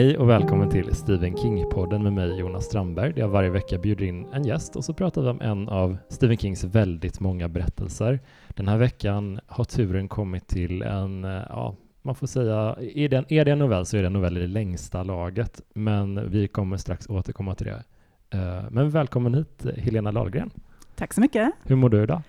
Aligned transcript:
Hej 0.00 0.18
och 0.18 0.28
välkommen 0.28 0.70
till 0.70 0.94
Stephen 0.94 1.36
King-podden 1.36 2.02
med 2.02 2.12
mig 2.12 2.38
Jonas 2.38 2.64
Strandberg 2.64 3.12
där 3.12 3.20
jag 3.20 3.28
varje 3.28 3.50
vecka 3.50 3.78
bjuder 3.78 4.04
in 4.04 4.26
en 4.32 4.44
gäst 4.44 4.76
och 4.76 4.84
så 4.84 4.94
pratar 4.94 5.22
vi 5.22 5.28
om 5.28 5.40
en 5.40 5.68
av 5.68 5.96
Stephen 6.08 6.36
Kings 6.36 6.64
väldigt 6.64 7.20
många 7.20 7.48
berättelser. 7.48 8.20
Den 8.48 8.68
här 8.68 8.76
veckan 8.76 9.40
har 9.46 9.64
turen 9.64 10.08
kommit 10.08 10.48
till 10.48 10.82
en, 10.82 11.24
eh, 11.24 11.42
ja, 11.48 11.76
man 12.02 12.14
får 12.14 12.26
säga, 12.26 12.76
är 12.94 13.08
det, 13.08 13.16
en, 13.16 13.24
är 13.28 13.44
det 13.44 13.50
en 13.50 13.58
novell 13.58 13.86
så 13.86 13.96
är 13.96 14.00
det 14.00 14.06
en 14.06 14.12
novell 14.12 14.36
i 14.36 14.40
det 14.40 14.46
längsta 14.46 15.02
laget, 15.02 15.60
men 15.74 16.30
vi 16.30 16.48
kommer 16.48 16.76
strax 16.76 17.08
återkomma 17.08 17.54
till 17.54 17.66
det. 17.66 17.82
Eh, 18.30 18.64
Men 18.70 18.90
välkommen 18.90 19.34
hit 19.34 19.66
Helena 19.76 20.10
Lahlgren. 20.10 20.50
Tack 20.94 21.14
så 21.14 21.20
mycket. 21.20 21.52
Hur 21.62 21.76
mår 21.76 21.88
du 21.88 22.02
idag? 22.02 22.22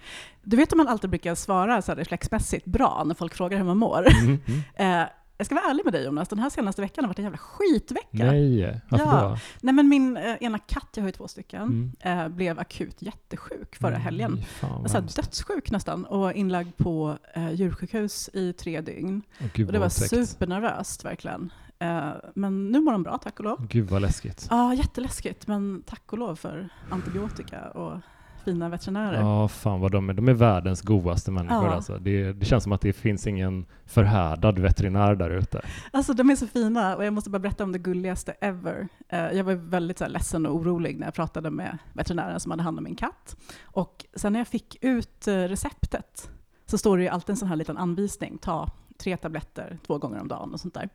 Du 0.44 0.58
vet 0.58 0.74
att 0.74 0.78
man 0.78 0.88
alltid 0.88 1.10
brukar 1.10 1.36
svara 1.36 1.82
så 1.82 1.94
reflexmässigt 1.94 2.66
bra 2.66 3.04
när 3.06 3.16
folk 3.16 3.34
frågar 3.34 3.58
hur 3.58 3.66
man 3.66 3.78
mår. 3.78 4.06
Mm, 4.24 4.40
mm. 4.78 5.06
Jag 5.42 5.46
ska 5.46 5.56
vara 5.56 5.66
ärlig 5.66 5.86
med 5.86 5.94
dig 5.94 6.06
Jonas, 6.06 6.28
den 6.28 6.40
här 6.40 6.50
senaste 6.50 6.82
veckan 6.82 7.04
har 7.04 7.10
varit 7.10 7.20
en 7.20 7.24
jävla 7.26 7.38
skitvecka. 7.38 8.08
Nej, 8.12 8.82
varför 8.90 9.06
Ja. 9.06 9.22
då? 9.30 9.38
Nej 9.62 9.74
men 9.74 9.90
min 9.90 10.18
eh, 10.18 10.36
ena 10.42 10.60
katt, 10.60 10.88
jag 10.96 11.04
har 11.04 11.08
ju 11.08 11.12
två 11.12 11.28
stycken, 11.28 11.62
Mm. 12.02 12.20
eh, 12.20 12.28
blev 12.28 12.60
akut 12.60 13.02
jättesjuk 13.02 13.76
förra 13.76 13.96
helgen. 13.98 14.32
Nej, 14.36 14.44
fan 14.44 14.82
Alltså, 14.82 15.02
dödssjuk 15.02 15.72
nästan 15.72 16.06
och 16.06 16.34
inlagd 16.34 16.78
på 16.78 17.18
eh, 17.34 17.52
djursjukhus 17.52 18.30
i 18.34 18.54
tre 18.54 18.82
dygn. 18.82 19.22
Åh, 19.42 19.48
Gud, 19.54 19.68
Och 19.68 19.74
det 19.74 19.80
var 19.80 19.86
otäckt. 19.86 20.10
supernervöst 20.28 21.06
verkligen. 21.06 21.54
Eh, 21.80 22.10
men 22.36 22.68
nu 22.68 22.80
mår 22.80 22.92
de 22.92 23.04
bra, 23.04 23.18
tack 23.18 23.40
och 23.40 23.46
lov. 23.46 23.68
Gud 23.70 23.90
vad 23.90 24.02
läskigt. 24.02 24.48
Ja, 24.50 24.74
jätteläskigt, 24.74 25.48
men 25.48 25.84
tack 25.86 26.04
och 26.14 26.18
lov 26.18 26.36
för 26.36 26.70
antibiotika 26.90 27.70
och 27.70 27.98
fina 28.42 28.70
veterinärer. 28.70 29.20
Ja, 29.20 29.48
fan 29.48 29.80
vad 29.80 29.92
de 29.92 30.10
är. 30.10 30.14
De 30.14 30.28
är 30.30 30.34
världens 30.34 30.82
godaste 30.82 31.32
människor 31.32 31.66
Ja. 31.66 31.74
alltså. 31.74 31.98
Det, 31.98 32.34
det 32.34 32.46
känns 32.46 32.64
som 32.64 32.72
att 32.72 32.82
det 32.82 32.94
finns 32.94 33.28
ingen 33.28 33.66
förhärdad 33.86 34.60
veterinär 34.60 35.16
där 35.16 35.30
ute. 35.30 35.62
Alltså 35.92 36.14
de 36.14 36.30
är 36.30 36.36
så 36.36 36.48
fina 36.48 36.96
och 36.96 37.06
jag 37.06 37.14
måste 37.14 37.30
bara 37.30 37.40
berätta 37.40 37.64
om 37.64 37.72
det 37.72 37.80
gulligaste 37.80 38.32
ever. 38.42 38.88
Eh, 39.10 39.20
Jag 39.32 39.44
var 39.44 39.54
väldigt 39.54 39.98
så 39.98 40.04
här, 40.04 40.12
ledsen 40.12 40.46
och 40.46 40.56
orolig 40.56 41.00
när 41.00 41.08
jag 41.08 41.14
pratade 41.14 41.52
med 41.52 41.78
veterinären 41.94 42.40
som 42.40 42.52
hade 42.52 42.64
hand 42.64 42.78
om 42.78 42.84
min 42.84 42.96
katt. 42.96 43.36
Och 43.64 44.06
sen 44.16 44.34
när 44.34 44.40
jag 44.40 44.48
fick 44.48 44.78
ut 44.82 45.28
eh, 45.28 45.34
receptet 45.36 46.30
så 46.66 46.78
står 46.78 46.98
det 46.98 47.04
ju 47.04 47.10
alltid 47.10 47.30
en 47.30 47.38
sån 47.38 47.48
här 47.48 47.56
liten 47.56 47.78
anvisning. 47.78 48.38
Ta 48.38 48.70
tre 49.02 49.18
tabletter 49.18 49.78
två 49.88 49.98
gånger 49.98 50.20
om 50.22 50.28
dagen 50.28 50.54
och 50.54 50.60
sånt 50.60 50.74
där. 50.74 50.90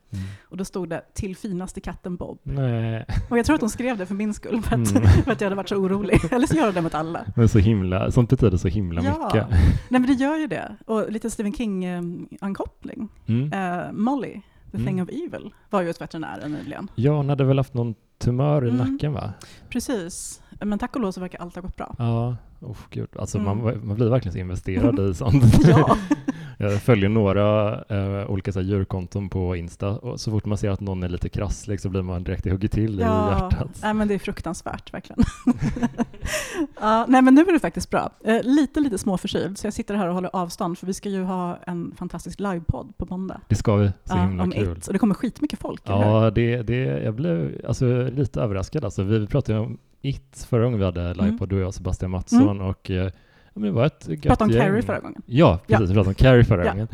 Och 0.49 0.57
då 0.57 0.65
stod 0.65 0.89
det 0.89 1.03
till 1.15 1.37
finaste 1.37 1.81
katten 1.81 2.17
Bob. 2.17 2.39
Nej, 2.43 3.07
Och 3.31 3.39
jag 3.39 3.47
tror 3.47 3.55
att 3.55 3.61
de 3.61 3.69
skrev 3.71 3.99
det 3.99 4.07
för 4.07 4.15
min 4.15 4.35
skull, 4.35 4.63
för 4.63 4.77
att, 4.83 4.91
Mm. 4.97 5.03
för 5.25 5.33
att 5.33 5.41
jag 5.41 5.47
hade 5.47 5.57
varit 5.57 5.69
så 5.69 5.77
orolig. 5.77 6.21
Eller 6.33 6.47
så 6.47 6.55
gör 6.57 6.67
de 6.67 6.73
det 6.75 6.83
mot 6.83 6.95
alla. 6.95 7.25
men 7.37 7.49
så 7.49 7.59
himla, 7.59 8.11
sånt 8.11 8.31
betyder 8.31 8.57
så 8.57 8.69
himla 8.69 9.03
Ja. 9.03 9.25
mycket. 9.25 9.49
Nej 9.89 10.01
men 10.01 10.07
det 10.07 10.13
gör 10.13 10.37
ju 10.37 10.47
det. 10.47 10.77
Och 10.87 11.13
lite 11.13 11.31
Stephen 11.31 11.53
King-ankoppling. 11.53 13.09
Mm. 13.27 13.53
Eh, 13.53 13.93
Molly, 13.93 14.41
The 14.71 14.77
Mm. 14.77 14.87
Thing 14.87 15.03
of 15.03 15.09
Evil, 15.09 15.55
var 15.71 15.81
ju 15.81 15.87
hos 15.87 16.01
veterinären 16.01 16.53
nyligen. 16.53 16.89
Ja, 16.95 17.13
hon 17.17 17.29
hade 17.29 17.45
väl 17.45 17.59
haft 17.59 17.75
någon 17.75 17.95
tumör 18.19 18.67
i 18.67 18.71
Mm. 18.71 18.93
nacken 18.93 19.13
va? 19.13 19.33
Precis. 19.69 20.43
Men 20.61 20.79
tack 20.79 20.97
och 20.97 21.03
lov 21.03 21.13
så 21.13 21.21
verkar 21.21 21.39
allt 21.39 21.55
ha 21.55 21.63
gått 21.63 21.77
bra. 21.77 21.95
Ja, 21.99 22.37
oh, 22.61 22.77
gud. 22.91 23.09
Alltså 23.19 23.39
Mm. 23.39 23.59
man, 23.65 23.87
man 23.87 23.97
blir 23.97 24.09
verkligen 24.11 24.33
så 24.33 24.39
investerad 24.39 24.99
i 25.11 25.15
sånt. 25.15 25.45
Ja. 25.69 25.97
Jag 26.59 26.83
följer 26.83 27.09
några 27.09 27.75
eh, 27.89 28.31
olika 28.31 28.53
så 28.53 28.61
här, 28.61 28.67
djurkonton 28.67 29.29
på 29.29 29.57
Insta 29.57 29.89
och 29.91 30.21
så 30.21 30.31
fort 30.31 30.45
man 30.45 30.59
ser 30.59 30.71
att 30.71 30.81
någon 30.81 31.03
är 31.03 31.09
lite 31.09 31.29
krasslig 31.29 31.81
så 31.81 31.89
blir 31.89 32.03
man 32.03 32.25
direkt 32.25 32.45
hugger 32.51 32.69
till 32.69 33.01
i 33.01 33.03
Ja, 33.03 33.31
hjärtat. 33.51 33.79
nej, 33.83 33.95
men 33.95 34.09
det 34.09 34.15
är 34.15 34.19
fruktansvärt 34.19 34.95
verkligen. 34.95 35.23
ja, 36.81 37.05
nej, 37.09 37.23
men 37.23 37.35
nu 37.35 37.41
är 37.41 37.53
det 37.53 37.59
faktiskt 37.59 37.91
bra. 37.91 38.11
Eh, 38.25 38.43
lite, 38.43 38.81
lite 38.81 38.99
småförkyld, 38.99 39.59
så 39.59 39.67
jag 39.67 39.75
sitter 39.75 39.95
här 39.95 40.09
och 40.09 40.15
håller 40.15 40.31
avstånd, 40.33 40.79
för 40.79 40.87
vi 40.87 40.95
ska 40.95 41.09
ju 41.09 41.23
ha 41.23 41.59
en 41.67 41.95
fantastisk 41.99 42.41
livepodd 42.41 42.93
på 42.97 43.07
måndag. 43.11 43.41
Det 43.49 43.55
ska 43.55 43.77
vi, 43.77 43.91
så 44.05 44.17
himla 44.17 44.43
om 44.43 44.51
kul. 44.51 44.81
Och 44.87 44.93
det 44.93 44.99
kommer 44.99 45.15
skitmycket 45.15 45.59
folk? 45.61 45.83
Ja, 45.85 46.31
det, 46.31 46.63
det, 46.63 46.77
jag 46.77 47.15
blev 47.15 47.61
alltså, 47.69 48.03
lite 48.03 48.41
överraskad. 48.41 48.85
Alltså, 48.85 49.03
vi 49.03 49.27
pratade 49.27 49.59
om 49.59 49.79
It 50.03 50.47
förra 50.49 50.65
gången 50.65 50.79
vi 50.79 50.85
hade 50.85 51.15
live 51.15 51.29
Mm. 51.29 51.49
du 51.49 51.57
och 51.57 51.63
jag, 51.63 51.75
Sebastian 51.75 52.11
Mattsson. 52.11 52.61
Och, 52.61 52.91
eh, 52.91 53.11
men 53.61 53.69
det 53.69 53.71
var 53.77 53.87
ett 53.87 54.09
gött 54.09 54.23
Pratade 54.23 54.45
om 54.45 54.51
gäng. 54.51 54.67
Carrie 54.69 54.83
förra 54.83 55.01
gången. 55.01 55.23
Ja, 55.27 55.59
Ja. 55.67 55.79
precis. 55.79 55.91
Vi 55.91 55.95
pratade 55.95 56.09
om 56.09 56.15
Carrie 56.15 56.45
förra 56.45 56.65
Ja. 56.65 56.71
gången. 56.73 56.89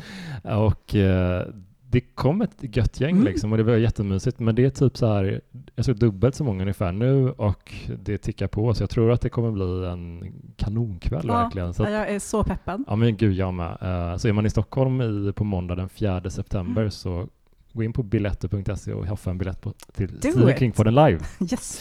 Och 0.68 0.94
eh, 0.94 1.46
det 1.90 2.00
kom 2.00 2.42
ett 2.42 2.56
gött 2.76 3.00
gäng 3.00 3.10
Mm. 3.10 3.24
liksom 3.24 3.52
och 3.52 3.58
det 3.58 3.64
var 3.64 3.76
jättemysigt. 3.76 4.38
Men 4.40 4.54
det 4.54 4.64
är 4.64 4.70
typ 4.70 4.96
så 4.96 5.06
här, 5.06 5.40
jag 5.76 5.84
såg 5.84 5.96
dubbelt 5.96 6.34
så 6.34 6.44
många 6.44 6.62
ungefär 6.62 6.92
nu 6.92 7.30
och 7.30 7.72
det 8.02 8.18
tickar 8.18 8.46
på. 8.46 8.74
Så 8.74 8.82
jag 8.82 8.90
tror 8.90 9.10
att 9.12 9.20
det 9.20 9.28
kommer 9.28 9.50
bli 9.50 9.86
en 9.86 10.32
kanonkväll 10.56 11.24
Ja, 11.28 11.34
verkligen. 11.34 11.74
Så 11.74 11.82
Ja, 11.82 11.86
att, 11.86 11.92
jag 11.92 12.08
är 12.10 12.18
så 12.18 12.44
peppad. 12.44 12.84
Ja 12.86 12.96
men 12.96 13.16
gud, 13.16 13.32
jag 13.34 13.54
med. 13.54 13.70
Eh, 13.80 14.16
Så 14.16 14.28
är 14.28 14.32
man 14.32 14.46
i 14.46 14.50
Stockholm 14.50 15.00
i, 15.00 15.32
på 15.32 15.44
måndag 15.44 15.74
den 15.74 15.88
4 15.88 16.30
september 16.30 16.80
Mm. 16.82 16.90
så 16.90 17.28
gå 17.72 17.82
in 17.82 17.92
på 17.92 18.02
biletter.se 18.02 18.92
och 18.92 19.06
haffa 19.06 19.30
en 19.30 19.38
biljett 19.38 19.60
på, 19.60 19.72
till 19.92 20.08
Do 20.08 20.18
Stephen 20.18 20.48
it. 20.48 20.58
King 20.58 20.72
på 20.72 20.82
den 20.84 20.94
live. 20.94 21.18
Yes! 21.40 21.80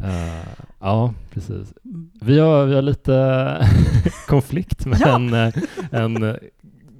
Eh, 0.00 0.48
ja, 0.80 1.14
precis. 1.30 1.74
Vi 2.20 2.38
har, 2.38 2.66
vi 2.66 2.74
har 2.74 2.82
lite 2.82 3.68
konflikt 4.28 4.86
med 4.86 4.98
Ja. 5.00 5.14
en, 5.16 5.32
eh, 5.34 5.54
en, 5.90 6.36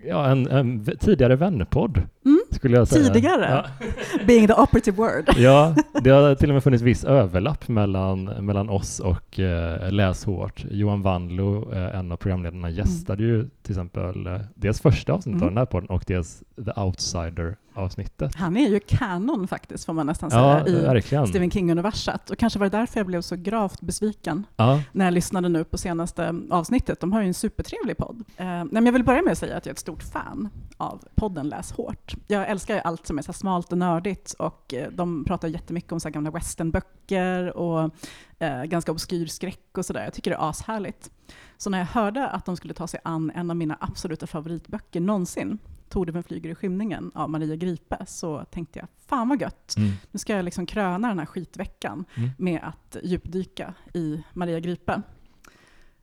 ja, 0.09 0.27
en, 0.27 0.47
en 0.47 0.85
tidigare 1.01 1.37
vännerpodd, 1.37 2.03
Mm. 2.27 2.41
skulle 2.51 2.77
jag 2.77 2.89
säga. 2.89 3.05
Tidigare? 3.13 3.65
Ja. 3.81 3.87
Being 4.27 4.47
the 4.47 4.53
operative 4.55 4.97
word. 4.97 5.25
Ja, 5.37 5.75
det 6.03 6.11
har 6.11 6.35
till 6.35 6.51
och 6.51 6.55
med 6.55 6.63
funnits 6.65 6.83
viss 6.83 7.05
överlapp 7.05 7.69
mellan, 7.69 8.25
mellan 8.25 8.69
oss 8.69 9.01
och 9.01 9.41
eh, 9.41 9.91
Läs 9.93 10.25
hårt. 10.25 10.65
Johan 10.71 11.03
Wanlo, 11.03 11.73
eh, 11.73 11.99
en 11.99 12.13
av 12.13 12.17
programledarna, 12.17 12.71
gästade 12.71 13.23
ju 13.23 13.49
till 13.63 13.73
exempel 13.73 14.27
eh, 14.27 14.41
dels 14.55 14.81
första 14.81 15.13
avsnittet 15.13 15.43
av 15.43 15.47
Mm. 15.49 15.55
den 15.55 15.59
här 15.59 15.67
podden 15.67 15.89
och 15.91 16.05
dels 16.07 16.43
The 16.65 16.81
Outsider-avsnittet. 16.81 18.35
Han 18.35 18.57
är 18.57 18.69
ju 18.69 18.81
kanon 18.81 19.49
faktiskt, 19.49 19.85
får 19.85 19.93
man 19.93 20.07
nästan 20.07 20.31
Ja, 20.33 20.65
säga, 20.65 20.79
i 20.79 20.85
verkligen. 20.85 21.27
Stephen 21.27 21.51
King-universat. 21.51 22.31
Och 22.31 22.39
kanske 22.39 22.59
var 22.59 22.67
det 22.71 22.77
därför 22.79 23.01
jag 23.01 23.07
blev 23.07 23.21
så 23.21 23.37
gravt 23.37 23.81
besviken 23.81 24.47
Ja, 24.57 24.81
när 24.93 25.05
jag 25.05 25.15
lyssnade 25.15 25.49
nu 25.49 25.65
på 25.65 25.79
senaste 25.79 26.35
avsnittet. 26.51 27.01
De 27.01 27.13
har 27.13 27.21
ju 27.23 27.27
en 27.27 27.35
supertrevlig 27.35 27.97
podd. 27.97 28.25
Eh, 28.37 28.47
nej, 28.47 28.65
men 28.71 28.87
jag 28.87 28.93
vill 28.93 29.05
börja 29.05 29.23
med 29.23 29.33
att 29.33 29.39
säga 29.39 29.57
att 29.57 29.67
jag 29.67 29.71
är 29.71 29.75
ett 29.75 29.79
stort 29.79 30.03
fan 30.03 30.49
av 30.77 31.03
podden 31.15 31.49
Läs 31.49 31.73
hårt. 31.73 32.16
Jag 32.27 32.49
älskar 32.49 32.75
ju 32.75 32.81
allt 32.81 33.07
som 33.07 33.19
är 33.19 33.23
så 33.23 33.33
smalt 33.33 33.73
och 33.73 33.79
nördigt 33.79 34.33
och 34.33 34.75
eh, 34.75 34.91
de 34.91 35.25
pratar 35.25 35.49
jättemycket 35.49 35.93
om 35.93 36.01
så 36.01 36.11
gamla 36.11 36.31
westernböcker 36.31 37.57
och 37.57 37.91
eh, 38.39 38.65
ganska 38.65 38.93
obskyr 38.93 39.27
skräck 39.27 39.79
och 39.79 39.87
sådär. 39.87 40.05
Jag 40.05 40.13
tycker 40.15 40.31
det 40.31 40.37
är 40.37 40.51
ashärligt. 40.51 41.11
Så 41.57 41.71
när 41.71 41.79
jag 41.79 41.87
hörde 41.87 42.29
att 42.29 42.45
de 42.45 42.57
skulle 42.57 42.75
ta 42.75 42.87
sig 42.87 43.01
an 43.05 43.33
en 43.35 43.51
av 43.51 43.57
mina 43.57 43.77
absoluta 43.81 44.27
favoritböcker 44.27 45.01
någonsin, 45.01 45.59
Tordeven 45.89 46.23
flyger 46.23 46.51
i 46.51 46.55
skymningen 46.55 47.11
av 47.15 47.31
Maria 47.31 47.57
Gripe, 47.57 47.97
så 48.07 48.45
tänkte 48.51 48.79
jag, 48.79 48.89
fan 49.07 49.29
vad 49.29 49.41
gött. 49.41 49.75
mm. 49.77 49.93
Nu 50.11 50.19
ska 50.19 50.37
jag 50.37 50.45
liksom 50.45 50.67
kröna 50.67 51.09
den 51.09 51.19
här 51.19 51.27
skitveckan 51.27 52.05
Mm. 52.17 52.31
med 52.39 52.61
att 52.63 52.97
djupdyka 53.03 53.75
i 53.95 54.23
Maria 54.33 54.61
Gripe. 54.61 55.03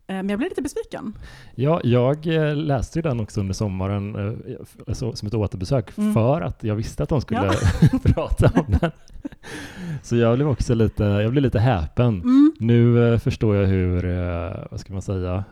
Eh, 0.08 0.16
Men 0.16 0.30
jag 0.30 0.38
blev 0.40 0.50
lite 0.50 0.62
besviken. 0.62 1.14
Ja, 1.56 1.82
jag 1.84 2.28
eh, 2.28 2.56
läste 2.56 3.00
ju 3.00 3.04
den 3.04 3.20
också 3.20 3.40
under 3.40 3.54
sommaren 3.54 4.16
eh, 4.16 4.56
f- 4.62 4.96
så, 4.98 5.14
som 5.16 5.28
ett 5.28 5.34
återbesök 5.34 5.98
Mm. 5.98 6.14
för 6.14 6.42
att 6.42 6.64
jag 6.64 6.76
visste 6.76 7.04
att 7.04 7.10
de 7.10 7.22
skulle 7.22 7.40
Ja. 7.46 7.54
prata 8.14 8.52
om 8.60 8.66
den. 8.82 8.92
Så 10.04 10.16
jag 10.16 10.36
blev 10.36 10.50
också 10.50 10.74
lite, 10.74 11.04
jag 11.04 11.32
blev 11.32 11.44
lite 11.44 11.60
häpen. 11.60 12.08
Mm. 12.22 12.54
Nu 12.60 13.20
förstår 13.20 13.56
jag 13.56 13.68
hur, 13.68 14.04
vad 14.72 14.80
ska 14.80 14.94
man 14.94 15.02
säga. 15.02 15.44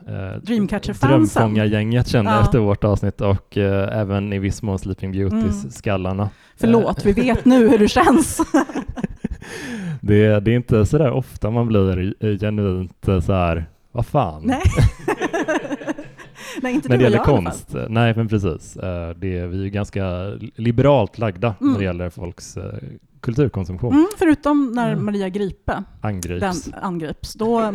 Drömfångargänget 1.00 2.08
kände 2.08 2.30
Ja. 2.30 2.40
efter 2.40 2.58
vårt 2.58 2.84
avsnitt 2.84 3.20
och 3.20 3.56
även 3.56 4.32
i 4.32 4.38
viss 4.38 4.62
mån 4.62 4.78
Sleeping 4.78 5.12
Beauties-skallarna. 5.12 6.30
Förlåt, 6.56 7.04
vi 7.06 7.12
vet 7.12 7.44
nu 7.44 7.68
hur 7.68 7.78
det 7.78 7.88
känns. 7.88 8.40
Det, 10.00 10.40
det 10.40 10.50
är 10.50 10.56
inte 10.56 10.86
så 10.86 10.98
där 10.98 11.10
ofta 11.10 11.50
man 11.50 11.66
blir 11.68 12.14
genuint 12.38 13.04
så 13.04 13.32
här, 13.32 13.66
vad 13.92 14.06
fan? 14.06 14.42
Nej. 14.44 14.62
Nej, 16.62 16.74
inte 16.74 16.88
när 16.88 16.96
det 16.96 17.02
gäller 17.02 17.16
jag 17.16 17.24
konst. 17.26 17.74
Nej, 17.88 18.14
men 18.16 18.28
precis. 18.28 18.76
Eh, 18.76 19.10
Det 19.16 19.38
är, 19.38 19.46
vi 19.46 19.58
är 19.58 19.62
ju 19.64 19.70
ganska 19.70 20.06
liberalt 20.56 21.18
lagda 21.18 21.54
Mm. 21.60 21.72
när 21.72 21.78
det 21.78 21.84
gäller 21.84 22.10
folks 22.10 22.56
eh, 22.56 22.64
kulturkonsumtion. 23.20 23.92
Mm, 23.92 24.06
förutom 24.18 24.72
när 24.72 24.90
Ja. 24.90 24.96
Maria 24.96 25.28
Gripe 25.28 25.82
Angrips. 26.00 26.64
den 26.64 26.74
angrips. 26.82 27.34
Då, 27.34 27.74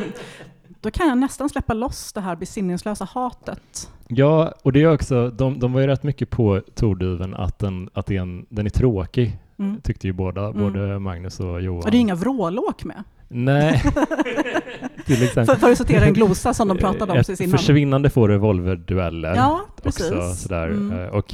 då 0.82 0.92
kan 0.92 1.08
jag 1.08 1.18
nästan 1.18 1.50
släppa 1.50 1.74
loss 1.74 2.14
det 2.14 2.22
här 2.22 2.36
besinningslösa 2.36 3.06
hatet. 3.06 3.90
Ja, 4.08 4.54
och 4.64 4.74
det 4.74 4.82
är 4.84 4.94
också, 4.94 5.30
de, 5.30 5.60
de 5.60 5.74
var 5.74 5.82
ju 5.82 5.88
rätt 5.88 6.04
mycket 6.04 6.30
på 6.30 6.62
Torduven 6.76 7.36
att, 7.36 7.60
den, 7.60 7.90
att 7.94 8.06
det 8.06 8.18
är 8.18 8.22
en, 8.22 8.46
den 8.50 8.66
är 8.66 8.70
tråkig, 8.70 9.38
Mm. 9.60 9.82
tyckte 9.82 10.08
ju 10.08 10.14
båda, 10.14 10.46
Mm. 10.48 10.58
både 10.64 11.00
Magnus 11.00 11.40
och 11.40 11.62
Johan. 11.62 11.84
Och 11.84 11.92
det 11.92 11.98
är 11.98 12.00
inga 12.00 12.16
vrålåk 12.16 12.84
med. 12.84 13.04
Nej, 13.28 13.82
till 15.06 15.24
exempel. 15.24 15.46
För, 15.46 15.56
för 15.56 15.72
att 15.72 15.78
citera 15.78 16.06
en 16.06 16.14
glosa 16.14 16.54
som 16.54 16.68
de 16.68 16.78
pratade 16.78 17.12
om 17.12 17.18
precis 17.18 17.42
innan. 17.42 17.58
försvinnande 17.58 18.10
få 18.10 18.28
revolverdueller. 18.28 19.36
Ja, 19.36 19.62
precis. 19.84 20.12
också 20.12 20.34
sådär. 20.34 20.68
Mm. 20.68 21.00
Eh, 21.00 21.08
Och 21.08 21.34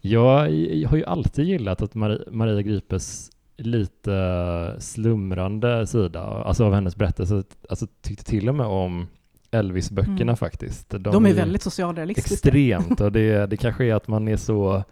jag, 0.00 0.50
jag 0.52 0.88
har 0.88 0.96
ju 0.96 1.04
alltid 1.04 1.44
gillat 1.44 1.82
att 1.82 1.94
Maria, 1.94 2.18
Maria 2.30 2.62
Gripes 2.62 3.30
lite 3.56 4.76
slumrande 4.78 5.86
sida, 5.86 6.20
alltså 6.22 6.64
av 6.64 6.74
hennes 6.74 6.96
berättelse, 6.96 7.42
alltså 7.70 7.86
tyckte 8.02 8.24
till 8.24 8.48
och 8.48 8.54
med 8.54 8.66
om 8.66 9.06
Elvis-böckerna 9.50 10.22
Mm. 10.22 10.36
faktiskt. 10.36 10.90
De 10.90 11.26
är 11.26 11.34
väldigt 11.34 11.62
socialrealistiska. 11.62 12.34
extremt 12.48 13.00
och 13.00 13.12
det, 13.12 13.46
det 13.46 13.56
kanske 13.56 13.84
är 13.84 13.94
att 13.94 14.08
man 14.08 14.28
är 14.28 14.36
så 14.36 14.84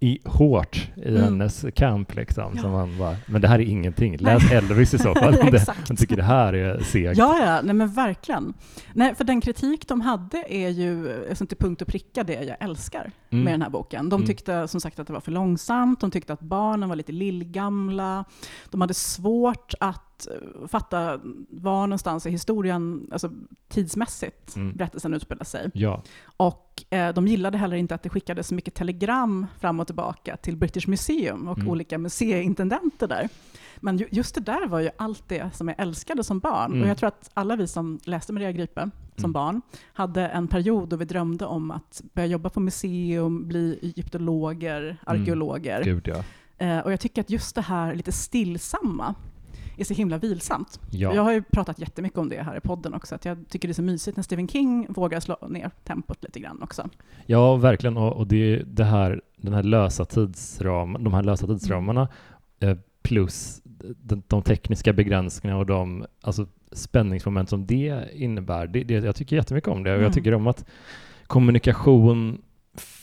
i, 0.00 0.18
hårt 0.24 0.88
i 0.96 1.08
Mm. 1.08 1.22
hennes 1.22 1.64
camp 1.74 2.14
liksom. 2.14 2.52
Ja. 2.56 2.62
Som 2.62 2.70
man 2.70 2.98
bara, 2.98 3.16
men 3.26 3.40
det 3.40 3.48
här 3.48 3.58
är 3.58 3.64
ingenting. 3.64 4.16
Läs 4.16 4.52
Elvis 4.52 4.94
i 4.94 4.98
så 4.98 5.14
fall. 5.14 5.34
om 5.40 5.50
man 5.88 5.96
tycker 5.96 6.16
det 6.16 6.22
här 6.22 6.52
är 6.52 6.80
segt. 6.82 7.18
Ja, 7.18 7.38
ja, 7.38 7.60
nej 7.62 7.74
men 7.74 7.88
verkligen. 7.92 8.54
Nej, 8.94 9.14
för 9.14 9.24
den 9.24 9.40
kritik 9.40 9.88
de 9.88 10.00
hade 10.00 10.44
är 10.48 10.68
ju 10.68 11.24
alltså, 11.28 11.46
till 11.46 11.56
punkt 11.56 11.82
och 11.82 11.88
pricka 11.88 12.24
det 12.24 12.42
jag 12.44 12.56
älskar 12.60 13.10
Mm. 13.30 13.44
med 13.44 13.54
den 13.54 13.62
här 13.62 13.70
boken. 13.70 14.08
De 14.08 14.16
Mm. 14.16 14.26
tyckte 14.26 14.68
som 14.68 14.80
sagt 14.80 14.98
att 14.98 15.06
det 15.06 15.12
var 15.12 15.20
för 15.20 15.32
långsamt, 15.32 16.00
de 16.00 16.10
tyckte 16.10 16.32
att 16.32 16.40
barnen 16.40 16.88
var 16.88 16.96
lite 16.96 17.12
lillgamla, 17.12 18.24
de 18.70 18.80
hade 18.80 18.94
svårt 18.94 19.74
att 19.80 20.11
eh, 20.26 20.66
fatta 20.68 21.20
var 21.48 21.86
någonstans 21.86 22.26
i 22.26 22.30
historien, 22.30 23.08
alltså 23.12 23.30
tidsmässigt, 23.68 24.56
Mm. 24.56 24.76
berättelsen 24.76 25.14
utspelar 25.14 25.44
sig. 25.44 25.70
Ja. 25.74 26.02
Och 26.36 26.84
eh, 26.90 27.14
de 27.14 27.26
gillade 27.28 27.58
heller 27.58 27.76
inte 27.76 27.94
att 27.94 28.02
det 28.02 28.08
skickades 28.08 28.48
så 28.48 28.54
mycket 28.54 28.74
telegram 28.74 29.46
fram 29.60 29.80
och 29.80 29.86
tillbaka 29.86 30.36
till 30.36 30.56
British 30.56 30.88
Museum 30.88 31.48
och 31.48 31.58
Mm. 31.58 31.70
olika 31.70 31.98
museiintendenter 31.98 33.08
där. 33.08 33.28
Men 33.80 33.96
ju, 33.96 34.08
just 34.10 34.34
det 34.34 34.40
där 34.40 34.66
var 34.66 34.80
ju 34.80 34.90
allt 34.96 35.28
det 35.28 35.50
som 35.56 35.68
jag 35.68 35.80
älskade 35.80 36.24
som 36.24 36.38
barn. 36.38 36.70
Mm. 36.72 36.82
Och 36.82 36.88
jag 36.88 36.98
tror 36.98 37.08
att 37.08 37.30
alla 37.34 37.56
vi 37.56 37.66
som 37.66 37.98
läste 38.04 38.32
Maria 38.32 38.52
Gripe 38.52 38.80
som 39.16 39.24
Mm. 39.24 39.32
barn 39.32 39.62
hade 39.92 40.28
en 40.28 40.48
period 40.48 40.88
då 40.88 40.96
vi 40.96 41.04
drömde 41.04 41.44
om 41.46 41.70
att 41.70 42.02
börja 42.14 42.26
jobba 42.26 42.50
på 42.50 42.60
museum, 42.60 43.48
bli 43.48 43.78
egyptologer, 43.82 44.96
arkeologer. 45.06 45.84
Gud 45.84 46.08
ja. 46.08 46.24
Eh, 46.66 46.78
och 46.78 46.92
jag 46.92 47.00
tycker 47.00 47.20
att 47.20 47.30
just 47.30 47.54
det 47.54 47.60
här 47.60 47.94
lite 47.94 48.12
stillsamma 48.12 49.14
är 49.76 49.84
så 49.84 49.94
himla 49.94 50.18
vilsamt. 50.18 50.80
ja. 50.90 51.14
Jag 51.14 51.22
har 51.22 51.32
ju 51.32 51.42
pratat 51.42 51.78
jättemycket 51.78 52.18
om 52.18 52.28
det 52.28 52.42
här 52.42 52.56
i 52.56 52.60
podden 52.60 52.94
också, 52.94 53.14
att 53.14 53.24
jag 53.24 53.48
tycker 53.48 53.68
det 53.68 53.72
är 53.72 53.74
så 53.74 53.82
mysigt 53.82 54.16
när 54.16 54.24
Stephen 54.24 54.48
King 54.48 54.86
vågar 54.88 55.20
slå 55.20 55.36
ner 55.48 55.70
tempot 55.84 56.24
lite 56.24 56.40
grann 56.40 56.62
också. 56.62 56.88
Ja, 57.26 57.56
verkligen. 57.56 57.96
Och, 57.96 58.12
och 58.12 58.26
det 58.26 58.62
det 58.66 58.84
här, 58.84 59.20
den 59.36 59.52
här 59.52 59.62
lösa 59.62 60.04
tidsram, 60.04 60.96
de 61.04 61.14
här 61.14 61.22
lösa 61.22 61.46
tidsramarna 61.46 62.08
eh, 62.60 62.76
plus 63.02 63.62
de, 64.02 64.22
de 64.28 64.42
tekniska 64.42 64.92
begränsningarna 64.92 65.60
och 65.60 65.66
de 65.66 66.06
alltså, 66.20 66.46
spänningsmoment 66.72 67.48
som 67.48 67.66
det 67.66 68.08
innebär. 68.14 68.66
Det, 68.66 68.84
det, 68.84 68.94
jag 68.94 69.16
tycker 69.16 69.36
jättemycket 69.36 69.68
om 69.70 69.82
det 69.82 69.90
och 69.90 69.94
Mm. 69.96 70.04
jag 70.04 70.12
tycker 70.12 70.34
om 70.34 70.46
att 70.46 70.64
kommunikation 71.26 72.42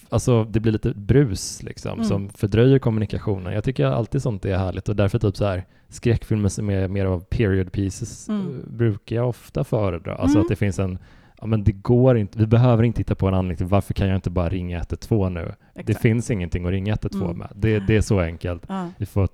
Alltså 0.10 0.44
det 0.44 0.60
blir 0.60 0.72
lite 0.72 0.94
brus 0.94 1.64
liksom 1.64 1.94
Mm. 1.94 2.06
som 2.06 2.30
fördröjer 2.30 2.80
kommunikationen. 2.80 3.54
Jag 3.54 3.64
tycker 3.64 3.86
alltid 3.86 4.22
sånt 4.22 4.46
är 4.46 4.58
härligt 4.58 4.90
och 4.90 4.96
därför 4.96 5.20
typ 5.20 5.38
så 5.38 5.46
här 5.46 5.66
skräckfilmer 5.90 6.50
som 6.50 6.70
är 6.70 6.88
mer 6.88 7.06
av 7.06 7.20
period 7.20 7.72
pieces 7.72 8.30
Mm. 8.30 8.42
eh, 8.42 8.70
brukar 8.72 9.16
jag 9.16 9.30
ofta 9.30 9.64
föredra. 9.64 10.16
Alltså 10.16 10.38
Mm. 10.38 10.42
att 10.42 10.50
det 10.50 10.56
finns 10.56 10.80
en 10.80 10.98
ja 11.42 11.48
men 11.48 11.64
det 11.64 11.72
går 11.72 12.18
inte, 12.18 12.38
vi 12.40 12.48
behöver 12.48 12.84
inte 12.84 13.00
hitta 13.02 13.16
på 13.16 13.28
en 13.28 13.34
anledning 13.34 13.58
till 13.58 13.66
varför 13.66 13.94
kan 13.94 14.08
jag 14.08 14.16
inte 14.18 14.30
bara 14.30 14.50
ringa 14.50 14.78
112 14.78 15.32
nu? 15.32 15.54
Det 15.74 15.80
Exakt. 15.82 16.02
finns 16.02 16.32
ingenting 16.32 16.66
att 16.66 16.72
ringa 16.72 16.94
112 16.94 17.24
Mm. 17.26 17.38
med. 17.38 17.50
Det, 17.56 17.80
det 17.80 17.98
är 17.98 18.02
så 18.02 18.20
enkelt. 18.20 18.64
Ja. 18.68 18.88
Vi 18.98 19.06
får 19.06 19.30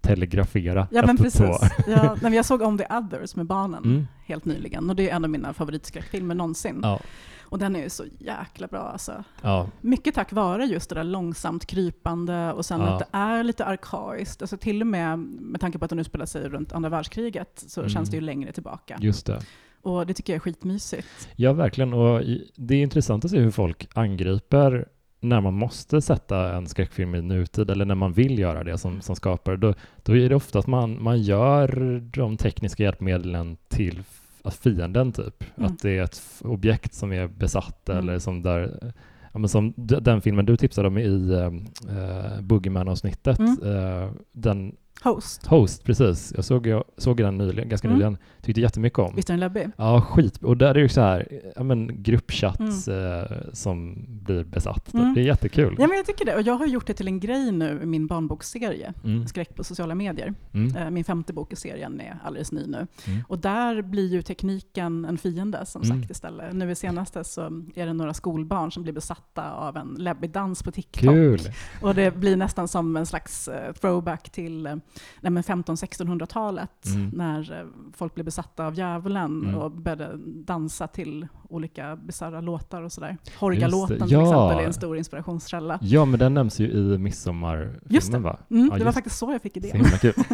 telegrafera 0.00 0.88
Ja 0.90 1.00
men 1.06 1.16
112. 1.16 1.48
precis. 1.52 1.86
Ja, 1.86 2.16
men 2.22 2.32
jag 2.32 2.44
såg 2.44 2.62
om 2.62 2.78
The 2.78 2.84
Others 2.84 3.36
med 3.36 3.46
barnen 3.46 3.84
Mm. 3.84 4.06
helt 4.26 4.44
nyligen 4.44 4.90
och 4.90 4.96
det 4.96 5.10
är 5.10 5.16
en 5.16 5.24
av 5.24 5.30
mina 5.30 5.52
favoritskräckfilmer 5.52 6.34
någonsin. 6.34 6.80
Ja, 6.82 7.00
Och 7.48 7.58
den 7.58 7.76
är 7.76 7.82
ju 7.82 7.88
så 7.90 8.04
jäkla 8.18 8.66
bra 8.66 8.80
alltså. 8.80 9.24
ja, 9.42 9.68
Mycket 9.80 10.14
tack 10.14 10.32
vare 10.32 10.64
just 10.64 10.88
det 10.88 10.94
där 10.94 11.04
långsamt 11.04 11.66
krypande 11.66 12.52
och 12.52 12.66
sen 12.66 12.80
Ja. 12.80 12.86
att 12.86 12.98
det 12.98 13.06
är 13.12 13.42
lite 13.44 13.64
arkaiskt. 13.64 14.42
Alltså 14.42 14.56
till 14.56 14.80
och 14.80 14.86
med 14.86 15.18
med 15.18 15.60
tanke 15.60 15.78
på 15.78 15.84
att 15.84 15.88
den 15.90 15.98
utspelar 15.98 16.26
sig 16.26 16.48
runt 16.48 16.72
andra 16.72 16.88
världskriget 16.90 17.64
så 17.66 17.80
Mm. 17.80 17.90
känns 17.90 18.08
det 18.10 18.16
ju 18.16 18.20
längre 18.20 18.52
tillbaka. 18.52 18.98
just 19.00 19.26
det. 19.26 19.40
Och 19.82 20.06
det 20.06 20.14
tycker 20.14 20.32
jag 20.32 20.36
är 20.36 20.40
skitmysigt. 20.40 21.28
Ja, 21.36 21.52
verkligen. 21.52 21.92
Och 21.92 22.22
det 22.56 22.74
är 22.74 22.82
intressant 22.82 23.24
att 23.24 23.30
se 23.30 23.38
hur 23.38 23.50
folk 23.50 23.88
angriper 23.94 24.88
när 25.20 25.40
man 25.40 25.54
måste 25.54 26.00
sätta 26.02 26.56
en 26.56 26.66
skräckfilm 26.66 27.14
i 27.14 27.22
nutid 27.22 27.70
eller 27.70 27.84
när 27.84 27.94
man 27.94 28.12
vill 28.12 28.38
göra 28.38 28.64
det 28.64 28.78
som, 28.78 29.00
som 29.00 29.16
skapare. 29.16 29.56
Då, 29.56 29.74
då 30.02 30.16
är 30.16 30.28
det 30.28 30.34
ofta 30.34 30.58
att 30.58 30.66
man, 30.66 31.02
man 31.02 31.22
gör 31.22 32.00
de 32.00 32.36
tekniska 32.36 32.82
hjälpmedlen 32.82 33.56
till 33.68 34.02
att 34.46 34.54
fienden 34.54 35.12
typ. 35.12 35.44
Mm. 35.56 35.70
Att 35.72 35.78
det 35.78 35.98
är 35.98 36.02
ett 36.02 36.22
objekt 36.40 36.94
som 36.94 37.12
är 37.12 37.26
besatt 37.28 37.88
Mm. 37.88 38.02
eller 38.08 38.18
som 38.18 38.42
där 38.42 38.92
Ja, 39.32 39.38
men 39.40 39.48
som 39.48 39.74
den 39.76 40.20
filmen 40.20 40.46
du 40.46 40.56
tipsade 40.56 40.88
om 40.88 40.98
i 40.98 41.08
uh, 41.08 42.40
Boogeyman-avsnittet, 42.42 43.38
Mm. 43.38 43.56
eh, 43.62 44.10
den 44.32 44.76
Host. 45.04 45.46
Host, 45.46 45.84
precis. 45.84 46.32
Jag 46.36 46.44
såg, 46.44 46.66
jag 46.66 46.84
såg 46.96 47.16
den 47.16 47.38
nyligen, 47.38 47.68
ganska 47.68 47.88
Mm. 47.88 47.98
nyligen. 47.98 48.18
Tyckte 48.46 48.60
jättemycket 48.60 48.98
om. 48.98 49.12
Visst 49.16 49.30
är 49.30 49.32
den 49.32 49.40
läbbig? 49.40 49.68
Ja, 49.76 50.00
skit. 50.00 50.36
Och 50.42 50.56
där 50.56 50.66
är 50.70 50.74
det 50.74 50.80
ju 50.80 50.88
så 50.88 51.00
här, 51.00 51.28
ja 51.56 51.62
men 51.62 52.02
gruppchatt 52.02 52.60
Mm. 52.60 52.72
eh, 53.20 53.26
som 53.52 54.04
blir 54.08 54.44
besatt. 54.44 54.94
Mm. 54.94 55.14
Det 55.14 55.20
är 55.20 55.24
jättekul. 55.24 55.76
Ja 55.78 55.86
men 55.86 55.96
jag 55.96 56.06
tycker 56.06 56.24
det. 56.24 56.34
Och 56.34 56.42
jag 56.42 56.54
har 56.54 56.66
gjort 56.66 56.86
det 56.86 56.92
till 56.94 57.06
en 57.08 57.20
grej 57.20 57.52
nu 57.52 57.80
i 57.82 57.86
min 57.86 58.06
barnboksserie. 58.06 58.92
Mm. 59.04 59.26
Skräck 59.26 59.54
på 59.54 59.64
sociala 59.64 59.94
medier. 59.94 60.34
Mm. 60.54 60.76
Eh, 60.76 60.90
Min 60.90 61.04
femte 61.04 61.32
bok 61.32 61.52
i 61.52 61.56
serien 61.56 62.00
är 62.00 62.18
alldeles 62.24 62.52
ny 62.52 62.66
nu. 62.66 62.86
Mm. 63.06 63.22
Och 63.28 63.38
där 63.38 63.82
blir 63.82 64.08
ju 64.08 64.22
tekniken 64.22 65.04
en 65.04 65.18
fiende 65.18 65.66
som 65.66 65.82
Mm. 65.82 66.00
sagt 66.00 66.10
istället. 66.10 66.52
Nu 66.52 66.70
i 66.70 66.74
senaste 66.74 67.24
så 67.24 67.40
är 67.74 67.86
det 67.86 67.92
några 67.92 68.14
skolbarn 68.14 68.72
som 68.72 68.82
blir 68.82 68.92
besatta 68.92 69.52
av 69.52 69.76
en 69.76 69.94
läbbig 69.98 70.30
dans 70.30 70.62
på 70.62 70.70
TikTok. 70.70 71.02
Kul! 71.14 71.40
Och 71.82 71.94
det 71.94 72.16
blir 72.16 72.36
nästan 72.36 72.68
som 72.68 72.96
en 72.96 73.06
slags 73.06 73.48
eh, 73.48 73.72
throwback 73.72 74.30
till 74.30 74.66
eh, 74.66 74.74
nej, 75.20 75.30
men 75.32 75.42
1500-1600-talet 75.42 76.86
Mm. 76.86 77.08
när 77.14 77.52
eh, 77.60 77.66
folk 77.96 78.14
blev 78.14 78.24
besatta 78.24 78.35
av 78.64 78.74
djävulen 78.74 79.42
Mm. 79.42 79.54
och 79.54 79.70
började 79.70 80.08
dansa 80.44 80.86
till 80.86 81.26
olika 81.48 81.96
bisarra 81.96 82.40
låtar 82.40 82.82
och 82.82 82.92
sådär. 82.92 83.16
Horgalåten 83.38 83.96
Just 83.96 84.08
till. 84.08 84.12
Ja. 84.18 84.22
exempel 84.22 84.58
är 84.64 84.66
en 84.66 84.72
stor 84.72 84.96
inspirationskälla. 84.96 85.78
Ja, 85.82 86.04
men 86.04 86.18
den 86.20 86.34
nämns 86.34 86.60
ju 86.60 86.68
i 86.70 86.88
Just 86.90 87.00
midsommarfilmen 87.00 88.12
det. 88.12 88.18
va? 88.18 88.38
Mm, 88.50 88.62
Ja, 88.64 88.64
det 88.64 88.68
var 88.70 88.86
just- 88.86 88.94
faktiskt 88.94 89.18
så 89.18 89.32
jag 89.32 89.42
fick 89.42 89.52
Så 89.52 89.58
idén. 89.58 89.82
kul. 90.00 90.12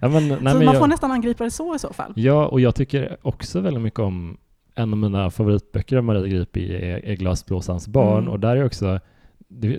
ja, 0.00 0.08
men, 0.08 0.28
nej, 0.28 0.36
så 0.38 0.42
men 0.44 0.54
man 0.54 0.62
jag, 0.64 0.78
får 0.78 0.86
nästan 0.86 1.10
angripa 1.10 1.44
det 1.44 1.50
så 1.50 1.74
i 1.74 1.78
så 1.78 1.92
fall. 1.92 2.12
Ja, 2.16 2.46
och 2.46 2.60
jag 2.60 2.74
tycker 2.74 3.16
också 3.22 3.60
väldigt 3.60 3.82
mycket 3.82 4.00
om 4.00 4.36
en 4.74 4.92
av 4.92 4.98
mina 4.98 5.30
favoritböcker 5.30 5.96
av 5.96 6.04
Marie 6.04 6.28
Gripi 6.28 6.74
är, 6.76 7.04
är 7.04 7.14
Glasblåsarens 7.16 7.88
barn 7.88 8.18
Mm. 8.18 8.28
och 8.32 8.40
där 8.40 8.56
är 8.56 8.64
också 8.64 9.00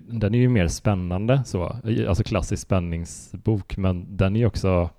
den 0.10 0.36
är 0.36 0.40
ju 0.40 0.50
mer 0.50 0.68
spännande 0.68 1.42
så, 1.46 1.64
alltså 2.08 2.24
klassisk 2.24 2.62
spänningsbok, 2.64 3.78
men 3.78 4.18
den 4.18 4.36
är 4.36 4.40
ju 4.40 4.46
också 4.46 4.90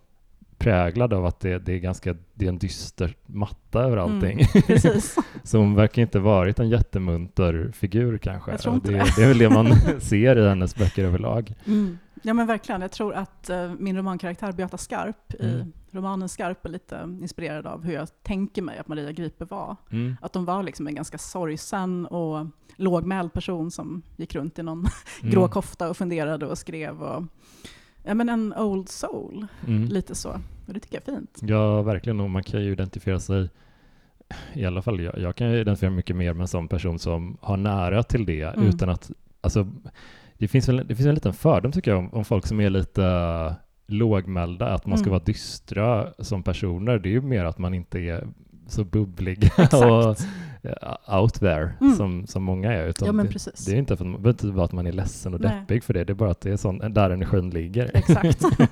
präglad 0.61 1.13
av 1.13 1.27
att 1.27 1.41
det, 1.41 1.59
det 1.59 1.73
är 1.73 1.79
ganska, 1.79 2.17
det 2.35 2.45
är 2.45 2.49
en 2.49 2.59
dyster 2.59 3.17
matta 3.27 3.83
över 3.83 3.97
allting. 3.97 4.41
Mm, 4.69 5.01
så 5.43 5.59
hon 5.59 5.75
verkar 5.75 6.03
inte 6.03 6.19
varit 6.19 6.59
en 6.59 6.69
jättemunter 6.69 7.71
figur 7.75 8.19
kanske. 8.19 8.51
Det, 8.51 8.81
det. 8.93 9.05
det 9.17 9.23
är 9.23 9.29
väl 9.29 9.39
det 9.39 9.51
man 9.51 9.75
ser 10.01 10.37
i 10.39 10.49
hennes 10.49 10.77
böcker 10.77 11.05
överlag. 11.05 11.55
Mm. 11.67 11.99
Ja 12.23 12.35
men 12.35 12.47
verkligen. 12.47 12.81
Jag 12.81 12.93
tror 12.93 13.15
att 13.15 13.51
eh, 13.51 13.73
min 13.79 13.97
romankaraktär 13.97 14.53
Beata 14.53 14.79
Skarp 14.79 15.35
i 15.35 15.45
Mm. 15.45 15.73
romanen 15.91 16.29
Skarp 16.29 16.65
är 16.65 16.69
lite 16.71 17.01
inspirerad 17.23 17.67
av 17.67 17.85
hur 17.85 17.93
jag 17.95 18.09
tänker 18.23 18.63
mig 18.63 18.79
att 18.79 18.89
Maria 18.89 19.13
Gripe 19.13 19.45
var. 19.45 19.77
Mm. 19.93 20.17
Att 20.23 20.33
de 20.33 20.45
var 20.45 20.63
liksom 20.63 20.87
en 20.87 20.95
ganska 20.95 21.19
sorgsen 21.19 22.07
och 22.07 22.47
lågmäld 22.77 23.33
person 23.33 23.71
som 23.71 24.03
gick 24.17 24.35
runt 24.35 24.59
i 24.59 24.63
någon 24.63 24.79
Mm. 25.23 25.33
grå 25.35 25.49
kofta 25.49 25.91
och 25.91 25.97
funderade 25.97 26.47
och 26.47 26.59
skrev. 26.59 27.03
Och, 27.03 27.25
ja, 28.05 28.15
men 28.15 28.29
en 28.29 28.55
old 28.55 28.89
soul, 28.89 29.47
Mm. 29.67 29.85
lite 29.89 30.15
så. 30.15 30.29
Och 30.67 30.75
det 30.75 30.81
tycker 30.81 31.01
jag 31.05 31.15
är 31.15 31.19
fint. 31.19 31.39
Ja, 31.43 31.83
verkligen. 31.83 32.21
Och 32.21 32.31
man 32.31 32.43
kan 32.43 32.63
ju 32.63 32.73
identifiera 32.73 33.21
sig, 33.21 33.49
i 34.55 34.65
alla 34.65 34.83
fall 34.83 35.01
jag, 35.01 35.19
jag 35.19 35.37
kan 35.37 35.51
ju 35.51 35.61
identifiera 35.61 35.91
mycket 35.91 36.17
mer 36.17 36.33
med 36.33 36.41
en 36.43 36.49
sån 36.49 36.69
person 36.69 36.99
som 36.99 37.37
har 37.41 37.57
nära 37.57 38.03
till 38.03 38.27
det 38.27 38.43
Mm. 38.43 38.67
utan 38.69 38.89
att, 38.89 39.11
alltså, 39.41 39.67
det 40.39 40.49
finns 40.49 40.69
väl 40.69 40.77
det 40.87 40.95
finns 40.95 41.07
en 41.07 41.15
liten 41.15 41.33
fördom 41.33 41.73
tycker 41.73 41.91
jag 41.91 41.99
om, 41.99 42.15
om 42.15 42.25
folk 42.25 42.47
som 42.47 42.61
är 42.61 42.71
lite 42.71 43.03
uh, 43.03 43.53
lågmälda, 43.87 44.67
att 44.67 44.87
man 44.87 44.99
ska 44.99 45.05
Mm. 45.07 45.11
vara 45.13 45.25
dystra 45.25 46.09
som 46.19 46.43
personer. 46.43 46.99
Det 46.99 47.09
är 47.09 47.11
ju 47.11 47.21
mer 47.21 47.45
att 47.45 47.59
man 47.59 47.75
inte 47.75 47.99
är 47.99 48.29
så 48.67 48.85
bubblig 48.85 49.51
och 49.73 50.17
out 51.09 51.35
there 51.35 51.71
Mm. 51.81 51.97
som, 51.97 52.27
som 52.27 52.43
många 52.43 52.73
är. 52.73 52.87
Utan 52.87 53.07
Ja 53.17 53.25
det, 53.25 53.67
det 53.67 53.73
är 53.73 53.77
inte 53.77 53.97
för 53.97 54.15
att, 54.15 54.27
inte 54.27 54.47
vara 54.47 54.65
att 54.65 54.73
man 54.73 54.87
är 54.87 54.93
ledsen 54.93 55.35
och 55.35 55.41
Nej. 55.41 55.61
deppig 55.61 55.85
för 55.85 55.95
det, 55.95 56.05
det 56.05 56.13
är 56.13 56.15
bara 56.15 56.31
att 56.31 56.41
det 56.41 56.51
är 56.51 56.57
sån, 56.57 56.79
där 56.79 57.11
energin 57.11 57.51
ligger. 57.51 57.91
Exakt. 57.95 58.45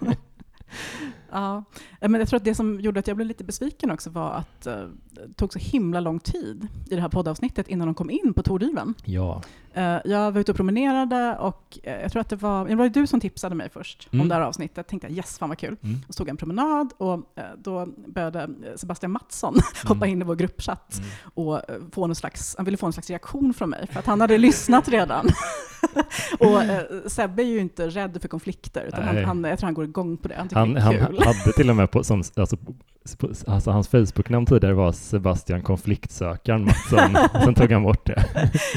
ja. 1.33 1.65
Eh, 2.01 2.09
Men 2.09 2.21
jag 2.21 2.29
tror 2.29 2.37
att 2.37 2.45
det 2.45 2.55
som 2.55 2.81
gjorde 2.81 3.01
att 3.01 3.07
jag 3.07 3.17
blev 3.17 3.27
lite 3.29 3.45
besviken 3.45 3.91
också 3.91 4.11
var 4.11 4.31
att 4.33 4.67
eh, 4.67 4.75
det 5.11 5.33
tog 5.37 5.53
så 5.53 5.59
himla 5.59 6.01
lång 6.01 6.19
tid 6.21 6.67
i 6.91 6.95
det 6.95 7.01
här 7.01 7.09
poddavsnittet 7.09 7.69
innan 7.69 7.87
de 7.89 7.95
kom 7.95 8.11
in 8.11 8.33
på 8.37 8.43
Tordyven. 8.43 8.95
Ja. 9.05 9.43
Eh, 9.79 9.99
Jag 10.05 10.33
var 10.33 10.41
ute 10.41 10.53
och 10.53 10.57
promenerade 10.57 11.37
och 11.41 11.79
eh, 11.83 12.01
jag 12.03 12.13
tror 12.13 12.21
att 12.21 12.29
det 12.29 12.37
var, 12.37 12.69
det 12.69 12.75
var 12.75 12.89
du 12.89 13.07
som 13.07 13.21
tipsade 13.21 13.55
mig 13.55 13.69
först 13.73 14.09
Mm. 14.13 14.23
om 14.23 14.29
det 14.29 14.35
här 14.35 14.43
avsnittet. 14.43 14.89
tänkte 14.89 15.09
jag 15.09 15.17
yes, 15.17 15.39
fan 15.39 15.49
vad 15.49 15.59
kul. 15.59 15.77
Mm. 15.83 16.01
Och 16.09 16.15
så 16.15 16.19
tog 16.19 16.27
jag 16.29 16.31
en 16.33 16.37
promenad 16.37 16.93
och 16.99 17.15
eh, 17.15 17.43
då 17.59 17.87
började 18.07 18.49
Sebastian 18.77 19.13
Mattsson 19.13 19.55
hoppa 19.85 20.05
Mm. 20.05 20.09
in 20.13 20.23
i 20.23 20.25
vår 20.25 20.37
gruppchatt 20.37 20.95
Mm. 20.99 21.09
och 21.35 21.61
få 21.93 22.07
någon 22.07 22.15
slags, 22.17 22.55
han 22.57 22.65
ville 22.65 22.77
få 22.77 22.87
en 22.87 22.93
slags 22.93 23.11
reaktion 23.11 23.55
från 23.55 23.71
mig 23.71 23.87
för 23.93 23.99
att 24.01 24.07
han 24.07 24.21
hade 24.21 24.39
lyssnat 24.39 24.89
redan. 24.99 25.27
och 26.39 26.63
eh, 26.63 26.83
Sebbe 27.07 27.43
är 27.43 27.47
ju 27.47 27.59
inte 27.59 27.89
rädd 27.89 28.19
för 28.21 28.29
konflikter, 28.29 28.85
utan 28.89 29.03
han, 29.05 29.25
han, 29.25 29.45
jag 29.45 29.59
tror 29.59 29.67
han 29.67 29.75
går 29.75 29.85
igång 29.85 30.17
på 30.17 30.29
det. 30.29 30.35
Han 30.37 30.49
Han, 30.53 30.75
det 30.75 30.81
han 30.81 30.93
hade 31.19 31.53
till 31.57 31.71
och 31.71 31.77
med 31.77 31.91
på, 31.91 32.05
som, 32.05 32.23
alltså, 32.37 32.57
på, 32.57 33.29
alltså 33.47 33.71
hans 33.71 33.89
Facebook-namn 33.89 34.47
tidigare 34.47 34.75
var 34.75 34.93
Sebastian 34.93 35.63
Konfliktsökaren 35.63 36.65
Mattsson, 36.65 37.17
sen 37.45 37.55
tog 37.55 37.73
han 37.73 37.83
bort 37.83 38.07
det. 38.07 38.25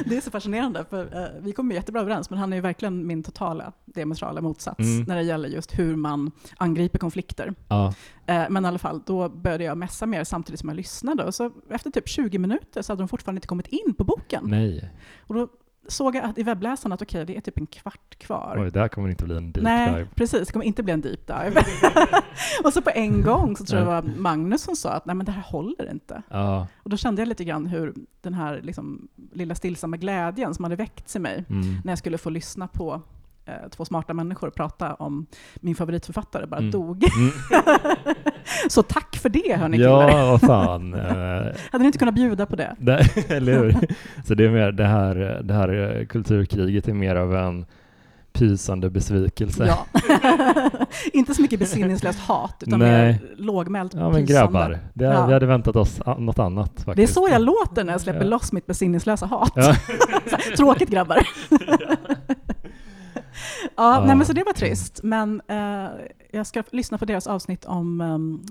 Det 0.06 0.18
är 0.18 0.22
så 0.22 0.32
fascinerande, 0.32 0.84
för 0.92 1.24
eh, 1.24 1.42
vi 1.42 1.52
kommer 1.52 1.76
jättebra 1.76 2.02
överens, 2.02 2.30
men 2.30 2.40
han 2.40 2.54
är 2.54 2.58
ju 2.58 2.62
verkligen 2.62 3.08
min 3.08 3.24
totala 3.24 3.72
diametrala 3.86 4.42
motsats 4.42 4.80
Mm. 4.80 5.04
när 5.08 5.16
det 5.16 5.24
gäller 5.24 5.50
just 5.50 5.80
hur 5.80 5.96
man 5.96 6.32
angriper 6.58 7.00
konflikter. 7.00 7.54
Ja, 7.68 7.94
Eh, 8.26 8.44
men 8.50 8.66
i 8.66 8.68
alla 8.68 8.78
fall, 8.80 9.02
då 9.06 9.30
började 9.30 9.64
jag 9.64 9.78
messa 9.78 10.06
mer 10.06 10.24
samtidigt 10.24 10.60
som 10.60 10.70
jag 10.70 10.76
lyssnade. 10.76 11.24
Och 11.24 11.36
så 11.36 11.52
efter 11.70 11.90
typ 11.92 12.10
20 12.10 12.38
minuter 12.38 12.82
så 12.82 12.92
hade 12.92 13.02
de 13.02 13.08
fortfarande 13.08 13.38
inte 13.38 13.48
kommit 13.48 13.68
in 13.68 13.94
på 13.98 14.04
boken. 14.04 14.44
nej. 14.48 14.92
Och 15.28 15.36
då 15.36 15.48
såg 15.92 16.16
jag 16.16 16.24
att 16.24 16.38
i 16.38 16.44
webbläsaren 16.44 16.94
att 16.94 17.02
okej, 17.02 17.26
det 17.26 17.38
är 17.38 17.42
typ 17.42 17.58
en 17.58 17.68
kvart 17.68 18.16
kvar. 18.18 18.58
Oj, 18.60 18.72
det 18.72 18.80
här 18.80 18.88
kommer 18.88 19.10
inte 19.10 19.26
bli 19.26 19.38
en 19.38 19.52
deep 19.52 19.64
Nej, 19.64 19.94
dive. 19.94 20.08
precis. 20.16 20.48
Det 20.48 20.54
kommer 20.54 20.66
inte 20.66 20.84
bli 20.84 20.94
en 20.94 21.02
deep 21.02 21.28
dive. 21.28 21.64
och 22.64 22.74
så 22.74 22.82
på 22.82 22.90
en 22.90 23.22
gång 23.22 23.58
så 23.58 23.66
tror 23.66 23.80
jag 23.80 23.88
det 23.88 23.92
var 23.92 24.22
Magnus 24.22 24.62
som 24.62 24.76
sa 24.76 24.90
att 24.90 25.06
nej 25.06 25.16
men 25.16 25.26
det 25.26 25.32
här 25.32 25.42
håller 25.42 25.92
inte. 25.92 26.22
Ja, 26.30 26.68
Och 26.84 26.90
då 26.90 26.98
kände 26.98 27.22
jag 27.22 27.28
lite 27.28 27.44
grann 27.44 27.66
hur 27.66 27.94
den 28.22 28.34
här 28.34 28.62
liksom, 28.64 29.08
lilla 29.34 29.56
stillsamma 29.56 29.98
glädjen 29.98 30.54
som 30.54 30.64
hade 30.64 30.76
väckts 30.76 31.16
i 31.16 31.20
mig 31.20 31.46
mm. 31.50 31.82
när 31.84 31.92
jag 31.92 32.00
skulle 32.00 32.18
få 32.18 32.30
lyssna 32.30 32.68
på 32.68 33.02
eh, 33.46 33.54
två 33.76 33.86
smarta 33.86 34.14
människor 34.14 34.50
prata 34.50 34.94
om 34.94 35.26
min 35.56 35.76
favoritförfattare 35.76 36.48
bara 36.48 36.58
Mm. 36.60 36.72
dog. 36.72 37.04
Mm. 37.18 37.32
Så 38.70 38.84
tack 38.84 39.16
för 39.16 39.30
det 39.30 39.56
hörni 39.60 39.78
killar. 39.78 40.10
Ja, 40.10 40.26
vad 40.32 40.42
fan. 40.42 40.94
Eh, 40.94 41.02
Hade 41.72 41.78
ni 41.80 41.86
inte 41.86 41.98
kunnat 41.98 42.16
bjuda 42.16 42.46
på 42.46 42.56
det? 42.56 42.76
det, 42.80 43.30
eller 43.32 43.54
hur? 43.54 43.76
Så 44.26 44.34
det 44.36 44.46
är 44.46 44.50
mer 44.50 44.72
det 44.72 44.86
här, 44.86 45.42
det 45.44 45.54
här 45.54 45.98
eh, 46.00 46.06
kulturkriget 46.06 46.88
är 46.88 46.94
mer 46.94 47.16
av 47.16 47.36
en 47.36 47.66
pysande 48.34 48.90
besvikelse. 48.90 49.66
Ja. 49.68 49.86
inte 51.14 51.34
så 51.34 51.42
mycket 51.42 51.60
besinningslöst 51.60 52.20
hat, 52.20 52.64
utan 52.68 52.80
Nej. 52.80 52.90
mer 53.06 53.20
lågmält 53.38 53.94
Ja 53.94 54.00
men 54.10 54.12
pysande. 54.26 54.34
grabbar, 54.34 54.80
det, 54.94 55.06
Ja. 55.06 55.26
vi 55.26 55.34
hade 55.34 55.46
väntat 55.46 55.76
oss 55.76 56.00
något 56.18 56.40
annat 56.40 56.70
faktiskt. 56.76 56.96
Det 56.96 57.04
är 57.04 57.08
så 57.08 57.28
jag 57.32 57.42
låter 57.42 57.84
när 57.84 57.92
jag 57.94 58.02
släpper 58.02 58.22
Ja. 58.24 58.28
loss 58.30 58.52
mitt 58.52 58.66
besinningslösa 58.66 59.26
hat. 59.26 59.52
Ja. 59.56 59.76
Tråkigt 60.58 60.90
grabbar. 60.90 61.18
Ja, 63.84 64.00
Ja. 64.00 64.06
Nej, 64.06 64.16
men 64.16 64.26
så 64.26 64.34
det 64.34 64.44
var 64.44 64.54
trist. 64.54 65.00
Men 65.04 65.42
eh, 65.48 65.90
jag 66.32 66.48
ska 66.48 66.64
lyssna 66.72 66.98
på 66.98 67.06
deras 67.06 67.28
avsnitt 67.28 67.66
om 67.66 68.02
um, 68.02 68.44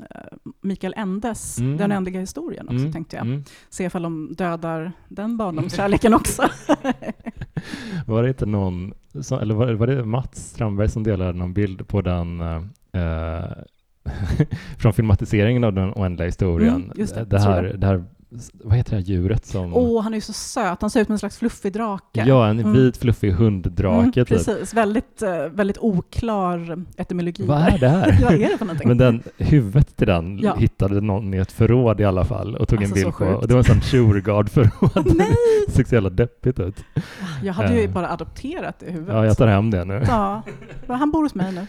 Mikael 0.60 0.94
Endes 0.96 1.58
Mm. 1.58 1.76
Den 1.76 1.92
ändliga 1.92 2.20
historien 2.20 2.68
också, 2.68 2.78
Mm, 2.80 2.92
tänkte 2.92 3.16
jag. 3.16 3.26
mm. 3.26 3.44
Se 3.70 3.84
ifall 3.84 4.02
de 4.02 4.32
dödar 4.34 4.92
den 5.08 5.36
barndomskärleken 5.36 6.14
också. 6.14 6.42
Var 8.06 8.22
det 8.22 8.28
inte 8.28 8.46
någon, 8.46 8.92
som, 9.20 9.38
eller 9.38 9.54
var, 9.54 9.72
var 9.72 9.86
det 9.86 10.04
Mats 10.04 10.50
Strandberg 10.50 10.88
som 10.88 11.02
delade 11.02 11.32
någon 11.32 11.52
bild 11.54 11.88
på 11.88 12.00
den 12.02 12.40
eh, 12.40 13.50
från 14.78 14.92
filmatiseringen 14.92 15.64
av 15.64 15.72
den 15.72 15.92
oändliga 15.94 16.26
historien? 16.26 16.74
Mm, 16.74 16.90
det, 16.94 17.30
det, 17.30 17.40
här, 17.40 17.64
jag. 17.64 17.80
det 17.80 17.86
här, 17.86 18.04
vad 18.52 18.76
heter 18.76 18.90
det 18.90 18.96
här 18.96 19.04
djuret 19.04 19.46
som... 19.46 19.74
Åh, 19.74 20.02
han 20.02 20.12
är 20.12 20.16
ju 20.16 20.20
så 20.20 20.32
söt. 20.32 20.80
Han 20.80 20.90
ser 20.90 21.00
ut 21.00 21.06
som 21.06 21.12
en 21.12 21.18
slags 21.18 21.38
fluffig 21.38 21.72
drake. 21.72 22.24
Ja, 22.26 22.46
en 22.48 22.58
Mm. 22.60 22.72
vit 22.72 22.96
fluffig 22.96 23.30
hunddrake 23.32 23.98
Mm, 24.00 24.12
typ. 24.12 24.28
Precis, 24.28 24.74
väldigt, 24.74 25.22
eh, 25.22 25.44
väldigt 25.52 25.78
oklar 25.78 26.84
etymologi. 26.96 27.46
Vad 27.46 27.58
är 27.60 27.78
det 27.78 27.88
här? 27.88 28.18
Vad 28.22 28.32
är 28.32 28.38
det 28.50 28.58
för 28.58 28.64
någonting? 28.64 28.88
Men 28.88 28.98
den, 28.98 29.22
huvudet 29.38 29.96
till 29.96 30.06
den 30.06 30.38
Ja. 30.38 30.54
hittade 30.54 31.00
någon 31.00 31.34
i 31.34 31.36
ett 31.36 31.52
förråd 31.52 32.00
i 32.00 32.04
alla 32.04 32.24
fall 32.24 32.56
och 32.56 32.68
tog 32.68 32.78
Alltså, 32.78 32.96
en 32.96 33.02
bild 33.04 33.16
på. 33.16 33.24
Och 33.24 33.48
det 33.48 33.54
var 33.54 33.58
en 33.58 33.64
sån 33.64 33.80
Shurgard-förråd. 33.80 35.06
Nej! 35.16 35.26
det 35.66 35.72
såg 35.76 35.86
så 35.86 35.94
jävla 35.94 36.10
deppigt 36.10 36.60
ut. 36.60 36.84
Jag 37.42 37.52
hade 37.54 37.74
ju 37.74 37.84
Eh. 37.84 37.90
bara 37.92 38.10
adopterat 38.10 38.78
det 38.78 38.90
huvudet. 38.90 39.14
Ja, 39.14 39.26
jag 39.26 39.36
tar 39.36 39.46
hem 39.46 39.70
det 39.70 39.84
nu. 39.84 40.02
Ja, 40.08 40.42
han 40.88 41.10
bor 41.10 41.22
hos 41.22 41.34
mig 41.34 41.52
nu. 41.52 41.66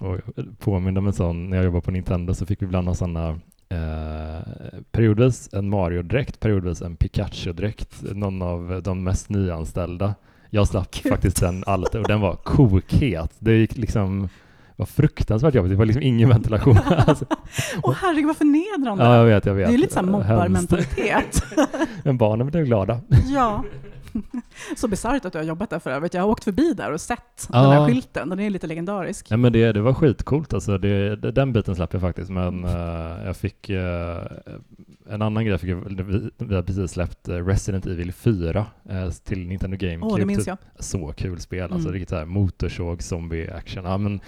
Och 0.00 0.18
påminner 0.58 0.98
om 1.00 1.06
en 1.06 1.12
sån, 1.12 1.50
när 1.50 1.56
jag 1.56 1.64
jobbade 1.64 1.82
på 1.84 1.90
Nintendo 1.90 2.34
så 2.34 2.46
fick 2.46 2.62
vi 2.62 2.66
ibland 2.66 2.88
ha 2.88 2.94
sådana 2.94 3.38
eh, 3.68 4.78
periodvis 4.92 5.48
en 5.52 5.70
Mario-dräkt, 5.70 6.40
periodvis 6.40 6.82
en 6.82 6.96
Pikachu-dräkt, 6.96 8.02
någon 8.02 8.42
av 8.42 8.80
de 8.84 9.04
mest 9.04 9.28
nyanställda. 9.28 10.14
Jag 10.50 10.68
slapp 10.68 10.90
Gud. 11.02 11.12
faktiskt 11.12 11.40
den 11.40 11.64
alltid 11.66 12.00
och 12.00 12.08
den 12.08 12.20
var 12.20 12.36
kokhet. 12.36 13.32
Det 13.38 13.52
gick 13.52 13.76
liksom 13.76 14.28
var 14.76 14.86
fruktansvärt 14.86 15.54
jobbigt. 15.54 15.70
Det 15.70 15.76
var 15.76 15.84
liksom 15.84 16.02
ingen 16.02 16.28
ventilation. 16.28 16.78
alltså, 17.06 17.24
Åh 17.82 17.94
herregud 18.02 18.26
vad 18.26 18.36
förnedrande. 18.36 19.04
ja, 19.04 19.16
jag 19.16 19.24
vet, 19.24 19.46
jag 19.46 19.54
vet. 19.54 19.66
det 19.66 19.70
är 19.70 19.72
ju 19.72 19.78
lite 19.78 19.94
såhär 19.94 20.06
mobbarmentalitet. 20.06 21.42
Men 22.04 22.16
barnen 22.18 22.46
blev 22.46 22.64
glada. 22.64 23.00
ja. 23.26 23.64
Så 24.76 24.88
bisarrt 24.88 25.24
att 25.24 25.32
du 25.32 25.38
har 25.38 25.44
jobbat 25.44 25.70
där 25.70 25.78
för 25.78 25.90
övrigt. 25.90 26.14
Jag 26.14 26.22
har 26.22 26.28
åkt 26.28 26.44
förbi 26.44 26.72
där 26.74 26.92
och 26.92 27.00
sett 27.00 27.48
Ja. 27.52 27.62
den 27.62 27.70
här 27.70 27.86
skylten. 27.88 28.28
Den 28.28 28.40
är 28.40 28.50
lite 28.50 28.66
legendarisk. 28.66 29.26
Ja, 29.30 29.36
men 29.36 29.52
det, 29.52 29.72
det 29.72 29.80
var 29.80 29.94
skitcoolt 29.94 30.54
alltså. 30.54 30.78
Det, 30.78 31.16
det, 31.16 31.32
den 31.32 31.52
biten 31.52 31.76
slapp 31.76 31.92
jag 31.92 32.02
faktiskt, 32.02 32.30
men 32.30 32.64
eh, 32.64 33.24
jag 33.24 33.36
fick 33.36 33.70
eh, 33.70 34.18
en 35.10 35.22
annan 35.22 35.44
grej. 35.46 35.58
Fick 35.58 35.70
jag, 35.70 36.04
vi, 36.04 36.30
vi 36.38 36.54
har 36.54 36.62
precis 36.62 36.90
släppt 36.90 37.28
eh, 37.28 37.34
Resident 37.46 37.86
Evil 37.86 38.12
4 38.12 38.66
eh, 38.90 39.10
till 39.10 39.46
Nintendo 39.46 39.76
GameCube. 39.76 40.06
Åh, 40.06 40.18
det 40.18 40.26
minns 40.26 40.38
Typ 40.44 40.46
jag. 40.76 40.84
Så 40.84 41.12
kul 41.16 41.40
spel, 41.40 41.62
alltså 41.72 41.88
Mm. 41.88 41.92
riktigt 41.92 42.08
så 42.08 42.16
här 42.16 42.24
motorsåg, 42.24 43.02
zombie 43.02 43.50
action. 43.50 43.84
Ja, 43.84 43.98
men 43.98 44.20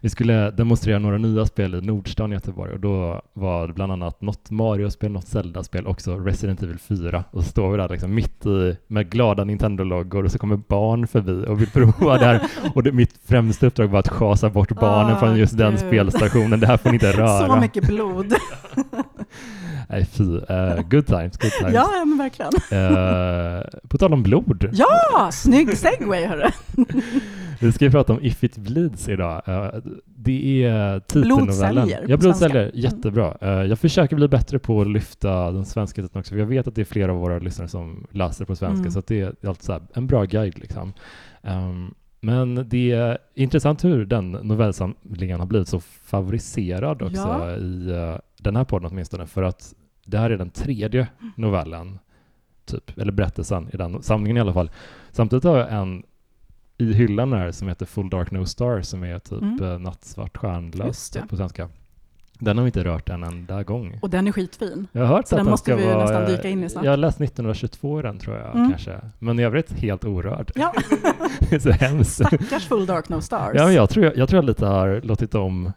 vi 0.00 0.08
skulle 0.10 0.50
demonstrera 0.50 0.98
några 0.98 1.18
nya 1.18 1.46
spel 1.46 1.74
i 1.74 1.80
Nordstan 1.80 2.32
i 2.32 2.34
Göteborg 2.34 2.72
och 2.72 2.80
då 2.80 3.22
var 3.32 3.66
det 3.66 3.72
bland 3.72 3.92
annat 3.92 4.20
något 4.20 4.50
Mario-spel, 4.50 5.10
något 5.12 5.26
Zelda-spel, 5.28 5.86
också 5.86 6.18
Resident 6.18 6.62
Evil 6.62 6.78
4. 6.78 7.24
Och 7.30 7.42
så 7.44 7.50
står 7.50 7.70
vi 7.70 7.76
där 7.76 7.88
liksom 7.88 8.14
mitt 8.14 8.46
i 8.46 8.76
med 8.86 9.10
glada 9.10 9.44
Nintendo-loggor 9.44 10.24
och 10.24 10.32
så 10.32 10.38
kommer 10.38 10.56
barn 10.56 11.06
förbi 11.06 11.44
och 11.48 11.60
vill 11.60 11.70
prova 11.70 12.18
det 12.18 12.24
här. 12.24 12.40
Och 12.74 12.82
det, 12.82 12.92
mitt 12.92 13.14
främsta 13.26 13.66
uppdrag 13.66 13.88
var 13.88 13.98
att 13.98 14.08
schasa 14.08 14.50
bort 14.50 14.72
barnen 14.80 15.12
Ah, 15.16 15.18
från 15.18 15.36
just 15.36 15.58
den 15.58 15.70
gud. 15.70 15.80
spelstationen. 15.80 16.60
Det 16.60 16.66
här 16.66 16.76
får 16.76 16.90
ni 16.90 16.94
inte 16.96 17.12
röra. 17.16 17.46
Så 17.48 17.56
mycket 17.60 17.86
blod. 17.86 18.32
Nej, 19.90 20.06
fy. 20.06 20.22
Eh, 20.48 20.80
good 20.90 21.06
times, 21.06 21.36
good 21.38 21.52
times. 21.52 21.74
ja, 21.74 21.90
ja, 21.98 22.04
men 22.04 22.18
verkligen. 22.18 22.52
Eh, 22.70 23.62
på 23.88 23.98
tal 23.98 24.12
om 24.12 24.22
blod. 24.22 24.68
Ja, 24.72 25.30
snygg 25.32 25.76
segway 25.78 26.26
hörru. 26.26 26.50
Vi 27.60 27.72
ska 27.72 27.84
ju 27.84 27.90
prata 27.90 28.12
om 28.12 28.18
If 28.22 28.44
It 28.44 28.56
Bleeds 28.58 29.08
idag. 29.08 29.42
Eh, 29.46 29.68
det 30.04 30.64
är 30.64 31.00
titelnovellen. 31.00 31.88
Ja, 32.08 32.16
blodceller. 32.16 32.70
svenska. 32.70 32.78
Jättebra. 32.78 33.36
Eh, 33.40 33.48
jag 33.48 33.78
försöker 33.78 34.16
bli 34.16 34.28
bättre 34.28 34.58
på 34.58 34.80
att 34.80 34.88
lyfta 34.88 35.50
den 35.50 35.64
svenska 35.64 36.02
titeln 36.02 36.20
också, 36.20 36.30
för 36.34 36.38
jag 36.38 36.46
vet 36.46 36.66
att 36.66 36.74
det 36.74 36.80
är 36.80 36.84
flera 36.84 37.12
av 37.12 37.18
våra 37.18 37.38
lyssnare 37.38 37.68
som 37.68 38.06
läser 38.10 38.44
på 38.44 38.56
svenska, 38.56 38.80
Mm. 38.80 38.90
så 38.90 39.02
det 39.06 39.20
är 39.20 39.48
alltid 39.48 39.74
en 39.94 40.06
bra 40.06 40.24
guide. 40.24 40.58
Liksom. 40.58 40.92
Ehm, 41.42 41.94
men 42.20 42.68
det 42.68 42.90
är 42.92 43.18
intressant 43.34 43.84
hur 43.84 44.04
den 44.06 44.32
novellsamlingen 44.32 45.40
har 45.40 45.46
blivit 45.46 45.68
så 45.68 45.80
favoriserad 45.80 47.02
också 47.02 47.16
Ja. 47.20 47.56
i 47.56 47.90
eh, 47.90 48.16
den 48.38 48.56
här 48.56 48.64
podden 48.64 48.90
åtminstone, 48.92 49.26
för 49.26 49.42
att 49.42 49.74
det 50.06 50.18
här 50.18 50.30
är 50.30 50.38
den 50.38 50.50
tredje 50.50 51.06
novellen, 51.36 51.98
typ, 52.66 52.98
eller 52.98 53.12
berättelsen 53.12 53.68
i 53.72 53.76
den 53.76 54.02
samlingen 54.02 54.36
i 54.36 54.40
alla 54.40 54.52
fall. 54.52 54.70
Samtidigt 55.10 55.44
har 55.44 55.58
jag 55.58 55.72
en 55.72 56.02
i 56.78 56.92
hyllan 56.92 57.32
här 57.32 57.50
som 57.52 57.68
heter 57.68 57.86
Full 57.86 58.10
Dark 58.10 58.30
No 58.30 58.44
Star 58.46 58.82
som 58.82 59.04
är 59.04 59.18
typ 59.18 59.32
Mm. 59.42 59.58
mm. 59.62 59.82
nattsvart 59.82 60.36
stjärnlös 60.36 60.86
Just 60.86 61.12
det. 61.12 61.22
på 61.28 61.36
svenska. 61.36 61.68
Den 62.40 62.56
har 62.58 62.64
vi 62.64 62.68
inte 62.68 62.84
rört 62.84 63.08
en 63.08 63.24
enda 63.24 63.62
gång. 63.62 63.98
Och 64.02 64.10
den 64.10 64.26
är 64.28 64.32
skitfin. 64.32 64.86
Jag 64.92 65.00
har 65.00 65.16
hört 65.16 65.28
Så 65.28 65.34
att 65.34 65.38
den 65.38 65.44
den 65.46 65.50
måste 65.50 65.74
vi 65.76 65.84
vara, 65.84 66.00
nästan 66.00 66.24
dyka 66.26 66.48
in 66.48 66.64
i 66.64 66.68
snart. 66.68 66.84
Jag 66.84 66.92
har 66.92 66.96
läst 66.96 67.20
1922 67.20 68.02
den 68.02 68.18
tror 68.18 68.36
jag 68.36 68.54
Mm. 68.56 68.70
kanske. 68.70 69.00
Men 69.18 69.38
i 69.38 69.44
övrigt 69.44 69.72
helt 69.72 70.04
orörd. 70.04 70.52
Ja, 70.54 70.72
det 71.50 71.52
är 71.56 71.58
så 71.58 71.70
hemskt. 71.70 72.14
stackars 72.14 72.66
Full 72.68 72.86
Dark 72.86 73.08
No 73.08 73.20
Stars. 73.20 73.50
Ja, 73.54 73.64
men 73.64 73.74
jag, 73.74 73.90
tror, 73.90 74.04
jag 74.16 74.28
tror 74.28 74.38
jag 74.38 74.44
lite 74.44 74.66
har 74.66 75.00
låtit 75.04 75.30
dem 75.30 75.72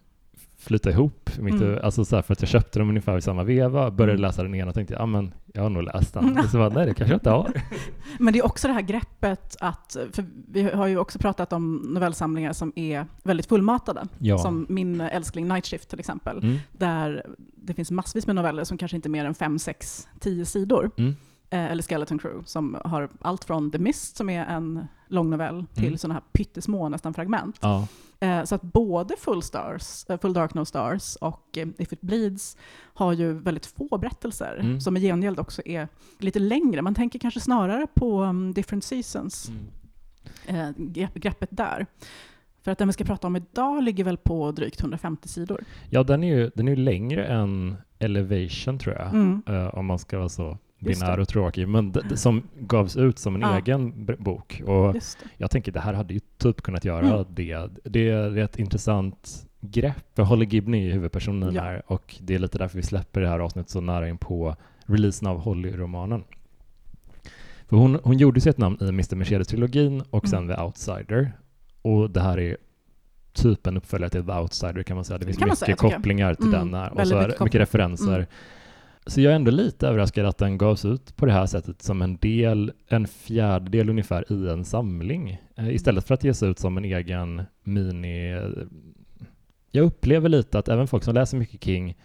flyta 0.62 0.89
ihop. 0.89 1.30
Mm. 1.39 1.77
Alltså 1.84 2.06
så 2.06 2.22
för 2.22 2.34
att 2.34 2.41
jag 2.41 2.50
köpte 2.50 2.80
dem 2.80 2.89
ungefär 2.89 3.18
i 3.18 3.22
samma 3.22 3.44
veva, 3.44 3.91
började 3.91 4.12
Mm. 4.13 4.22
läsa 4.22 4.44
den 4.44 4.56
ena 4.56 4.70
och 4.70 4.75
tänkte 4.75 4.94
ja 4.94 5.06
men 5.06 5.34
jag 5.53 5.62
har 5.62 5.70
nog 5.70 5.84
läst 5.84 6.13
den. 6.13 6.38
Och 6.38 6.46
så 6.46 6.58
bara, 6.58 6.70
nej 6.70 6.86
det 6.86 6.94
kanske 6.94 7.13
jag 7.13 7.18
inte 7.18 7.30
har. 7.30 7.51
Men 8.20 8.34
det 8.34 8.39
är 8.39 8.46
också 8.46 8.68
det 8.68 8.74
här 8.74 8.82
greppet 8.82 9.56
att, 9.60 9.98
för 10.13 10.25
vi 10.48 10.63
har 10.63 10.88
ju 10.88 10.98
också 10.98 11.20
pratat 11.20 11.53
om 11.53 11.75
novellsamlingar 11.75 12.53
som 12.53 12.74
är 12.75 13.06
väldigt 13.24 13.46
fullmatade. 13.46 14.08
Ja. 14.20 14.38
Som 14.38 14.65
min 14.70 15.01
älskling 15.01 15.48
Night 15.48 15.65
Shift 15.65 15.89
till 15.89 16.00
exempel. 16.00 16.38
Mm. 16.38 16.58
Där 16.72 17.25
det 17.56 17.74
finns 17.74 17.91
massvis 17.91 18.27
med 18.27 18.36
noveller 18.36 18.63
som 18.63 18.77
kanske 18.77 18.96
inte 18.98 19.08
är 19.08 19.12
mer 19.12 19.25
än 19.25 19.34
5, 19.36 19.60
6, 19.60 20.08
10 20.20 20.46
sidor. 20.46 20.91
Mm. 20.98 21.15
Eh, 21.50 21.72
eller 21.72 21.84
Skeleton 21.84 22.20
Crew 22.20 22.44
som 22.46 22.77
har 22.86 23.10
allt 23.22 23.44
från 23.44 23.72
The 23.72 23.77
Mist 23.80 24.18
som 24.18 24.30
är 24.30 24.46
en 24.46 24.86
lång 25.08 25.30
novell 25.30 25.65
till 25.74 25.86
Mm. 25.86 25.98
sådana 25.98 26.13
här 26.13 26.24
pyttesmå 26.34 26.89
nästan 26.89 27.13
fragment. 27.13 27.58
Ja. 27.62 27.88
Eh, 28.22 28.44
så 28.44 28.56
att 28.56 28.62
både 28.62 29.16
Full, 29.18 29.42
Stars, 29.44 30.06
eh, 30.10 30.20
Full 30.20 30.34
Dark 30.34 30.54
No 30.54 30.66
Stars 30.66 31.16
och 31.16 31.58
eh, 31.58 31.68
If 31.78 31.94
It 31.94 32.01
Bleeds 32.01 32.58
har 32.94 33.13
ju 33.13 33.34
väldigt 33.34 33.66
få 33.66 33.98
berättelser 33.98 34.58
Mm. 34.60 34.82
som 34.82 34.98
i 34.98 35.00
gengäld 35.00 35.40
också 35.40 35.62
är 35.66 35.88
lite 36.20 36.40
längre. 36.40 36.82
Man 36.82 36.96
tänker 36.96 37.20
kanske 37.20 37.40
snarare 37.40 37.88
på 37.94 38.22
um, 38.24 38.54
Different 38.54 38.84
Seasons, 38.84 39.51
Mm. 40.48 40.75
grepp, 40.94 41.13
greppet 41.13 41.50
där. 41.51 41.86
För 42.63 42.72
att 42.72 42.78
den 42.78 42.88
vi 42.88 42.94
ska 42.94 43.04
prata 43.04 43.28
om 43.28 43.36
idag 43.36 43.84
ligger 43.84 44.04
väl 44.04 44.18
på 44.18 44.51
drygt 44.51 44.80
150 44.82 45.28
sidor. 45.28 45.63
Ja, 45.90 46.04
den 46.04 46.24
är 46.24 46.36
ju 46.38 46.51
den 46.56 46.68
är 46.68 46.72
ju 46.72 46.84
längre 46.84 47.25
än 47.25 47.75
Elevation 48.00 48.80
tror 48.80 48.96
jag. 48.96 49.08
Mm. 49.13 49.42
Eh, 49.48 49.68
om 49.68 49.86
man 49.86 50.00
ska 50.00 50.18
vara 50.18 50.30
så 50.30 50.58
binär 50.82 51.20
och 51.20 51.28
tråkig, 51.28 51.68
men 51.68 51.92
d- 51.92 52.00
som 52.16 52.44
gavs 52.60 52.98
ut 52.98 53.20
som 53.20 53.36
en 53.36 53.42
Ja. 53.42 53.58
egen 53.58 54.06
b- 54.06 54.16
bok. 54.20 54.62
Och 54.66 54.96
jag 55.38 55.52
tänker 55.52 55.72
det 55.72 55.80
här 55.80 55.94
hade 55.94 56.14
ju 56.14 56.20
typ 56.38 56.62
kunnat 56.62 56.86
göra 56.86 57.08
Mm. 57.08 57.26
det. 57.30 57.70
Det 57.84 58.10
är 58.10 58.38
ett 58.38 58.60
intressant 58.60 59.48
grepp, 59.62 60.06
för 60.16 60.24
Holly 60.24 60.46
Gibney 60.46 60.88
är 60.90 60.94
huvudpersonen 60.94 61.54
Ja. 61.56 61.62
här 61.62 61.82
och 61.88 62.16
det 62.22 62.36
är 62.36 62.40
lite 62.40 62.58
därför 62.58 62.78
vi 62.78 62.84
släpper 62.84 63.22
det 63.22 63.28
här 63.28 63.40
avsnittet 63.40 63.70
så 63.70 63.82
nära 63.82 64.10
in 64.10 64.18
på 64.18 64.56
releasen 64.86 65.28
av 65.28 65.40
Holly-romanen. 65.42 66.24
För 67.70 67.78
hon, 67.78 68.00
hon 68.04 68.18
gjorde 68.18 68.42
sig 68.42 68.50
ett 68.50 68.58
namn 68.58 68.78
i 68.82 68.90
Mr. 68.90 69.16
Mercedes-trilogin 69.16 70.04
och 70.10 70.28
sen 70.28 70.44
Mm. 70.44 70.56
The 70.56 70.62
Outsider. 70.64 71.32
Och 71.82 72.10
det 72.10 72.22
här 72.22 72.40
är 72.40 72.58
typ 73.34 73.68
en 73.68 73.78
uppföljare 73.78 74.10
till 74.10 74.26
The 74.26 74.32
Outsider 74.32 74.84
kan 74.84 74.96
man 74.96 75.06
säga. 75.06 75.18
Det 75.18 75.26
finns 75.26 75.40
mycket 75.40 75.58
säga, 75.58 75.76
kopplingar 75.76 76.34
till 76.34 76.46
Mm, 76.54 76.60
den 76.72 76.74
här 76.74 76.94
och 77.00 77.08
så 77.08 77.16
är 77.18 77.28
mycket 77.28 77.42
mycket 77.44 77.62
referenser. 77.62 78.14
Mm. 78.16 78.26
Så 79.05 79.22
jag 79.22 79.31
är 79.31 79.36
ändå 79.36 79.51
lite 79.51 79.88
överraskad 79.88 80.25
att 80.25 80.38
den 80.38 80.58
gavs 80.58 80.86
ut 80.86 81.15
på 81.15 81.25
det 81.25 81.31
här 81.31 81.46
sättet 81.46 81.81
som 81.81 82.01
en 82.01 82.17
del, 82.17 82.72
en 82.88 83.08
fjärdedel 83.08 83.89
ungefär 83.89 84.31
i 84.34 84.50
en 84.50 84.65
samling. 84.65 85.38
Eh, 85.55 85.70
istället 85.75 86.08
för 86.08 86.13
att 86.13 86.24
ges 86.24 86.43
ut 86.43 86.60
som 86.60 86.77
en 86.77 86.86
egen 86.86 87.41
mini... 87.63 88.39
Jag 89.72 89.86
upplever 89.86 90.29
lite 90.29 90.60
att 90.60 90.70
även 90.70 90.88
folk 90.88 91.03
som 91.03 91.13
läser 91.13 91.38
mycket 91.38 91.63
King, 91.63 91.98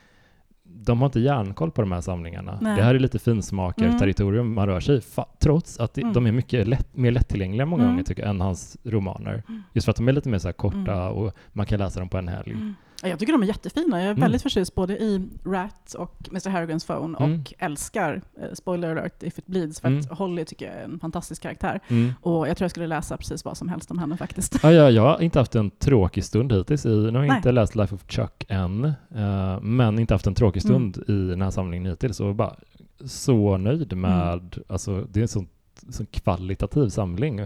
de 0.63 0.99
har 0.99 1.07
inte 1.07 1.21
järnkoll 1.21 1.71
på 1.71 1.81
de 1.81 1.93
här 1.93 2.01
samlingarna. 2.01 2.59
Nej. 2.63 2.77
Det 2.77 2.83
här 2.83 2.95
är 2.95 2.99
lite 2.99 3.19
finsmakarterritorium 3.19 4.55
man 4.55 4.67
rör 4.67 4.81
sig 4.81 4.97
i, 4.97 5.01
trots 5.41 5.79
att 5.81 5.99
Mm. 5.99 6.13
de 6.13 6.27
är 6.27 6.33
mycket 6.33 6.69
lätt, 6.69 6.97
mer 6.97 7.11
lättillgängliga 7.11 7.67
många 7.67 7.83
Mm. 7.83 7.93
gånger 7.95 8.05
tycker 8.05 8.23
jag, 8.23 8.31
än 8.31 8.41
hans 8.41 8.77
romaner. 8.85 9.43
Mm. 9.49 9.63
Just 9.73 9.85
för 9.85 9.91
att 9.91 9.97
de 9.97 10.09
är 10.09 10.13
lite 10.13 10.29
mer 10.29 10.39
så 10.39 10.53
korta 10.53 10.93
Mm. 11.03 11.13
och 11.13 11.33
man 11.53 11.67
kan 11.67 11.79
läsa 11.79 12.01
dem 12.01 12.09
på 12.09 12.19
en 12.19 12.29
helg. 12.29 12.57
Mm. 13.03 13.09
Ja, 13.09 13.09
Jag 13.09 13.19
tycker 13.19 13.33
de 13.33 13.43
är 13.43 13.47
jättefina. 13.47 13.97
Jag 13.99 14.07
är 14.07 14.11
Mm. 14.11 14.21
väldigt 14.21 14.43
förtjust 14.43 14.75
både 14.75 14.99
i 14.99 15.29
Rat 15.45 15.95
och 15.95 16.29
Mr. 16.31 16.51
Harrigans 16.51 16.85
Phone 16.85 17.19
Mm. 17.19 17.41
och 17.41 17.53
älskar, 17.59 18.23
eh, 18.41 18.53
spoiler 18.55 18.91
alert, 18.97 19.23
If 19.23 19.39
It 19.39 19.47
Bleeds, 19.47 19.81
för 19.81 19.89
Mm. 19.89 20.01
att 20.01 20.19
Holly 20.19 20.45
tycker 20.45 20.67
jag 20.67 20.75
är 20.75 20.85
en 20.85 20.99
fantastisk 21.01 21.43
karaktär. 21.43 21.81
Mm. 21.89 22.13
Och 22.23 22.49
jag 22.49 22.57
tror 22.57 22.65
jag 22.65 22.71
skulle 22.71 22.87
läsa 22.87 23.17
precis 23.17 23.45
vad 23.45 23.57
som 23.57 23.69
helst 23.69 23.91
om 23.91 23.99
henne 23.99 24.17
faktiskt. 24.17 24.59
Ja, 24.63 24.73
ja, 24.73 24.91
jag 24.91 25.03
har 25.03 25.23
inte 25.23 25.39
haft 25.39 25.55
en 25.55 25.71
tråkig 25.71 26.25
stund 26.25 26.53
hittills. 26.53 26.87
I, 26.87 26.89
nu 26.89 26.95
har 27.13 27.19
jag 27.19 27.29
Nej. 27.29 27.37
inte 27.37 27.53
läst 27.53 27.75
Life 27.77 27.95
of 27.95 28.05
Chuck 28.09 28.45
än, 28.49 28.85
eh, 29.15 29.61
men 29.61 29.99
inte 29.99 30.15
haft 30.15 30.27
en 30.27 30.35
tråkig 30.35 30.65
Mm. 30.65 30.93
stund 30.93 31.09
i 31.09 31.29
den 31.31 31.43
här 31.43 31.51
samlingen 31.51 31.87
hittills. 31.91 32.21
Och 32.21 32.35
bara 32.35 32.57
så 33.05 33.57
nöjd 33.57 33.97
med, 33.97 34.59
alltså 34.69 35.07
det 35.11 35.21
är 35.21 35.23
en 35.23 35.29
sån, 35.29 35.49
sån 35.89 36.07
kvalitativ 36.07 36.89
samling. 36.89 37.41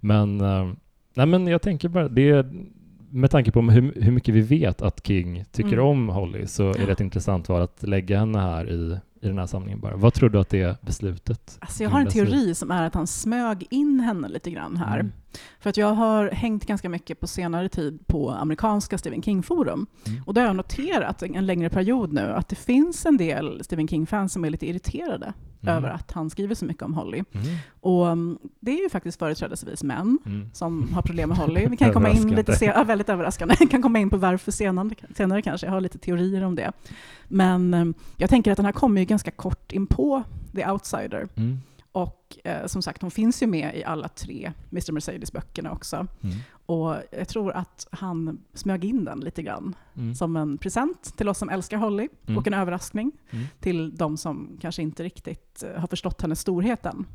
Men, 0.00 0.40
eh, 0.40 0.72
nej 1.14 1.26
men 1.26 1.46
jag 1.46 1.62
tänker 1.62 1.88
bara, 1.88 2.08
det 2.08 2.30
är, 2.30 2.52
med 3.14 3.30
tanke 3.30 3.50
på 3.50 3.60
hur, 3.60 3.92
hur 4.02 4.12
mycket 4.12 4.34
vi 4.34 4.40
vet 4.40 4.82
att 4.82 5.06
King 5.06 5.44
tycker 5.52 5.72
Mm. 5.72 5.84
om 5.84 6.08
Holly 6.08 6.46
så 6.46 6.68
är 6.68 6.86
det 6.86 6.92
ett 6.92 7.00
intressant 7.00 7.48
val 7.48 7.62
att 7.62 7.82
lägga 7.82 8.18
henne 8.18 8.38
här 8.38 8.70
i, 8.70 8.98
i 9.20 9.26
den 9.26 9.38
här 9.38 9.46
samlingen 9.46 9.80
bara. 9.80 9.96
Vad 9.96 10.14
tror 10.14 10.28
du 10.28 10.38
att 10.40 10.48
det 10.48 10.62
är 10.62 10.76
beslutet? 10.80 11.58
Alltså 11.60 11.82
jag 11.82 11.90
har 11.90 12.00
en 12.00 12.06
teori 12.06 12.54
som 12.54 12.70
är 12.70 12.82
att 12.82 12.94
han 12.94 13.06
smög 13.06 13.66
in 13.70 14.00
henne 14.00 14.28
lite 14.28 14.50
grann 14.50 14.76
här. 14.76 15.00
Mm. 15.00 15.12
För 15.60 15.70
att 15.70 15.76
jag 15.76 15.92
har 15.94 16.30
hängt 16.30 16.66
ganska 16.66 16.88
mycket 16.88 17.20
på 17.20 17.26
senare 17.26 17.68
tid 17.68 18.06
på 18.06 18.30
amerikanska 18.30 18.98
Stephen 18.98 19.22
King-forum. 19.22 19.86
Mm. 20.06 20.22
Och 20.26 20.34
där 20.34 20.40
har 20.40 20.48
jag 20.48 20.56
noterat 20.56 21.22
en, 21.22 21.34
en 21.34 21.46
längre 21.46 21.70
period 21.70 22.12
nu 22.12 22.20
att 22.32 22.48
det 22.48 22.56
finns 22.56 23.06
en 23.06 23.16
del 23.16 23.64
Stephen 23.64 23.88
King-fans 23.88 24.32
som 24.32 24.44
är 24.44 24.50
lite 24.50 24.66
irriterade 24.66 25.32
Mm. 25.68 25.76
över 25.84 25.90
att 25.94 26.12
han 26.12 26.30
skriver 26.30 26.54
så 26.54 26.64
mycket 26.64 26.82
om 26.82 26.94
Holly. 26.94 27.22
Mm. 27.32 27.46
Och 27.80 28.06
um, 28.06 28.38
det 28.60 28.70
är 28.78 28.82
ju 28.82 28.88
faktiskt 28.90 29.18
företrädesvis 29.18 29.82
män 29.82 30.18
Mm. 30.26 30.50
som 30.52 30.88
har 30.92 31.02
problem 31.02 31.28
med 31.28 31.38
Holly. 31.38 31.66
Vi 31.66 31.76
kan 31.76 31.92
komma 31.92 32.08
in 32.10 32.34
lite 32.34 32.56
senare, 32.56 32.78
ja, 32.78 32.84
väldigt 32.84 33.08
överraskande. 33.08 33.54
Vi 33.60 33.66
kan 33.66 33.82
komma 33.82 33.98
in 33.98 34.10
på 34.10 34.16
varför 34.16 34.52
senare, 34.52 34.90
senare 35.16 35.42
kanske. 35.42 35.66
Jag 35.66 35.72
har 35.72 35.80
lite 35.80 35.98
teorier 35.98 36.42
om 36.44 36.54
det. 36.54 36.72
Men 37.28 37.74
um, 37.74 37.94
jag 38.16 38.30
tänker 38.30 38.50
att 38.52 38.56
den 38.56 38.64
här 38.66 38.72
kommer 38.72 39.00
ju 39.00 39.04
ganska 39.04 39.30
kort 39.30 39.72
in 39.72 39.86
på 39.86 40.22
The 40.54 40.66
Outsider. 40.70 41.28
Mm. 41.36 41.58
Och 41.94 42.38
eh, 42.44 42.66
som 42.66 42.82
sagt, 42.82 43.02
hon 43.02 43.10
finns 43.10 43.42
ju 43.42 43.46
med 43.46 43.76
i 43.76 43.84
alla 43.84 44.08
tre 44.08 44.52
Mr. 44.72 44.92
Mercedes-böckerna 44.92 45.70
också. 45.72 45.96
Mm. 45.96 46.36
Och 46.66 46.96
jag 47.10 47.28
tror 47.28 47.52
att 47.52 47.86
han 47.92 48.40
smög 48.54 48.84
in 48.84 49.04
den 49.04 49.20
lite 49.20 49.42
grann 49.42 49.76
Mm. 49.96 50.14
som 50.14 50.36
en 50.36 50.58
present 50.58 51.02
till 51.16 51.28
oss 51.28 51.38
som 51.38 51.48
älskar 51.48 51.76
Holly 51.76 52.08
Mm. 52.26 52.38
och 52.38 52.46
en 52.46 52.54
överraskning 52.54 53.12
Mm. 53.30 53.44
till 53.60 53.96
de 53.96 54.16
som 54.16 54.58
kanske 54.60 54.82
inte 54.82 55.02
riktigt 55.02 55.62
eh, 55.62 55.80
har 55.80 55.86
förstått 55.88 56.22
hennes 56.22 56.40
storhet 56.40 56.86
än. 56.86 57.06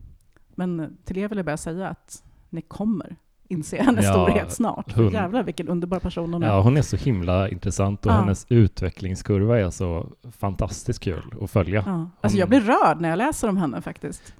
Men 0.55 0.97
till 1.05 1.17
er 1.17 1.27
vill 1.27 1.37
jag 1.37 1.45
bara 1.45 1.57
säga 1.57 1.87
att 1.89 2.23
ni 2.49 2.61
kommer 2.61 3.15
inse 3.51 3.81
hennes 3.83 4.05
Ja, 4.05 4.11
storhet 4.11 4.51
snart. 4.51 4.91
Hon- 4.95 5.09
Jävlar 5.11 5.43
vilken 5.43 5.67
underbar 5.67 5.99
person 5.99 6.33
hon 6.33 6.43
är. 6.43 6.47
Ja, 6.47 6.61
hon 6.61 6.77
är 6.77 6.81
så 6.81 6.95
himla 6.97 7.49
intressant 7.49 8.05
och 8.05 8.11
Ja. 8.11 8.15
hennes 8.15 8.45
utvecklingskurva 8.49 9.59
är 9.59 9.69
så 9.69 10.07
fantastiskt 10.39 10.99
kul 11.03 11.23
att 11.41 11.51
följa. 11.51 11.83
Ja, 11.85 11.91
Ja. 11.91 12.09
Alltså 12.21 12.35
Hon- 12.35 12.39
jag 12.39 12.49
blir 12.49 12.61
rörd 12.61 13.01
när 13.01 13.09
jag 13.09 13.17
läser 13.17 13.49
om 13.49 13.57
henne 13.57 13.81
faktiskt. 13.81 14.33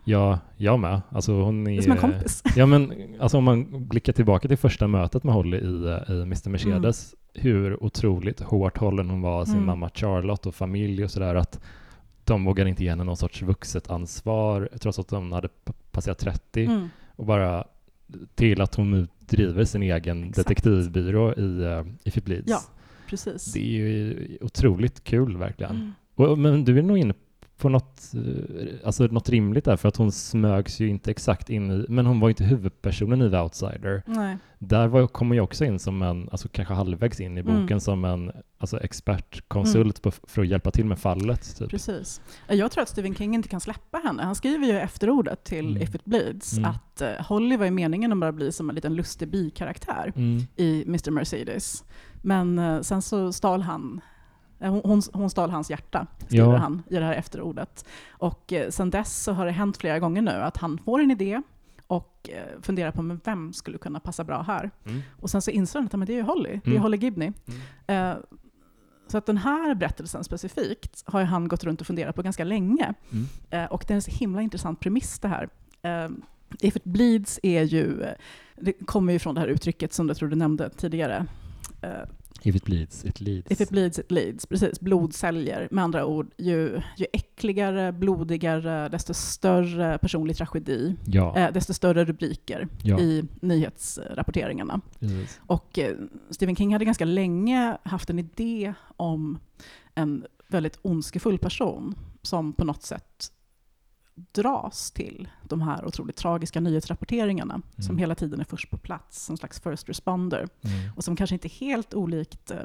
jag 0.57 0.79
med. 0.79 1.01
Alltså 1.09 1.31
hon 1.41 1.67
är... 1.67 1.71
Det 1.71 1.77
är 1.77 1.81
som 1.81 1.91
en 1.91 1.97
kompis. 1.97 2.43
Ja, 2.55 2.65
men 2.65 2.93
alltså 3.19 3.37
om 3.37 3.43
man 3.43 3.87
blickar 3.87 4.13
tillbaka 4.13 4.47
till 4.47 4.57
första 4.57 4.87
mötet 4.87 5.23
med 5.23 5.33
Holly 5.33 5.57
i, 5.57 5.85
eh, 6.09 6.15
i 6.15 6.21
Mr. 6.21 6.49
Mercedes, 6.49 7.15
hur 7.33 7.83
otroligt 7.83 8.39
hårt 8.41 8.77
hållen 8.77 9.09
hon 9.09 9.21
var 9.21 9.45
sin 9.45 9.53
Mm. 9.53 9.65
mamma 9.65 9.89
Charlotte 9.93 10.45
och 10.45 10.55
familj 10.55 11.03
och 11.03 11.11
sådär, 11.11 11.35
att 11.35 11.59
de 12.23 12.45
vågade 12.45 12.69
inte 12.69 12.83
ge 12.83 12.89
henne 12.89 13.03
någon 13.03 13.17
sorts 13.17 13.41
vuxet 13.41 13.91
ansvar 13.91 14.69
trots 14.81 14.99
att 14.99 15.07
de 15.07 15.31
hade 15.31 15.47
passerat 15.91 16.17
30 16.19 16.65
Mm. 16.65 16.89
och 17.15 17.25
bara 17.25 17.63
till 18.35 18.61
att 18.61 18.75
hon 18.75 18.91
nu 18.91 19.07
driver 19.19 19.65
sin 19.65 19.83
egen 19.83 20.23
Exakt. 20.23 20.47
detektivbyrå 20.47 21.33
i 21.33 21.41
uh, 21.41 21.85
If 22.03 22.17
It 22.17 22.25
Bleeds. 22.25 22.49
Ja, 22.49 22.61
precis. 23.09 23.53
Det 23.53 23.59
är 23.59 23.63
ju 23.63 24.37
otroligt 24.41 25.03
kul 25.03 25.37
verkligen. 25.37 25.75
Mm. 25.75 25.91
Och, 26.15 26.37
men 26.37 26.65
du 26.65 26.77
är 26.77 26.83
nog 26.83 26.97
inne 26.97 27.13
på 27.59 27.69
något, 27.69 28.01
eh, 28.13 28.75
alltså 28.85 29.03
något 29.03 29.29
rimligt 29.29 29.65
där, 29.65 29.75
för 29.77 29.87
att 29.89 29.97
hon 29.97 30.11
smögs 30.11 30.79
ju 30.79 30.87
inte 30.89 31.11
exakt 31.11 31.49
in 31.49 31.71
i, 31.71 31.85
men 31.89 32.05
hon 32.05 32.19
var 32.19 32.27
ju 32.27 32.31
inte 32.31 32.43
huvudpersonen 32.43 33.21
i 33.21 33.29
The 33.31 33.37
Outsider. 33.37 34.03
Nej. 34.05 34.37
Där 34.59 34.87
var, 34.87 35.09
hon 35.13 35.31
ju 35.31 35.41
också 35.41 35.65
in 35.65 35.79
som 35.79 36.01
en, 36.01 36.29
alltså 36.31 36.47
kanske 36.51 36.73
halvvägs 36.73 37.19
in 37.19 37.37
i 37.37 37.43
boken, 37.43 37.61
Mm. 37.67 37.79
som 37.79 38.05
en 38.05 38.31
alltså 38.57 38.79
expertkonsult 38.79 40.01
på, 40.01 40.11
för 40.11 40.41
att 40.41 40.47
hjälpa 40.47 40.71
till 40.71 40.85
med 40.85 40.99
fallet. 40.99 41.57
Typ. 41.57 41.69
Precis. 41.69 42.21
Jag 42.47 42.71
tror 42.71 42.81
att 42.81 42.89
Stephen 42.89 43.15
King 43.15 43.35
inte 43.35 43.49
kan 43.49 43.59
släppa 43.59 43.97
henne. 43.97 44.23
Han 44.23 44.35
skriver 44.35 44.67
ju 44.67 44.73
i 44.73 44.77
efterordet 44.79 45.43
till 45.43 45.69
Mm. 45.69 45.81
If 45.83 45.95
It 45.95 46.05
Bleeds 46.05 46.57
Mm. 46.57 46.69
att 46.69 47.01
uh, 47.01 47.25
Holly 47.27 47.57
var 47.57 47.65
i 47.65 47.71
meningen 47.71 48.11
att 48.11 48.19
bara 48.19 48.31
bli 48.31 48.51
som 48.51 48.69
en 48.69 48.75
liten 48.75 48.95
lustig 48.95 49.27
bikaraktär 49.31 50.13
Mm. 50.15 50.41
i 50.55 50.83
Mr. 50.87 51.11
Mercedes. 51.11 51.83
Men 52.21 52.59
eh, 52.59 52.81
sen 52.81 53.01
så 53.01 53.33
stal 53.33 53.61
han 53.61 54.01
eh, 54.05 54.08
hon, 54.59 54.81
hon, 54.83 55.01
hon 55.13 55.29
stal 55.29 55.49
hans 55.49 55.69
hjärta, 55.69 56.07
skriver 56.27 56.51
Ja. 56.53 56.57
han 56.57 56.83
i 56.89 56.95
det 56.95 57.05
här 57.05 57.13
efterordet. 57.13 57.85
Och 58.09 58.53
eh, 58.53 58.69
sen 58.69 58.89
dess 58.89 59.23
så 59.23 59.31
har 59.33 59.45
det 59.45 59.51
hänt 59.51 59.77
flera 59.77 59.99
gånger 59.99 60.21
nu 60.21 60.31
att 60.31 60.57
han 60.57 60.77
får 60.85 60.99
en 60.99 61.11
idé 61.11 61.41
och 61.87 62.29
eh, 62.33 62.61
funderar 62.61 62.91
på 62.91 63.01
men 63.01 63.19
vem 63.25 63.53
skulle 63.53 63.77
kunna 63.77 63.99
passa 63.99 64.23
bra 64.23 64.41
här. 64.41 64.71
Mm. 64.85 65.01
Och 65.19 65.29
sen 65.29 65.41
så 65.41 65.51
inser 65.51 65.79
han 65.79 65.85
att 65.85 65.93
men 65.93 66.05
det 66.07 66.13
är 66.13 66.17
ju 66.17 66.21
Holly, 66.23 66.49
det 66.49 66.69
är 66.69 66.71
Mm. 66.71 66.81
Holly 66.81 66.97
Gibney. 66.97 67.31
Mm. 67.87 68.11
Eh, 68.11 68.17
så 69.07 69.17
att 69.17 69.25
den 69.25 69.37
här 69.37 69.75
berättelsen 69.75 70.23
specifikt 70.23 71.03
har 71.05 71.23
han 71.23 71.47
gått 71.47 71.63
runt 71.63 71.81
och 71.81 71.87
funderat 71.87 72.15
på 72.15 72.21
ganska 72.21 72.43
länge. 72.43 72.93
Mm. 73.11 73.25
Eh, 73.49 73.65
och 73.71 73.83
det 73.87 73.93
är 73.93 73.95
en 73.95 74.01
så 74.01 74.11
himla 74.11 74.41
intressant 74.41 74.79
premiss 74.79 75.19
det 75.19 75.27
här. 75.27 75.49
Eh, 75.81 76.09
If 76.61 76.75
it 76.75 76.83
bleeds 76.83 77.39
är 77.43 77.63
ju, 77.63 78.01
eh, 78.01 78.13
det 78.55 78.73
kommer 78.73 79.13
ju 79.13 79.19
från 79.19 79.35
det 79.35 79.41
här 79.41 79.47
uttrycket 79.47 79.93
som 79.93 80.07
jag 80.07 80.17
tror 80.17 80.29
du 80.29 80.35
nämnde 80.35 80.69
tidigare. 80.69 81.25
If 82.43 82.55
it 82.55 82.65
bleeds, 82.65 83.05
it 83.05 83.21
leads. 83.21 83.51
If 83.51 83.61
it 83.61 83.69
bleeds, 83.69 83.99
it 83.99 84.11
leads. 84.11 84.45
Precis, 84.45 84.79
blod 84.79 85.13
säljer. 85.13 85.67
Med 85.71 85.83
andra 85.83 86.05
ord, 86.05 86.31
ju, 86.37 86.81
ju 86.97 87.05
äckligare, 87.13 87.91
blodigare, 87.91 88.89
desto 88.89 89.13
större 89.13 89.97
personlig 89.97 90.37
tragedi, 90.37 90.95
ja, 91.05 91.37
eh, 91.37 91.51
desto 91.53 91.73
större 91.73 92.05
rubriker 92.05 92.67
ja 92.83 92.99
i 92.99 93.25
nyhetsrapporteringarna. 93.41 94.81
precis. 94.99 95.39
Och 95.47 95.79
eh, 95.79 95.95
Stephen 96.29 96.55
King 96.55 96.73
hade 96.73 96.85
ganska 96.85 97.05
länge 97.05 97.77
haft 97.83 98.09
en 98.09 98.19
idé 98.19 98.73
om 98.97 99.39
en 99.95 100.25
väldigt 100.47 100.79
ondskefull 100.81 101.37
person 101.37 101.95
som 102.21 102.53
på 102.53 102.65
något 102.65 102.83
sätt 102.83 103.31
dras 104.31 104.91
till 104.91 105.29
de 105.43 105.61
här 105.61 105.85
otroligt 105.85 106.15
tragiska 106.15 106.59
nyhetsrapporteringarna 106.59 107.61
som 107.75 107.85
Mm. 107.85 107.97
hela 107.97 108.15
tiden 108.15 108.39
är 108.39 108.43
först 108.43 108.69
på 108.69 108.77
plats, 108.77 109.25
som 109.25 109.37
slags 109.37 109.59
first 109.61 109.89
responder. 109.89 110.37
Mm. 110.61 110.91
Och 110.95 111.03
som 111.03 111.15
kanske 111.15 111.35
inte 111.35 111.47
är 111.47 111.59
helt 111.59 111.93
olikt 111.93 112.51
eh, 112.51 112.57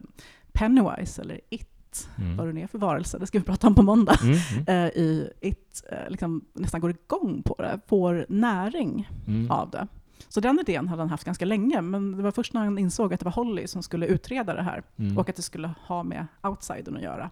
Pennywise 0.53 1.23
eller 1.23 1.41
It, 1.51 1.71
Mm. 2.19 2.37
vad 2.37 2.55
det 2.55 2.63
är 2.63 2.67
för 2.67 2.79
varelse, 2.79 3.19
det 3.19 3.27
ska 3.27 3.39
vi 3.39 3.45
prata 3.45 3.67
om 3.67 3.75
på 3.75 3.83
måndag, 3.83 4.17
Mm. 4.23 4.39
Mm. 4.53 4.65
eh, 4.87 4.89
i 5.03 5.31
It 5.41 5.83
eh, 5.93 6.11
liksom 6.11 6.45
nästan 6.53 6.81
går 6.81 6.91
igång 6.91 7.43
på 7.43 7.55
det, 7.59 7.81
får 7.87 8.27
näring 8.29 9.09
Mm. 9.27 9.51
av 9.51 9.71
det. 9.71 9.87
Så 10.29 10.41
den 10.41 10.59
idén 10.61 10.89
hade 10.89 11.03
han 11.03 11.11
haft 11.11 11.25
ganska 11.25 11.45
länge, 11.45 11.81
men 11.81 12.17
det 12.17 12.23
var 12.23 12.31
först 12.31 12.53
när 12.53 12.65
han 12.65 12.79
insåg 12.79 13.15
att 13.15 13.21
det 13.21 13.25
var 13.25 13.33
Holly 13.33 13.67
som 13.67 13.83
skulle 13.83 14.07
utreda 14.07 14.55
det 14.55 14.63
här 14.63 14.83
Mm. 14.97 15.19
och 15.19 15.29
att 15.29 15.37
det 15.37 15.43
skulle 15.43 15.75
ha 15.87 16.03
med 16.03 16.27
outsidern 16.43 16.97
att 16.97 17.03
göra 17.03 17.31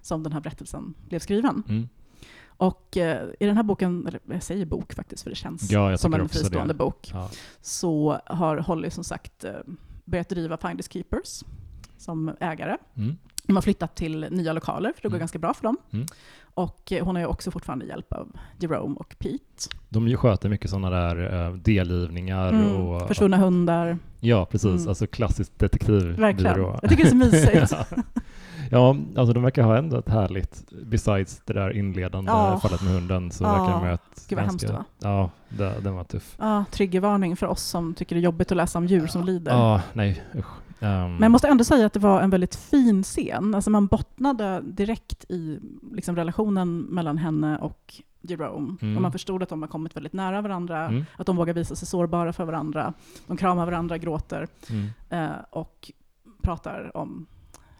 som 0.00 0.22
den 0.22 0.32
här 0.32 0.40
berättelsen 0.40 0.94
blev 1.08 1.18
skriven. 1.18 1.62
Och 2.56 2.96
eh, 2.96 3.28
i 3.40 3.46
den 3.46 3.56
här 3.56 3.62
boken, 3.62 4.06
eller 4.06 4.20
jag 4.30 4.42
säger 4.42 4.66
bok 4.66 4.92
faktiskt 4.92 5.22
för 5.22 5.30
det 5.30 5.36
känns 5.36 5.70
Ja, 5.70 5.96
som 5.98 6.14
en 6.14 6.28
fristående 6.28 6.74
det. 6.74 6.78
bok, 6.78 7.10
Ja. 7.12 7.30
så 7.60 8.18
har 8.26 8.56
Holly 8.56 8.90
som 8.90 9.04
sagt 9.04 9.44
eh, 9.44 9.52
börjat 10.04 10.28
driva 10.28 10.56
Finders 10.56 10.88
Keepers 10.92 11.42
som 11.98 12.30
ägare. 12.40 12.76
Mm. 12.96 13.16
De 13.46 13.56
har 13.56 13.62
flyttat 13.62 13.96
till 13.96 14.26
nya 14.30 14.52
lokaler, 14.52 14.92
för 14.96 15.02
det 15.02 15.08
går 15.08 15.14
Mm. 15.14 15.18
ganska 15.20 15.38
bra 15.38 15.54
för 15.54 15.62
dem. 15.62 15.76
Mm. 15.90 16.06
Och 16.54 16.92
eh, 16.92 17.04
hon 17.04 17.16
har 17.16 17.20
ju 17.22 17.26
också 17.28 17.50
fortfarande 17.50 17.86
hjälp 17.86 18.12
av 18.12 18.28
Jerome 18.58 18.94
och 18.96 19.14
Pete. 19.18 19.68
De 19.88 20.08
ju 20.08 20.16
sköter 20.16 20.48
mycket 20.48 20.70
sådana 20.70 20.90
där 20.90 21.50
delgivningar 21.56 22.48
Mm, 22.48 22.76
och... 22.76 23.08
Försvunna 23.08 23.36
hundar. 23.36 23.98
Ja, 24.20 24.44
precis. 24.46 24.70
Mm. 24.70 24.88
Alltså 24.88 25.06
klassiskt 25.06 25.58
detektivbyrå. 25.58 26.16
Verkligen. 26.20 26.60
Jag 26.60 26.90
tycker 26.90 27.02
det 27.04 27.08
är 27.08 27.10
så 27.10 27.16
mysigt. 27.56 27.72
ja, 27.72 27.86
alltså 28.72 29.32
de 29.32 29.42
verkar 29.42 29.62
ha 29.62 29.76
ändå 29.76 29.98
ett 29.98 30.08
härligt, 30.08 30.64
besides 30.86 31.42
det 31.44 31.52
där 31.52 31.70
inledande 31.76 32.30
Ja. 32.30 32.58
fallet 32.62 32.82
med 32.82 32.92
hunden, 32.92 33.30
så 33.30 33.44
Ja. 33.44 33.50
verkar 33.52 33.72
de 33.72 33.80
ha 33.80 33.90
ett 33.94 34.26
Gud 34.28 34.38
vad 34.38 34.46
hemskt 34.46 34.66
det 34.66 34.72
var. 34.72 34.84
Ja, 34.98 35.30
det, 35.48 35.74
den 35.80 35.94
var 35.94 36.04
tuff. 36.04 36.36
Ja, 36.38 36.64
triggervarning 36.70 37.36
för 37.36 37.46
oss 37.46 37.62
som 37.62 37.94
tycker 37.94 38.14
det 38.16 38.20
är 38.20 38.24
jobbigt 38.24 38.50
att 38.50 38.56
läsa 38.56 38.78
om 38.78 38.86
djur 38.86 39.06
som 39.06 39.24
lider. 39.24 39.52
Ja, 39.52 39.82
nej 39.92 40.22
usch. 40.34 40.46
Ehm, 40.80 41.10
Men 41.12 41.22
jag 41.22 41.30
måste 41.30 41.48
ändå 41.48 41.64
säga 41.64 41.86
att 41.86 41.92
det 41.92 42.00
var 42.00 42.20
en 42.22 42.30
väldigt 42.30 42.54
fin 42.56 43.02
scen. 43.02 43.54
Alltså 43.54 43.70
man 43.70 43.86
bottnade 43.86 44.60
direkt 44.64 45.24
i 45.28 45.58
liksom 45.92 46.16
relationen 46.16 46.78
mellan 46.80 47.18
henne 47.18 47.58
och 47.58 47.94
Jerome. 48.20 48.76
Mm. 48.82 48.96
Och 48.96 49.02
man 49.02 49.12
förstod 49.12 49.42
att 49.42 49.48
de 49.48 49.62
har 49.62 49.68
kommit 49.68 49.96
väldigt 49.96 50.12
nära 50.12 50.40
varandra, 50.40 50.86
mm, 50.88 51.04
att 51.16 51.26
de 51.26 51.36
vågar 51.36 51.54
visa 51.54 51.74
sig 51.76 51.88
sårbara 51.88 52.32
för 52.32 52.44
varandra. 52.44 52.92
De 53.26 53.36
kramar 53.36 53.66
varandra, 53.66 53.98
gråter 53.98 54.48
mm, 54.70 54.88
eh, 55.10 55.36
och 55.50 55.90
pratar 56.42 56.96
om 56.96 57.26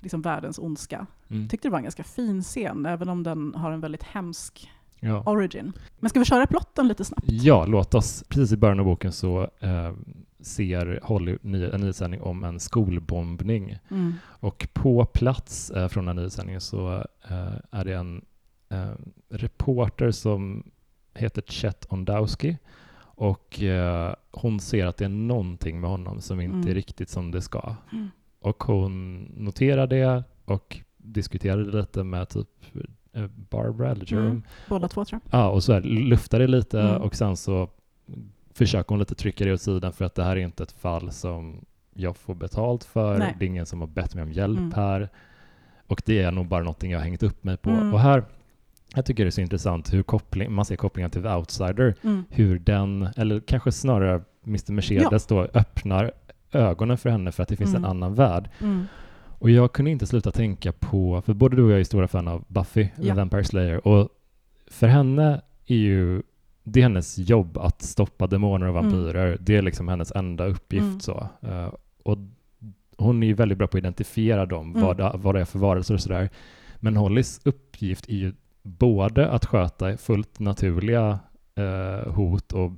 liksom 0.04 0.22
världens 0.22 0.58
ondska. 0.58 1.06
mm. 1.28 1.42
Jag 1.42 1.50
tyckte 1.50 1.68
det 1.68 1.72
var 1.72 1.78
en 1.78 1.84
ganska 1.84 2.04
fin 2.04 2.42
scen, 2.42 2.86
även 2.86 3.08
om 3.08 3.22
den 3.22 3.54
har 3.54 3.70
en 3.72 3.80
väldigt 3.80 4.02
hemsk 4.02 4.70
Ja. 5.00 5.22
origin. 5.26 5.72
Men 6.00 6.10
ska 6.10 6.18
vi 6.18 6.24
köra 6.24 6.46
plotten 6.46 6.88
lite 6.88 7.04
snabbt? 7.04 7.24
ja, 7.26 7.66
låt 7.66 7.94
oss. 7.94 8.24
Precis 8.28 8.52
i 8.52 8.56
början 8.56 8.78
av 8.80 8.84
boken 8.84 9.12
så 9.12 9.42
eh, 9.60 9.92
ser 10.40 11.00
Holly 11.02 11.38
ny, 11.42 11.64
en 11.64 11.80
nyhetssändning 11.80 12.22
om 12.22 12.44
en 12.44 12.60
skolbombning. 12.60 13.78
Mm. 13.90 14.14
Och 14.24 14.68
på 14.72 15.04
plats 15.04 15.70
eh, 15.70 15.88
från 15.88 16.04
den 16.04 16.16
här 16.16 16.22
nyhetssändningen 16.22 16.60
så 16.60 16.92
eh, 17.28 17.54
är 17.70 17.84
det 17.84 17.94
en 17.94 18.24
eh, 18.68 18.90
reporter 19.28 20.10
som 20.10 20.62
heter 21.14 21.42
Chet 21.42 21.86
Ondowski. 21.88 22.56
Och 23.16 23.62
eh, 23.62 24.14
hon 24.30 24.60
ser 24.60 24.86
att 24.86 24.96
det 24.96 25.04
är 25.04 25.08
någonting 25.08 25.80
med 25.80 25.90
honom 25.90 26.20
som 26.20 26.40
inte 26.40 26.54
Mm. 26.56 26.68
är 26.68 26.74
riktigt 26.74 27.10
som 27.10 27.30
det 27.30 27.42
ska. 27.42 27.74
Mm. 27.92 28.10
Och 28.44 28.64
hon 28.64 29.22
noterar 29.36 29.86
det 29.86 30.24
och 30.44 30.80
diskuterar 30.96 31.56
det 31.58 31.78
lite 31.78 32.04
med 32.04 32.28
typ 32.28 32.48
eh, 33.12 33.26
Barbara 33.50 33.90
eller 33.90 34.12
Jerome. 34.12 34.26
Mm. 34.28 34.42
Båda 34.68 34.88
två 34.88 35.04
tror 35.04 35.20
jag. 35.30 35.40
Ja, 35.40 35.48
och 35.48 35.64
så 35.64 35.72
här, 35.72 35.80
luftar 35.80 36.38
det 36.38 36.46
lite 36.46 36.80
Mm. 36.80 37.02
och 37.02 37.14
sen 37.14 37.36
så 37.36 37.68
försöker 38.54 38.88
hon 38.88 38.98
lite 38.98 39.14
trycka 39.14 39.44
det 39.44 39.52
åt 39.52 39.60
sidan 39.60 39.92
för 39.92 40.04
att 40.04 40.14
det 40.14 40.24
här 40.24 40.36
är 40.36 40.40
inte 40.40 40.62
ett 40.62 40.72
fall 40.72 41.12
som 41.12 41.64
jag 41.94 42.16
får 42.16 42.34
betalt 42.34 42.84
för. 42.84 43.18
Nej. 43.18 43.36
Det 43.38 43.44
är 43.44 43.46
ingen 43.46 43.66
som 43.66 43.80
har 43.80 43.88
bett 43.88 44.14
mig 44.14 44.22
om 44.24 44.32
hjälp 44.32 44.58
Mm. 44.58 44.72
här. 44.76 45.08
Och 45.86 46.02
det 46.06 46.22
är 46.22 46.30
nog 46.30 46.46
bara 46.46 46.62
någonting 46.62 46.90
jag 46.90 46.98
har 46.98 47.04
hängt 47.04 47.22
upp 47.22 47.44
mig 47.44 47.56
på. 47.56 47.70
Mm. 47.70 47.94
Och 47.94 48.00
här, 48.00 48.24
jag 48.94 49.04
tycker 49.06 49.24
det 49.24 49.28
är 49.28 49.30
så 49.30 49.40
intressant 49.40 49.92
hur 49.94 50.02
koppling, 50.02 50.52
man 50.52 50.64
ser 50.64 50.76
kopplingen 50.76 51.10
till 51.10 51.22
The 51.22 51.28
Outsider, 51.28 51.94
Mm. 52.02 52.24
hur 52.30 52.58
den, 52.58 53.08
eller 53.16 53.40
kanske 53.40 53.72
snarare 53.72 54.22
Mr. 54.46 54.72
Mercedes 54.72 55.26
då 55.26 55.40
öppnar 55.54 56.12
ögonen 56.54 56.98
för 56.98 57.10
henne 57.10 57.32
för 57.32 57.42
att 57.42 57.48
det 57.48 57.56
finns 57.56 57.70
Mm. 57.74 57.84
en 57.84 57.90
annan 57.90 58.14
värld. 58.14 58.50
Mm. 58.60 58.84
Och 59.38 59.50
jag 59.50 59.72
kunde 59.72 59.90
inte 59.90 60.06
sluta 60.06 60.30
tänka 60.30 60.72
på, 60.72 61.22
för 61.26 61.34
både 61.34 61.56
du 61.56 61.62
och 61.62 61.70
jag 61.70 61.80
är 61.80 61.84
stora 61.84 62.08
fan 62.08 62.28
av 62.28 62.44
Buffy, 62.48 62.88
Ja. 63.00 63.14
Vampire 63.14 63.44
Slayer, 63.44 63.86
och 63.88 64.08
för 64.66 64.86
henne 64.86 65.40
är 65.66 65.76
ju 65.76 66.22
det 66.66 66.80
är 66.80 66.82
hennes 66.82 67.18
jobb 67.18 67.58
att 67.58 67.82
stoppa 67.82 68.26
demoner 68.26 68.66
och 68.68 68.78
Mm. 68.78 68.84
vampyrer. 68.92 69.38
Det 69.40 69.56
är 69.56 69.62
liksom 69.62 69.88
hennes 69.88 70.12
enda 70.12 70.46
uppgift. 70.46 70.82
Mm. 70.84 71.00
så. 71.00 71.28
Eh, 71.42 71.68
och 72.02 72.18
hon 72.96 73.22
är 73.22 73.26
ju 73.26 73.34
väldigt 73.34 73.58
bra 73.58 73.66
på 73.66 73.76
att 73.76 73.80
identifiera 73.80 74.46
dem, 74.46 74.70
Mm. 74.70 74.82
vad, 74.82 74.96
det, 74.96 75.10
vad 75.14 75.34
det 75.34 75.40
är 75.40 75.44
för 75.44 75.58
varelser 75.58 75.94
och 75.94 76.00
sådär. 76.00 76.30
Men 76.76 76.96
Hollys 76.96 77.40
uppgift 77.44 78.08
är 78.08 78.14
ju 78.14 78.32
både 78.62 79.28
att 79.30 79.44
sköta 79.46 79.96
fullt 79.96 80.38
naturliga 80.40 81.18
eh, 81.56 82.12
hot 82.12 82.52
och 82.52 82.72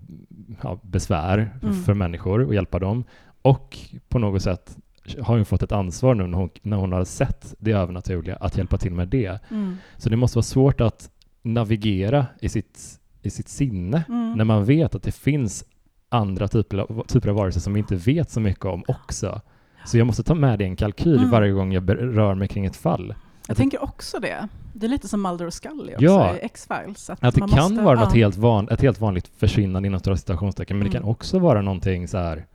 ja, 0.63 0.79
besvär 0.83 1.51
Mm. 1.63 1.75
för 1.75 1.95
människor 1.95 2.45
och 2.47 2.55
hjälpa 2.55 2.79
dem. 2.79 3.05
Och 3.51 3.79
på 4.09 4.19
något 4.19 4.43
sätt 4.43 4.77
har 5.23 5.37
hon 5.37 5.45
fått 5.45 5.63
ett 5.63 5.73
ansvar 5.73 6.15
nu 6.15 6.27
när 6.27 6.39
hon, 6.39 6.51
när 6.63 6.77
hon 6.77 6.93
har 6.93 7.05
sett 7.05 7.55
det 7.59 7.73
övernaturliga 7.73 8.37
att 8.37 8.57
hjälpa 8.57 8.77
till 8.79 8.93
med 8.93 9.09
det. 9.09 9.39
Mm. 9.51 9.77
Så 9.97 10.09
det 10.09 10.17
måste 10.17 10.39
vara 10.39 10.43
svårt 10.43 10.81
att 10.81 11.11
navigera 11.43 12.27
i 12.41 12.49
sitt, 12.49 13.01
i 13.23 13.31
sitt 13.31 13.49
sinne 13.49 14.05
Mm. 14.09 14.33
när 14.33 14.45
man 14.45 14.65
vet 14.65 14.95
att 14.95 15.03
det 15.03 15.13
finns 15.15 15.65
andra 16.09 16.49
typer 16.49 16.79
av, 16.79 17.05
typer 17.09 17.29
av 17.29 17.35
varelser 17.37 17.61
som 17.61 17.73
vi 17.73 17.79
inte 17.79 17.97
vet 17.97 18.31
så 18.31 18.41
mycket 18.41 18.65
om 18.65 18.85
också. 18.89 19.41
Så 19.87 19.99
jag 19.99 20.07
måste 20.07 20.23
ta 20.23 20.35
med 20.35 20.59
det 20.59 20.65
i 20.65 20.69
en 20.69 20.77
kalkyl 20.77 21.19
Mm. 21.19 21.31
varje 21.31 21.53
gång 21.53 21.73
jag 21.73 21.91
rör 21.91 22.35
mig 22.35 22.49
kring 22.49 22.67
ett 22.67 22.77
fall. 22.77 23.15
Jag 23.49 23.57
tänker 23.57 23.83
också 23.85 24.19
det. 24.21 24.49
Det 24.75 24.87
är 24.87 24.91
lite 24.91 25.09
som 25.09 25.23
Mulder 25.23 25.47
och 25.47 25.55
Scully 25.55 25.93
också 25.93 26.05
Ja. 26.05 26.37
i 26.37 26.39
X-Files. 26.43 27.11
Att 27.11 27.21
det 27.35 27.41
man 27.41 27.49
kan 27.49 27.59
måste- 27.71 27.85
vara 27.85 28.01
något 28.01 28.15
ja. 28.15 28.21
helt 28.21 28.37
van, 28.37 28.69
ett 28.69 28.81
helt 28.83 29.01
vanligt 29.01 29.31
försvinnande 29.37 29.87
inom 29.87 30.01
stora 30.01 30.17
citationstecken, 30.17 30.79
men 30.79 30.85
det 30.85 30.91
Mm. 30.97 31.03
kan 31.03 31.11
också 31.11 31.39
vara 31.39 31.63
någonting 31.63 32.09
så 32.09 32.19
här 32.19 32.47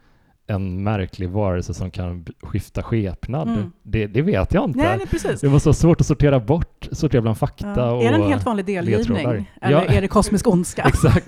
en 0.51 0.83
märklig 0.83 1.29
varelse 1.29 1.73
som 1.73 1.91
kan 1.91 2.25
skifta 2.41 2.83
skepnad. 2.83 3.47
Mm. 3.47 3.71
Det, 3.83 4.07
det 4.07 4.21
vet 4.21 4.53
jag 4.53 4.63
inte. 4.69 4.79
Nej, 4.79 5.07
nej. 5.23 5.35
Det 5.41 5.47
var 5.47 5.59
så 5.59 5.73
svårt 5.73 6.01
att 6.01 6.07
sortera 6.07 6.39
bort, 6.39 6.87
sortera 6.91 7.21
bland 7.21 7.37
fakta 7.37 7.73
Ja. 7.77 7.91
och... 7.91 8.03
Är 8.03 8.09
det 8.11 8.17
en 8.17 8.29
helt 8.29 8.45
vanlig 8.45 8.65
delgivning? 8.65 9.17
Eller 9.25 9.47
Ja. 9.61 9.85
är 9.85 10.01
det 10.01 10.07
kosmisk 10.07 10.47
ondska? 10.47 10.81
Exakt. 10.87 11.27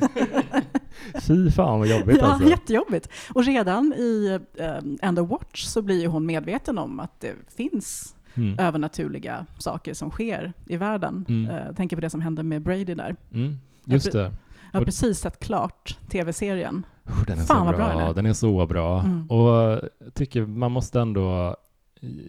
Fy 1.21 1.51
fan 1.51 1.79
vad 1.79 1.87
jobbigt 1.87 2.17
ja, 2.19 2.25
alltså. 2.25 2.49
jättejobbigt. 2.49 3.09
Och 3.33 3.45
redan 3.45 3.93
i 3.93 4.39
um, 4.81 4.97
End 5.01 5.19
of 5.19 5.29
Watch 5.29 5.63
så 5.63 5.81
blir 5.81 6.01
ju 6.01 6.07
hon 6.07 6.25
medveten 6.25 6.77
om 6.77 6.99
att 6.99 7.19
det 7.19 7.33
finns 7.57 8.15
Mm. 8.35 8.59
övernaturliga 8.59 9.45
saker 9.57 9.93
som 9.93 10.09
sker 10.11 10.53
i 10.67 10.77
världen. 10.77 11.25
Mm. 11.29 11.55
Jag 11.67 11.75
tänker 11.77 11.95
på 11.97 12.01
det 12.01 12.09
som 12.09 12.21
hände 12.21 12.43
med 12.43 12.61
Brady 12.61 12.83
där. 12.95 13.15
Mm. 13.33 13.57
Just 13.85 14.11
det. 14.11 14.31
Jag 14.71 14.79
har 14.79 14.85
precis 14.85 15.19
sett 15.19 15.39
klart 15.39 15.97
tv-serien. 16.09 16.85
Den 17.27 17.39
är 17.39 17.43
Fan, 17.43 17.57
så 17.59 17.63
vad 17.65 17.75
bra. 17.75 17.87
bra 17.95 18.13
den 18.13 18.25
är. 18.25 18.33
så 18.33 18.65
bra. 18.67 18.99
Mm. 18.99 19.27
Och 19.31 19.81
tycker 20.13 20.45
man 20.45 20.71
måste 20.71 20.99
ändå 21.01 21.55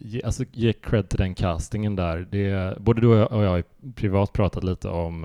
ge, 0.01 0.23
alltså, 0.23 0.45
ge 0.53 0.73
cred 0.73 1.09
till 1.09 1.19
den 1.19 1.35
castingen 1.35 1.97
där. 1.97 2.29
Det, 2.31 2.79
både 2.81 3.01
du 3.01 3.07
och 3.23 3.45
jag, 3.45 3.51
har 3.51 3.63
privat 3.95 4.33
pratat 4.33 4.65
lite 4.65 4.89
om 4.89 5.25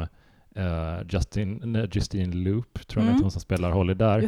eh, 0.56 0.98
Justin, 1.10 1.62
nej, 1.66 1.88
Justine 1.92 2.36
Loop, 2.36 2.88
tror 2.88 3.04
jag 3.04 3.10
Mm. 3.10 3.22
hon 3.22 3.32
som 3.32 3.42
spelar 3.42 3.72
Holly 3.72 3.94
där. 3.94 4.20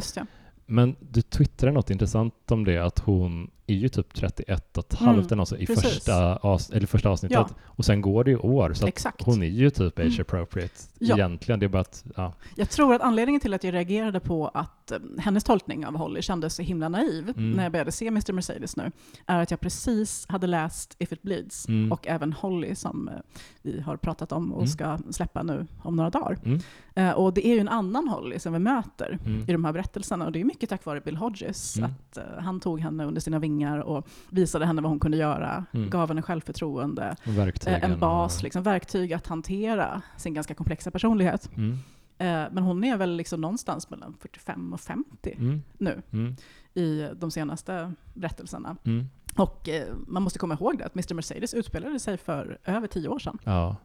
Men 0.66 0.96
du 1.00 1.22
twittrade 1.22 1.74
något 1.74 1.90
intressant 1.90 2.34
om 2.50 2.64
det, 2.64 2.78
att 2.78 2.98
hon 2.98 3.50
är 3.66 3.74
ju 3.74 3.88
typ 3.88 4.14
31 4.14 4.76
och 4.78 4.84
ett 4.84 5.00
Mm, 5.00 5.14
halvt 5.14 5.26
eller 5.26 5.36
något 5.36 5.48
så 5.48 5.56
i 5.56 5.66
precis. 5.66 5.84
första, 5.92 6.38
eller 6.72 6.86
första 6.86 7.08
avsnittet. 7.08 7.34
Ja. 7.38 7.48
Och 7.64 7.84
sen 7.84 8.00
går 8.00 8.24
det 8.24 8.30
ju 8.30 8.36
år, 8.36 8.72
så 8.74 8.88
hon 9.24 9.42
är 9.42 9.46
ju 9.46 9.70
typ 9.70 9.98
age 9.98 10.04
Mm. 10.06 10.20
appropriate 10.20 10.74
Ja. 10.98 11.14
egentligen. 11.14 11.60
Det 11.60 11.66
är 11.66 11.68
bara 11.68 11.80
att, 11.80 12.04
ja. 12.16 12.32
Jag 12.56 12.70
tror 12.70 12.94
att 12.94 13.02
anledningen 13.02 13.40
till 13.40 13.54
att 13.54 13.64
jag 13.64 13.74
reagerade 13.74 14.20
på 14.20 14.48
att 14.48 14.92
eh, 14.92 14.98
hennes 15.18 15.44
tolkning 15.44 15.86
av 15.86 15.96
Holly 15.96 16.22
kändes 16.22 16.54
så 16.54 16.62
himla 16.62 16.88
naiv 16.88 17.28
Mm. 17.36 17.50
när 17.52 17.62
jag 17.62 17.72
började 17.72 17.92
se 17.92 18.06
Mr. 18.06 18.32
Mercedes 18.32 18.76
nu, 18.76 18.90
är 19.26 19.38
att 19.42 19.50
jag 19.50 19.60
precis 19.60 20.26
hade 20.28 20.46
läst 20.46 20.96
If 20.98 21.12
It 21.12 21.22
Bleeds 21.22 21.68
Mm. 21.68 21.92
och 21.92 22.06
även 22.06 22.32
Holly 22.32 22.74
som 22.74 23.08
eh, 23.08 23.14
vi 23.62 23.80
har 23.80 23.96
pratat 23.96 24.32
om 24.32 24.52
och 24.52 24.58
Mm. 24.58 24.68
ska 24.68 24.98
släppa 25.10 25.42
nu 25.42 25.66
om 25.82 25.96
några 25.96 26.10
dagar. 26.10 26.38
Mm. 26.44 26.60
Eh, 26.94 27.10
Och 27.12 27.34
det 27.34 27.46
är 27.46 27.54
ju 27.54 27.60
en 27.60 27.68
annan 27.68 28.08
Holly 28.08 28.38
som 28.38 28.52
vi 28.52 28.58
möter 28.58 29.18
Mm. 29.26 29.42
i 29.48 29.52
de 29.52 29.64
här 29.64 29.72
berättelserna 29.72 30.26
och 30.26 30.32
det 30.32 30.40
är 30.40 30.44
mycket 30.44 30.68
tack 30.68 30.84
vare 30.84 31.00
Bill 31.00 31.16
Hodges. 31.16 31.76
Mm. 31.76 31.90
Att 31.90 32.18
han 32.44 32.60
tog 32.60 32.80
henne 32.80 33.04
under 33.04 33.20
sina 33.20 33.38
vingar 33.38 33.51
och 33.60 34.06
visade 34.30 34.66
henne 34.66 34.82
vad 34.82 34.90
hon 34.90 35.00
kunde 35.00 35.16
göra, 35.16 35.64
Mm. 35.72 35.90
gav 35.90 36.08
henne 36.08 36.22
självförtroende, 36.22 37.16
verktygen. 37.24 37.82
eh, 37.82 37.90
en 37.90 38.00
bas, 38.00 38.42
liksom, 38.42 38.62
verktyg 38.62 39.12
att 39.12 39.26
hantera 39.26 40.02
sin 40.16 40.34
ganska 40.34 40.54
komplexa 40.54 40.90
personlighet. 40.90 41.50
Mm. 41.56 41.72
Eh, 42.18 42.52
Men 42.52 42.58
hon 42.58 42.84
är 42.84 42.96
väl 42.96 43.16
liksom 43.16 43.40
någonstans 43.40 43.90
mellan 43.90 44.14
45 44.20 44.72
och 44.72 44.80
50 44.80 45.34
Mm. 45.38 45.62
nu 45.78 46.02
Mm. 46.12 46.36
i 46.74 47.08
de 47.16 47.30
senaste 47.30 47.92
berättelserna. 48.14 48.76
Mm. 48.84 49.06
Och 49.36 49.68
eh, 49.68 49.94
man 50.06 50.22
måste 50.22 50.38
komma 50.38 50.54
ihåg 50.54 50.78
det, 50.78 50.84
att 50.86 50.94
Mr. 50.94 51.14
Mercedes 51.14 51.54
utspelade 51.54 51.98
sig 51.98 52.16
för 52.16 52.58
över 52.64 52.86
tio 52.86 53.08
år 53.08 53.18
sedan. 53.18 53.38
Ja. 53.44 53.76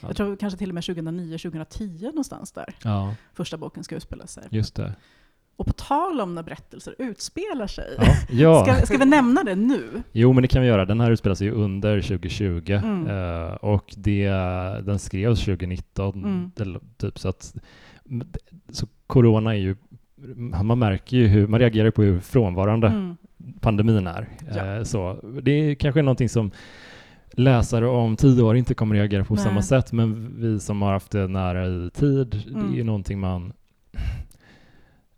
Ja. 0.00 0.08
Jag 0.08 0.16
tror 0.16 0.36
kanske 0.36 0.58
till 0.58 0.70
och 0.70 0.74
med 0.74 0.82
2009-2010 0.84 2.04
någonstans 2.06 2.52
där 2.52 2.74
ja, 2.82 3.14
första 3.34 3.56
boken 3.56 3.84
ska 3.84 3.96
utspela 3.96 4.26
sig. 4.26 4.44
just 4.50 4.74
det. 4.74 4.94
Och 5.56 5.66
på 5.66 5.72
tal 5.72 6.20
om 6.20 6.34
när 6.34 6.42
berättelser 6.42 6.94
utspelar 6.98 7.66
sig, 7.66 7.96
Ja. 7.98 8.04
ja. 8.30 8.64
ska, 8.64 8.86
ska 8.86 8.98
vi 8.98 9.04
nämna 9.04 9.44
det 9.44 9.54
nu? 9.54 10.02
Jo, 10.12 10.32
men 10.32 10.42
det 10.42 10.48
kan 10.48 10.62
vi 10.62 10.68
göra. 10.68 10.84
Den 10.84 11.00
här 11.00 11.10
utspelar 11.10 11.34
sig 11.34 11.46
ju 11.46 11.52
under 11.52 12.00
2020 12.00 12.72
Mm. 12.84 13.06
eh, 13.06 13.54
och 13.54 13.94
det, 13.96 14.28
den 14.84 14.98
skrevs 14.98 15.44
2019. 15.44 16.14
Mm. 16.24 16.50
Eller, 16.60 16.80
typ, 16.96 17.18
så, 17.18 17.28
att, 17.28 17.54
så 18.70 18.86
corona 19.06 19.54
är 19.54 19.58
ju, 19.58 19.76
man 20.62 20.78
märker 20.78 21.16
ju 21.16 21.26
hur, 21.26 21.46
man 21.46 21.60
reagerar 21.60 21.90
på 21.90 22.02
hur 22.02 22.20
frånvarande 22.20 22.86
Mm. 22.86 23.16
pandemin 23.60 24.06
är. 24.06 24.28
Ja. 24.56 24.76
Eh, 24.76 24.82
så, 24.82 25.20
det 25.42 25.50
är 25.50 25.74
kanske 25.74 26.02
någonting 26.02 26.28
som 26.28 26.50
läsare 27.32 27.86
om 27.88 28.16
tio 28.16 28.42
år 28.42 28.56
inte 28.56 28.74
kommer 28.74 28.94
reagera 28.96 29.24
på 29.24 29.34
Nej. 29.34 29.44
samma 29.44 29.62
sätt, 29.62 29.92
men 29.92 30.34
vi 30.40 30.60
som 30.60 30.82
har 30.82 30.92
haft 30.92 31.10
det 31.10 31.28
nära 31.28 31.66
i 31.66 31.90
tid, 31.94 32.42
Mm. 32.50 32.72
det 32.72 32.80
är 32.80 32.84
någonting 32.84 33.20
man... 33.20 33.52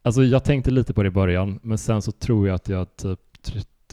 Alltså 0.08 0.22
jag 0.24 0.44
tänkte 0.44 0.70
lite 0.70 0.94
på 0.94 1.02
det 1.02 1.06
i 1.06 1.10
början, 1.10 1.60
men 1.62 1.78
sen 1.78 2.02
så 2.02 2.12
tror 2.12 2.48
jag 2.48 2.54
att 2.54 2.68
jag 2.68 2.86
typ 2.96 3.18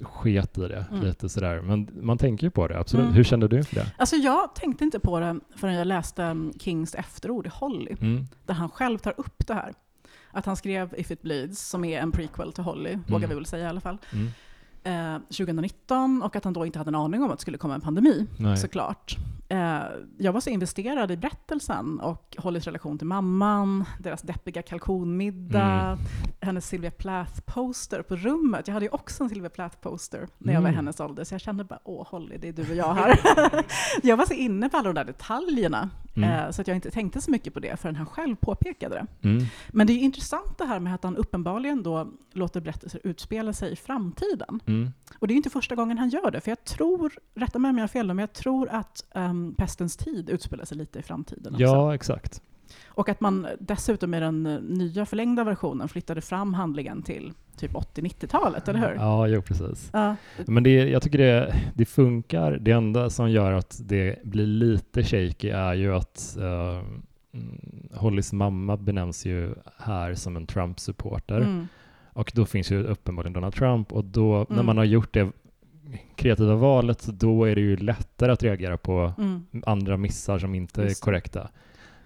sket 0.01 0.57
i 0.57 0.61
det 0.61 0.85
Mm. 0.91 1.03
lite 1.03 1.29
sådär. 1.29 1.61
Men 1.61 1.89
man 2.01 2.17
tänker 2.17 2.47
ju 2.47 2.51
på 2.51 2.67
det, 2.67 2.79
absolut. 2.79 3.03
Mm. 3.03 3.15
Hur 3.15 3.23
kände 3.23 3.47
du 3.47 3.57
inför 3.57 3.75
det? 3.75 3.91
Alltså 3.97 4.15
jag 4.15 4.55
tänkte 4.55 4.83
inte 4.83 4.99
på 4.99 5.19
det 5.19 5.39
förrän 5.55 5.73
jag 5.73 5.87
läste 5.87 6.35
Kings 6.59 6.95
efterord 6.95 7.45
i 7.45 7.49
Holly, 7.53 7.95
Mm. 8.01 8.27
där 8.45 8.53
han 8.53 8.69
själv 8.69 8.97
tar 8.97 9.13
upp 9.17 9.47
det 9.47 9.53
här. 9.53 9.73
Att 10.31 10.45
han 10.45 10.55
skrev 10.55 10.93
If 10.97 11.11
It 11.11 11.21
Bleeds, 11.21 11.69
som 11.69 11.85
är 11.85 11.99
en 11.99 12.11
prequel 12.11 12.51
till 12.53 12.63
Holly, 12.63 12.97
vågar 13.07 13.27
vi 13.27 13.35
väl 13.35 13.45
säga 13.45 13.65
i 13.65 13.67
alla 13.69 13.81
fall, 13.81 13.97
Mm. 14.83 15.15
eh, 15.15 15.21
2019 15.29 16.21
och 16.23 16.35
att 16.35 16.43
han 16.43 16.53
då 16.53 16.65
inte 16.65 16.79
hade 16.79 16.89
en 16.89 16.95
aning 16.95 17.23
om 17.23 17.31
att 17.31 17.37
det 17.37 17.41
skulle 17.41 17.57
komma 17.57 17.75
en 17.75 17.81
pandemi, 17.81 18.27
Nej. 18.37 18.57
såklart. 18.57 19.15
Eh, 19.49 19.83
jag 20.17 20.33
var 20.33 20.39
så 20.41 20.49
investerad 20.49 21.11
i 21.11 21.17
berättelsen 21.17 21.99
och 21.99 22.35
Hollys 22.37 22.65
relation 22.65 22.97
till 22.97 23.07
mamman, 23.07 23.85
deras 23.99 24.21
deppiga 24.21 24.61
kalkonmiddag, 24.61 25.81
Mm. 25.91 25.97
hennes 26.41 26.67
Sylvia 26.67 26.91
Plath-poster 26.91 28.01
på 28.01 28.15
rummet. 28.15 28.67
Jag 28.67 28.73
hade 28.73 28.85
ju 28.85 28.91
också 28.91 29.23
en 29.23 29.29
Sylvia 29.29 29.49
Plath-poster 29.49 30.27
när 30.37 30.53
jag 30.53 30.61
var 30.61 30.67
Mm. 30.69 30.75
hennes 30.75 30.99
ålder, 30.99 31.23
så 31.23 31.33
jag 31.33 31.41
kände 31.41 31.63
bara 31.63 31.79
åh 31.83 32.07
Holly, 32.07 32.37
det 32.37 32.47
är 32.47 32.53
du 32.53 32.61
och 32.69 32.75
jag 32.75 32.93
här. 32.93 33.19
jag 34.03 34.17
var 34.17 34.25
så 34.25 34.33
inne 34.33 34.69
på 34.69 34.77
alla 34.77 34.93
de 34.93 34.95
där 34.95 35.05
detaljerna, 35.05 35.89
Mm. 36.15 36.29
eh, 36.29 36.51
så 36.51 36.61
att 36.61 36.67
jag 36.67 36.77
inte 36.77 36.91
tänkte 36.91 37.21
så 37.21 37.31
mycket 37.31 37.53
på 37.53 37.59
det 37.59 37.79
förrän 37.79 37.95
han 37.95 38.05
själv 38.05 38.35
påpekade 38.35 38.95
det. 38.95 39.27
Mm. 39.29 39.43
Men 39.69 39.87
det 39.87 39.93
är 39.93 39.95
ju 39.95 40.01
intressant 40.01 40.57
det 40.57 40.65
här 40.65 40.79
med 40.79 40.95
att 40.95 41.03
han 41.03 41.17
uppenbarligen 41.17 41.83
då 41.83 42.07
låter 42.33 42.61
berättelser 42.61 43.01
utspela 43.03 43.53
sig 43.53 43.71
i 43.71 43.75
framtiden. 43.75 44.59
Mm. 44.65 44.89
Och 45.19 45.27
det 45.27 45.33
är 45.33 45.35
inte 45.35 45.49
första 45.49 45.75
gången 45.75 45.97
han 45.97 46.09
gör 46.09 46.31
det, 46.31 46.41
för 46.41 46.51
jag 46.51 46.63
tror, 46.63 47.13
rätta 47.35 47.59
mig 47.59 47.69
om 47.69 47.77
jag 47.77 47.83
har 47.83 47.87
fel, 47.87 48.07
men 48.07 48.17
jag 48.17 48.33
tror 48.33 48.69
att 48.69 49.03
um, 49.15 49.34
pestens 49.57 49.97
tid 49.97 50.29
utspelar 50.29 50.65
sig 50.65 50.77
lite 50.77 50.99
i 50.99 51.01
framtiden 51.01 51.53
också. 51.53 51.63
Ja, 51.63 51.95
exakt. 51.95 52.41
Och 52.87 53.09
att 53.09 53.21
man 53.21 53.47
dessutom 53.59 54.13
i 54.13 54.19
den 54.19 54.45
eh, 54.45 54.59
nya 54.61 55.05
förlängda 55.05 55.43
versionen 55.43 55.87
flyttade 55.89 56.21
fram 56.21 56.53
handlingen 56.53 57.01
till 57.03 57.33
typ 57.57 57.71
80-90-talet, 57.73 58.67
eller 58.67 58.79
hur? 58.79 58.95
Ja, 58.95 59.27
jo, 59.27 59.41
precis. 59.41 59.89
Ja. 59.93 60.15
Men 60.47 60.63
det, 60.63 60.89
jag 60.89 61.01
tycker 61.01 61.17
det, 61.17 61.55
det 61.75 61.85
funkar. 61.85 62.51
Det 62.61 62.71
enda 62.71 63.09
som 63.09 63.31
gör 63.31 63.51
att 63.51 63.79
det 63.83 64.23
blir 64.23 64.45
lite 64.47 65.03
shaky 65.03 65.49
är 65.49 65.73
ju 65.73 65.95
att 65.95 66.37
uh, 66.39 66.81
Hollys 67.93 68.33
mamma 68.33 68.77
benämns 68.77 69.25
ju 69.25 69.55
här 69.77 70.13
som 70.13 70.35
en 70.35 70.47
Trump-supporter. 70.47 71.37
Mm. 71.41 71.67
Och 72.13 72.31
då 72.35 72.45
finns 72.45 72.71
ju 72.71 72.83
uppenbarligen 72.83 73.33
Donald 73.33 73.53
Trump 73.53 73.91
och 73.91 74.05
då 74.05 74.45
när 74.49 74.53
Mm. 74.55 74.65
man 74.65 74.77
har 74.77 74.85
gjort 74.85 75.13
det 75.13 75.31
kreativa 76.15 76.55
valet 76.55 77.05
då 77.07 77.43
är 77.45 77.55
det 77.55 77.61
ju 77.61 77.77
lättare 77.77 78.31
att 78.31 78.43
reagera 78.43 78.77
på 78.77 79.13
Mm. 79.17 79.45
andra 79.65 79.97
missar 79.97 80.39
som 80.39 80.55
inte 80.55 80.81
är 80.81 80.85
Just 80.85 81.01
det. 81.01 81.05
korrekta. 81.05 81.49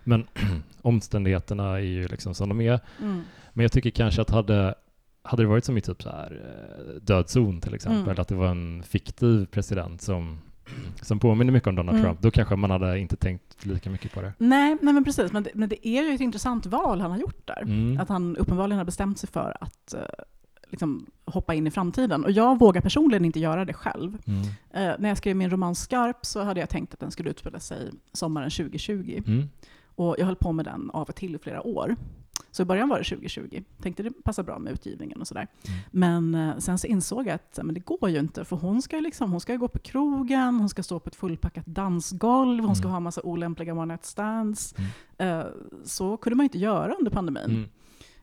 Men 0.04 0.28
omständigheterna 0.82 1.70
är 1.76 1.80
ju 1.80 2.08
liksom 2.08 2.36
som 2.36 2.50
de 2.50 2.62
är. 2.62 2.80
Mm. 3.02 3.22
Men 3.54 3.64
jag 3.64 3.72
tycker 3.72 3.90
kanske 3.90 4.22
att 4.22 4.30
hade, 4.30 4.76
hade 5.22 5.44
det 5.44 5.48
varit 5.48 5.66
som 5.66 5.78
i 5.78 5.82
typ 5.82 6.04
så 6.04 6.10
här 6.10 6.42
eh, 6.46 7.02
dödszon 7.02 7.62
till 7.62 7.74
exempel, 7.74 8.04
Mm. 8.10 8.22
att 8.22 8.28
det 8.28 8.36
var 8.36 8.48
en 8.48 8.84
fiktiv 8.84 9.46
president 9.46 10.02
som, 10.02 10.40
som 11.02 11.20
påminner 11.20 11.52
mycket 11.54 11.68
om 11.68 11.76
Donald 11.76 11.98
Mm. 11.98 12.06
Trump, 12.06 12.22
då 12.22 12.32
kanske 12.32 12.56
man 12.56 12.72
hade 12.72 13.00
inte 13.00 13.16
tänkt 13.16 13.66
lika 13.66 13.90
mycket 13.90 14.14
på 14.14 14.22
det. 14.22 14.34
Nej, 14.38 14.78
nej, 14.82 14.94
men 14.94 15.04
precis. 15.04 15.32
Men 15.32 15.44
det, 15.44 15.50
men 15.54 15.70
det 15.70 15.88
är 15.88 16.04
ju 16.04 16.14
ett 16.16 16.22
intressant 16.22 16.66
val 16.66 17.02
han 17.02 17.12
har 17.12 17.18
gjort 17.18 17.48
där. 17.48 17.62
Mm. 17.62 18.00
Att 18.00 18.10
han 18.10 18.38
uppenbarligen 18.38 18.78
har 18.78 18.86
bestämt 18.86 19.20
sig 19.20 19.30
för 19.30 19.58
att 19.62 19.94
eh, 19.94 20.00
liksom, 20.70 21.06
hoppa 21.26 21.54
in 21.54 21.68
i 21.68 21.72
framtiden. 21.72 22.24
Och 22.24 22.32
jag 22.32 22.60
vågar 22.60 22.82
personligen 22.82 23.26
inte 23.26 23.40
göra 23.40 23.66
det 23.66 23.74
själv. 23.74 24.18
Mm. 24.26 24.42
Eh, 24.72 24.96
när 25.00 25.10
jag 25.10 25.18
skrev 25.18 25.36
min 25.36 25.50
roman 25.50 25.76
Skarp 25.76 26.26
så 26.26 26.44
hade 26.44 26.60
jag 26.60 26.70
tänkt 26.70 26.94
att 26.94 27.00
den 27.00 27.12
skulle 27.12 27.30
utspela 27.30 27.60
sig 27.60 27.92
sommaren 28.14 28.50
2020. 28.50 29.22
Mm. 29.28 29.50
Och 29.96 30.16
jag 30.20 30.26
höll 30.26 30.36
på 30.36 30.52
med 30.52 30.66
den 30.66 30.90
av 30.94 31.10
och 31.10 31.16
till 31.16 31.36
i 31.36 31.40
flera 31.40 31.62
år. 31.62 31.96
Så 32.52 32.62
i 32.62 32.66
början 32.66 32.90
var 32.90 32.98
det 32.98 33.04
2020. 33.04 33.64
Tänkte 33.82 34.04
det 34.04 34.12
passar 34.24 34.44
bra 34.44 34.60
med 34.60 34.74
utgivningen 34.74 35.22
och 35.22 35.28
sådär. 35.28 35.48
Mm. 35.68 35.80
Men 36.32 36.50
eh, 36.50 36.58
sen 36.58 36.78
så 36.78 36.88
insåg 36.88 37.28
jag 37.28 37.34
att 37.36 37.60
men 37.64 37.74
det 37.74 37.80
går 37.80 38.10
ju 38.10 38.20
inte. 38.20 38.46
För 38.46 38.56
hon 38.56 38.82
ska, 38.82 39.00
liksom, 39.00 39.32
hon 39.32 39.42
ska 39.42 39.56
gå 39.56 39.68
på 39.68 39.80
krogen, 39.80 40.56
hon 40.60 40.70
ska 40.70 40.84
stå 40.84 41.00
på 41.00 41.08
ett 41.08 41.16
fullpackat 41.16 41.66
dansgolv, 41.66 42.64
hon 42.64 42.76
ska 42.76 42.84
Mm. 42.84 42.92
ha 42.92 42.98
en 42.98 43.04
massa 43.04 43.22
olämpliga 43.22 43.74
one 43.74 43.86
night 43.86 44.06
stands. 44.06 44.76
Mm. 45.18 45.40
Eh, 45.40 45.46
så 45.84 46.18
kunde 46.18 46.36
man 46.36 46.44
ju 46.44 46.46
inte 46.48 46.58
göra 46.60 46.94
under 46.94 47.12
pandemin. 47.12 47.66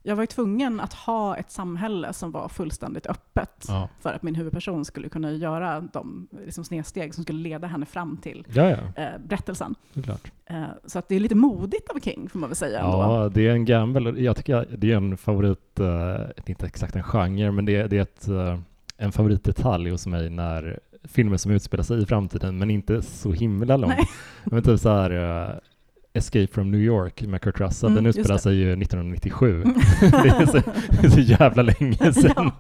Jag 0.07 0.17
var 0.17 0.23
ju 0.23 0.27
tvungen 0.27 0.81
att 0.81 0.93
ha 0.93 1.37
ett 1.37 1.51
samhälle 1.51 2.13
som 2.13 2.31
var 2.31 2.49
fullständigt 2.49 3.07
öppet 3.07 3.65
Ja. 3.69 3.89
för 4.01 4.13
att 4.13 4.23
min 4.23 4.35
huvudperson 4.35 4.85
skulle 4.85 5.09
kunna 5.09 5.33
göra 5.33 5.81
de 5.93 6.29
liksom, 6.45 6.65
snedsteg 6.65 7.15
som 7.15 7.23
skulle 7.25 7.39
leda 7.39 7.67
henne 7.67 7.87
fram 7.87 8.17
till 8.17 8.47
ja, 8.53 8.71
ja, 8.71 9.03
eh, 9.03 9.19
berättelsen. 9.27 9.75
Eh, 10.47 10.63
så 10.87 10.99
att 10.99 11.09
det 11.09 11.15
är 11.17 11.21
lite 11.21 11.35
modigt 11.35 11.91
av 11.91 12.01
King, 12.01 12.29
får 12.29 12.39
man 12.39 12.49
väl 12.49 12.57
säga 12.57 12.79
ändå. 12.81 12.91
Ja, 12.99 13.29
det 13.35 13.47
är 13.49 13.53
en 13.53 13.65
gamble. 13.65 14.21
Jag 14.21 14.37
tycker 14.37 14.67
det 14.79 14.93
är 14.93 14.97
en 14.97 15.17
favorit, 15.17 15.81
eh, 15.81 16.17
inte 16.47 16.67
exakt 16.67 16.97
en 16.97 17.03
genre, 17.03 17.51
men 17.53 17.65
det 17.65 17.77
är, 17.77 17.89
det 17.89 17.99
är 17.99 18.03
ett, 18.03 18.29
eh, 18.29 18.59
en 18.97 19.13
favoritdetalj 19.13 19.91
hos 19.91 20.07
mig 20.07 20.31
när 20.31 20.81
filmer 21.05 21.37
som 21.37 21.53
utspelar 21.53 21.85
sig 21.85 22.03
i 22.03 22.07
framtiden, 22.07 22.59
men 22.59 22.71
inte 22.71 23.03
så 23.03 23.33
himla 23.33 23.77
långt. 23.77 23.95
Men 24.45 24.63
typ 24.63 24.81
så 24.81 24.89
här, 24.89 25.11
eh, 25.11 25.55
Escape 26.17 26.47
from 26.47 26.71
New 26.71 26.81
York 26.81 27.23
med 27.23 27.41
Kurt 27.43 27.61
Russell, 27.61 27.91
Mm, 27.91 28.05
den 28.05 28.07
utspelar 28.11 28.39
sig 28.39 28.55
ju 28.55 28.73
1997. 28.73 29.65
det, 30.01 30.07
är 30.29 30.47
så, 30.47 30.53
det 31.01 31.07
är 31.07 31.11
så 31.11 31.21
jävla 31.21 31.63
länge 31.63 32.13
sedan. 32.13 32.33
Ja. 32.37 32.53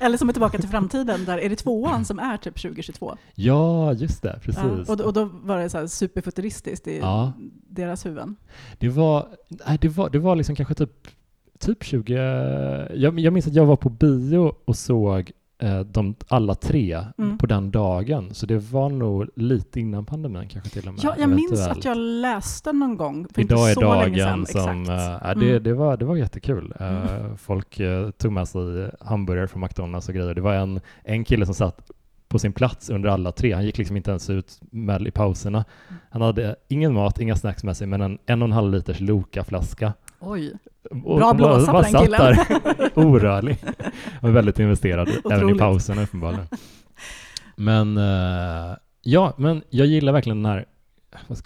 Eller 0.00 0.18
som 0.18 0.28
är 0.28 0.32
Tillbaka 0.32 0.58
till 0.58 0.68
framtiden, 0.68 1.24
där 1.24 1.38
är 1.38 1.48
det 1.48 1.56
tvåan 1.56 2.04
som 2.04 2.18
är 2.18 2.36
typ 2.36 2.62
2022. 2.62 3.16
Ja, 3.34 3.92
just 3.92 4.22
det, 4.22 4.28
Ja, 4.28 4.38
precis. 4.42 4.88
och, 4.88 4.96
då- 4.96 5.04
och 5.04 5.12
då 5.12 5.24
var 5.32 5.58
det 5.58 5.68
så 5.68 5.78
här 5.78 5.86
superfuturistiskt 5.86 6.86
i 6.88 6.98
Ja. 6.98 7.32
deras 7.68 8.06
huvuden. 8.06 8.36
Det 8.78 8.88
var, 8.88 9.28
nej, 9.68 9.78
det 9.80 9.88
var, 9.88 10.10
det 10.10 10.18
var 10.18 10.36
liksom 10.36 10.56
kanske 10.56 10.74
typ, 10.74 11.08
typ 11.58 11.84
20... 11.84 12.12
Jag, 12.94 13.18
jag 13.20 13.32
minns 13.32 13.46
att 13.46 13.54
jag 13.54 13.66
var 13.66 13.76
på 13.76 13.88
bio 13.90 14.54
och 14.64 14.76
såg 14.76 15.32
de 15.86 16.14
alla 16.28 16.54
tre 16.54 17.00
Mm. 17.18 17.38
på 17.38 17.46
den 17.46 17.70
dagen. 17.70 18.28
Så 18.34 18.46
det 18.46 18.58
var 18.58 18.88
nog 18.88 19.28
lite 19.36 19.80
innan 19.80 20.04
pandemin 20.04 20.48
kanske 20.48 20.70
till 20.70 20.88
och 20.88 20.94
med. 20.94 21.04
Ja, 21.04 21.14
jag 21.18 21.28
minns 21.28 21.52
eventuellt. 21.52 21.78
att 21.78 21.84
jag 21.84 21.96
läste 21.96 22.72
någon 22.72 22.96
gång 22.96 23.26
för 23.34 23.40
inte 23.42 23.54
Idag 23.54 23.70
är 23.70 23.74
så 23.74 23.94
länge 23.94 24.24
dagen 24.24 24.46
sedan. 24.46 24.86
som... 24.86 24.94
Eh, 24.94 25.34
det, 25.38 25.50
Mm. 25.50 25.62
det, 25.62 25.74
var, 25.74 25.96
det 25.96 26.04
var 26.04 26.16
jättekul. 26.16 26.74
Eh, 26.80 26.86
Mm. 27.16 27.36
Folk 27.36 27.80
eh, 27.80 28.10
tog 28.10 28.32
med 28.32 28.48
sig 28.48 28.90
hamburgare 29.00 29.48
från 29.48 29.62
McDonalds 29.62 30.08
och 30.08 30.14
grejer. 30.14 30.34
Det 30.34 30.40
var 30.40 30.54
en, 30.54 30.80
en 31.04 31.24
kille 31.24 31.46
som 31.46 31.54
satt 31.54 31.90
på 32.28 32.38
sin 32.38 32.52
plats 32.52 32.90
under 32.90 33.08
alla 33.08 33.32
tre. 33.32 33.52
Han 33.52 33.64
gick 33.64 33.78
liksom 33.78 33.96
inte 33.96 34.10
ens 34.10 34.30
ut 34.30 34.58
med 34.70 35.06
i 35.06 35.10
pauserna. 35.10 35.64
Han 36.10 36.22
hade 36.22 36.56
ingen 36.68 36.94
mat, 36.94 37.20
inga 37.20 37.36
snacks 37.36 37.64
med 37.64 37.76
sig, 37.76 37.86
men 37.86 38.00
en 38.00 38.18
en 38.26 38.42
och 38.42 38.46
en 38.48 38.52
halv 38.52 38.72
liters 38.72 39.00
Loka-flaska. 39.00 39.92
Oj. 40.26 40.52
Och 40.90 41.16
Bra 41.16 41.18
bara- 41.18 41.34
blåsa 41.34 41.72
på 41.72 41.82
den 41.82 41.92
killen. 41.92 42.20
där, 42.20 42.90
orörlig. 42.98 43.58
Var 44.20 44.30
väldigt 44.30 44.58
investerad, 44.58 45.08
även 45.08 45.32
i 45.32 45.36
Otroligt. 45.36 45.58
pausen 45.58 45.98
uppenbarligen. 45.98 46.46
Men 47.56 47.96
eh, 47.96 48.76
ja, 49.02 49.34
men 49.36 49.62
jag 49.70 49.86
gillar 49.86 50.12
verkligen 50.12 50.42
den 50.42 50.52
här, 50.52 50.64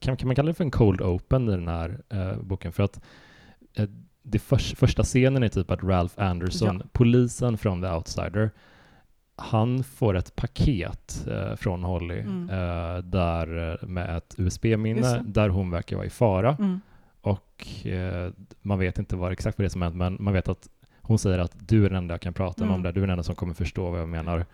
kan, 0.00 0.16
kan 0.16 0.26
man 0.28 0.34
kalla 0.36 0.46
det 0.48 0.54
för 0.54 0.64
en 0.64 0.70
cold 0.70 1.00
open 1.00 1.48
i 1.48 1.50
den 1.50 1.68
här 1.68 2.00
eh, 2.08 2.36
boken? 2.42 2.72
För 2.72 2.82
att 2.82 3.00
eh, 3.76 3.88
det 4.22 4.38
förs- 4.38 4.74
första 4.76 5.02
scenen 5.02 5.42
är 5.42 5.48
typ 5.48 5.70
att 5.70 5.82
Ralph 5.84 6.14
Anderson, 6.16 6.80
Ja. 6.84 6.88
polisen 6.92 7.58
från 7.58 7.82
The 7.82 7.88
Outsider, 7.88 8.50
han 9.36 9.84
får 9.84 10.16
ett 10.16 10.36
paket 10.36 11.26
eh, 11.30 11.56
från 11.56 11.84
Holly 11.84 12.18
Mm. 12.20 12.50
eh, 12.50 13.02
där, 13.02 13.78
med 13.86 14.16
ett 14.16 14.34
USB-minne 14.38 15.22
där 15.26 15.48
hon 15.48 15.70
verkar 15.70 15.96
vara 15.96 16.06
i 16.06 16.10
fara. 16.10 16.56
Mm. 16.58 16.80
Och 17.20 17.86
eh, 17.86 18.32
man 18.62 18.78
vet 18.78 18.98
inte 18.98 19.16
vad 19.16 19.32
exakt 19.32 19.58
vad 19.58 19.62
det 19.64 19.66
är 19.66 19.70
som 19.70 19.82
hänt, 19.82 19.96
men 19.96 20.16
man 20.20 20.34
vet 20.34 20.48
att 20.48 20.68
hon 21.02 21.18
säger 21.18 21.38
att 21.38 21.52
du 21.68 21.84
är 21.84 21.88
den 21.88 21.98
enda 21.98 22.14
jag 22.14 22.20
kan 22.20 22.34
prata 22.34 22.62
Mm. 22.64 22.74
om 22.74 22.82
det, 22.82 22.92
du 22.92 23.00
är 23.00 23.06
den 23.06 23.10
enda 23.10 23.22
som 23.22 23.34
kommer 23.34 23.54
förstå 23.54 23.90
vad 23.90 24.00
jag 24.00 24.08
menar. 24.08 24.46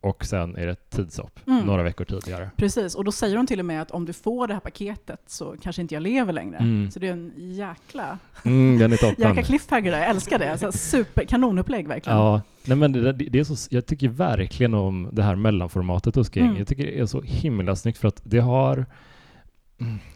Och 0.00 0.24
sen 0.24 0.56
är 0.56 0.66
det 0.66 0.72
ett 0.72 0.90
tidshopp, 0.90 1.40
Mm. 1.46 1.66
några 1.66 1.82
veckor 1.82 2.04
tidigare. 2.04 2.50
Precis, 2.56 2.94
och 2.94 3.04
då 3.04 3.12
säger 3.12 3.36
hon 3.36 3.46
till 3.46 3.58
och 3.58 3.64
med 3.64 3.82
att 3.82 3.90
om 3.90 4.04
du 4.04 4.12
får 4.12 4.46
det 4.46 4.52
här 4.54 4.60
paketet 4.60 5.20
så 5.26 5.56
kanske 5.62 5.82
inte 5.82 5.94
jag 5.94 6.02
lever 6.02 6.32
längre. 6.32 6.56
Mm. 6.56 6.90
Så 6.90 6.98
det 6.98 7.08
är 7.08 7.12
en 7.12 7.32
jäkla, 7.36 8.18
Mm, 8.44 8.78
den 8.78 8.92
är 8.92 8.96
toppen. 8.96 9.14
jäkla 9.28 9.42
cliffhanger 9.42 9.90
där. 9.90 9.98
Jag 9.98 10.10
älskar 10.10 10.38
det. 10.38 10.50
Alltså, 10.52 10.72
super, 10.72 11.24
kanonupplägg 11.24 11.88
verkligen. 11.88 12.18
Ja, 12.18 12.40
nej 12.64 12.76
men 12.76 12.92
det, 12.92 13.12
det 13.12 13.38
är 13.38 13.44
så, 13.44 13.68
jag 13.74 13.86
tycker 13.86 14.08
verkligen 14.08 14.74
om 14.74 15.08
det 15.12 15.22
här 15.22 15.36
mellanformatet 15.36 16.14
hos 16.14 16.32
King. 16.32 16.44
Mm. 16.46 16.56
Jag 16.56 16.68
tycker 16.68 16.84
det 16.86 16.98
är 16.98 17.06
så 17.06 17.20
himla 17.22 17.76
snyggt 17.76 17.98
för 17.98 18.08
att 18.08 18.20
det 18.24 18.38
har, 18.40 18.86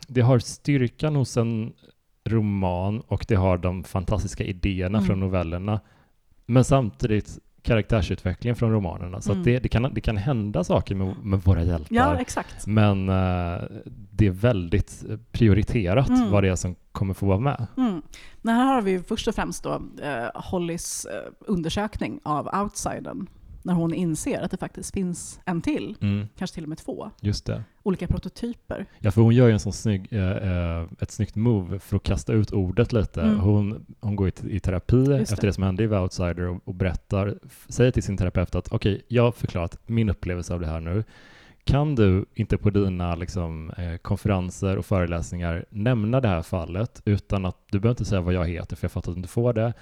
det 0.09 0.21
har 0.21 0.39
styrkan 0.39 1.17
hos 1.17 1.37
en 1.37 1.73
roman 2.25 3.01
och 3.01 3.25
det 3.29 3.35
har 3.35 3.59
de 3.59 3.85
fantastiska 3.85 4.45
idéerna 4.45 4.99
Mm. 4.99 5.07
från 5.07 5.21
novellerna. 5.21 5.81
Men 6.47 6.65
samtidigt 6.65 7.39
karaktärsutvecklingen 7.63 8.57
från 8.57 8.73
romanerna. 8.73 9.21
Så 9.21 9.33
Mm. 9.33 9.45
det, 9.45 9.59
det, 9.59 9.69
kan, 9.69 9.95
det 9.95 10.01
kan 10.01 10.17
hända 10.17 10.65
saker 10.65 10.95
med, 10.95 11.15
med 11.23 11.39
våra 11.43 11.63
hjältar. 11.63 11.97
Ja, 11.97 12.19
exakt. 12.19 12.67
Men 12.67 13.09
eh, 13.09 13.61
det 14.11 14.27
är 14.27 14.31
väldigt 14.31 15.05
prioriterat 15.33 16.09
Mm. 16.09 16.31
vad 16.31 16.43
det 16.43 16.49
är 16.49 16.57
som 16.57 16.75
kommer 16.93 17.15
få 17.15 17.27
vara 17.27 17.39
med. 17.39 17.67
Mm. 17.77 18.03
Men 18.43 18.55
här 18.55 18.75
har 18.75 18.83
vi 18.83 19.03
först 19.03 19.29
och 19.29 19.35
främst 19.35 19.63
då, 19.65 19.83
eh, 20.03 20.41
Hollys 20.43 21.05
eh, 21.05 21.33
undersökning 21.41 22.21
av 22.23 22.49
outsidern. 22.63 23.27
När 23.67 23.75
hon 23.75 23.95
inser 23.95 24.43
att 24.43 24.51
det 24.51 24.57
faktiskt 24.57 24.95
finns 24.95 25.41
en 25.45 25.63
till, 25.63 25.97
Mm, 26.01 26.29
kanske 26.39 26.55
till 26.55 26.63
och 26.63 26.69
med 26.69 26.79
två, 26.79 27.11
just 27.21 27.47
det. 27.47 27.63
olika 27.83 28.07
prototyper. 28.07 28.87
Ja, 28.99 29.11
för 29.11 29.23
hon 29.23 29.35
gör 29.35 29.47
ju 29.47 29.53
en 29.53 29.61
sån 29.61 29.73
snygg, 29.73 30.09
eh, 30.13 30.31
eh, 30.31 30.85
ett 31.01 31.11
snyggt 31.11 31.35
move 31.37 31.79
för 31.79 31.97
att 31.97 32.03
kasta 32.03 32.33
ut 32.33 32.53
ordet 32.53 32.93
lite. 32.93 33.23
Mm. 33.23 33.39
Hon, 33.41 33.87
hon 34.01 34.17
går 34.17 34.29
i, 34.29 34.33
i 34.49 34.61
terapi 34.61 34.97
Just 34.97 35.33
efter 35.33 35.43
det. 35.43 35.49
det 35.49 35.53
som 35.53 35.63
hände 35.65 35.85
i 35.85 35.89
The 35.89 35.97
Outsider 35.97 36.41
och, 36.41 36.61
och 36.65 36.75
berättar, 36.75 37.35
säger 37.69 37.91
till 37.91 38.03
sin 38.03 38.17
terapeut 38.17 38.55
att 38.55 38.73
okej, 38.73 39.03
jag 39.09 39.23
har 39.23 39.33
förklarat 39.33 39.79
min 39.87 40.09
upplevelse 40.11 40.55
av 40.55 40.61
det 40.61 40.67
här 40.67 40.81
nu. 40.81 41.05
Kan 41.65 41.95
du 41.95 42.25
inte 42.35 42.59
på 42.59 42.71
dina 42.71 43.15
liksom, 43.15 43.71
eh, 43.71 43.97
konferenser 43.97 44.77
och 44.77 44.87
föreläsningar 44.87 45.65
nämna 45.71 46.21
det 46.21 46.29
här 46.29 46.43
fallet 46.43 47.03
utan 47.05 47.45
att 47.45 47.57
du 47.71 47.81
behöver 47.81 47.93
inte 47.93 48.05
säga 48.05 48.21
vad 48.21 48.35
jag 48.35 48.47
heter 48.49 48.77
för 48.77 48.85
jag 48.85 48.93
fattar 48.93 49.11
att 49.11 49.15
du 49.17 49.19
inte 49.19 49.29
får 49.29 49.53
det. 49.53 49.73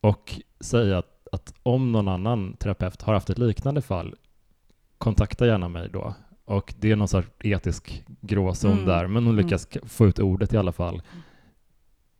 Och 0.00 0.40
säga 0.60 0.98
att, 0.98 1.06
att 1.32 1.54
om 1.62 1.92
någon 1.92 2.08
annan 2.08 2.56
terapeut 2.56 3.02
har 3.02 3.14
haft 3.14 3.30
ett 3.30 3.38
liknande 3.38 3.82
fall, 3.82 4.14
kontakta 4.98 5.46
gärna 5.46 5.68
mig 5.68 5.88
då. 5.92 6.14
Och 6.44 6.74
det 6.78 6.90
är 6.92 6.96
någon 6.96 7.08
sorts 7.08 7.28
etisk 7.40 8.04
gråzon 8.20 8.72
Mm. 8.72 8.84
där, 8.84 9.06
men 9.06 9.24
hon 9.24 9.34
Mm. 9.34 9.44
lyckas 9.44 9.64
k- 9.66 9.80
få 9.86 10.06
ut 10.06 10.18
ordet 10.18 10.52
i 10.52 10.56
alla 10.56 10.72
fall. 10.72 11.02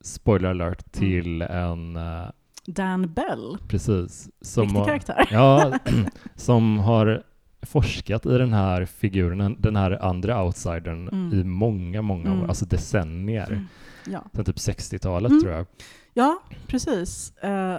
Spoiler 0.01 0.49
alert 0.51 0.93
till 0.93 1.43
Mm. 1.43 1.57
en, 1.57 1.97
eh, 1.97 2.29
Dan 2.67 3.13
Bell, 3.15 3.59
precis, 3.69 4.29
som 4.41 4.63
viktig 4.63 4.79
har, 4.79 4.87
karaktär. 4.87 5.29
ja, 5.31 5.73
som 6.37 6.79
har 6.79 7.23
forskat 7.63 8.27
i 8.27 8.39
den 8.39 8.53
här 8.53 8.85
figuren, 8.85 9.57
den 9.59 9.77
här 9.77 10.05
andra 10.05 10.45
outsidern 10.45 11.09
Mm. 11.09 11.41
i 11.41 11.45
många, 11.45 12.03
många 12.03 12.31
år, 12.31 12.35
Mm. 12.37 12.49
alltså 12.49 12.67
decennier. 12.67 13.51
Mm. 13.53 13.67
Ja. 14.07 14.25
Sen 14.35 14.45
typ 14.45 14.59
60-talet 14.59 15.31
Mm. 15.31 15.43
tror 15.43 15.55
jag. 15.55 15.67
Ja, 16.15 16.43
precis. 16.67 17.37
Eh, 17.37 17.79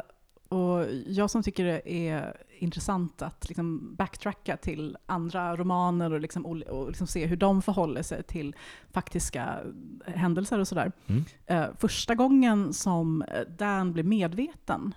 och 0.51 0.85
jag 1.05 1.29
som 1.29 1.43
tycker 1.43 1.65
det 1.65 1.91
är 1.93 2.37
intressant 2.59 3.21
att 3.21 3.49
liksom 3.49 3.95
backtracka 3.95 4.57
till 4.57 4.97
andra 5.05 5.55
romaner 5.55 6.13
och, 6.13 6.19
liksom, 6.21 6.45
och 6.45 6.87
liksom 6.87 7.07
se 7.07 7.25
hur 7.25 7.35
de 7.37 7.61
förhåller 7.61 8.01
sig 8.03 8.23
till 8.23 8.55
faktiska 8.91 9.59
händelser 10.05 10.59
och 10.59 10.67
sådär. 10.67 10.91
Mm. 11.07 11.23
Eh, 11.45 11.65
första 11.79 12.15
gången 12.15 12.73
som 12.73 13.21
eh, 13.21 13.41
Dan 13.57 13.93
blir 13.93 14.03
medveten 14.03 14.95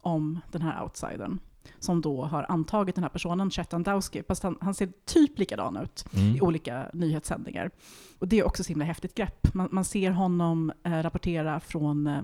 om 0.00 0.40
den 0.52 0.62
här 0.62 0.82
outsidern, 0.82 1.38
som 1.78 2.00
då 2.00 2.24
har 2.24 2.46
antagit 2.48 2.94
den 2.94 3.04
här 3.04 3.08
personen, 3.10 3.50
Chet 3.50 3.74
Andowski, 3.74 4.22
fast 4.28 4.42
han, 4.42 4.58
han 4.60 4.74
ser 4.74 4.88
typ 5.04 5.38
likadan 5.38 5.76
ut 5.76 6.04
Mm. 6.14 6.36
i 6.36 6.40
olika 6.40 6.86
nyhetssändningar. 6.92 7.70
Och 8.18 8.28
det 8.28 8.38
är 8.38 8.46
också 8.46 8.62
ett 8.62 8.66
himla 8.68 8.84
häftigt 8.84 9.14
grepp. 9.14 9.54
Man, 9.54 9.68
man 9.72 9.84
ser 9.84 10.10
honom 10.10 10.72
eh, 10.84 10.90
rapportera 11.02 11.60
från 11.60 12.06
eh, 12.06 12.22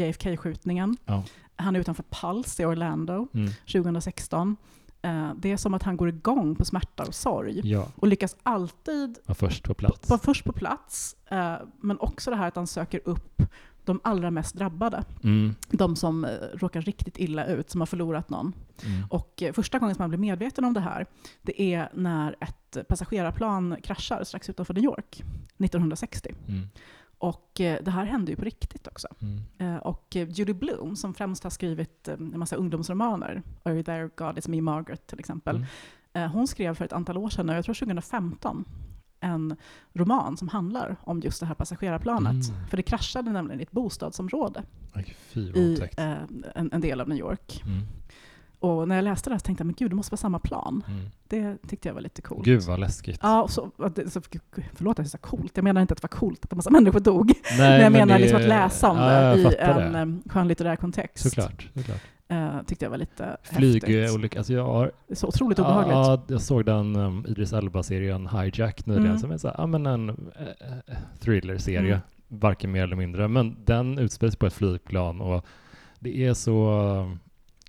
JFK-skjutningen. 0.00 0.96
Ja. 1.04 1.22
Han 1.56 1.76
är 1.76 1.80
utanför 1.80 2.04
Pulse 2.10 2.62
i 2.62 2.66
Orlando 2.66 3.28
Mm. 3.34 3.50
2016. 3.72 4.56
Eh, 5.02 5.30
det 5.36 5.52
är 5.52 5.56
som 5.56 5.74
att 5.74 5.82
han 5.82 5.96
går 5.96 6.08
igång 6.08 6.54
på 6.54 6.64
smärta 6.64 7.04
och 7.04 7.14
sorg 7.14 7.60
Ja, 7.64 7.88
och 7.96 8.08
lyckas 8.08 8.36
alltid 8.42 9.18
var 9.26 9.34
först 9.34 9.64
på 9.64 9.74
plats. 9.74 10.10
vara 10.10 10.20
först 10.20 10.44
på 10.44 10.52
plats, 10.52 11.16
eh, 11.30 11.54
men 11.80 11.98
också 11.98 12.30
det 12.30 12.36
här 12.36 12.48
att 12.48 12.56
han 12.56 12.66
söker 12.66 13.00
upp 13.04 13.42
de 13.84 14.00
allra 14.04 14.30
mest 14.30 14.54
drabbade. 14.54 15.04
Mm. 15.24 15.54
De 15.68 15.96
som 15.96 16.24
eh, 16.24 16.30
råkar 16.54 16.82
riktigt 16.82 17.18
illa 17.18 17.46
ut, 17.46 17.70
som 17.70 17.80
har 17.80 17.86
förlorat 17.86 18.30
någon. 18.30 18.52
Mm. 18.84 19.06
Och 19.10 19.42
första 19.52 19.78
gången 19.78 19.94
som 19.94 20.02
man 20.02 20.10
blir 20.10 20.18
medveten 20.18 20.64
om 20.64 20.72
det 20.74 20.80
här, 20.80 21.06
det 21.42 21.62
är 21.62 21.88
när 21.94 22.36
ett 22.40 22.88
passagerarplan 22.88 23.76
kraschar 23.82 24.24
strax 24.24 24.50
utanför 24.50 24.74
New 24.74 24.84
York 24.84 25.22
1960. 25.58 26.34
Mm. 26.48 26.68
Och 27.18 27.60
eh, 27.60 27.78
det 27.84 27.90
här 27.90 28.04
hände 28.04 28.30
ju 28.32 28.36
på 28.36 28.44
riktigt 28.44 28.86
också. 28.86 29.08
Mm. 29.20 29.42
Eh, 29.58 29.76
Och 29.82 30.16
eh, 30.16 30.28
Judy 30.28 30.52
Bloom, 30.52 30.96
som 30.96 31.14
främst 31.14 31.42
har 31.42 31.50
skrivit 31.50 32.08
en 32.08 32.38
massa 32.38 32.56
ungdomsromaner, 32.56 33.42
Are 33.62 33.82
there 33.82 34.10
God 34.16 34.38
is 34.38 34.48
me 34.48 34.60
Margaret 34.60 35.06
till 35.06 35.18
exempel, 35.18 35.66
Mm. 36.12 36.30
hon 36.30 36.46
skrev 36.48 36.74
för 36.74 36.84
ett 36.84 36.92
antal 36.92 37.16
år 37.16 37.28
sedan, 37.28 37.48
jag 37.48 37.64
tror 37.64 37.74
2015, 37.74 38.64
en 39.20 39.56
roman 39.92 40.36
som 40.36 40.48
handlar 40.48 40.96
om 41.04 41.20
just 41.20 41.40
det 41.40 41.46
här 41.46 41.54
passagerarplanet. 41.54 42.48
Mm. 42.48 42.66
För 42.68 42.76
det 42.76 42.82
kraschade 42.82 43.30
nämligen 43.32 43.60
i 43.60 43.62
ett 43.62 43.70
bostadsområde 43.72 44.62
Aj, 44.92 45.16
fy 45.18 45.40
i 45.40 45.80
eh, 45.96 46.12
en, 46.54 46.72
en 46.72 46.80
del 46.80 47.00
av 47.00 47.08
New 47.08 47.18
York. 47.18 47.62
Och 48.60 48.88
när 48.88 48.94
jag 48.96 49.02
läste 49.04 49.30
det 49.30 49.34
här 49.34 49.38
så 49.38 49.44
tänkte 49.44 49.62
jag, 49.62 49.66
men 49.66 49.74
gud, 49.78 49.90
det 49.90 49.94
måste 49.94 50.12
vara 50.12 50.16
samma 50.18 50.38
plan. 50.38 50.82
Mm. 50.88 51.00
Det 51.28 51.56
tyckte 51.68 51.88
jag 51.88 51.94
var 51.94 52.00
lite 52.00 52.22
coolt. 52.22 52.44
Gud 52.44 52.62
vad 52.62 52.80
läskigt. 52.80 53.18
Ja, 53.22 53.42
och 53.42 53.50
så, 53.50 53.70
så, 54.08 54.20
förlåt 54.74 54.98
att 54.98 55.06
är 55.06 55.10
så 55.10 55.18
coolt. 55.18 55.52
Jag 55.54 55.64
menar 55.64 55.80
inte 55.80 55.92
att 55.92 56.02
det 56.02 56.08
var 56.12 56.18
coolt 56.18 56.44
att 56.44 56.52
en 56.52 56.56
massa 56.56 56.70
människor 56.70 57.00
dog. 57.00 57.32
Nej, 57.58 57.58
men 57.58 57.82
jag 57.82 57.92
menar 57.92 58.14
det- 58.14 58.20
liksom 58.22 58.40
att 58.40 58.48
läsa 58.48 58.90
om 58.90 58.96
ja, 58.96 59.04
det 59.08 59.12
jag 59.14 59.52
i 59.52 59.56
en 59.58 59.92
det. 59.92 59.98
em, 59.98 60.22
skönlitterär 60.26 60.76
kontext. 60.76 61.22
Såklart. 61.30 61.68
såklart. 61.74 62.00
Eh, 62.28 62.62
tyckte 62.66 62.84
jag 62.84 62.90
var 62.90 62.98
lite 62.98 63.24
häftigt. 63.42 63.84
Flygolycka, 63.84 64.38
alltså 64.38 64.52
jag 64.52 64.64
har 64.64 64.92
Så 65.12 65.26
otroligt 65.28 65.58
obehagligt. 65.58 65.92
Ja, 65.92 66.22
jag 66.28 66.40
såg 66.40 66.64
den 66.64 66.96
um, 66.96 67.26
Idris 67.28 67.52
Elba-serien 67.52 68.26
Hijack 68.26 68.86
nyligen 68.86 69.06
Mm. 69.06 69.18
som 69.18 69.30
är 69.30 69.38
så 69.38 69.48
här, 69.48 69.54
ja, 69.58 69.66
men 69.66 69.86
en 69.86 70.08
eh, 70.08 70.14
eh, 70.86 70.96
thriller-serie, 71.20 71.92
Mm. 71.94 71.98
varken 72.28 72.72
mer 72.72 72.82
eller 72.82 72.96
mindre. 72.96 73.28
Men 73.28 73.56
den 73.64 73.98
utspelar 73.98 74.30
sig 74.30 74.38
på 74.38 74.46
ett 74.46 74.52
flygplan 74.52 75.20
och 75.20 75.44
det 75.98 76.24
är 76.26 76.34
så 76.34 77.16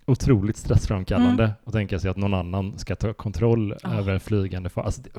otroligt 0.10 0.58
stressframkallande 0.58 1.44
Mm. 1.44 1.56
att 1.66 1.74
tänka 1.74 2.00
sig 2.00 2.10
att 2.12 2.18
någon 2.18 2.34
annan 2.34 2.78
ska 2.78 2.96
ta 2.96 3.14
kontroll 3.14 3.76
Ah. 3.84 3.94
över 3.94 4.14
en 4.14 4.20
flygande 4.20 4.70
far. 4.70 4.84
Alltså, 4.84 5.02
det. 5.02 5.10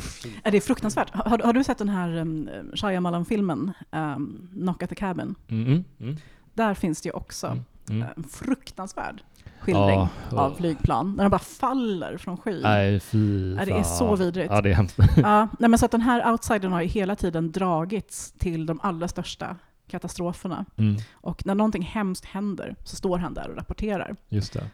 Är 0.44 0.50
det 0.50 0.60
fruktansvärt? 0.60 1.10
Har, 1.14 1.38
har 1.38 1.52
du 1.52 1.64
sett 1.64 1.78
den 1.78 1.88
här 1.88 2.16
um, 2.16 2.48
Shyamalan-filmen, 2.74 3.72
um, 3.90 4.48
Knock 4.52 4.82
at 4.82 4.88
the 4.88 4.94
Cabin? 4.94 5.34
Mm, 5.48 5.66
mm, 5.66 5.84
mm, 6.00 6.16
Där 6.54 6.74
finns 6.74 7.00
det 7.02 7.06
ju 7.06 7.12
också 7.12 7.46
mm, 7.46 7.62
mm. 7.90 8.06
en 8.16 8.24
fruktansvärd 8.24 9.22
skildring 9.60 9.88
Ja, 9.88 10.08
av 10.30 10.50
och- 10.52 10.58
flygplan, 10.58 11.14
när 11.16 11.24
de 11.24 11.30
bara 11.30 11.38
faller 11.38 12.16
från 12.16 12.36
skyn. 12.36 12.60
Nej, 12.62 13.00
fy 13.00 13.54
Ja, 13.54 13.64
det 13.64 13.70
är 13.72 13.74
fan. 13.74 13.84
så 13.84 14.16
vidrigt. 14.16 14.50
Ja, 14.52 14.60
det 14.60 14.70
är 14.70 14.74
hemskt. 14.74 14.98
Ja, 15.16 15.48
nej, 15.58 15.70
men 15.70 15.78
så 15.78 15.84
att 15.84 15.90
den 15.92 16.00
här 16.00 16.30
outsidern 16.32 16.72
har 16.72 16.80
ju 16.82 16.86
hela 16.88 17.16
tiden 17.16 17.52
dragits 17.52 18.32
till 18.32 18.66
de 18.66 18.80
allra 18.82 19.08
största 19.08 19.56
katastroferna. 19.90 20.64
Mm, 20.76 20.96
Och 21.12 21.46
när 21.46 21.54
någonting 21.54 21.82
hemskt 21.82 22.24
händer 22.24 22.76
så 22.84 22.96
står 22.96 23.18
han 23.18 23.34
där 23.34 23.48
och 23.50 23.56
rapporterar. 23.56 24.16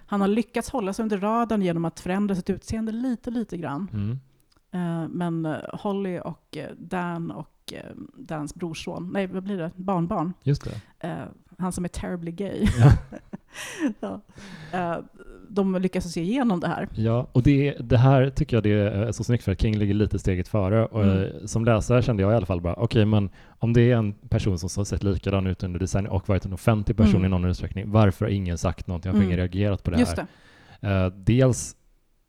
Han 0.07 0.21
har 0.21 0.29
lyckats 0.29 0.71
hålla 0.71 0.93
sig 0.93 1.03
under 1.03 1.19
radarn 1.19 1.63
genom 1.63 1.85
att 1.85 2.01
förändra 2.01 2.35
sitt 2.35 2.51
utseende 2.51 2.93
lite, 2.93 3.31
lite 3.31 3.57
grann. 3.57 3.89
Mm. 3.93 4.19
Eh, 4.73 5.09
Men 5.09 5.47
eh, 5.47 5.57
Holly 5.73 6.19
och 6.19 6.57
eh, 6.57 6.71
Dan 6.79 7.31
och 7.31 7.53
Dans 8.17 8.55
brorson, 8.55 9.11
nej 9.13 9.27
vad 9.27 9.43
blir 9.43 9.59
det, 9.59 9.71
barnbarn, 9.77 10.33
Just 10.43 10.65
det. 10.65 11.29
han 11.59 11.73
som 11.73 11.85
är 11.85 11.89
terribly 11.89 12.31
gay, 12.33 12.67
Ja. 12.81 12.93
ja. 14.73 15.03
De 15.49 15.75
lyckas 15.75 16.13
se 16.13 16.21
igenom 16.23 16.61
det 16.61 16.69
här. 16.69 16.89
Ja, 16.95 17.27
och 17.33 17.43
det, 17.43 17.75
det 17.81 17.97
här 17.99 18.31
tycker 18.31 18.57
jag 18.57 18.65
det 18.65 18.71
är 18.71 19.13
så 19.13 19.25
snyggt 19.25 19.45
för 19.45 19.53
att 19.53 19.61
King 19.61 19.79
ligger 19.79 19.95
lite 19.95 20.19
steget 20.19 20.49
före. 20.49 20.87
Och 20.87 21.05
Mm. 21.05 21.19
eh, 21.23 21.29
Som 21.47 21.65
läsare 21.65 22.03
kände 22.03 22.23
jag 22.23 22.33
i 22.33 22.35
alla 22.35 22.47
fall 22.47 22.61
bara, 22.61 22.75
okej 22.75 23.05
men 23.05 23.31
om 23.59 23.73
det 23.73 23.83
är 23.93 23.97
en 23.97 24.13
person 24.13 24.59
som 24.59 24.81
har 24.81 24.85
sett 24.85 25.03
likadan 25.03 25.47
ut 25.47 25.63
under 25.63 25.81
decennier 25.81 26.13
och 26.13 26.29
varit 26.29 26.45
en 26.45 26.53
offentlig 26.53 26.97
person 26.97 27.15
Mm. 27.15 27.25
i 27.25 27.29
någon 27.29 27.45
utsträckning, 27.45 27.91
varför 27.91 28.25
har 28.25 28.33
ingen 28.33 28.59
sagt 28.59 28.87
någonting? 28.87 29.13
Varför 29.13 29.19
har 29.19 29.25
ingen 29.33 29.39
Mm. 29.39 29.51
reagerat 29.53 29.83
på 29.83 29.91
det 29.91 29.99
Just 29.99 30.17
här? 30.17 30.27
det. 30.81 30.89
Eh, 30.89 31.07
dels 31.25 31.77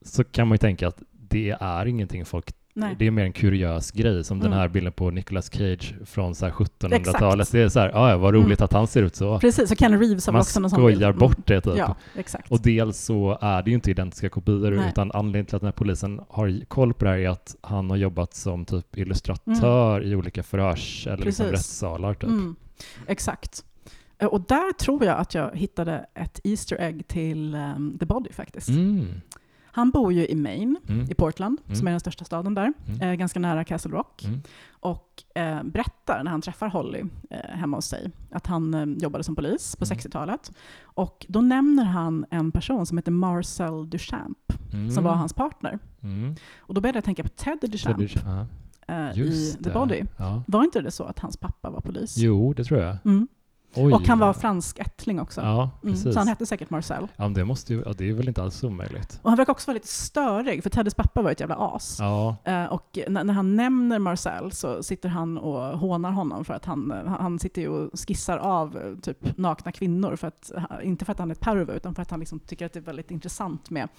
så 0.06 0.24
kan 0.24 0.48
man 0.48 0.54
ju 0.56 0.58
tänka 0.60 0.88
att 0.88 1.02
det 1.30 1.56
är 1.60 1.86
ingenting 1.86 2.26
folk 2.26 2.52
Nej. 2.80 2.96
det 3.00 3.08
är 3.08 3.12
mer 3.12 3.24
en 3.24 3.34
kuriös 3.34 3.92
grej, 3.92 4.24
som 4.24 4.40
den 4.40 4.48
Mm. 4.48 4.60
här 4.60 4.68
bilden 4.68 4.94
på 4.94 5.10
Nicolas 5.12 5.52
Cage 5.54 5.96
från 6.06 6.36
så 6.36 6.46
här 6.46 6.52
1700-talet. 6.54 7.40
Exakt. 7.40 7.52
Det 7.52 7.60
är 7.62 7.70
så 7.70 7.80
här, 7.80 7.90
ja, 7.90 8.18
vad 8.18 8.34
roligt 8.34 8.46
Mm. 8.60 8.66
att 8.66 8.74
han 8.74 8.88
ser 8.88 9.04
ut 9.04 9.16
så. 9.16 9.40
Precis, 9.40 9.72
och 9.72 9.78
Ken 9.78 10.00
Reeves 10.00 10.26
har 10.26 10.34
Man 10.34 10.42
också 10.42 10.60
någon 10.60 10.70
sån 10.70 10.86
bild. 10.86 10.98
skojar 10.98 11.10
Mm. 11.10 11.20
bort 11.20 11.48
det 11.48 11.62
typ. 11.62 11.78
Ja, 11.78 11.96
exakt. 12.16 12.52
Och 12.52 12.62
dels 12.62 12.98
så 13.00 13.38
är 13.42 13.64
det 13.64 13.70
ju 13.70 13.76
inte 13.76 13.92
identiska 13.92 14.30
kopior, 14.30 14.72
Nej. 14.72 14.90
utan 14.90 15.12
anledningen 15.12 15.46
till 15.46 15.56
att 15.56 15.62
den 15.62 15.68
här 15.68 15.72
polisen 15.78 16.22
har 16.30 16.66
koll 16.68 16.94
på 16.94 17.06
det 17.06 17.12
här 17.12 17.18
är 17.18 17.30
att 17.30 17.56
han 17.62 17.90
har 17.90 17.98
jobbat 17.98 18.34
som 18.34 18.66
typ 18.66 18.98
illustratör 18.98 20.04
i 20.04 20.16
olika 20.16 20.44
förhörs 20.44 21.08
eller 21.08 21.26
liksom 21.26 21.44
Mm. 21.46 21.54
Rättssalar. 21.56 22.14
Typ. 22.14 22.24
Mm, 22.24 22.56
exakt. 23.08 23.64
Eh, 24.20 24.28
Och 24.28 24.42
där 24.42 24.74
tror 24.74 25.06
jag 25.06 25.18
att 25.20 25.34
jag 25.34 25.52
hittade 25.56 26.06
ett 26.16 26.40
Easter 26.44 26.78
egg 26.82 27.08
till 27.08 27.56
um, 27.56 27.98
The 28.00 28.06
Body 28.06 28.32
faktiskt. 28.32 28.70
Mm. 29.78 29.86
Han 29.86 29.92
bor 29.92 30.14
ju 30.14 30.28
i 30.28 30.36
Maine, 30.36 30.78
Mm. 30.90 31.12
i 31.12 31.14
Portland, 31.14 31.60
Mm. 31.66 31.76
som 31.76 31.88
är 31.88 31.92
den 31.92 32.00
största 32.00 32.26
staden 32.26 32.54
där, 32.54 32.74
Mm. 32.88 33.02
eh, 33.02 33.16
ganska 33.16 33.40
nära 33.40 33.64
Castle 33.64 33.92
Rock. 33.92 34.24
Mm. 34.26 34.42
Och 34.70 35.24
eh, 35.36 35.64
berättar 35.64 36.24
när 36.24 36.32
han 36.32 36.42
träffar 36.42 36.68
Holly 36.70 37.04
eh, 37.30 37.38
hemma 37.58 37.78
hos 37.78 37.86
sig 37.86 38.12
att 38.32 38.48
han 38.48 38.74
eh, 38.74 38.86
jobbade 39.04 39.24
som 39.24 39.36
polis 39.36 39.76
på 39.76 39.86
Mm. 39.86 39.98
60-talet. 39.98 40.52
Och 40.84 41.26
då 41.30 41.42
nämner 41.42 41.84
han 41.84 42.26
en 42.30 42.52
person 42.52 42.86
som 42.86 42.98
heter 42.98 43.12
Marcel 43.12 43.90
Duchamp, 43.90 44.38
Mm. 44.74 44.92
som 44.92 45.04
var 45.04 45.14
hans 45.14 45.34
partner. 45.34 45.80
Mm. 46.04 46.36
Och 46.60 46.74
då 46.74 46.82
började 46.82 46.98
jag 46.98 47.04
tänka 47.04 47.24
på 47.24 47.30
Ted 47.30 47.58
Duchamp 47.62 47.98
Teddy- 47.98 48.20
ja. 48.26 48.46
eh, 48.94 49.20
i 49.20 49.54
The 49.54 49.64
det. 49.64 49.74
Body. 49.74 50.04
Ja. 50.18 50.44
Var 50.48 50.64
inte 50.64 50.82
det 50.82 50.92
så 50.92 51.04
att 51.04 51.20
hans 51.20 51.38
pappa 51.38 51.70
var 51.70 51.82
polis? 51.82 52.18
Jo, 52.18 52.54
det 52.54 52.64
tror 52.64 52.80
jag. 52.80 52.98
Mm. 53.06 53.28
Oj. 53.76 53.94
Och 53.94 54.08
han 54.08 54.20
var 54.20 54.34
fransk 54.34 54.80
ättling 54.80 55.20
också. 55.20 55.42
Ja, 55.42 55.70
Mm, 55.84 55.96
så 55.96 56.20
han 56.20 56.28
hette 56.28 56.46
säkert 56.46 56.70
Marcel. 56.70 57.08
ja, 57.16 57.28
det, 57.28 57.46
måste 57.46 57.74
ju, 57.74 57.84
ja, 57.86 57.94
det 57.98 58.10
är 58.10 58.14
väl 58.14 58.28
inte 58.28 58.42
alls 58.44 58.64
omöjligt. 58.64 59.20
Och 59.24 59.30
han 59.30 59.38
verkar 59.38 59.52
också 59.52 59.68
vara 59.68 59.74
lite 59.74 59.88
störig, 59.88 60.64
för 60.64 60.70
Teddys 60.70 60.94
pappa 60.96 61.22
var 61.22 61.32
ett 61.32 61.40
jävla 61.40 61.56
as. 61.56 61.98
Ja, 62.00 62.36
Eh, 62.44 62.66
och 62.66 63.00
när, 63.08 63.24
när 63.24 63.34
han 63.34 63.56
nämner 63.56 64.00
Marcel 64.00 64.52
så 64.52 64.84
sitter 64.84 65.10
han 65.10 65.38
och 65.38 65.80
hånar 65.80 66.12
honom 66.12 66.46
för 66.46 66.54
att 66.54 66.66
han, 66.66 66.92
eh, 66.92 67.06
han 67.20 67.40
sitter 67.40 67.62
ju 67.62 67.68
och 67.70 68.00
skissar 68.00 68.38
av 68.38 68.78
eh, 68.78 68.96
typ 69.02 69.38
nakna 69.38 69.72
kvinnor. 69.72 70.16
För 70.16 70.28
att, 70.28 70.52
inte 70.84 71.06
för 71.06 71.12
att 71.12 71.20
han 71.20 71.30
är 71.32 71.36
ett 71.36 71.40
pervo, 71.42 71.72
utan 71.72 71.96
för 71.96 72.02
att 72.02 72.12
han 72.12 72.20
liksom 72.20 72.40
tycker 72.40 72.66
att 72.66 72.74
det 72.74 72.80
är 72.80 72.84
väldigt 72.84 73.12
intressant 73.12 73.70
med 73.70 73.90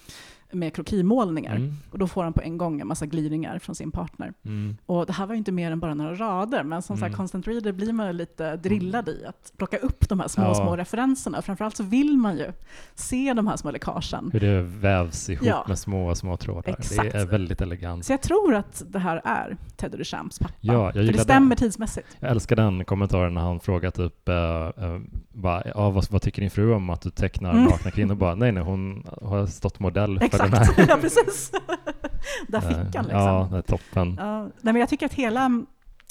med 0.51 0.73
krokimålningar. 0.75 1.55
Mm. 1.55 1.73
Och 1.91 1.99
då 1.99 2.07
får 2.07 2.23
han 2.23 2.33
på 2.33 2.41
en 2.41 2.57
gång 2.57 2.81
en 2.81 2.87
massa 2.87 3.05
gliringar 3.05 3.59
från 3.59 3.75
sin 3.75 3.91
partner. 3.91 4.33
Mm. 4.45 4.77
Och 4.85 5.05
det 5.05 5.13
här 5.13 5.25
var 5.25 5.33
ju 5.33 5.37
inte 5.37 5.51
mer 5.51 5.71
än 5.71 5.79
bara 5.79 5.93
några 5.93 6.15
rader, 6.15 6.63
men 6.63 6.81
som 6.81 6.93
Mm. 6.97 7.09
sagt, 7.09 7.17
constant 7.17 7.47
reader 7.47 7.71
blir 7.71 7.93
man 7.93 8.07
ju 8.07 8.13
lite 8.13 8.55
drillad 8.55 9.09
i 9.09 9.25
att 9.25 9.53
plocka 9.57 9.77
upp 9.77 10.09
de 10.09 10.19
här 10.19 10.27
små, 10.27 10.43
Ja. 10.43 10.55
små 10.55 10.75
referenserna. 10.77 11.41
Framförallt 11.41 11.77
så 11.77 11.83
vill 11.83 12.17
man 12.17 12.37
ju 12.37 12.51
se 12.95 13.33
de 13.33 13.47
här 13.47 13.57
små 13.57 13.71
läckagen. 13.71 14.29
Hur 14.33 14.39
det 14.39 14.61
vävs 14.61 15.29
ihop 15.29 15.45
Ja. 15.47 15.65
med 15.67 15.79
små, 15.79 16.15
små 16.15 16.37
trådar. 16.37 16.71
Exakt. 16.79 17.11
Det 17.11 17.17
är 17.19 17.25
väldigt 17.25 17.61
elegant. 17.61 18.05
Så 18.05 18.13
jag 18.13 18.21
tror 18.21 18.55
att 18.55 18.83
det 18.87 18.99
här 18.99 19.21
är 19.23 19.57
Teddy 19.77 19.97
Duchamps 19.97 20.39
pappa. 20.39 20.53
Ja, 20.59 20.73
jag 20.73 20.93
För 20.93 21.13
det 21.13 21.19
stämmer 21.19 21.55
tidsmässigt. 21.55 22.07
Jag 22.19 22.31
älskar 22.31 22.55
den 22.55 22.85
kommentaren 22.85 23.33
när 23.33 23.41
han 23.41 23.59
frågar 23.59 23.91
typ, 23.91 24.29
uh, 24.29 24.85
uh, 24.85 24.99
bara, 25.33 25.63
ja, 25.75 25.89
vad, 25.89 26.11
vad 26.11 26.21
tycker 26.21 26.41
din 26.41 26.51
fru 26.51 26.73
om 26.73 26.89
att 26.89 27.01
du 27.01 27.09
tecknar 27.09 27.51
Mm. 27.51 27.63
nakna 27.63 27.91
kvinnor? 27.91 28.15
Bara, 28.15 28.35
nej, 28.35 28.51
nej, 28.51 28.63
hon 28.63 29.05
har 29.21 29.45
stått 29.45 29.79
modell 29.79 30.19
för 30.19 30.38
den 30.43 30.53
här. 30.53 30.61
Exakt, 30.61 30.89
ja 30.89 30.97
precis. 31.01 31.51
Där 32.47 32.61
fick 32.61 32.71
Eh, 32.77 32.77
han 32.77 33.03
liksom. 33.05 33.09
Ja, 33.19 33.47
det 33.51 33.57
är 33.57 33.61
toppen. 33.61 34.15
Ja, 34.19 34.41
nej, 34.43 34.51
men 34.61 34.75
jag 34.75 34.89
tycker 34.89 35.05
att 35.05 35.13
hela, 35.13 35.65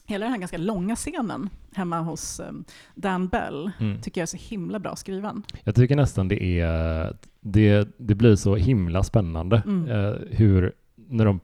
hela 0.06 0.24
den 0.24 0.32
här 0.32 0.38
ganska 0.40 0.58
långa 0.58 0.96
scenen 0.96 1.48
hemma 1.74 2.00
hos 2.00 2.40
um, 2.40 2.64
Dan 2.94 3.28
Bell 3.28 3.70
Mm. 3.80 4.00
tycker 4.00 4.20
jag 4.20 4.22
är 4.22 4.38
så 4.38 4.54
himla 4.54 4.78
bra 4.78 4.96
skriven. 4.96 5.42
Jag 5.64 5.74
tycker 5.74 5.96
nästan 5.96 6.28
det 6.28 6.60
är, 6.60 7.16
det, 7.40 7.88
det 7.98 8.14
blir 8.14 8.36
så 8.36 8.56
himla 8.56 9.02
spännande 9.02 9.62
Mm. 9.66 9.90
eh, 9.90 10.14
hur, 10.30 10.72
när 11.08 11.24
de 11.24 11.40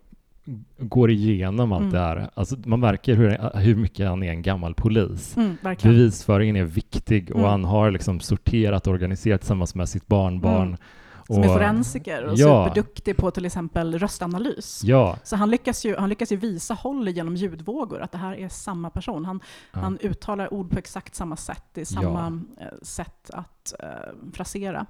går 0.79 1.11
igenom 1.11 1.73
allt 1.73 1.81
Mm. 1.81 1.93
det 1.93 1.99
här. 1.99 2.31
Alltså, 2.35 2.57
man 2.65 2.81
märker 2.81 3.15
hur, 3.15 3.59
hur 3.59 3.77
mycket 3.77 4.09
han 4.09 4.23
är 4.23 4.31
en 4.31 4.43
gammal 4.43 4.75
polis. 4.75 5.37
Mm. 5.37 5.57
Bevisföringen 5.83 6.57
är 6.57 6.65
viktig 6.65 7.31
och 7.31 7.39
Mm. 7.39 7.51
han 7.51 7.65
har 7.65 7.91
liksom 7.91 8.21
sorterat 8.21 8.87
och 8.87 8.93
organiserat 8.93 9.41
tillsammans 9.41 9.75
med 9.75 9.89
sitt 9.89 10.07
barnbarn. 10.07 10.67
Mm. 10.69 10.79
Som 11.27 11.43
är 11.43 11.49
forensiker 11.49 12.25
och 12.25 12.35
Ja. 12.37 12.65
superduktig 12.67 13.17
på 13.17 13.31
till 13.31 13.45
exempel 13.47 13.99
röstanalys. 13.99 14.81
Ja, 14.85 15.17
Så 15.23 15.37
han 15.37 15.51
lyckas, 15.51 15.85
ju, 15.85 15.97
han 15.97 16.09
lyckas 16.09 16.33
ju 16.33 16.37
visa 16.37 16.75
håll 16.75 17.09
genom 17.09 17.37
ljudvågor, 17.37 18.01
att 18.03 18.13
det 18.13 18.19
här 18.19 18.35
är 18.35 18.49
samma 18.49 18.91
person. 18.91 19.25
Han, 19.25 19.41
Ja. 19.73 19.81
han 19.81 19.99
uttalar 20.03 20.55
ord 20.55 20.71
på 20.71 20.79
exakt 20.79 21.15
samma 21.15 21.37
sätt, 21.37 21.65
det 21.73 21.81
är 21.81 21.85
samma 21.85 22.41
eh, 22.61 22.67
sätt 22.83 23.31
att 23.31 23.75
eh, 23.81 23.87
frasera. 24.33 24.87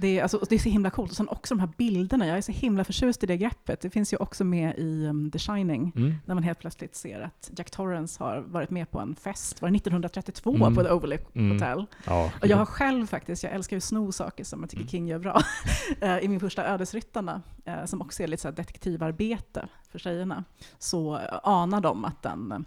Det 0.00 0.18
är, 0.18 0.22
alltså, 0.22 0.44
det 0.48 0.54
är 0.54 0.58
så 0.58 0.68
himla 0.68 0.90
coolt. 0.90 1.10
Och 1.10 1.16
sen 1.16 1.28
också 1.28 1.54
de 1.54 1.60
här 1.60 1.70
bilderna, 1.76 2.26
jag 2.26 2.36
är 2.38 2.42
så 2.42 2.52
himla 2.52 2.84
förtjust 2.84 3.22
i 3.24 3.26
det 3.26 3.36
greppet. 3.36 3.80
Det 3.80 3.90
finns 3.90 4.12
ju 4.12 4.16
också 4.16 4.44
med 4.44 4.78
i 4.78 5.06
um, 5.06 5.30
The 5.30 5.38
Shining, 5.38 5.92
Mm. 5.96 6.14
när 6.26 6.34
man 6.34 6.44
helt 6.44 6.58
plötsligt 6.58 6.96
ser 6.96 7.20
att 7.20 7.50
Jack 7.56 7.70
Torrance 7.70 8.24
har 8.24 8.40
varit 8.40 8.70
med 8.70 8.90
på 8.90 8.98
en 9.00 9.14
fest, 9.16 9.62
var 9.62 9.68
det 9.70 9.76
1932 9.76 10.54
Mm. 10.54 10.74
på 10.74 10.82
The 10.84 10.90
Overlook 10.90 11.20
Mm. 11.36 11.52
Hotel? 11.52 11.86
ja. 12.06 12.30
Och 12.40 12.46
jag 12.46 12.56
har 12.56 12.64
själv 12.66 13.06
faktiskt, 13.06 13.42
jag 13.42 13.52
älskar 13.52 13.76
ju 13.76 13.78
att 13.78 13.84
sno 13.84 14.12
saker 14.12 14.44
som 14.44 14.60
jag 14.60 14.70
tycker 14.70 14.82
Mm. 14.82 14.88
King 14.90 15.08
gör 15.08 15.18
bra, 15.18 15.42
Eh, 16.00 16.18
i 16.18 16.28
min 16.28 16.40
första 16.40 16.66
Ödesryttarna, 16.66 17.42
eh, 17.64 17.84
som 17.84 18.02
också 18.02 18.22
är 18.22 18.26
lite 18.26 18.42
så 18.42 18.50
detektivarbete 18.50 19.68
för 19.90 19.98
tjejerna, 19.98 20.44
så 20.78 21.16
eh, 21.16 21.38
anar 21.42 21.80
de 21.80 22.04
att 22.04 22.26
en, 22.26 22.52
eh, 22.52 22.58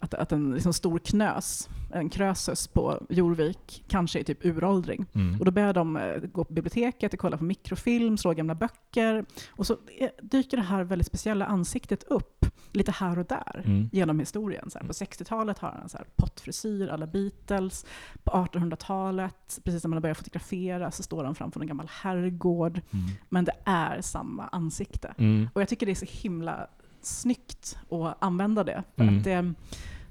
att, 0.00 0.14
att 0.14 0.32
en 0.32 0.54
liksom 0.54 0.72
stor 0.72 0.98
knös, 0.98 1.68
en 1.92 2.10
krösus 2.10 2.68
på 2.68 3.06
Jorvik, 3.08 3.84
kanske 3.88 4.18
är 4.20 4.22
typ 4.24 4.44
uråldring. 4.44 5.06
Mm. 5.14 5.38
Och 5.38 5.44
då 5.44 5.50
börjar 5.50 5.72
de 5.72 5.96
eh, 5.96 6.16
gå 6.16 6.44
på 6.44 6.52
biblioteket 6.52 7.12
och 7.12 7.18
kolla 7.20 7.36
på 7.36 7.44
mikrofilm, 7.44 8.18
slå 8.18 8.32
gamla 8.32 8.54
böcker. 8.54 9.24
Och 9.50 9.66
så 9.66 9.76
eh, 9.98 10.08
dyker 10.22 10.56
det 10.56 10.62
här 10.62 10.84
väldigt 10.84 11.06
speciella 11.06 11.46
ansiktet 11.46 12.02
upp, 12.02 12.46
lite 12.72 12.92
här 12.92 13.18
och 13.18 13.26
där, 13.26 13.62
Mm. 13.64 13.88
genom 13.92 14.18
historien. 14.18 14.70
Så 14.70 14.78
här, 14.78 14.86
på 14.86 14.92
60-talet 14.92 15.58
har 15.58 15.68
han 15.80 15.88
så 15.88 15.98
här 15.98 16.06
pottfrisyr 16.16 16.88
alla 16.88 17.06
Beatles. 17.06 17.86
På 18.24 18.30
1800-talet, 18.30 19.58
precis 19.64 19.84
när 19.84 19.88
man 19.88 19.96
har 19.96 20.00
börjat 20.02 20.18
fotografera, 20.18 20.90
så 20.90 21.02
står 21.02 21.24
han 21.24 21.34
framför 21.34 21.60
en 21.60 21.66
gammal 21.66 21.88
herrgård. 22.02 22.80
Mm. 22.90 23.06
Men 23.28 23.44
det 23.44 23.54
är 23.64 24.00
samma 24.00 24.48
ansikte. 24.48 25.14
Mm. 25.18 25.48
Och 25.54 25.60
jag 25.60 25.68
tycker 25.68 25.86
det 25.86 25.92
är 25.92 26.06
så 26.06 26.06
himla 26.22 26.66
snyggt 27.02 27.78
att 27.90 28.16
använda 28.20 28.64
det. 28.64 28.82
För 28.96 29.02
Mm. 29.02 29.18
att 29.18 29.24
det, 29.24 29.54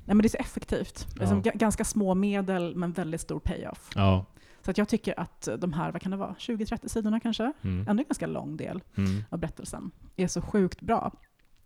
nej 0.09 0.15
men 0.15 0.21
det 0.21 0.27
är 0.27 0.29
så 0.29 0.37
effektivt. 0.37 1.07
Det 1.15 1.23
är 1.23 1.27
som 1.27 1.41
Ja. 1.45 1.51
ga- 1.51 1.57
ganska 1.57 1.83
små 1.83 2.15
medel, 2.15 2.75
men 2.75 2.91
väldigt 2.91 3.21
stor 3.21 3.39
payoff. 3.39 3.89
Ja. 3.95 4.25
Så 4.61 4.71
att 4.71 4.77
jag 4.77 4.89
tycker 4.89 5.19
att 5.19 5.47
de 5.57 5.73
här, 5.73 5.91
vad 5.91 6.01
kan 6.01 6.11
det 6.11 6.17
vara, 6.17 6.35
20-30 6.39 6.87
sidorna 6.89 7.19
kanske, 7.19 7.53
Mm. 7.61 7.79
ändå 7.89 8.01
en 8.01 8.07
ganska 8.07 8.27
lång 8.27 8.57
del 8.57 8.81
Mm. 8.97 9.23
av 9.29 9.39
berättelsen, 9.39 9.91
är 10.15 10.27
så 10.27 10.41
sjukt 10.41 10.81
bra. 10.81 11.11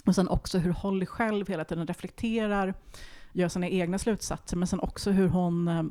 Och 0.05 0.15
sen 0.15 0.27
också 0.27 0.57
hur 0.57 0.71
Holly 0.71 1.05
själv 1.05 1.47
hela 1.47 1.63
tiden 1.65 1.87
reflekterar, 1.87 2.73
gör 3.33 3.47
sina 3.49 3.67
egna 3.69 3.97
slutsatser, 3.97 4.57
men 4.57 4.67
sen 4.67 4.79
också 4.79 5.11
hur 5.11 5.27
hon, 5.27 5.67
eh, 5.67 5.83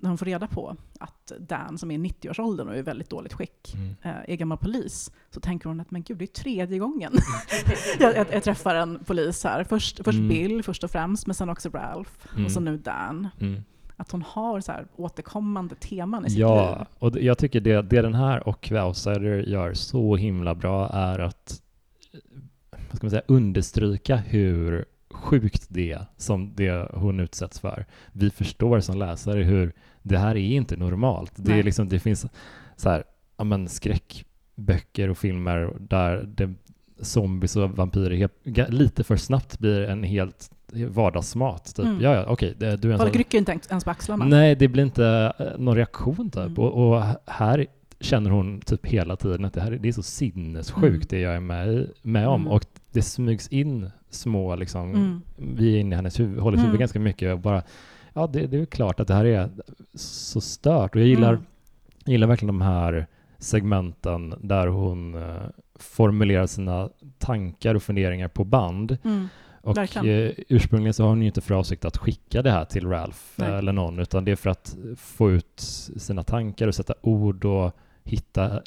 när 0.00 0.08
hon 0.08 0.18
får 0.18 0.26
reda 0.26 0.46
på 0.46 0.76
att 1.00 1.32
Dan, 1.38 1.78
som 1.78 1.90
är 1.90 1.94
i 1.94 1.98
90-årsåldern 1.98 2.68
och 2.68 2.74
är 2.74 2.78
i 2.78 2.82
väldigt 2.82 3.10
dåligt 3.10 3.32
skick, 3.32 3.74
Mm. 3.74 3.94
eh, 4.02 4.30
är 4.32 4.36
gammal 4.36 4.58
polis, 4.58 5.12
så 5.30 5.40
tänker 5.40 5.68
hon 5.68 5.80
att 5.80 5.90
men 5.90 6.02
gud, 6.02 6.18
det 6.18 6.24
är 6.24 6.42
tredje 6.42 6.78
gången 6.78 7.12
jag, 7.98 8.16
jag, 8.16 8.26
jag 8.32 8.42
träffar 8.42 8.74
en 8.74 8.98
polis 9.04 9.44
här. 9.44 9.64
Först, 9.64 9.96
först 10.04 10.16
Mm. 10.18 10.28
Bill, 10.28 10.62
först 10.62 10.84
och 10.84 10.90
främst, 10.90 11.26
men 11.26 11.34
sen 11.34 11.48
också 11.50 11.68
Ralph, 11.68 12.10
Mm. 12.32 12.44
och 12.44 12.52
så 12.52 12.60
nu 12.60 12.76
Dan. 12.76 13.28
Mm. 13.40 13.62
Att 13.96 14.10
hon 14.10 14.22
har 14.22 14.60
så 14.60 14.72
här 14.72 14.86
återkommande 14.96 15.74
teman 15.74 16.26
i 16.26 16.30
sitt 16.30 16.38
liv. 16.38 16.46
Ja, 16.46 16.86
och 16.98 17.18
jag 17.18 17.38
tycker 17.38 17.60
det, 17.60 17.82
det 17.82 18.02
den 18.02 18.14
här 18.14 18.48
och 18.48 18.72
Outsider 18.72 19.38
gör 19.38 19.74
så 19.74 20.16
himla 20.16 20.54
bra 20.54 20.88
är 20.88 21.18
att 21.18 21.62
vad 22.70 22.96
ska 22.96 23.04
man 23.06 23.10
säga, 23.10 23.22
understryka 23.28 24.16
hur 24.16 24.84
sjukt 25.18 25.66
det 25.68 25.98
som 26.16 26.52
det 26.54 26.88
hon 26.94 27.20
utsätts 27.20 27.60
för. 27.60 27.86
Vi 28.12 28.30
förstår 28.30 28.80
som 28.80 28.98
läsare 28.98 29.42
hur 29.42 29.72
det 30.02 30.18
här 30.18 30.30
är 30.36 30.36
inte 30.56 30.76
normalt. 30.76 31.32
Det, 31.36 31.58
är 31.58 31.62
liksom, 31.62 31.88
det 31.88 31.98
finns 32.00 32.26
så 32.76 32.90
här, 32.90 33.04
ja, 33.36 33.44
men 33.44 33.68
skräckböcker 33.68 35.10
och 35.10 35.18
filmer 35.18 35.72
där 35.80 36.22
det, 36.36 36.54
zombies 37.00 37.56
och 37.56 37.70
vampyrer 37.70 38.28
lite 38.70 39.04
för 39.04 39.16
snabbt 39.16 39.58
blir 39.58 39.80
en 39.82 40.02
helt 40.02 40.50
vardagsmat. 40.88 41.74
Typ. 41.76 41.84
Mm. 41.86 42.00
Ja, 42.00 42.14
ja, 42.14 42.24
okej, 42.28 42.54
det- 42.58 42.76
du 42.76 42.92
är 42.92 42.96
Folk 42.96 43.08
sån 43.12 43.18
rycker 43.18 43.38
inte 43.38 43.58
ens 43.70 43.84
på 43.84 43.90
axlarna. 43.90 44.24
Nej, 44.24 44.54
det 44.56 44.68
blir 44.68 44.82
inte 44.82 45.32
eh, 45.38 45.46
någon 45.58 45.76
reaktion 45.76 46.30
typ. 46.30 46.36
Mm. 46.36 46.58
Och, 46.58 46.88
och 46.96 47.02
här 47.26 47.66
känner 48.00 48.30
hon 48.30 48.60
typ 48.60 48.86
hela 48.86 49.16
tiden 49.16 49.44
att 49.44 49.52
det 49.54 49.60
här 49.60 49.72
är- 49.72 49.78
det 49.78 49.88
är 49.88 49.92
så 49.92 50.02
sinnessjukt 50.02 50.82
Mm. 50.84 51.00
det 51.08 51.18
jag 51.20 51.34
är 51.36 51.40
med, 51.40 51.90
med 52.02 52.28
om. 52.28 52.40
Mm. 52.40 52.52
Och 52.52 52.64
det 52.92 53.02
smygs 53.02 53.48
in 53.48 53.90
små, 54.10 54.56
liksom, 54.56 54.90
Mm. 54.94 55.20
vi 55.36 55.74
är 55.76 55.80
inne 55.80 55.94
i 55.94 55.96
hennes 55.96 56.20
huvud, 56.20 56.40
Hollys 56.40 56.58
huvud 56.58 56.68
Mm. 56.70 56.78
ganska 56.80 57.00
mycket 57.00 57.32
och 57.32 57.38
bara, 57.40 57.62
ja 58.12 58.26
det, 58.26 58.46
det 58.46 58.58
är 58.60 58.66
klart 58.66 59.00
att 59.00 59.08
det 59.08 59.14
här 59.14 59.24
är 59.24 59.50
så 59.94 60.40
stört. 60.40 60.94
Och 60.94 61.00
jag 61.00 61.08
gillar, 61.08 61.32
Mm. 61.32 61.44
jag 62.04 62.12
gillar 62.12 62.26
verkligen 62.26 62.58
de 62.58 62.60
här 62.60 63.06
segmenten 63.38 64.34
där 64.40 64.66
hon 64.66 65.14
eh, 65.14 65.42
formulerar 65.74 66.46
sina 66.46 66.88
tankar 67.18 67.74
och 67.74 67.82
funderingar 67.82 68.28
på 68.28 68.44
band. 68.44 68.96
Mm. 69.04 69.28
Och 69.62 69.78
eh, 70.06 70.32
ursprungligen 70.48 70.94
så 70.94 71.02
har 71.02 71.08
hon 71.08 71.20
ju 71.20 71.26
inte 71.26 71.40
för 71.40 71.54
avsikt 71.54 71.84
att 71.84 71.96
skicka 71.96 72.42
det 72.42 72.50
här 72.50 72.64
till 72.64 72.88
Ralph 72.88 73.18
Nej. 73.36 73.54
eller 73.54 73.72
någon, 73.72 73.98
utan 73.98 74.24
det 74.24 74.32
är 74.32 74.36
för 74.36 74.50
att 74.50 74.76
få 74.96 75.30
ut 75.30 75.60
sina 75.96 76.22
tankar 76.22 76.68
och 76.68 76.74
sätta 76.74 76.94
ord 77.00 77.44
och 77.44 77.72
hitta, 78.04 78.62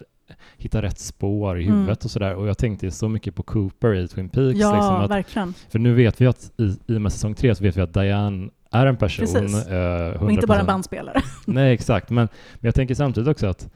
hitta 0.57 0.81
rätt 0.81 0.99
spår 0.99 1.59
i 1.59 1.63
Mm. 1.63 1.75
huvudet 1.77 2.05
och 2.05 2.11
sådär. 2.11 2.35
Och 2.35 2.47
jag 2.47 2.57
tänkte 2.57 2.91
så 2.91 3.09
mycket 3.09 3.35
på 3.35 3.43
Cooper 3.43 3.93
i 3.95 4.07
Twin 4.07 4.29
Peaks. 4.29 4.59
Ja, 4.59 4.73
liksom 4.75 4.95
att, 4.95 5.11
verkligen. 5.11 5.53
för 5.69 5.79
nu 5.79 5.93
vet 5.93 6.21
vi 6.21 6.27
att 6.27 6.51
i, 6.57 6.75
i 6.87 6.97
och 6.97 7.01
med 7.01 7.11
säsong 7.13 7.33
tre 7.35 7.55
så 7.55 7.63
vet 7.63 7.77
vi 7.77 7.81
att 7.81 7.93
Diane 7.93 8.49
är 8.71 8.85
en 8.85 8.97
person. 8.97 9.25
Precis. 9.25 9.67
eh, 9.67 10.21
Och 10.23 10.31
inte 10.31 10.47
bara 10.47 10.59
en 10.59 10.65
100%. 10.65 10.67
bandspelare. 10.67 11.21
Nej, 11.45 11.73
exakt. 11.73 12.09
Men, 12.09 12.27
men 12.55 12.67
jag 12.67 12.75
tänker 12.75 12.95
samtidigt 12.95 13.29
också 13.29 13.47
att 13.47 13.69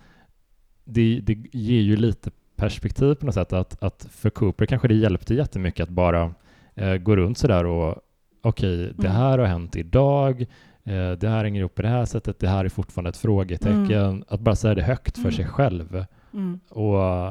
det, 0.85 1.19
det 1.23 1.37
ger 1.53 1.81
ju 1.81 1.95
lite 1.95 2.31
perspektiv 2.55 3.15
på 3.15 3.25
något 3.25 3.35
sätt. 3.35 3.53
Att, 3.53 3.83
att 3.83 4.07
för 4.11 4.29
Cooper 4.29 4.65
kanske 4.65 4.87
det 4.87 4.93
hjälpte 4.95 5.33
jättemycket 5.35 5.83
att 5.83 5.89
bara 5.89 6.33
eh, 6.75 6.93
gå 6.95 7.15
runt 7.15 7.37
sådär 7.37 7.65
och 7.65 7.95
okej, 8.41 8.77
det 8.97 9.07
Mm. 9.07 9.11
här 9.21 9.37
har 9.37 9.45
hänt 9.45 9.75
idag, 9.75 10.41
eh, 10.83 11.11
det 11.11 11.27
här 11.29 11.43
hänger 11.43 11.59
ihop 11.59 11.75
på 11.75 11.81
det 11.81 11.87
här 11.87 12.05
sättet, 12.05 12.39
det 12.39 12.47
här 12.47 12.65
är 12.65 12.69
fortfarande 12.69 13.09
ett 13.09 13.17
frågetecken. 13.17 14.23
Att 14.27 14.39
bara 14.39 14.55
säga 14.55 14.75
det 14.75 14.83
högt 14.83 15.15
för 15.15 15.21
Mm. 15.21 15.31
sig 15.33 15.45
själv 15.45 16.05
Mm. 16.36 16.59
och 16.69 17.27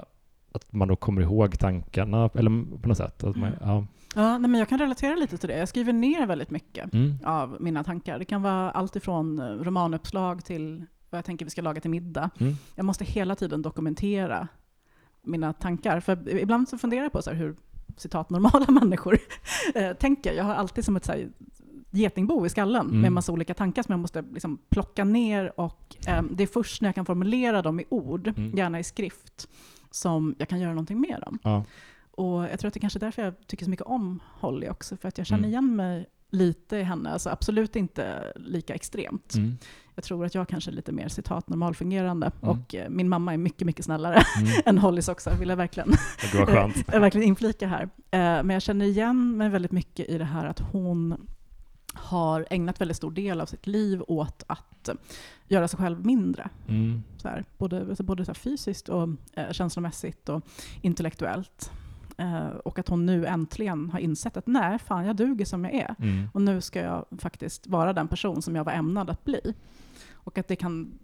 att 0.53 0.73
man 0.73 0.89
då 0.89 0.97
kommer 0.97 1.23
ihåg 1.23 1.59
tankarna, 1.59 2.31
eller 2.35 2.79
på 2.83 2.89
något 2.89 2.97
sätt. 2.97 3.25
Att 3.25 3.37
man, 3.37 3.49
Mm. 3.49 3.59
ja. 3.61 3.87
Ja, 4.17 4.39
nej, 4.39 4.51
men 4.51 4.59
jag 4.59 4.69
kan 4.69 4.79
relatera 4.79 5.15
lite 5.17 5.39
till 5.39 5.49
det. 5.49 5.59
Jag 5.59 5.69
skriver 5.69 5.93
ner 5.93 6.27
väldigt 6.27 6.51
mycket 6.51 6.95
Mm. 6.95 7.13
av 7.25 7.57
mina 7.61 7.85
tankar. 7.85 8.19
Det 8.19 8.25
kan 8.25 8.43
vara 8.43 8.71
allt 8.71 8.97
ifrån 8.97 9.39
eh, 9.39 9.45
romanuppslag 9.45 10.45
till 10.45 10.85
vad 11.11 11.19
jag 11.19 11.25
tänker 11.25 11.45
vi 11.47 11.51
ska 11.51 11.63
laga 11.63 11.81
till 11.81 11.91
middag. 11.91 12.31
Mm. 12.39 12.55
Jag 12.75 12.85
måste 12.87 13.05
hela 13.05 13.35
tiden 13.35 13.63
dokumentera 13.63 14.49
mina 15.23 15.53
tankar. 15.53 16.01
För 16.01 16.29
ibland 16.29 16.69
så 16.69 16.79
funderar 16.79 17.03
jag 17.03 17.13
på 17.13 17.23
så 17.23 17.31
hur 17.31 17.57
citat 17.97 18.31
normala 18.31 18.67
människor 18.81 19.19
eh, 19.75 19.93
tänker. 19.93 20.33
Jag 20.33 20.45
har 20.45 20.55
alltid 20.55 20.85
som 20.85 20.97
ett 20.97 21.05
så 21.05 21.13
getingbo 21.95 22.47
i 22.47 22.49
skallen 22.49 22.87
Mm. 22.87 23.01
med 23.01 23.13
massa 23.13 23.33
olika 23.33 23.55
tankar 23.55 23.83
som 23.83 23.93
jag 23.93 24.01
måste 24.01 24.23
liksom 24.33 24.59
plocka 24.69 25.05
ner 25.05 25.61
och 25.61 25.97
eh, 26.07 26.23
det 26.31 26.43
är 26.43 26.47
först 26.47 26.83
när 26.83 26.89
jag 26.89 26.95
kan 26.95 27.05
formulera 27.07 27.63
dem 27.63 27.81
i 27.81 27.85
ord, 27.89 28.29
Mm. 28.29 28.57
gärna 28.57 28.79
i 28.79 28.85
skrift, 28.85 29.49
som 29.91 30.35
jag 30.39 30.49
kan 30.49 30.61
göra 30.61 30.71
någonting 30.73 31.01
med 31.01 31.21
dem. 31.21 31.39
Ja. 31.43 31.65
Och 32.11 32.43
jag 32.45 32.59
tror 32.61 32.69
att 32.69 32.75
det 32.75 32.81
kanske 32.81 32.99
är 32.99 33.01
därför 33.01 33.23
jag 33.23 33.35
tycker 33.47 33.65
så 33.65 33.71
mycket 33.71 33.87
om 33.87 34.21
Holly 34.41 34.69
också, 34.69 34.97
för 34.97 35.09
att 35.09 35.19
jag 35.19 35.27
känner 35.27 35.39
Mm. 35.49 35.51
igen 35.51 35.77
mig 35.77 36.07
lite 36.31 36.77
i 36.77 36.83
henne, 36.83 37.11
alltså 37.11 37.31
absolut 37.31 37.77
inte 37.77 38.33
lika 38.37 38.75
extremt. 38.75 39.35
Mm. 39.35 39.57
Jag 39.95 40.05
tror 40.05 40.25
att 40.25 40.35
jag 40.35 40.49
kanske 40.49 40.71
är 40.71 40.73
lite 40.73 40.93
mer 40.93 41.09
citat 41.09 41.49
normalfungerande 41.49 42.31
Mm. 42.43 42.49
och 42.59 42.75
eh, 42.75 42.89
min 42.91 43.09
mamma 43.09 43.33
är 43.33 43.37
mycket, 43.39 43.67
mycket 43.67 43.85
snällare 43.85 44.23
Mm. 44.39 44.53
än 44.65 44.79
Hollys 44.79 45.09
också, 45.09 45.31
vill 45.41 45.49
jag 45.49 45.57
verkligen, 45.57 45.93
jag 46.93 47.01
verkligen 47.01 47.29
inflika 47.29 47.67
här. 47.69 47.83
Eh, 47.83 47.89
Men 48.45 48.51
jag 48.51 48.63
känner 48.63 48.87
igen 48.87 49.37
mig 49.37 49.49
väldigt 49.49 49.73
mycket 49.73 50.09
i 50.09 50.19
det 50.19 50.25
här 50.25 50.47
att 50.47 50.61
hon 50.61 51.27
har 51.95 52.47
ägnat 52.51 52.81
väldigt 52.81 52.97
stor 52.97 53.11
del 53.11 53.41
av 53.41 53.47
sitt 53.47 53.67
liv 53.67 54.03
åt 54.09 54.43
att 54.47 54.89
eh, 54.89 54.95
göra 55.49 55.69
sig 55.69 55.79
själv 55.79 56.07
mindre. 56.07 56.49
Mm. 56.69 57.03
Så 57.17 57.29
här, 57.29 57.45
både 57.59 57.81
alltså 57.81 58.03
både 58.03 58.25
så 58.25 58.29
här 58.29 58.35
fysiskt 58.35 58.89
och 58.89 59.09
eh, 59.33 59.51
känslomässigt 59.53 60.29
och 60.29 60.43
intellektuellt. 60.83 61.73
Eh, 62.17 62.47
och 62.47 62.79
att 62.79 62.89
hon 62.89 63.07
nu 63.07 63.27
äntligen 63.27 63.91
har 63.91 63.99
insett 63.99 64.37
att 64.37 64.47
nej, 64.47 64.79
fan 64.79 65.07
jag 65.07 65.17
duger 65.17 65.45
som 65.45 65.65
jag 65.65 65.75
är. 65.75 65.95
Mm. 65.99 66.29
Och 66.33 66.43
nu 66.43 66.61
ska 66.61 66.81
jag 66.81 67.07
faktiskt 67.19 67.67
vara 67.67 67.93
den 67.93 68.09
person 68.09 68.43
som 68.43 68.57
jag 68.57 68.65
var 68.65 68.73
ämnad 68.73 69.11
att 69.11 69.25
bli. 69.25 69.55
Och 70.13 70.39
att 70.39 70.49
det 70.49 70.57
kan, 70.57 70.99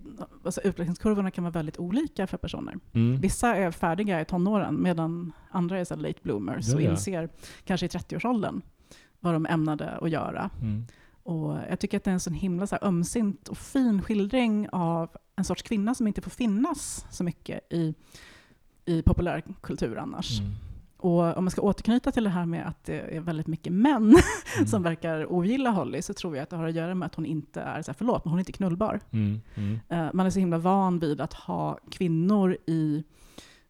alltså 0.44 0.60
utvecklingskurvorna 0.60 1.30
kan 1.30 1.44
vara 1.44 1.52
väldigt 1.52 1.78
olika 1.78 2.26
för 2.26 2.36
personer. 2.36 2.78
Mm. 2.92 3.20
Vissa 3.20 3.56
är 3.56 3.70
färdiga 3.70 4.20
i 4.20 4.24
tonåren 4.24 4.82
medan 4.82 5.32
andra 5.50 5.78
är 5.78 5.84
så 5.84 5.96
late 5.96 6.18
bloomers 6.22 6.68
Ja, 6.68 6.74
och 6.74 6.82
ja. 6.82 6.90
inser 6.90 7.28
kanske 7.64 7.86
i 7.86 7.88
30-årsåldern 7.88 8.62
vad 9.20 9.34
de 9.34 9.46
ämnade 9.46 9.90
att 9.90 10.10
göra. 10.10 10.50
Mm. 10.60 10.84
Och 11.22 11.58
jag 11.70 11.80
tycker 11.80 11.96
att 11.96 12.04
det 12.04 12.10
är 12.10 12.12
en 12.12 12.20
sån 12.20 12.34
himla 12.34 12.66
så 12.66 12.78
ömsint 12.82 13.48
och 13.48 13.58
fin 13.58 14.02
skildring 14.02 14.68
av 14.72 15.10
en 15.36 15.44
sorts 15.44 15.62
kvinna 15.62 15.94
som 15.94 16.06
inte 16.06 16.20
får 16.20 16.30
finnas 16.30 17.06
så 17.10 17.24
mycket 17.24 17.72
i, 17.72 17.94
i 18.84 19.02
populärkultur 19.02 19.98
annars. 19.98 20.40
Mm. 20.40 20.52
Och 20.96 21.36
om 21.36 21.44
man 21.44 21.50
ska 21.50 21.62
återknyta 21.62 22.12
till 22.12 22.24
det 22.24 22.30
här 22.30 22.46
med 22.46 22.66
att 22.68 22.84
det 22.84 23.16
är 23.16 23.20
väldigt 23.20 23.46
mycket 23.46 23.72
män 23.72 24.16
Mm. 24.56 24.66
som 24.66 24.82
verkar 24.82 25.32
ogilla 25.32 25.70
Holly 25.70 26.02
så 26.02 26.14
tror 26.14 26.36
jag 26.36 26.42
att 26.42 26.50
det 26.50 26.56
har 26.56 26.68
att 26.68 26.74
göra 26.74 26.94
med 26.94 27.06
att 27.06 27.14
hon 27.14 27.26
inte 27.26 27.60
är, 27.60 27.82
så 27.82 27.90
här, 27.90 27.96
förlåt, 27.98 28.24
men 28.24 28.30
hon 28.30 28.38
är 28.38 28.40
inte 28.40 28.52
knullbar. 28.52 29.00
Mm. 29.10 29.40
Eh, 29.88 30.06
man 30.12 30.26
är 30.26 30.30
så 30.30 30.38
himla 30.38 30.58
van 30.58 30.98
vid 30.98 31.20
att 31.20 31.32
ha 31.34 31.78
kvinnor 31.90 32.56
i 32.66 33.04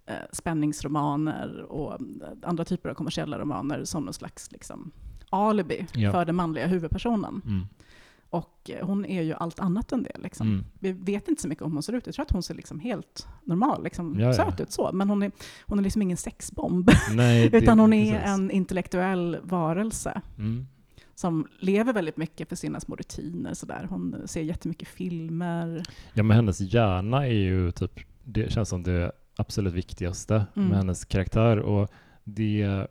eh, 0.07 0.15
spänningsromaner 0.33 1.63
och 1.63 1.93
eh, 1.93 1.99
andra 2.43 2.65
typer 2.65 2.89
av 2.89 2.95
kommersiella 2.95 3.39
romaner 3.39 3.85
som 3.85 4.05
någon 4.05 4.15
slags 4.15 4.53
liksom, 4.53 4.91
alibi 5.31 5.87
Ja. 5.95 6.13
för 6.13 6.25
den 6.25 6.37
manliga 6.37 6.67
huvudpersonen. 6.67 7.43
Mm. 7.47 7.67
Och 8.31 8.71
eh, 8.71 8.87
hon 8.87 9.05
är 9.05 9.23
ju 9.23 9.35
allt 9.35 9.59
annat 9.61 9.93
än 9.93 10.03
det. 10.03 10.17
Liksom. 10.23 10.47
Mm. 10.49 10.65
Vi 10.79 10.93
vet 10.93 11.29
inte 11.29 11.43
så 11.43 11.49
mycket 11.49 11.65
om 11.65 11.73
hon 11.73 11.83
ser 11.83 11.93
ut. 11.93 12.07
Jag 12.07 12.15
tror 12.15 12.23
att 12.25 12.31
hon 12.31 12.43
ser 12.43 12.55
liksom 12.55 12.81
helt 12.81 13.29
normal, 13.45 13.85
liksom 13.85 14.21
Ja, 14.21 14.27
ja. 14.27 14.33
söt 14.35 14.61
ut 14.61 14.73
så. 14.73 14.91
Men 14.93 15.09
hon 15.11 15.23
är, 15.23 15.33
hon 15.67 15.79
är 15.79 15.83
liksom 15.83 16.03
ingen 16.03 16.17
sexbomb. 16.17 16.91
Nej, 17.15 17.49
det- 17.51 17.59
Utan 17.59 17.79
hon 17.79 17.93
är 17.93 18.13
precis. 18.13 18.29
en 18.31 18.51
intellektuell 18.51 19.39
varelse 19.43 20.21
Mm. 20.39 20.67
som 21.15 21.47
lever 21.59 21.93
väldigt 21.93 22.17
mycket 22.17 22.49
för 22.49 22.57
sina 22.57 22.81
små 22.81 22.97
rutiner. 22.97 23.55
Sådär. 23.55 23.87
Hon 23.91 24.17
ser 24.25 24.43
jättemycket 24.43 24.89
filmer. 24.89 25.83
Ja, 26.15 26.23
men 26.23 26.37
hennes 26.37 26.61
hjärna 26.61 27.27
är 27.27 27.33
ju 27.33 27.71
typ, 27.73 28.01
det 28.25 28.53
känns 28.53 28.69
som 28.69 28.83
det 28.83 29.13
absolut 29.37 29.75
viktigaste 29.75 30.47
Mm. 30.57 30.69
med 30.69 30.79
hennes 30.79 31.05
karaktär. 31.05 31.59
Och 31.59 31.91
det, 32.25 32.87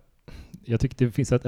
jag 0.65 0.79
tycker 0.79 1.05
det 1.05 1.11
finns 1.11 1.31
ett, 1.31 1.45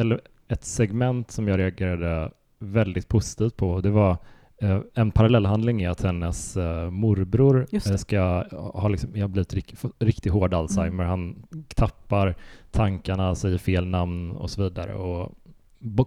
ett 0.51 0.65
segment 0.65 1.31
som 1.31 1.47
jag 1.47 1.59
reagerade 1.59 2.31
väldigt 2.59 3.07
positivt 3.07 3.57
på. 3.57 3.81
Det 3.81 3.89
var 3.89 4.17
eh, 4.57 4.79
en 4.93 5.11
parallellhandling 5.11 5.81
är 5.81 5.89
att 5.89 6.01
hennes 6.01 6.57
eh, 6.57 6.89
morbror 6.89 7.67
eh, 7.71 7.79
ska 7.79 8.45
ha 8.51 8.87
liksom, 8.87 9.09
jag 9.13 9.23
har 9.23 9.27
blivit 9.27 9.53
riktigt 9.99 10.33
hård 10.33 10.53
Alzheimer. 10.53 11.03
Han 11.03 11.43
tappar 11.75 12.35
tankarna, 12.71 13.35
säger 13.35 13.57
fel 13.57 13.85
namn 13.85 14.31
och 14.31 14.49
så 14.49 14.63
vidare. 14.63 14.93
Och 14.93 15.31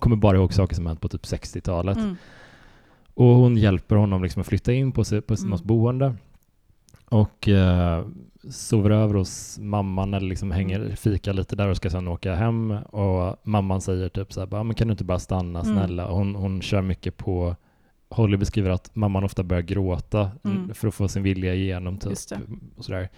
kommer 0.01 0.16
bara 0.16 0.36
ihåg 0.36 0.53
saker 0.53 0.74
som 0.74 0.86
hänt 0.86 1.01
på 1.01 1.09
typ 1.09 1.24
60-talet. 1.24 1.97
Mm. 1.97 2.16
Och 3.14 3.26
hon 3.26 3.57
hjälper 3.57 3.97
honom 3.97 4.22
liksom 4.22 4.40
att 4.40 4.47
flytta 4.47 4.72
in 4.72 4.92
på, 4.92 5.05
sig, 5.05 5.20
på 5.20 5.34
Mm. 5.34 5.51
något 5.51 5.64
boende. 5.64 6.14
Och 7.09 7.49
eh, 7.49 8.05
sover 8.51 8.90
över 8.90 9.14
hos 9.14 9.59
mamman 9.59 10.14
eller 10.14 10.28
liksom 10.28 10.51
hänger, 10.51 10.80
Mm. 10.80 10.97
fika 10.97 11.32
lite 11.32 11.57
där 11.57 11.68
och 11.68 11.76
ska 11.76 11.90
sedan 11.90 12.09
åka 12.09 12.34
hem. 12.34 12.70
Och 12.70 13.36
mamman 13.42 13.80
säger 13.80 14.09
typ 14.09 14.32
så 14.32 14.40
här, 14.40 14.47
bara, 14.47 14.62
men 14.62 14.74
kan 14.74 14.88
du 14.88 14.92
inte 14.92 15.05
bara 15.05 15.18
stanna 15.18 15.61
Mm. 15.61 15.74
snälla? 15.74 16.07
Och 16.07 16.16
Hon, 16.18 16.34
hon 16.34 16.62
kör 16.62 16.82
mycket 16.82 17.16
på, 17.16 17.57
Holly 18.11 18.36
beskriver 18.36 18.70
att 18.70 18.97
mamman 18.97 19.24
ofta 19.24 19.42
börjar 19.42 19.62
gråta 19.62 20.30
Mm. 20.45 20.74
för 20.74 20.88
att 20.88 20.95
få 20.95 21.09
sin 21.09 21.22
vilja 21.22 21.55
igenom. 21.55 21.99
Typ, 21.99 22.12
och 22.76 22.84
sådär. 22.84 23.09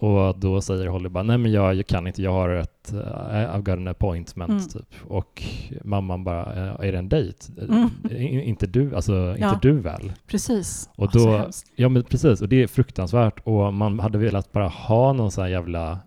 Och 0.00 0.38
då 0.38 0.60
säger 0.60 0.86
Holly 0.86 1.08
bara, 1.08 1.22
nej 1.24 1.38
men 1.38 1.52
jag, 1.52 1.74
jag 1.74 1.86
kan 1.86 2.06
inte, 2.06 2.22
jag 2.22 2.32
har 2.32 2.48
ett, 2.50 2.90
uh, 2.94 3.00
I've 3.00 3.62
got 3.62 3.68
an 3.72 3.88
appointment 3.88 4.50
Mm. 4.50 4.68
typ. 4.68 4.94
Och 5.08 5.42
mamman 5.84 6.24
bara, 6.24 6.42
"Eh, 6.54 6.86
är 6.88 6.92
det 6.92 6.98
en 6.98 7.08
dejt? 7.08 7.38
Mm. 7.62 7.88
I- 8.10 8.40
Inte 8.42 8.66
du, 8.66 8.94
alltså 8.96 9.36
Ja. 9.38 9.48
inte 9.54 9.68
du 9.68 9.72
väl? 9.80 10.12
Precis. 10.26 10.90
Och 10.96 11.04
Åh, 11.04 11.10
så 11.10 11.18
då- 11.18 11.36
hemskt. 11.38 11.72
Ja 11.76 11.88
men 11.88 12.04
precis, 12.04 12.42
och 12.42 12.48
det 12.48 12.62
är 12.62 12.66
fruktansvärt 12.66 13.40
och 13.44 13.74
man 13.74 14.00
hade 14.00 14.18
velat 14.18 14.52
bara 14.52 14.68
ha 14.68 15.12
någon 15.12 15.30
sån 15.30 15.42
här 15.44 15.50
jävla 15.50 15.98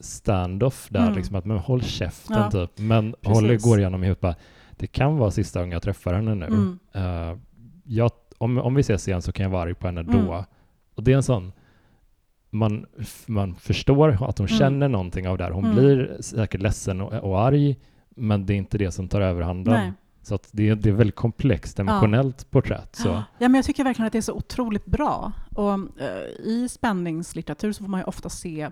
stand-off 0.00 0.86
där 0.90 1.02
Mm. 1.02 1.14
liksom 1.14 1.36
att 1.36 1.44
men 1.44 1.58
håll 1.58 1.82
käften 1.82 2.36
Ja, 2.36 2.50
typ. 2.50 2.70
Men 2.78 3.14
precis. 3.22 3.36
Holly 3.42 3.56
går 3.56 3.78
igenom 3.78 4.04
ihop 4.04 4.20
bara, 4.20 4.34
det 4.76 4.86
kan 4.86 5.16
vara 5.16 5.30
sista 5.30 5.58
gången 5.60 5.72
jag 5.72 5.82
träffar 5.82 6.14
henne 6.14 6.34
nu. 6.34 6.76
Eh, 6.94 7.36
jag, 7.84 8.10
om, 8.38 8.58
om 8.58 8.74
vi 8.74 8.80
ses 8.80 9.08
igen 9.08 9.22
så 9.22 9.32
kan 9.32 9.44
jag 9.44 9.50
vara 9.50 9.62
arg 9.62 9.74
på 9.74 9.86
henne 9.86 10.02
då. 10.02 10.18
Mm. 10.18 10.44
Och 10.94 11.02
det 11.02 11.12
är 11.12 11.16
en 11.16 11.22
sån, 11.22 11.52
man, 12.56 12.86
man 13.26 13.54
förstår 13.54 14.08
att 14.28 14.38
hon 14.38 14.46
Mm. 14.46 14.58
känner 14.58 14.88
någonting 14.88 15.28
av 15.28 15.38
det 15.38 15.44
här. 15.44 15.50
Hon 15.50 15.64
Mm. 15.64 15.76
blir 15.76 16.16
säkert 16.20 16.60
ledsen 16.62 17.00
och, 17.00 17.12
och 17.12 17.40
arg, 17.40 17.76
men 18.08 18.46
det 18.46 18.52
är 18.54 18.56
inte 18.56 18.78
det 18.78 18.90
som 18.92 19.08
tar 19.08 19.20
överhanden. 19.20 19.74
Nej. 19.74 19.92
Så 20.22 20.38
det, 20.50 20.68
är- 20.68 20.74
det 20.74 20.88
är 20.88 20.92
väldigt 20.92 21.16
komplext, 21.16 21.78
emotionellt 21.78 22.50
porträtt. 22.50 22.96
Så. 22.96 23.08
Ja, 23.08 23.48
men 23.48 23.54
jag 23.54 23.64
tycker 23.64 23.84
verkligen 23.84 24.06
att 24.06 24.12
det 24.12 24.18
är 24.18 24.22
så 24.22 24.32
otroligt 24.34 24.86
bra. 24.86 25.32
Och, 25.54 25.72
eh, 25.72 26.22
I 26.44 26.68
spänningslitteratur 26.70 27.72
så 27.72 27.84
får 27.84 27.90
man 27.90 28.00
ju 28.00 28.04
ofta 28.04 28.28
se 28.28 28.70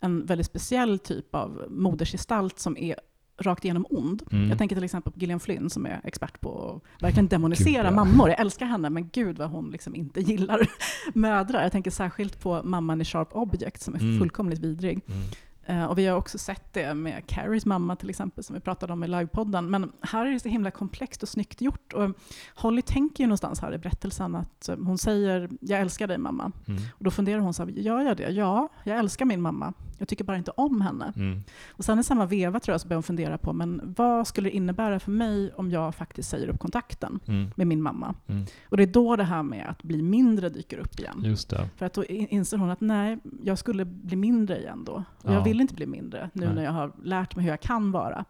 en 0.00 0.26
väldigt 0.26 0.46
speciell 0.46 0.98
typ 0.98 1.34
av 1.34 1.64
modersgestalt 1.68 2.58
som 2.58 2.76
är 2.76 2.94
rakt 3.40 3.64
igenom 3.64 3.86
ond. 3.90 4.22
Mm. 4.32 4.48
Jag 4.48 4.58
tänker 4.58 4.76
till 4.76 4.84
exempel 4.84 5.12
på 5.12 5.18
Gillian 5.18 5.40
Flynn 5.40 5.70
som 5.70 5.86
är 5.86 6.00
expert 6.04 6.40
på 6.40 6.80
att 6.96 7.02
verkligen 7.02 7.28
demonisera 7.28 7.82
Gud, 7.88 7.92
mammor. 7.94 8.28
Jag 8.28 8.40
älskar 8.40 8.66
henne, 8.66 8.90
men 8.90 9.08
gud 9.12 9.38
vad 9.38 9.50
hon 9.50 9.70
liksom 9.70 9.94
inte 9.94 10.20
gillar 10.20 10.68
mödrar. 11.14 11.62
Jag 11.62 11.72
tänker 11.72 11.90
särskilt 11.90 12.40
på 12.42 12.60
mamman 12.64 13.00
i 13.00 13.04
Sharp 13.04 13.28
Object 13.36 13.82
som 13.82 13.94
är 13.94 14.00
Mm. 14.00 14.18
fullkomligt 14.18 14.58
vidrig. 14.58 15.00
Mm. 15.06 15.20
Eh, 15.66 15.84
och 15.84 15.98
vi 15.98 16.06
har 16.06 16.16
också 16.16 16.38
sett 16.38 16.72
det 16.72 16.94
med 16.94 17.26
Carries 17.26 17.66
mamma 17.66 17.96
till 17.96 18.10
exempel, 18.10 18.44
som 18.44 18.54
vi 18.54 18.60
pratade 18.60 18.92
om 18.92 19.04
i 19.04 19.08
livepodden. 19.08 19.70
Men 19.70 19.92
här 20.00 20.26
är 20.26 20.30
det 20.30 20.40
så 20.40 20.48
himla 20.48 20.70
komplext 20.70 21.22
och 21.22 21.28
snyggt 21.28 21.60
gjort. 21.60 21.92
Och 21.92 22.10
Holly 22.54 22.82
tänker 22.82 23.24
ju 23.24 23.26
någonstans 23.28 23.60
här 23.60 23.74
i 23.74 23.78
berättelsen 23.78 24.34
att 24.34 24.68
eh, 24.68 24.76
hon 24.84 24.98
säger 24.98 25.48
”jag 25.60 25.80
älskar 25.80 26.06
dig 26.06 26.18
mamma”. 26.18 26.52
Mm. 26.68 26.82
Och 26.98 27.04
då 27.04 27.10
funderar 27.10 27.40
hon 27.40 27.54
så 27.54 27.64
här, 27.64 27.70
gör 27.70 28.00
jag 28.00 28.16
det? 28.16 28.30
Ja, 28.30 28.68
jag 28.84 28.98
älskar 28.98 29.24
min 29.24 29.40
mamma. 29.42 29.72
Jag 30.00 30.08
tycker 30.08 30.24
bara 30.24 30.36
inte 30.36 30.50
om 30.50 30.80
henne. 30.80 31.12
Mm. 31.16 31.42
Och 31.70 31.84
sen 31.84 31.98
i 31.98 32.04
samma 32.04 32.26
veva 32.26 32.60
tror 32.60 32.72
jag 32.72 32.80
så 32.80 32.88
börjar 32.88 32.96
hon 32.96 33.02
fundera 33.02 33.38
på, 33.38 33.52
men 33.52 33.94
vad 33.96 34.26
skulle 34.26 34.48
det 34.50 34.56
innebära 34.56 35.00
för 35.00 35.10
mig 35.10 35.52
om 35.52 35.70
jag 35.70 35.94
faktiskt 35.94 36.30
säger 36.30 36.48
upp 36.48 36.58
kontakten 36.58 37.20
Mm. 37.26 37.50
med 37.56 37.66
min 37.66 37.82
mamma? 37.82 38.14
Mm. 38.26 38.44
Och 38.68 38.76
det 38.76 38.82
är 38.82 38.86
då 38.86 39.16
det 39.16 39.24
här 39.24 39.42
med 39.42 39.66
att 39.68 39.82
bli 39.82 40.02
mindre 40.02 40.48
dyker 40.48 40.78
upp 40.78 41.00
igen. 41.00 41.20
Just 41.24 41.50
det. 41.50 41.68
För 41.76 41.86
att 41.86 41.92
då 41.94 42.04
in- 42.04 42.28
inser 42.28 42.56
hon 42.56 42.70
att 42.70 42.80
nej, 42.80 43.18
jag 43.42 43.58
skulle 43.58 43.84
bli 43.84 44.16
mindre 44.16 44.58
igen 44.58 44.84
då. 44.84 44.92
Och 44.92 45.04
Ja. 45.30 45.32
jag 45.32 45.44
vill 45.44 45.60
inte 45.60 45.74
bli 45.74 45.86
mindre 45.86 46.30
nu 46.32 46.46
Nej. 46.46 46.54
när 46.54 46.64
jag 46.64 46.72
har 46.72 46.92
lärt 47.02 47.36
mig 47.36 47.44
hur 47.44 47.50
jag 47.52 47.60
kan 47.60 47.92
vara 47.92 48.24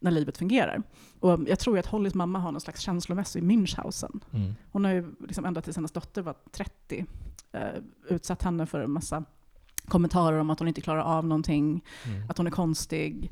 när 0.00 0.10
livet 0.10 0.38
fungerar. 0.38 0.82
Och 1.20 1.40
jag 1.48 1.58
tror 1.58 1.78
att 1.78 1.86
Hollys 1.86 2.14
mamma 2.14 2.38
har 2.38 2.52
någon 2.52 2.60
slags 2.60 2.80
känslomässig 2.80 3.42
Münchhausen. 3.42 4.20
Mm. 4.32 4.54
Hon 4.72 4.84
har 4.84 4.92
ju 4.92 5.14
liksom 5.28 5.44
ända 5.44 5.60
tills 5.60 5.76
hennes 5.76 5.92
dotter 5.92 6.22
var 6.22 6.34
30 6.52 7.06
eh, 7.52 7.60
utsatt 8.08 8.42
henne 8.42 8.66
för 8.66 8.80
en 8.80 8.90
massa 8.90 9.24
kommentarer 9.88 10.38
om 10.38 10.50
att 10.50 10.58
hon 10.58 10.68
inte 10.68 10.80
klarar 10.80 11.00
av 11.02 11.26
någonting, 11.26 11.84
Mm. 12.06 12.30
att 12.30 12.38
hon 12.38 12.46
är 12.46 12.50
konstig. 12.50 13.30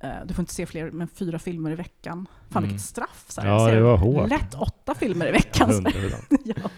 Eh, 0.00 0.10
du 0.26 0.34
får 0.34 0.42
inte 0.42 0.54
se 0.54 0.66
fler 0.66 0.86
än 1.00 1.08
fyra 1.08 1.38
filmer 1.38 1.70
i 1.70 1.74
veckan. 1.74 2.26
Fan 2.50 2.62
Mm. 2.62 2.68
vilket 2.70 2.86
straff! 2.86 3.24
Så 3.28 3.40
här. 3.40 3.48
Ja, 3.48 3.70
det 3.70 3.80
var 3.80 3.96
hårt. 3.96 4.28
Lätt 4.30 4.54
åtta 4.54 4.94
filmer 4.94 5.28
i 5.28 5.32
veckan. 5.32 5.72
så 5.72 5.82
här. 5.82 5.90
100%. 5.92 6.38
ja. 6.44 6.70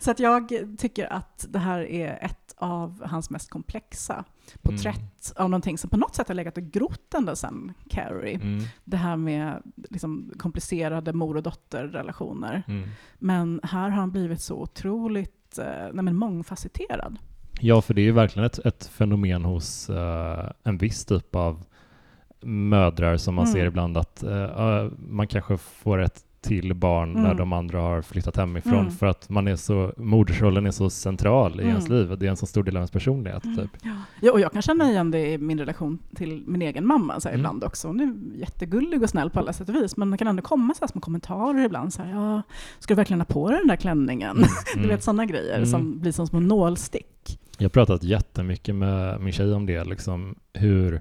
Så 0.00 0.10
att 0.10 0.18
jag 0.20 0.52
tycker 0.78 1.12
att 1.12 1.46
det 1.48 1.58
här 1.58 1.80
är 1.80 2.18
ett 2.24 2.54
av 2.56 3.02
hans 3.06 3.30
mest 3.30 3.50
komplexa 3.50 4.24
porträtt 4.62 5.32
av 5.36 5.50
någonting 5.50 5.78
som 5.78 5.90
på 5.90 5.96
något 5.96 6.14
sätt 6.14 6.28
har 6.28 6.34
legat 6.34 6.56
och 6.56 6.62
grott 6.64 7.14
ända 7.14 7.36
sedan 7.36 7.72
Carrie. 7.90 8.34
Mm. 8.34 8.64
Det 8.84 8.96
här 8.96 9.16
med 9.16 9.62
liksom 9.90 10.32
komplicerade 10.38 11.12
mor 11.12 11.36
och 11.36 11.42
dotterrelationer. 11.42 12.62
Mm. 12.68 12.88
Men 13.18 13.60
här 13.62 13.80
har 13.82 13.90
han 13.90 14.10
blivit 14.10 14.42
så 14.42 14.54
otroligt 14.62 15.58
eh, 15.58 15.64
nej 15.92 16.04
men 16.04 16.16
mångfacetterad. 16.16 17.18
Ja, 17.60 17.80
för 17.82 17.94
det 17.94 18.00
är 18.00 18.04
ju 18.04 18.12
verkligen 18.12 18.46
ett, 18.46 18.58
ett 18.58 18.86
fenomen 18.86 19.44
hos 19.44 19.90
eh, 19.90 20.50
en 20.64 20.78
viss 20.78 21.04
typ 21.04 21.34
av 21.34 21.64
mödrar 22.40 23.16
som 23.16 23.34
man 23.34 23.44
Mm. 23.44 23.54
ser 23.54 23.66
ibland 23.66 23.96
att 23.96 24.24
ja, 24.56 24.90
man 25.08 25.26
kanske 25.26 25.56
får 25.56 25.98
ett 26.02 26.24
till 26.40 26.74
barn 26.74 27.12
när 27.12 27.24
Mm. 27.24 27.36
de 27.36 27.52
andra 27.52 27.80
har 27.80 28.02
flyttat 28.02 28.36
hemifrån 28.36 28.74
Mm. 28.78 28.90
för 28.90 29.06
att 29.06 29.28
man 29.28 29.48
är 29.48 29.56
så, 29.56 29.92
modersrollen 29.96 30.66
är 30.66 30.70
så 30.70 30.90
central 30.90 31.52
i 31.52 31.62
Mm. 31.62 31.68
ens 31.68 31.88
liv 31.88 32.16
det 32.18 32.26
är 32.26 32.30
en 32.30 32.36
så 32.36 32.46
stor 32.46 32.62
del 32.62 32.76
av 32.76 32.80
ens 32.80 32.90
personlighet. 32.90 33.44
Mm. 33.44 33.56
Typ. 33.56 33.70
Ja, 34.22 34.32
och 34.32 34.40
jag 34.40 34.52
kan 34.52 34.62
känna 34.62 34.90
igen 34.90 35.10
det 35.10 35.32
i 35.32 35.38
min 35.38 35.58
relation 35.58 35.98
till 36.14 36.44
min 36.46 36.62
egen 36.62 36.86
mamma 36.86 37.20
så 37.20 37.28
här, 37.28 37.34
Mm. 37.34 37.40
ibland 37.40 37.64
också. 37.64 37.88
Hon 37.88 38.00
är 38.00 38.38
jättegullig 38.40 39.02
och 39.02 39.10
snäll 39.10 39.30
på 39.30 39.38
alla 39.38 39.52
sätt 39.52 39.68
och 39.68 39.74
vis, 39.74 39.96
men 39.96 40.10
det 40.10 40.18
kan 40.18 40.28
ändå 40.28 40.42
komma 40.42 40.74
så 40.74 40.80
här 40.80 40.88
små 40.88 41.00
kommentarer 41.00 41.64
ibland. 41.64 41.92
Så 41.92 42.02
här, 42.02 42.10
ja, 42.12 42.42
ska 42.78 42.94
du 42.94 42.96
verkligen 42.96 43.20
ha 43.20 43.24
på 43.26 43.48
dig 43.50 43.58
den 43.58 43.68
där 43.68 43.76
klänningen? 43.76 44.36
Mm. 44.36 44.48
Du 44.82 44.88
vet 44.88 45.02
sådana 45.02 45.26
grejer 45.26 45.64
som 45.64 46.00
blir 46.00 46.12
som 46.12 46.26
små 46.26 46.40
nålstick. 46.40 47.06
Jag 47.58 47.64
har 47.64 47.70
pratat 47.70 48.02
jättemycket 48.02 48.74
med 48.74 49.20
min 49.20 49.32
tjej 49.32 49.52
om 49.54 49.66
det, 49.66 49.84
liksom 49.84 50.34
hur 50.52 51.00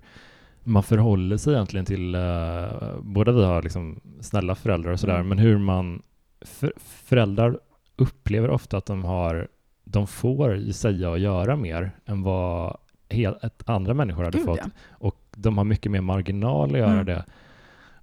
man 0.64 0.84
förhåller 0.84 1.38
sig 1.38 1.54
egentligen 1.54 1.86
till, 1.86 2.16
uh, 2.16 3.00
båda 3.02 3.32
vi 3.32 3.44
har 3.44 3.62
liksom 3.62 4.00
snälla 4.22 4.56
föräldrar 4.56 4.92
och 4.92 5.00
sådär, 5.00 5.16
Mm. 5.16 5.28
men 5.28 5.38
hur 5.38 5.58
man, 5.58 6.02
för, 6.42 6.74
föräldrar 6.78 7.60
upplever 7.96 8.50
ofta 8.50 8.78
att 8.78 8.86
de 8.86 9.04
har, 9.04 9.48
de 9.84 10.08
får 10.08 10.72
säga 10.72 11.10
och 11.10 11.20
göra 11.20 11.56
mer 11.56 11.92
än 12.06 12.24
vad 12.24 12.78
hel, 13.10 13.36
ett, 13.42 13.70
andra 13.70 13.94
människor 13.94 14.24
hade 14.24 14.38
Gud, 14.38 14.46
fått. 14.48 14.60
ja. 14.64 14.70
Och 14.90 15.16
de 15.36 15.58
har 15.58 15.66
mycket 15.66 15.92
mer 15.92 16.02
marginal 16.02 16.72
att 16.72 16.80
göra 16.80 16.92
Mm. 16.92 17.06
det. 17.06 17.26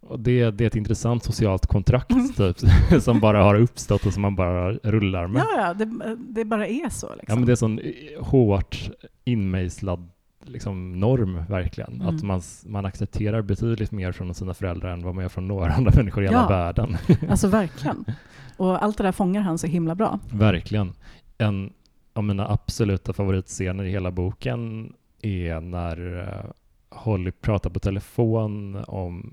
Och 0.06 0.20
det, 0.20 0.50
det 0.50 0.64
är 0.64 0.68
ett 0.68 0.76
intressant 0.76 1.24
socialt 1.24 1.66
kontrakt 1.66 2.10
typ, 2.36 2.56
som 3.02 3.20
bara 3.20 3.42
har 3.44 3.54
uppstått 3.54 4.06
och 4.06 4.12
som 4.12 4.22
man 4.22 4.36
bara 4.36 4.72
rullar 4.72 5.26
med. 5.26 5.42
Ja, 5.42 5.48
ja, 5.56 5.74
det, 5.74 6.16
det 6.18 6.44
bara 6.44 6.66
är 6.66 6.88
så. 6.88 7.06
Liksom. 7.06 7.24
Ja, 7.28 7.34
men 7.34 7.46
det 7.46 7.52
är 7.52 7.56
sån 7.56 7.78
eh, 7.78 7.84
hårt 8.20 8.90
inmejslad 9.24 10.08
liksom, 10.46 11.00
norm, 11.00 11.44
verkligen. 11.48 11.92
Mm. 12.00 12.16
Att 12.16 12.22
man, 12.22 12.42
man 12.66 12.86
accepterar 12.86 13.42
betydligt 13.42 13.92
mer 13.92 14.12
från 14.12 14.34
sina 14.34 14.54
föräldrar 14.54 14.90
än 14.92 15.02
vad 15.04 15.14
man 15.14 15.22
gör 15.22 15.28
från 15.28 15.48
några 15.48 15.72
andra 15.72 15.92
människor 15.96 16.24
i 16.24 16.26
hela 16.26 16.38
Ja. 16.42 16.48
världen. 16.48 16.96
Alltså 17.30 17.48
verkligen. 17.48 18.04
Och 18.56 18.82
allt 18.84 18.98
det 18.98 19.04
där 19.04 19.12
fångar 19.12 19.40
han 19.40 19.58
så 19.58 19.66
himla 19.66 19.94
bra. 19.94 20.18
verkligen. 20.32 20.92
En 21.38 21.72
av 22.12 22.24
mina 22.24 22.48
absoluta 22.48 23.12
favoritscener 23.12 23.84
i 23.84 23.90
hela 23.90 24.10
boken 24.10 24.92
är 25.22 25.60
när 25.60 26.18
eh, 26.20 26.50
Holly 26.94 27.30
pratar 27.30 27.70
på 27.70 27.78
telefon 27.80 28.84
om... 28.88 29.32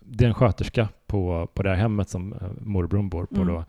Det 0.00 0.24
är 0.24 0.28
en 0.28 0.34
sköterska 0.34 0.88
på, 1.06 1.48
på 1.54 1.62
det 1.62 1.68
här 1.68 1.76
hemmet 1.76 2.08
som 2.08 2.32
uh, 2.32 2.38
morbrorn 2.60 3.08
bor 3.08 3.26
på 3.26 3.34
Mm. 3.42 3.46
då. 3.48 3.64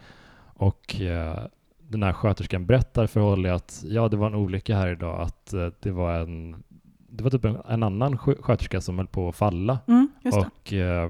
Och 0.53 1.01
eh, 1.01 1.39
den 1.77 2.03
här 2.03 2.13
sköterskan 2.13 2.65
berättar 2.65 3.07
för 3.07 3.19
Holly 3.19 3.49
att 3.49 3.83
ja, 3.87 4.07
det 4.09 4.17
var 4.17 4.27
en 4.27 4.35
olycka 4.35 4.75
här 4.75 4.87
idag, 4.87 5.21
att 5.21 5.53
eh, 5.53 5.67
det 5.79 5.91
var 5.91 6.13
en 6.13 6.63
det 7.09 7.23
var 7.23 7.31
typ 7.31 7.45
en, 7.45 7.57
en 7.69 7.83
annan 7.83 8.17
skö- 8.17 8.41
sköterska 8.41 8.81
som 8.81 8.97
höll 8.97 9.07
på 9.07 9.29
att 9.29 9.35
falla 9.35 9.79
Mm, 9.87 10.07
och 10.33 10.73
eh, 10.73 11.09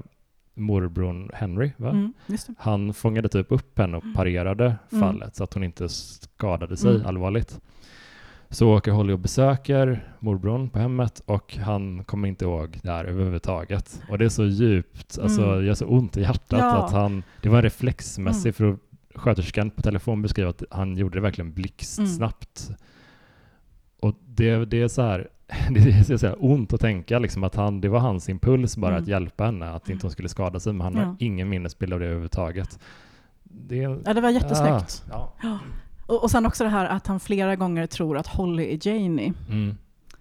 morbrorn 0.54 1.30
Henry? 1.34 1.70
Mm, 1.78 2.12
han 2.58 2.94
fångade 2.94 3.28
typ 3.28 3.52
upp 3.52 3.78
henne 3.78 3.96
och 3.96 4.04
Mm. 4.04 4.14
parerade 4.14 4.76
Mm. 4.92 5.02
fallet 5.04 5.36
så 5.36 5.44
att 5.44 5.54
hon 5.54 5.64
inte 5.64 5.88
skadade 5.88 6.76
sig 6.76 6.94
Mm. 6.94 7.06
allvarligt. 7.06 7.60
Så 8.50 8.76
åker 8.76 8.92
Holly 8.92 9.12
och 9.12 9.18
besöker 9.18 10.12
morbrorn 10.20 10.68
på 10.70 10.78
hemmet 10.78 11.22
och 11.26 11.54
han 11.56 12.04
kommer 12.04 12.28
inte 12.28 12.44
ihåg 12.44 12.78
det 12.82 12.90
här 12.90 13.04
överhuvudtaget. 13.04 14.02
Och 14.10 14.18
det 14.18 14.24
är 14.24 14.28
så 14.28 14.44
djupt, 14.44 15.18
alltså 15.22 15.42
Mm. 15.44 15.58
det 15.58 15.64
gör 15.64 15.74
så 15.74 15.86
ont 15.86 16.16
i 16.16 16.20
hjärtat 16.20 16.58
Ja. 16.60 16.84
att 16.84 16.92
han, 16.92 17.22
det 17.42 17.48
var 17.48 17.56
en 17.56 17.62
reflexmässig, 17.62 18.48
Mm. 18.48 18.52
för 18.54 18.78
sköterskan 19.18 19.70
på 19.70 19.82
telefon 19.82 20.22
beskriver 20.22 20.50
att 20.50 20.62
han 20.70 20.96
gjorde 20.96 21.16
det 21.16 21.20
verkligen 21.22 21.52
blixtsnabbt. 21.52 22.70
Och 24.00 24.14
det, 24.26 24.64
det 24.64 24.82
är 24.82 24.88
så 24.88 25.02
här, 25.02 25.28
det 25.70 25.80
är 26.10 26.16
så 26.16 26.26
här 26.26 26.36
ont 26.38 26.72
att 26.72 26.80
tänka 26.80 27.18
liksom 27.18 27.44
att 27.44 27.54
han, 27.54 27.80
det 27.80 27.88
var 27.88 27.98
hans 28.00 28.28
impuls 28.28 28.76
bara 28.76 28.90
Mm. 28.90 29.02
att 29.02 29.08
hjälpa 29.08 29.44
henne, 29.44 29.70
att 29.70 29.88
inte 29.90 30.04
hon 30.06 30.10
skulle 30.10 30.28
skada 30.28 30.60
sig, 30.60 30.72
men 30.72 30.80
han 30.80 30.94
Ja. 30.96 31.04
har 31.04 31.16
ingen 31.18 31.48
minnesbild 31.48 31.92
av 31.92 32.00
det 32.00 32.06
överhuvudtaget. 32.06 32.78
Det 33.42 33.76
Ja, 33.76 34.14
det 34.14 34.20
var 34.20 34.30
jättesnyggt. 34.30 35.04
Ja. 35.10 35.32
Och, 36.08 36.22
och 36.22 36.30
sen 36.30 36.46
också 36.46 36.64
det 36.64 36.70
här 36.70 36.84
att 36.86 37.06
han 37.06 37.20
flera 37.20 37.56
gånger 37.56 37.86
tror 37.86 38.16
att 38.18 38.26
Holly 38.26 38.74
är 38.74 38.88
Janie, 38.88 39.32
Mm, 39.50 39.74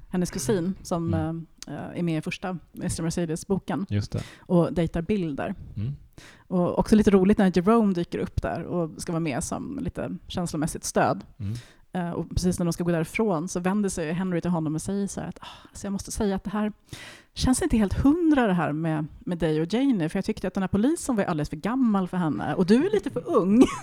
hennes 0.09 0.31
kusin, 0.31 0.75
som 0.83 1.13
Mm. 1.13 1.45
eh, 1.67 1.99
är 1.99 2.03
med 2.03 2.17
i 2.17 2.21
första 2.21 2.57
Mr. 2.73 3.01
Mercedes-boken 3.01 3.85
och 4.39 4.73
dejtar 4.73 5.01
Bill 5.01 5.35
där. 5.35 5.55
Mm. 5.75 5.95
Och 6.47 6.79
också 6.79 6.95
lite 6.95 7.11
roligt 7.11 7.37
när 7.37 7.51
Jerome 7.55 7.93
dyker 7.93 8.19
upp 8.19 8.41
där 8.41 8.63
och 8.63 9.01
ska 9.01 9.11
vara 9.11 9.19
med 9.19 9.43
som 9.43 9.79
lite 9.81 10.15
känslomässigt 10.27 10.83
stöd. 10.83 11.23
Eh, 11.93 12.09
och 12.11 12.29
precis 12.29 12.59
när 12.59 12.65
de 12.65 12.73
ska 12.73 12.83
gå 12.83 12.91
därifrån 12.91 13.47
så 13.47 13.59
vänder 13.59 13.89
sig 13.89 14.11
Henry 14.13 14.41
till 14.41 14.51
honom 14.51 14.75
och 14.75 14.81
säger 14.81 15.07
så 15.07 15.21
här 15.21 15.27
att 15.27 15.39
ah, 15.41 15.47
alltså 15.69 15.85
jag 15.87 15.91
måste 15.91 16.11
säga 16.11 16.35
att 16.35 16.43
det 16.43 16.49
här 16.49 16.71
känns 17.33 17.61
inte 17.61 17.77
helt 17.77 17.93
hundra 17.93 18.47
det 18.47 18.53
här 18.53 18.71
med, 18.71 19.05
med 19.19 19.37
dig 19.37 19.61
och 19.61 19.73
Janie, 19.73 20.09
för 20.09 20.17
jag 20.17 20.25
tyckte 20.25 20.47
att 20.47 20.53
den 20.53 20.63
här 20.63 20.67
polisen 20.67 21.15
var 21.15 21.23
alldeles 21.23 21.49
för 21.49 21.57
gammal 21.57 22.07
för 22.07 22.17
henne 22.17 22.53
och 22.55 22.65
du 22.65 22.85
är 22.85 22.89
lite 22.91 23.09
för 23.09 23.23
ung. 23.37 23.63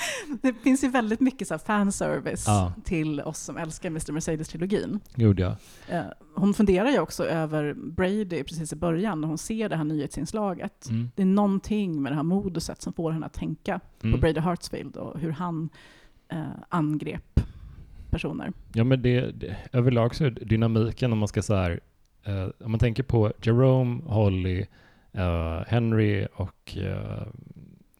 Det 0.42 0.52
finns 0.52 0.84
ju 0.84 0.88
väldigt 0.88 1.20
mycket 1.20 1.48
så 1.48 1.58
fanservice 1.58 2.44
Ja. 2.46 2.72
till 2.84 3.20
oss 3.20 3.38
som 3.38 3.56
älskar 3.56 3.88
Mr. 3.88 4.12
Mercedes-trilogin. 4.12 5.00
Gjorde 5.14 5.42
jag. 5.42 5.54
Eh, 5.88 6.04
hon 6.34 6.54
funderar 6.54 6.88
ju 6.90 6.98
också 6.98 7.24
över 7.24 7.74
Brady 7.74 8.44
precis 8.44 8.72
i 8.72 8.76
början 8.76 9.20
när 9.20 9.28
hon 9.28 9.38
ser 9.38 9.68
det 9.68 9.76
här 9.76 9.84
nyhetsinslaget. 9.84 10.88
Mm. 10.90 11.10
Det 11.16 11.22
är 11.22 11.26
någonting 11.26 12.02
med 12.02 12.12
det 12.12 12.16
här 12.16 12.22
moduset 12.22 12.82
som 12.82 12.92
får 12.92 13.12
henne 13.12 13.26
att 13.26 13.32
tänka 13.34 13.80
på 14.00 14.06
Mm. 14.06 14.20
Brady 14.20 14.40
Hartsfield 14.40 14.96
och 14.96 15.20
hur 15.20 15.30
han 15.30 15.68
eh, 16.28 16.42
angrep 16.68 17.40
personer. 18.10 18.52
Ja, 18.74 18.84
men 18.84 19.02
det, 19.02 19.20
det 19.30 19.56
överlag 19.72 20.14
så 20.14 20.24
är 20.24 20.30
dynamiken 20.30 21.12
om 21.12 21.18
man 21.18 21.28
ska 21.28 21.42
så 21.42 21.54
här, 21.54 21.80
eh, 22.24 22.48
om 22.64 22.70
man 22.70 22.78
tänker 22.80 23.02
på 23.02 23.32
Jerome, 23.42 24.02
Holly, 24.06 24.66
eh, 25.12 25.60
Henry 25.66 26.26
och 26.34 26.76
eh, 26.76 27.26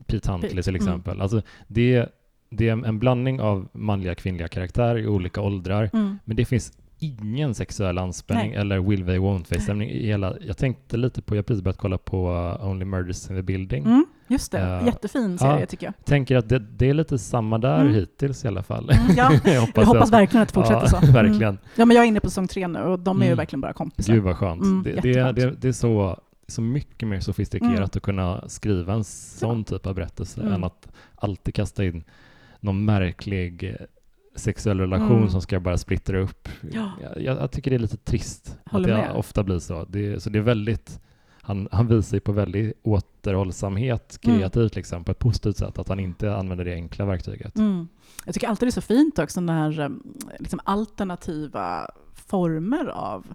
Pete 0.09 0.31
Huntley 0.33 0.63
till 0.63 0.69
mm. 0.77 0.77
exempel. 0.87 1.21
Alltså 1.21 1.43
det, 1.67 2.07
det 2.51 2.69
är 2.69 2.85
en- 2.87 2.99
blandning 2.99 3.41
av 3.41 3.69
manliga 3.73 4.13
och 4.13 4.19
kvinnliga 4.19 4.49
karaktärer 4.49 4.99
i 4.99 5.07
olika 5.07 5.41
åldrar, 5.41 5.91
men 6.25 6.37
det 6.37 6.45
finns 6.45 6.73
ingen 7.01 7.55
sexuell 7.55 7.99
anspänning 7.99 8.51
Nej. 8.51 8.61
eller 8.61 8.81
will 8.81 9.07
they 9.07 9.19
won't 9.19 9.45
they 9.45 9.61
stämning 9.61 9.91
i 9.91 10.07
hela. 10.07 10.35
Jag 10.41 10.57
tänkte 10.59 10.97
lite 10.97 11.23
på, 11.23 11.35
jag 11.35 11.39
har 11.39 11.43
precis 11.43 11.63
börjat 11.65 11.77
kolla 11.79 11.99
på 11.99 12.31
uh, 12.61 12.69
Only 12.71 12.85
Murders 12.85 13.31
in 13.31 13.37
the 13.37 13.43
Building. 13.43 13.85
Mm, 13.85 14.07
just 14.29 14.53
det, 14.53 14.59
Eh, 14.59 14.87
jättefin 14.87 15.39
serie 15.39 15.61
ja. 15.61 15.67
tycker 15.67 15.87
jag. 15.87 15.95
Tänker 16.05 16.37
att 16.37 16.49
det, 16.49 16.59
det 16.59 16.89
är 16.91 16.95
lite 16.95 17.19
samma 17.19 17.59
där 17.59 17.81
Mm. 17.81 17.95
hittills 17.95 18.45
i 18.45 18.49
alla 18.49 18.63
fall. 18.63 18.91
Mm, 18.91 19.17
ja, 19.17 19.33
jag 19.45 19.61
hoppas, 19.61 19.75
Jag 19.77 19.85
hoppas 19.87 20.13
verkligen 20.13 20.43
att 20.43 20.49
det 20.49 20.55
fortsätter 20.55 20.81
ja, 20.81 20.89
så. 20.89 20.97
Mm. 21.03 21.13
Verkligen. 21.13 21.59
Ja, 21.75 21.85
men 21.85 21.95
jag 21.97 22.05
är 22.05 22.09
inne 22.09 22.21
på 22.21 22.31
säsong 22.31 22.49
tre 22.49 22.69
nu 22.69 22.79
och 22.79 22.99
de 22.99 23.17
är 23.21 23.23
ju 23.25 23.27
Mm. 23.27 23.37
verkligen 23.37 23.61
bara 23.61 23.73
kompisar. 23.73 24.13
Gud 24.15 24.23
vad 24.23 24.37
skönt. 24.37 24.63
Mm, 24.63 24.83
det, 24.83 25.01
det, 25.03 25.19
är- 25.19 25.55
det 25.61 25.69
är 25.69 25.73
så, 25.73 26.19
så 26.49 26.63
mycket 26.63 27.09
mer 27.09 27.21
sofistikerat 27.21 27.73
Mm. 27.73 27.83
att 27.85 28.03
kunna 28.03 28.49
skriva 28.49 28.93
en 28.95 29.05
sån 29.05 29.65
typ 29.65 29.87
av 29.87 29.95
berättelse 29.95 30.41
Mm. 30.41 30.53
än 30.53 30.65
att 30.65 30.89
alltid 31.15 31.55
kasta 31.55 31.85
in 31.85 32.05
någon 32.61 32.85
märklig 32.85 33.65
eh, 33.65 33.75
sexuell 34.37 34.81
relation 34.81 35.17
Mm. 35.17 35.29
som 35.31 35.41
ska 35.43 35.61
bara 35.61 35.79
splittra 35.79 36.19
upp. 36.21 36.49
Ja. 36.73 36.93
Jag, 37.21 37.23
jag, 37.37 37.51
tycker 37.51 37.71
det 37.71 37.77
är 37.77 37.79
lite 37.79 37.97
trist 37.97 38.59
Håller 38.71 38.93
att 38.93 39.03
det 39.03 39.09
med. 39.09 39.17
ofta 39.17 39.43
blir 39.43 39.59
så. 39.59 39.85
Det, 39.85 40.23
så 40.23 40.31
det 40.31 40.39
är 40.39 40.43
väldigt 40.43 41.01
han, 41.43 41.69
han 41.73 41.87
visar 41.87 42.17
ju 42.17 42.21
på 42.21 42.33
väldigt 42.33 42.81
återhållsamhet 42.83 44.19
Mm. 44.25 44.39
kreativt 44.39 44.77
liksom, 44.77 45.05
på 45.05 45.13
ett 45.13 45.19
positivt 45.19 45.57
sätt, 45.57 45.79
att 45.79 45.89
han 45.89 46.01
inte 46.01 46.35
använder 46.37 46.65
det 46.65 46.75
enkla 46.75 47.05
verktyget. 47.05 47.57
Mm. 47.59 47.89
Jag 48.25 48.35
tycker 48.35 48.49
alltid 48.49 48.67
det 48.67 48.71
är 48.71 48.73
så 48.73 48.81
fint 48.81 49.19
också 49.19 49.41
när 49.41 49.81
eh, 49.81 49.89
liksom, 50.39 50.61
alternativa 50.65 51.91
former 52.15 52.87
av 52.87 53.27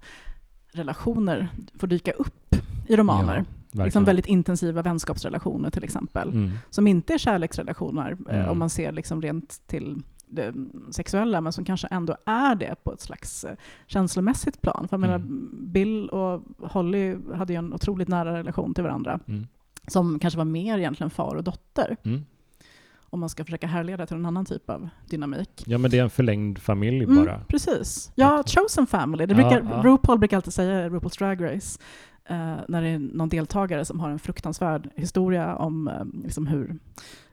relationer 0.71 1.47
får 1.79 1.87
dyka 1.87 2.11
upp 2.11 2.55
i 2.93 2.97
romaner. 2.97 3.35
verkligen. 3.35 3.85
liksom 3.85 4.03
väldigt 4.03 4.25
intensiva 4.25 4.81
vänskapsrelationer 4.81 5.69
till 5.69 5.83
exempel. 5.83 6.29
Mm. 6.29 6.51
Som 6.69 6.87
inte 6.87 7.13
är 7.13 7.17
kärleksrelationer 7.17 8.17
eh, 8.29 8.35
Mm. 8.37 8.49
om 8.49 8.59
man 8.59 8.69
ser 8.69 8.91
liksom 8.91 9.21
rent 9.21 9.61
till 9.67 10.01
det 10.27 10.53
sexuella, 10.91 11.41
men 11.41 11.53
som 11.53 11.65
kanske 11.65 11.87
ändå 11.87 12.17
är 12.25 12.55
det 12.55 12.75
på 12.83 12.93
ett 12.93 13.01
slags 13.01 13.43
eh, 13.43 13.55
känslomässigt 13.87 14.61
plan. 14.61 14.87
För 14.87 14.93
jag 14.97 15.01
menar, 15.01 15.15
Mm. 15.15 15.49
Bill 15.71 16.09
och 16.09 16.41
Holly 16.59 17.15
hade 17.35 17.53
ju 17.53 17.57
en 17.57 17.73
otroligt 17.73 18.07
nära 18.07 18.37
relation 18.37 18.73
till 18.73 18.83
varandra, 18.83 19.19
Mm. 19.27 19.47
som 19.87 20.19
kanske 20.19 20.37
var 20.37 20.45
mer 20.45 20.77
egentligen 20.77 21.09
far 21.09 21.35
och 21.35 21.43
dotter, 21.43 21.97
Mm. 22.03 22.25
om 23.09 23.19
man 23.19 23.29
ska 23.29 23.45
försöka 23.45 23.67
härleda 23.67 24.05
till 24.05 24.15
en 24.17 24.25
annan 24.25 24.45
typ 24.45 24.69
av 24.69 24.89
dynamik. 25.09 25.63
Ja, 25.65 25.77
men 25.77 25.91
det 25.91 25.99
är 25.99 26.03
en 26.03 26.09
förlängd 26.09 26.59
familj 26.59 27.03
Mm, 27.03 27.25
bara. 27.25 27.39
precis. 27.47 28.11
Ja, 28.15 28.43
chosen 28.47 28.87
family. 28.87 29.25
Det 29.25 29.33
Ja, 29.33 29.49
brukar, 29.49 29.75
ja. 29.75 29.81
RuPaul 29.83 30.19
brukar 30.19 30.37
alltid 30.37 30.53
säga 30.53 30.89
RuPaul's 30.89 31.17
Drag 31.19 31.43
Race, 31.43 31.79
eh, 32.29 32.57
när 32.67 32.81
det 32.81 32.87
är 32.89 32.99
någon 32.99 33.29
deltagare 33.29 33.85
som 33.85 33.99
har 33.99 34.09
en 34.09 34.19
fruktansvärd 34.19 34.89
historia 34.95 35.55
om 35.55 35.87
eh, 35.87 36.05
liksom 36.23 36.47
hur 36.47 36.79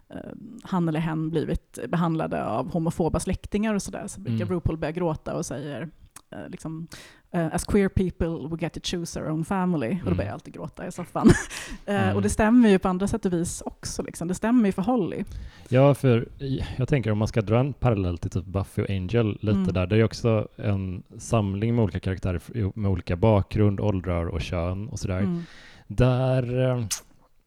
eh, 0.08 0.30
han 0.62 0.88
eller 0.88 1.00
hen 1.00 1.30
blivit 1.30 1.78
behandlade 1.88 2.44
av 2.44 2.72
homofoba 2.72 3.20
släktingar 3.20 3.74
och 3.74 3.82
sådär, 3.82 4.06
så 4.06 4.20
brukar 4.20 4.44
Mm. 4.44 4.54
RuPaul 4.54 4.76
börja 4.76 4.92
gråta 4.92 5.34
och 5.36 5.46
säger 5.46 5.90
eh, 6.30 6.48
liksom, 6.48 6.86
eh, 7.32 7.54
as 7.54 7.64
queer 7.64 7.88
people 7.88 8.48
we 8.50 8.56
get 8.60 8.72
to 8.72 8.80
choose 8.82 9.20
our 9.20 9.30
own 9.30 9.44
family. 9.44 9.88
Och 9.90 9.96
då 10.00 10.06
Mm. 10.06 10.16
börjar 10.16 10.28
jag 10.28 10.34
alltid 10.34 10.54
gråta 10.54 10.86
i 10.86 10.92
soffan. 10.92 11.30
Eh, 11.86 12.02
Mm. 12.02 12.16
Och 12.16 12.22
det 12.22 12.30
stämmer 12.30 12.68
ju 12.68 12.78
på 12.78 12.88
andra 12.88 13.06
sätt 13.06 13.24
och 13.26 13.32
vis 13.32 13.62
också. 13.66 14.02
Liksom. 14.02 14.28
Det 14.28 14.34
stämmer 14.34 14.66
ju 14.68 14.72
för 14.72 14.82
Holly. 14.82 15.24
Ja, 15.68 15.94
för 15.94 16.28
jag 16.76 16.88
tänker 16.88 17.10
om 17.10 17.18
man 17.18 17.28
ska 17.28 17.40
dra 17.42 17.60
en 17.60 17.72
parallell 17.72 18.18
till 18.18 18.30
typ 18.30 18.44
Buffy 18.44 18.82
och 18.82 18.90
Angel 18.90 19.38
lite 19.40 19.56
Mm. 19.58 19.72
där, 19.72 19.86
det 19.86 19.96
är 19.96 20.04
också 20.04 20.48
en 20.56 21.02
samling 21.18 21.74
med 21.74 21.82
olika 21.82 22.00
karaktärer 22.00 22.40
med 22.78 22.90
olika 22.90 23.16
bakgrund, 23.16 23.80
åldrar 23.80 24.26
och 24.26 24.40
kön 24.40 24.88
och 24.88 24.98
sådär. 24.98 25.18
Mm. 25.18 25.42
Där, 25.86 26.70
eh, 26.70 26.84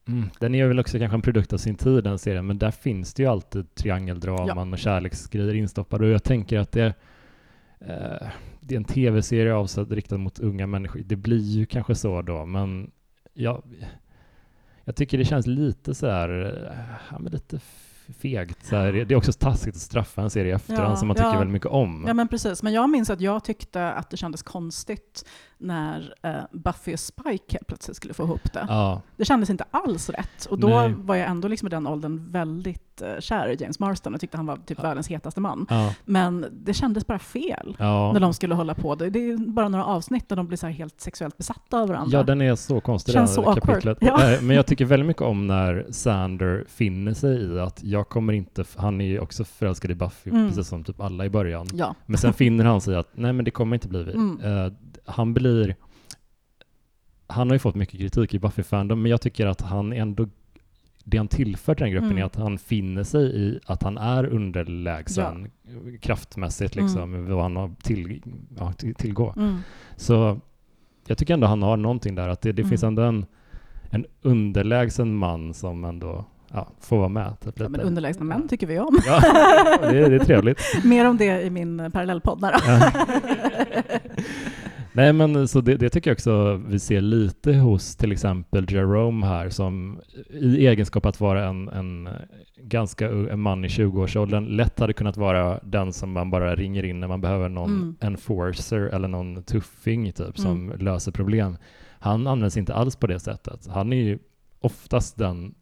Mm. 0.08 0.30
Den 0.40 0.54
är 0.54 0.66
väl 0.66 0.80
också 0.80 0.98
kanske 0.98 1.14
en 1.16 1.22
produkt 1.22 1.52
av 1.52 1.56
sin 1.58 1.74
tid, 1.74 2.04
den 2.04 2.18
serien, 2.18 2.46
men 2.46 2.58
där 2.58 2.70
finns 2.70 3.14
det 3.14 3.22
ju 3.22 3.28
alltid 3.28 3.74
triangeldraman 3.74 4.72
och 4.72 4.78
kärleksgrejer 4.78 5.54
instoppade 5.54 6.04
och 6.06 6.10
jag 6.10 6.24
tänker 6.24 6.58
att 6.58 6.72
det, 6.72 6.94
eh, 7.80 8.28
det 8.60 8.74
är 8.74 8.76
en 8.76 8.84
tv-serie 8.84 9.54
avsedd 9.54 9.92
riktad 9.92 10.18
mot 10.18 10.38
unga 10.38 10.66
människor. 10.66 11.00
Det 11.04 11.16
blir 11.16 11.42
ju 11.42 11.66
kanske 11.66 11.94
så 11.94 12.22
då, 12.22 12.46
men 12.46 12.90
jag, 13.34 13.62
jag 14.84 14.96
tycker 14.96 15.18
det 15.18 15.24
känns 15.24 15.46
lite 15.46 15.94
så 15.94 16.06
här, 16.06 16.28
eh, 16.44 16.86
ja, 17.10 17.18
men 17.18 17.32
lite 17.32 17.60
fegt. 18.18 18.66
Så 18.66 18.76
här, 18.76 18.92
det 18.92 19.14
är 19.14 19.16
också 19.16 19.32
taskigt 19.32 19.74
att 19.74 19.80
straffa 19.80 20.22
en 20.22 20.30
serie 20.30 20.52
i 20.52 20.54
efterhand 20.54 20.92
Ja, 20.92 20.96
som 20.96 21.08
man 21.08 21.16
tycker 21.16 21.28
ja. 21.28 21.38
väldigt 21.38 21.52
mycket 21.52 21.68
om. 21.68 22.04
Ja 22.06 22.14
men 22.14 22.28
precis, 22.28 22.62
men 22.62 22.72
jag 22.72 22.90
minns 22.90 23.10
att 23.10 23.20
jag 23.20 23.44
tyckte 23.44 23.92
att 23.92 24.10
det 24.10 24.16
kändes 24.16 24.42
konstigt 24.42 25.24
när 25.58 26.14
eh, 26.22 26.32
Buffy 26.52 26.92
och 26.94 27.00
Spike 27.00 27.44
helt 27.52 27.66
plötsligt 27.66 27.96
skulle 27.96 28.14
få 28.14 28.22
ihop 28.22 28.52
det. 28.52 28.66
Ja, 28.68 29.00
Det 29.16 29.24
kändes 29.24 29.50
inte 29.50 29.64
alls 29.70 30.10
rätt. 30.10 30.46
Och 30.50 30.58
då 30.58 30.68
Nej. 30.68 30.94
var 30.98 31.14
jag 31.16 31.28
ändå 31.28 31.48
liksom 31.48 31.68
i 31.68 31.70
den 31.70 31.86
åldern 31.86 32.30
väldigt 32.32 33.02
eh, 33.02 33.20
kär 33.20 33.48
i 33.48 33.56
James 33.60 33.78
Marston 33.80 34.14
och 34.14 34.20
tyckte 34.20 34.36
han 34.36 34.46
var 34.46 34.56
typ 34.56 34.84
världens 34.84 35.08
hetaste 35.08 35.40
man. 35.40 35.66
ja, 35.70 35.94
Men 36.04 36.46
det 36.52 36.74
kändes 36.74 37.06
bara 37.06 37.18
fel 37.18 37.76
ja. 37.78 38.12
när 38.12 38.20
de 38.20 38.34
skulle 38.34 38.54
hålla 38.54 38.74
på. 38.74 38.94
Det, 38.94 39.10
det 39.10 39.18
är 39.30 39.36
bara 39.36 39.68
några 39.68 39.84
avsnitt 39.84 40.28
där 40.28 40.36
de 40.36 40.46
blir 40.46 40.58
så 40.58 40.66
helt 40.66 41.00
sexuellt 41.00 41.36
besatta 41.36 41.80
av 41.80 41.88
varandra. 41.88 42.18
Ja, 42.18 42.22
den 42.24 42.40
är 42.40 42.54
så 42.54 42.80
konstig 42.80 43.12
Känns 43.14 43.34
den 43.34 43.44
så 43.44 43.50
awkward. 43.50 43.64
kapitlet. 43.66 43.98
Ja. 44.00 44.32
Eh, 44.34 44.42
Men 44.42 44.56
jag 44.56 44.66
tycker 44.66 44.84
väldigt 44.84 45.06
mycket 45.06 45.22
om 45.22 45.46
när 45.46 45.86
Sander 45.90 46.64
finner 46.68 47.14
sig 47.14 47.42
i 47.42 47.58
att 47.60 47.82
jag 47.84 48.08
kommer 48.08 48.32
inte, 48.32 48.64
han 48.76 49.00
är 49.00 49.04
ju 49.06 49.18
också 49.20 49.44
förälskad 49.44 49.90
i 49.90 49.94
Buffy, 49.94 50.30
Mm. 50.30 50.48
precis 50.48 50.68
som 50.68 50.84
typ 50.84 51.00
alla 51.00 51.24
i 51.24 51.30
början. 51.30 51.66
ja. 51.72 51.94
Men 52.06 52.18
sen 52.18 52.32
finner 52.32 52.64
han 52.64 52.80
sig 52.80 52.96
att 52.96 53.08
nej 53.14 53.32
men 53.32 53.44
det 53.44 53.50
kommer 53.50 53.76
inte 53.76 53.88
bli 53.88 54.02
vi. 54.02 54.12
Mm. 54.14 54.40
Eh, 54.66 54.72
han 55.04 55.34
blir, 55.34 55.76
han 57.26 57.48
har 57.48 57.54
ju 57.54 57.58
fått 57.58 57.74
mycket 57.74 58.00
kritik 58.00 58.34
i 58.34 58.38
Buffy-fandom, 58.38 59.02
men 59.02 59.10
jag 59.10 59.20
tycker 59.20 59.46
att 59.46 59.60
han 59.60 59.92
ändå, 59.92 60.28
det 61.04 61.16
han 61.18 61.28
tillför 61.28 61.74
till 61.74 61.82
den 61.84 61.92
gruppen 61.92 62.10
Mm. 62.10 62.22
är 62.22 62.26
att 62.26 62.36
han 62.36 62.58
finner 62.58 63.02
sig 63.04 63.36
i 63.36 63.60
att 63.66 63.82
han 63.82 63.98
är 63.98 64.24
underlägsen 64.26 65.50
kraftmässigt 66.00 66.74
liksom, 66.76 67.26
vad 67.34 67.42
han 67.42 67.56
har 67.56 67.70
till, 67.82 68.22
ja, 68.58 68.72
till, 68.72 68.94
tillgå. 68.94 69.34
Mm. 69.36 69.56
Så 69.96 70.40
jag 71.06 71.18
tycker 71.18 71.34
ändå 71.34 71.46
han 71.46 71.62
har 71.62 71.76
någonting 71.76 72.14
där, 72.14 72.28
att 72.28 72.40
det, 72.40 72.52
det 72.52 72.62
Mm. 72.62 72.70
finns 72.70 72.82
ändå 72.82 73.02
en, 73.02 73.26
en 73.90 74.06
underlägsen 74.22 75.16
man 75.16 75.54
som 75.54 75.84
ändå 75.84 76.24
ja, 76.52 76.68
får 76.80 76.96
vara 76.98 77.08
med. 77.08 77.40
Typ, 77.40 77.54
Ja, 77.60 77.68
men 77.68 77.80
underlägsna 77.80 78.24
män 78.24 78.48
tycker 78.48 78.66
vi 78.66 78.78
om. 78.78 78.98
Ja, 79.06 79.20
det, 79.80 79.98
är- 79.98 80.10
det 80.10 80.16
är 80.16 80.24
trevligt. 80.24 80.60
Mer 80.84 81.08
om 81.08 81.16
det 81.16 81.42
i 81.42 81.50
min 81.50 81.90
parallellpodd. 81.92 82.44
Nej, 84.96 85.12
men 85.12 85.48
så 85.48 85.60
det, 85.60 85.76
det 85.76 85.90
tycker 85.90 86.10
jag 86.10 86.14
också 86.14 86.60
vi 86.68 86.78
ser 86.78 87.00
lite 87.00 87.52
hos 87.54 87.96
till 87.96 88.12
exempel 88.12 88.72
Jerome 88.72 89.26
här 89.26 89.48
som 89.48 90.00
i 90.30 90.66
egenskap 90.66 91.06
att 91.06 91.20
vara 91.20 91.48
en, 91.48 91.68
en 91.68 92.08
ganska 92.56 93.08
u- 93.10 93.28
en 93.30 93.40
man 93.40 93.64
i 93.64 93.68
20-årsåldern 93.68 94.44
lätt 94.44 94.78
hade 94.80 94.92
kunnat 94.92 95.16
vara 95.16 95.60
den 95.62 95.92
som 95.92 96.12
man 96.12 96.30
bara 96.30 96.56
ringer 96.56 96.82
in 96.84 97.00
när 97.00 97.08
man 97.08 97.20
behöver 97.20 97.48
någon 97.48 97.70
Mm. 97.70 97.96
enforcer 98.00 98.80
eller 98.80 99.08
någon 99.08 99.42
tuffing 99.42 100.12
typ 100.12 100.38
som 100.38 100.72
löser 100.78 101.12
problem. 101.12 101.56
Han 101.98 102.26
används 102.26 102.56
inte 102.56 102.74
alls 102.74 102.96
på 102.96 103.06
det 103.06 103.20
sättet. 103.20 103.66
Han 103.70 103.92
är 103.92 103.96
ju 103.96 104.18
oftast 104.60 105.16
den 105.18 105.54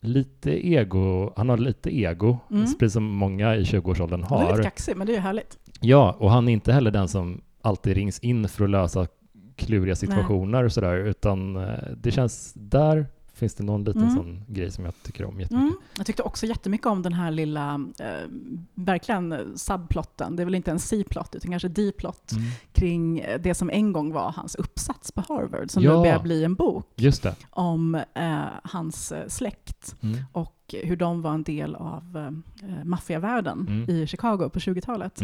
lite 0.00 0.68
ego, 0.68 1.32
han 1.36 1.48
har 1.48 1.56
lite 1.56 1.96
ego, 1.98 2.38
Mm. 2.50 2.62
precis 2.78 2.92
som 2.92 3.04
många 3.04 3.56
i 3.56 3.62
20-årsåldern 3.64 4.22
Han 4.28 4.38
är 4.40 4.44
har. 4.44 4.50
lite 4.52 4.62
kaxig, 4.62 4.96
men 4.96 5.06
det 5.06 5.12
är 5.12 5.14
ju 5.14 5.20
härligt. 5.20 5.58
Ja, 5.80 6.16
och 6.18 6.30
han 6.30 6.48
är 6.48 6.52
inte 6.52 6.72
heller 6.72 6.90
den 6.90 7.08
som 7.08 7.40
alltid 7.68 7.94
rings 7.96 8.18
in 8.18 8.48
för 8.48 8.64
att 8.64 8.70
lösa 8.70 9.06
kluriga 9.56 9.96
situationer 9.96 10.64
och 10.64 10.72
sådär, 10.72 10.96
utan 10.96 11.56
eh, 11.56 11.74
det 12.02 12.10
känns, 12.10 12.52
där 12.56 13.06
finns 13.34 13.54
det 13.54 13.64
någon 13.64 13.84
liten 13.84 14.02
Mm. 14.02 14.14
sån 14.14 14.44
grej 14.48 14.70
som 14.70 14.84
jag 14.84 14.94
tycker 15.02 15.24
om 15.24 15.40
jättemycket. 15.40 15.68
Mm. 15.70 15.80
Jag 15.96 16.06
tyckte 16.06 16.22
också 16.22 16.46
jättemycket 16.46 16.86
om 16.86 17.02
den 17.02 17.12
här 17.12 17.30
lilla, 17.30 17.74
eh, 17.98 18.28
verkligen 18.74 19.52
subplotten, 19.58 20.36
det 20.36 20.42
är 20.42 20.44
väl 20.44 20.54
inte 20.54 20.70
en 20.70 20.78
C-plot 20.78 21.34
utan 21.34 21.50
kanske 21.50 21.68
D-plot, 21.68 22.32
Mm. 22.32 22.44
kring 22.72 23.24
det 23.40 23.54
som 23.54 23.70
en 23.70 23.92
gång 23.92 24.12
var 24.12 24.32
hans 24.32 24.54
uppsats 24.54 25.12
på 25.12 25.22
Harvard, 25.28 25.70
som 25.70 25.82
Ja. 25.82 25.90
nu 25.90 25.96
börjar 25.96 26.22
bli 26.22 26.44
en 26.44 26.54
bok 26.54 26.86
om 27.50 27.94
eh, 28.14 28.38
hans 28.64 29.12
eh, 29.12 29.28
släkt 29.28 29.96
Mm. 30.02 30.18
och 30.32 30.54
hur 30.84 30.96
de 30.96 31.22
var 31.22 31.34
en 31.34 31.42
del 31.42 31.74
av 31.74 32.16
eh, 32.62 32.84
maffiavärlden 32.84 33.66
Mm. 33.68 33.90
i 33.90 34.06
Chicago 34.06 34.48
på 34.52 34.58
20-talet. 34.60 35.20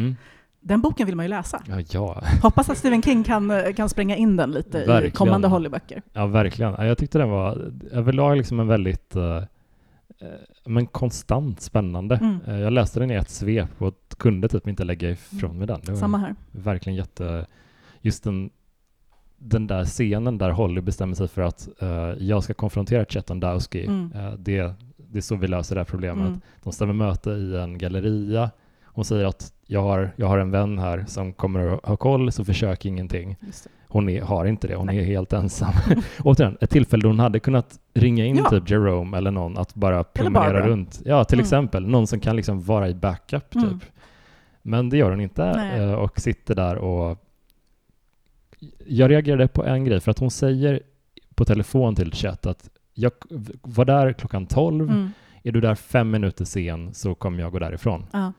Den 0.67 0.81
boken 0.81 1.07
vill 1.07 1.17
man 1.17 1.25
ju 1.25 1.29
läsa. 1.29 1.63
Ja, 1.69 1.81
ja. 1.91 2.23
Hoppas 2.43 2.71
att 2.71 2.79
Stephen 2.79 3.03
King 3.03 3.25
kan, 3.25 3.53
kan 3.77 3.89
spränga 3.89 4.17
in 4.17 4.37
den 4.37 4.51
lite 4.51 4.79
i 4.79 4.87
Verkligen. 4.87 5.13
kommande 5.17 5.49
Hollyböcker. 5.49 6.03
ja, 6.13 6.27
verkligen. 6.27 6.75
Ja, 6.79 6.87
Jag 6.87 6.99
tyckte 6.99 7.19
den 7.19 7.31
var 7.31 7.73
överlag 7.93 8.37
liksom 8.37 8.61
en 8.61 8.67
väldigt 8.67 9.17
eh, 9.17 9.43
men 10.67 10.87
konstant 10.87 11.61
spännande. 11.61 12.17
Mm. 12.17 12.39
Eh, 12.47 12.59
Jag 12.61 12.73
läste 12.73 13.01
den 13.01 13.11
i 13.11 13.15
ett 13.15 13.31
svep 13.31 13.69
och 13.83 13.95
kunde 14.19 14.49
typ 14.49 14.69
inte 14.69 14.85
lägga 14.85 15.11
ifrån 15.11 15.59
mig 15.59 15.67
den. 15.67 15.81
Det 15.85 15.97
Samma 15.97 16.19
här. 16.19 16.35
verkligen 16.51 16.97
jätte... 16.97 17.47
Just 18.01 18.25
den, 18.25 18.51
den 19.39 19.67
där 19.67 19.85
scenen 19.85 20.39
där 20.39 20.51
Holly 20.51 20.81
bestämmer 20.81 21.15
sig 21.15 21.29
för 21.29 21.43
att 21.43 21.69
eh, 21.81 21.89
jag 22.19 22.45
ska 22.45 22.55
konfrontera 22.55 23.05
Chet 23.05 23.31
Ondowski. 23.31 23.87
Mm. 23.87 24.13
Eh, 24.15 24.33
det, 24.33 24.73
det 24.97 25.19
är 25.19 25.23
så 25.23 25.37
vi 25.37 25.47
löser 25.49 25.75
det 25.75 25.81
här 25.81 25.87
problemet. 25.87 26.27
Mm. 26.29 26.41
De 26.63 26.73
stämmer 26.73 26.93
möte 26.95 27.31
i 27.31 27.57
en 27.57 27.79
galleria. 27.79 28.51
Hon 28.95 29.05
säger 29.05 29.25
att 29.25 29.53
jag 29.67 29.83
har, 29.83 30.11
jag 30.17 30.27
har 30.27 30.39
en 30.39 30.51
vän 30.51 30.79
här 30.79 31.05
som 31.09 31.33
kommer 31.33 31.67
att 31.75 31.85
ha 31.87 31.97
koll, 31.97 32.33
så 32.33 32.45
försök 32.45 32.85
ingenting. 32.87 33.37
Hon 33.89 34.09
är, 34.09 34.23
har 34.23 34.45
inte 34.45 34.69
det, 34.69 34.75
hon 34.75 34.87
Nej. 34.87 34.99
är 34.99 35.03
helt 35.05 35.33
ensam. 35.33 35.73
Återigen, 36.25 36.57
ett 36.61 36.71
tillfälle 36.71 37.03
då 37.03 37.09
hon 37.09 37.19
hade 37.19 37.41
kunnat 37.41 37.79
ringa 37.95 38.25
in 38.25 38.37
Ja. 38.37 38.51
typ 38.51 38.71
Jerome 38.71 39.17
eller 39.19 39.31
någon 39.31 39.59
att 39.59 39.75
bara 39.75 40.05
promenera 40.05 40.67
runt. 40.67 41.03
Ja, 41.05 41.25
till 41.25 41.39
Mm. 41.39 41.45
exempel. 41.45 41.87
Någon 41.87 42.07
som 42.07 42.21
kan 42.21 42.37
liksom 42.37 42.61
vara 42.63 42.89
i 42.89 42.95
backup 42.95 43.51
typ. 43.51 43.63
Mm. 43.63 43.81
Men 44.63 44.89
det 44.91 44.97
gör 44.97 45.11
hon 45.11 45.21
inte 45.21 45.53
Nej. 45.57 45.81
eh, 45.81 45.93
och 45.95 46.21
sitter 46.21 46.55
där 46.55 46.77
och 46.77 47.19
jag 48.87 49.11
reagerade 49.11 49.49
på 49.49 49.65
en 49.65 49.85
grej 49.85 50.01
för 50.01 50.11
att 50.11 50.19
hon 50.19 50.31
säger 50.31 50.81
på 51.35 51.45
telefon 51.45 51.95
till 51.97 52.13
Chet 52.13 52.47
att 52.47 52.71
jag 52.95 53.13
var 53.63 53.85
där 53.85 54.13
klockan 54.13 54.47
12, 54.47 54.91
Mm. 54.91 55.11
är 55.43 55.53
du 55.53 55.61
där 55.61 55.75
fem 55.75 56.11
minuter 56.11 56.45
sen 56.45 56.95
så 56.95 57.15
kommer 57.15 57.41
jag 57.41 57.53
gå 57.53 57.59
därifrån. 57.59 58.07
Ja. 58.13 58.33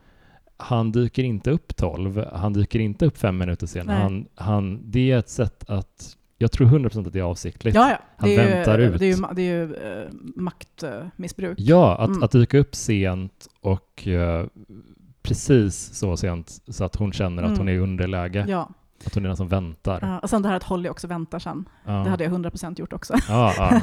Han 0.58 0.92
dyker 0.92 1.24
inte 1.24 1.52
upp 1.52 1.76
12, 1.76 2.26
han 2.34 2.54
dyker 2.54 2.80
inte 2.80 3.06
upp 3.06 3.18
fem 3.18 3.38
minuter 3.38 3.68
sen. 3.68 3.86
Nej. 3.86 3.96
Han, 4.02 4.26
han, 4.36 4.82
det 4.92 5.12
är 5.12 5.18
ett 5.20 5.30
sätt 5.30 5.64
att, 5.68 6.18
jag 6.38 6.52
tror 6.52 6.68
100% 6.68 7.08
att 7.08 7.14
det 7.14 7.20
är 7.20 7.24
avsiktligt. 7.24 7.76
Ja, 7.76 7.90
ja. 7.90 7.98
Han 8.18 8.30
det 8.30 8.36
är 8.36 8.56
väntar 8.56 8.80
ju, 8.80 8.86
ut. 8.86 9.00
Det 9.00 9.06
är 9.06 9.16
ju, 9.18 9.24
det 9.36 9.42
är 9.42 9.68
ju 9.68 9.76
eh, 9.76 10.10
maktmissbruk. 10.36 11.58
Ja, 11.62 11.96
att, 11.98 12.10
Mm. 12.10 12.24
att 12.24 12.32
dyka 12.32 12.58
upp 12.58 12.76
sent 12.76 13.48
och 13.62 14.08
eh, 14.08 14.46
precis 15.22 15.76
så 15.94 16.18
sent 16.18 16.62
så 16.68 16.84
att 16.84 16.96
hon 16.96 17.12
känner 17.14 17.44
att 17.44 17.48
Mm. 17.50 17.60
hon 17.60 17.70
är 17.70 17.74
i 17.74 17.78
underläge. 17.78 18.46
Ja. 18.48 18.70
Att 19.06 19.14
hon 19.16 19.24
är 19.24 19.28
den 19.28 19.38
som 19.38 19.48
väntar. 19.48 20.00
Ja, 20.02 20.20
och 20.20 20.30
sen 20.30 20.42
det 20.42 20.48
här 20.50 20.56
att 20.56 20.64
Holly 20.64 20.90
också 20.90 21.08
väntar 21.08 21.40
sen. 21.40 21.66
Ja. 21.86 21.92
Det 21.92 22.10
hade 22.10 22.24
jag 22.24 22.34
100% 22.34 22.80
gjort 22.80 22.94
också. 22.94 23.14
Ja. 23.30 23.54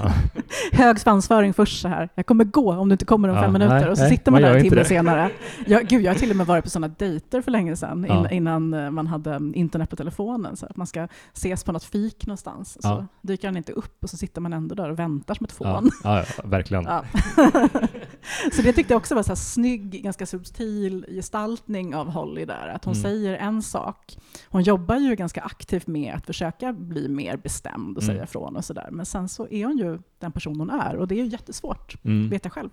Hög 0.72 1.00
svansföring 1.00 1.54
först 1.54 1.80
så 1.82 1.88
här. 1.88 2.08
Jag 2.14 2.26
kommer 2.26 2.44
gå 2.44 2.72
om 2.74 2.88
du 2.88 2.92
inte 2.92 3.04
kommer 3.04 3.28
om 3.28 3.36
fem 3.42 3.52
minuter. 3.52 3.74
nej, 3.80 3.88
och 3.88 3.96
så 3.96 4.02
nej, 4.02 4.10
sitter 4.12 4.30
man 4.32 4.42
man 4.42 4.50
där 4.50 4.58
en 4.58 4.62
timme 4.68 4.84
senare. 4.84 5.30
Jag, 5.66 5.86
gud, 5.86 6.02
jag 6.02 6.12
har 6.12 6.18
till 6.18 6.30
och 6.30 6.36
med 6.36 6.46
varit 6.46 6.64
på 6.64 6.70
sådana 6.70 6.94
dejter 6.98 7.40
för 7.40 7.50
länge 7.50 7.76
sedan, 7.76 8.06
in, 8.06 8.26
innan 8.30 8.74
eh, 8.74 8.90
man 8.90 9.06
hade 9.06 9.40
internet 9.54 9.90
på 9.90 9.96
telefonen. 9.96 10.56
Så 10.56 10.66
att 10.66 10.76
man 10.76 10.86
ska 10.86 11.08
ses 11.32 11.64
på 11.64 11.72
något 11.72 11.84
fik 11.84 12.26
någonstans. 12.26 12.78
Så 12.82 13.06
dyker 13.22 13.48
han 13.48 13.56
inte 13.56 13.72
upp 13.72 14.04
och 14.04 14.10
så 14.10 14.16
sitter 14.16 14.40
man 14.40 14.52
ändå 14.52 14.74
där 14.74 14.90
och 14.90 14.98
väntar 14.98 15.34
som 15.34 15.44
ett 15.44 15.52
fån. 15.52 15.90
ja, 16.04 16.24
verkligen. 16.44 16.84
Så 18.52 18.62
det 18.62 18.72
tyckte 18.72 18.92
jag 18.92 18.98
också 18.98 19.14
var 19.14 19.22
så 19.22 19.28
här 19.30 19.36
snygg, 19.36 20.02
ganska 20.04 20.26
subtil 20.26 21.06
gestaltning 21.08 21.94
av 21.94 22.10
Holly 22.10 22.44
där. 22.44 22.68
Att 22.74 22.84
hon 22.84 22.94
Mm. 22.94 23.02
säger 23.02 23.34
en 23.36 23.62
sak. 23.62 24.16
Hon 24.48 24.62
jobbar 24.62 24.96
ju 25.08 25.14
ganska 25.16 25.40
aktivt 25.40 25.86
med 25.86 26.14
att 26.14 26.26
försöka 26.26 26.72
bli 26.72 27.08
mer 27.08 27.36
bestämd 27.36 27.96
och 27.96 28.02
Mm. 28.02 28.14
säga 28.14 28.24
ifrån 28.24 28.56
och 28.56 28.64
sådär. 28.64 28.88
Men 28.92 29.06
sen 29.06 29.28
så 29.28 29.48
är 29.50 29.64
hon 29.66 29.78
ju 29.78 29.98
den 30.18 30.32
person 30.32 30.60
hon 30.60 30.70
är 30.70 30.96
och 30.96 31.08
det 31.08 31.14
är 31.14 31.24
ju 31.24 31.26
jättesvårt, 31.30 31.96
Mm. 32.04 32.28
vet 32.28 32.44
jag 32.44 32.52
själv, 32.52 32.68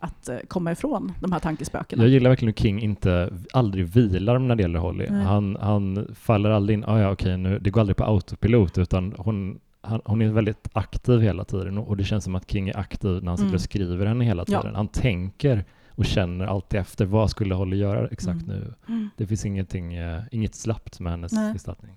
att 0.00 0.28
eh, 0.28 0.36
komma 0.48 0.72
ifrån 0.72 1.12
de 1.20 1.32
här 1.32 1.38
tankespökena. 1.38 2.02
Jag 2.02 2.10
gillar 2.10 2.30
verkligen 2.30 2.54
hur 2.56 2.62
King 2.62 2.82
inte 2.82 3.30
aldrig 3.52 3.86
vilar 3.86 4.38
när 4.38 4.56
det 4.56 4.62
gäller 4.62 4.78
Holly. 4.78 5.06
Han, 5.08 5.56
han 5.60 6.08
faller 6.14 6.50
aldrig 6.50 6.78
in, 6.78 6.84
ah, 6.84 7.00
ja 7.00 7.10
okej 7.12 7.36
nu, 7.36 7.58
det 7.58 7.70
går 7.70 7.80
aldrig 7.80 7.96
på 7.96 8.04
autopilot 8.04 8.78
utan 8.78 9.14
hon, 9.18 9.58
han, 9.80 10.00
hon 10.04 10.22
är 10.22 10.28
väldigt 10.28 10.68
aktiv 10.72 11.20
hela 11.20 11.44
tiden 11.44 11.78
och 11.78 11.96
det 11.96 12.04
känns 12.04 12.24
som 12.24 12.34
att 12.34 12.50
King 12.50 12.68
är 12.68 12.78
aktiv 12.78 13.22
när 13.22 13.28
han 13.28 13.36
sitter 13.36 13.44
Mm. 13.48 13.54
och 13.54 13.60
skriver 13.60 14.06
henne 14.06 14.24
hela 14.24 14.44
Ja. 14.48 14.60
tiden. 14.62 14.74
Han 14.76 14.88
tänker 14.88 15.64
och 15.94 16.04
känner 16.04 16.46
alltid 16.46 16.80
efter, 16.80 17.04
vad 17.04 17.30
skulle 17.30 17.54
Holly 17.54 17.76
göra 17.76 18.08
exakt 18.08 18.42
Mm. 18.42 18.56
nu? 18.58 18.74
Mm. 18.88 19.08
Det 19.16 19.26
finns 19.26 19.44
ingenting, 19.44 19.94
eh, 19.94 20.22
inget 20.30 20.54
slappt 20.54 21.00
med 21.00 21.12
hennes 21.12 21.32
Nej. 21.32 21.52
gestaltning. 21.52 21.94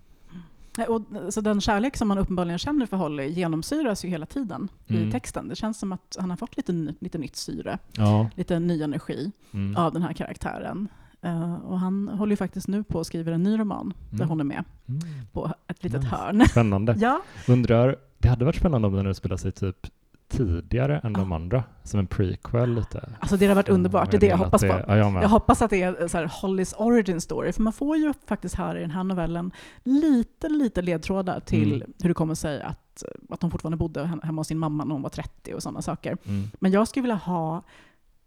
Nej, 0.77 0.87
Och, 0.87 1.01
så 1.33 1.41
den 1.41 1.61
kärlek 1.61 1.97
som 1.97 2.07
man 2.07 2.17
uppenbarligen 2.17 2.59
känner 2.59 2.85
för 2.85 2.97
Holly 2.97 3.27
genomsyras 3.29 4.05
ju 4.05 4.09
hela 4.09 4.25
tiden 4.25 4.67
Mm. 4.87 5.07
i 5.07 5.11
texten. 5.11 5.47
Det 5.47 5.55
känns 5.55 5.79
som 5.79 5.91
att 5.91 6.17
han 6.19 6.29
har 6.29 6.37
fått 6.37 6.57
lite, 6.57 6.93
lite 6.99 7.17
nytt 7.17 7.35
syre, 7.35 7.77
Ja. 7.97 8.29
lite 8.35 8.59
ny 8.59 8.81
energi 8.81 9.31
Mm. 9.53 9.75
av 9.75 9.93
den 9.93 10.01
här 10.01 10.13
karaktären. 10.13 10.87
Eh, 11.21 11.53
och 11.55 11.79
han 11.79 12.07
håller 12.07 12.31
ju 12.31 12.37
faktiskt 12.37 12.67
nu 12.67 12.83
på 12.83 12.99
att 12.99 13.07
skriva 13.07 13.31
en 13.31 13.43
ny 13.43 13.57
roman 13.59 13.93
där 14.09 14.17
Mm. 14.17 14.29
hon 14.29 14.39
är 14.39 14.43
med 14.43 14.63
Mm. 14.87 15.01
på 15.31 15.53
ett 15.67 15.83
litet 15.83 16.01
Nice. 16.03 16.15
hörn. 16.15 16.43
Spännande. 16.49 16.95
ja, 16.99 17.21
Undrar, 17.47 17.95
det 18.17 18.27
hade 18.29 18.45
varit 18.45 18.55
spännande 18.55 18.87
om 18.87 18.93
den 18.93 19.07
utspelar 19.07 19.37
sig 19.37 19.51
typ 19.51 19.87
tidigare 20.27 20.99
än 21.03 21.13
de 21.13 21.31
andra, 21.31 21.63
som 21.83 21.99
en 21.99 22.07
prequel 22.07 22.75
lite. 22.75 23.09
Alltså 23.19 23.37
det 23.37 23.47
har 23.47 23.55
varit 23.55 23.69
underbart, 23.69 24.11
det 24.11 24.17
är 24.17 24.21
det 24.21 24.27
jag 24.27 24.37
hoppas 24.37 24.61
på. 24.61 24.67
Det, 24.67 24.85
ja, 24.87 24.97
jag, 24.97 25.23
jag, 25.23 25.29
hoppas 25.29 25.61
att 25.61 25.69
det 25.69 25.81
är 25.81 26.07
så 26.07 26.17
här 26.17 26.31
Hollys 26.41 26.73
origin 26.77 27.21
story, 27.21 27.53
för 27.53 27.61
man 27.61 27.73
får 27.73 27.97
ju 27.97 28.13
faktiskt 28.27 28.55
här 28.55 28.77
i 28.77 28.81
den 28.81 28.91
här 28.91 29.03
novellen 29.03 29.51
lite, 29.83 30.49
lite 30.49 30.81
ledtrådar 30.81 31.39
till 31.39 31.73
mm. 31.73 31.93
hur 32.01 32.09
det 32.09 32.13
kommer 32.13 32.35
sig 32.35 32.61
att, 32.61 33.03
att 33.29 33.41
hon 33.41 33.51
fortfarande 33.51 33.77
bodde 33.77 34.05
hemma 34.23 34.39
hos 34.39 34.47
sin 34.47 34.59
mamma 34.59 34.83
när 34.85 34.93
hon 34.93 35.01
var 35.01 35.09
30 35.09 35.53
och 35.53 35.63
sådana 35.63 35.81
saker. 35.81 36.17
Mm. 36.25 36.49
Men 36.59 36.71
jag 36.71 36.87
skulle 36.87 37.01
vilja 37.01 37.15
ha 37.15 37.63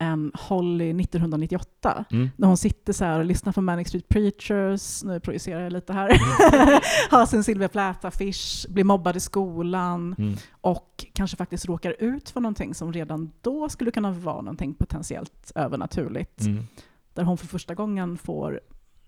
en 0.01 0.33
Holly 0.35 0.91
1998, 0.91 2.05
mm. 2.11 2.31
när 2.37 2.49
hon 2.49 2.57
sitter 2.57 2.93
så 2.93 3.19
och 3.19 3.25
lyssnar 3.25 3.53
på 3.53 3.61
Manic 3.61 3.89
Street 3.89 4.09
Preachers, 4.09 5.05
nu 5.05 5.21
projicerar 5.21 5.61
jag 5.61 5.73
lite 5.73 5.93
här, 5.93 6.09
mm. 6.09 6.81
har 7.11 7.27
sin 7.27 7.45
Sylvia 7.45 7.69
Plath-affisch, 7.69 8.67
blir 8.69 8.85
mobbad 8.85 9.17
i 9.17 9.21
skolan 9.21 10.15
mm. 10.19 10.37
och 10.61 11.07
kanske 11.13 11.37
faktiskt 11.37 11.67
råkar 11.67 11.97
ut 11.99 12.31
för 12.31 12.41
någonting 12.41 12.75
som 12.75 12.93
redan 12.93 13.33
då 13.41 13.69
skulle 13.69 13.91
kunna 13.91 14.11
vara 14.11 14.41
någonting 14.41 14.75
potentiellt 14.75 15.53
övernaturligt. 15.55 16.41
Mm. 16.41 16.65
Där 17.15 17.23
hon 17.23 17.39
för 17.39 17.47
första 17.47 17.75
gången 17.75 18.19
får 18.19 18.61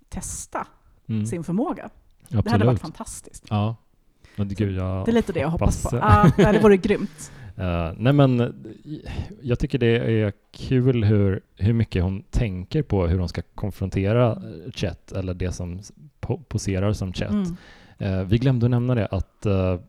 testa 0.08 0.66
mm. 1.06 1.26
sin 1.26 1.44
förmåga. 1.44 1.90
Absolut. 2.24 2.44
Det 2.44 2.50
hade 2.50 2.64
varit 2.64 2.80
fantastiskt. 2.80 3.44
Ja. 3.48 3.76
Gud, 4.36 4.76
det 4.76 4.82
är 4.82 5.12
lite 5.12 5.32
det 5.32 5.40
jag 5.40 5.50
hoppas, 5.50 5.84
hoppas 5.84 6.00
på. 6.00 6.06
Ah, 6.42 6.52
det 6.52 6.58
vore 6.62 6.76
grymt. 6.76 7.32
Uh, 7.58 7.92
nej 7.96 8.12
men 8.12 8.54
jag 9.42 9.58
tycker 9.58 9.78
det 9.78 9.86
är 9.86 10.32
kul 10.52 11.04
hur, 11.04 11.40
hur 11.56 11.72
mycket 11.72 12.02
hon 12.02 12.22
tänker 12.22 12.82
på 12.82 13.06
hur 13.06 13.18
hon 13.18 13.28
ska 13.28 13.42
konfrontera 13.54 14.36
mm. 14.36 14.72
Chet 14.72 15.12
eller 15.12 15.34
det 15.34 15.52
som 15.52 15.80
po 16.20 16.38
poserar 16.38 16.92
som 16.92 17.12
Chet. 17.12 17.30
Mm. 17.30 17.56
Uh, 18.02 18.24
vi 18.24 18.38
glömde 18.38 18.66
att 18.66 18.70
nämna 18.70 18.94
det 18.94 19.06
att 19.06 19.46
uh, 19.46 19.80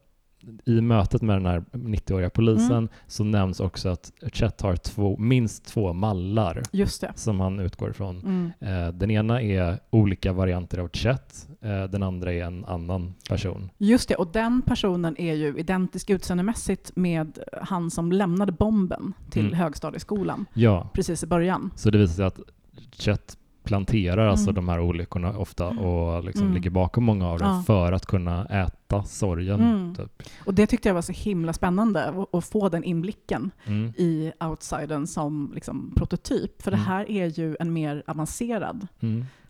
i 0.66 0.82
mötet 0.82 1.22
med 1.22 1.36
den 1.36 1.46
här 1.46 1.64
90-åriga 1.72 2.30
polisen 2.30 2.78
mm. 2.78 2.90
så 3.08 3.24
nämns 3.24 3.60
också 3.60 3.90
att 3.90 4.12
Chet 4.34 4.62
har 4.62 4.76
två, 4.76 5.18
minst 5.18 5.66
två 5.66 5.94
mallar 5.94 6.62
som 7.16 7.40
han 7.40 7.60
utgår 7.60 7.90
ifrån. 7.90 8.20
Mm. 8.20 8.52
Eh, 8.60 8.94
den 8.94 9.12
ena 9.12 9.42
är 9.42 9.80
olika 9.90 10.34
varianter 10.34 10.78
av 10.78 10.90
Chet, 10.94 11.48
eh, 11.62 11.84
den 11.84 12.04
andra 12.04 12.34
är 12.34 12.44
en 12.44 12.66
annan 12.66 13.14
person. 13.30 13.70
Just 13.78 14.10
det, 14.10 14.16
och 14.16 14.28
den 14.28 14.62
personen 14.62 15.16
är 15.18 15.34
ju 15.34 15.58
identisk 15.58 16.10
utseendemässigt 16.10 16.92
med 16.96 17.40
han 17.62 17.92
som 17.92 18.12
lämnade 18.12 18.52
bomben 18.52 19.14
till 19.30 19.46
mm. 19.46 19.58
högstadieskolan 19.58 20.46
ja. 20.54 20.90
precis 20.94 21.24
i 21.24 21.28
början. 21.28 21.72
Så 21.76 21.90
det 21.90 21.98
visar 21.98 22.14
sig 22.14 22.26
att 22.26 22.40
Chet 22.92 23.38
planterar 23.64 24.28
alltså 24.28 24.50
mm. 24.50 24.56
de 24.56 24.70
här 24.70 24.80
olyckorna 24.80 25.38
ofta 25.38 25.70
mm. 25.70 25.84
och 25.84 26.24
liksom 26.24 26.42
mm. 26.42 26.54
ligger 26.54 26.70
bakom 26.70 27.04
många 27.04 27.28
av 27.28 27.40
dem 27.40 27.48
ja. 27.48 27.64
för 27.68 27.92
att 27.92 28.06
kunna 28.06 28.46
äta 28.46 29.04
sorgen. 29.04 29.96
Typ. 29.98 30.24
Och 30.46 30.54
det 30.54 30.68
tyckte 30.68 30.90
jag 30.90 30.94
var 30.94 31.02
så 31.02 31.12
himla 31.12 31.54
spännande 31.54 32.26
att 32.34 32.46
få 32.46 32.70
den 32.70 32.84
inblicken 32.84 33.52
i 33.98 34.32
outsidern 34.40 35.08
som 35.08 35.52
liksom 35.56 35.94
prototyp. 35.96 36.62
För 36.62 36.72
det 36.72 36.78
här 36.78 37.12
är 37.12 37.40
ju 37.40 37.56
en 37.60 37.74
mer 37.74 38.04
avancerad 38.08 38.88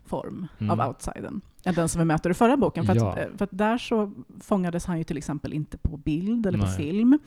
form 0.06 0.48
av 0.70 0.88
outsidern 0.88 1.42
än 1.66 1.74
den 1.74 1.90
som 1.90 2.00
vi 2.00 2.06
möter 2.06 2.30
i 2.30 2.34
förra 2.34 2.58
boken. 2.58 2.86
För, 2.86 2.96
ja. 2.96 3.12
att, 3.12 3.18
eh, 3.18 3.26
för 3.38 3.44
att 3.44 3.58
där 3.58 3.78
så 3.78 4.12
fångades 4.40 4.86
han 4.86 4.98
ju 4.98 5.04
till 5.04 5.18
exempel 5.18 5.54
inte 5.54 5.78
på 5.78 5.98
bild 5.98 6.46
eller 6.46 6.58
Nej. 6.58 6.68
på 6.68 6.74
film. 6.74 7.20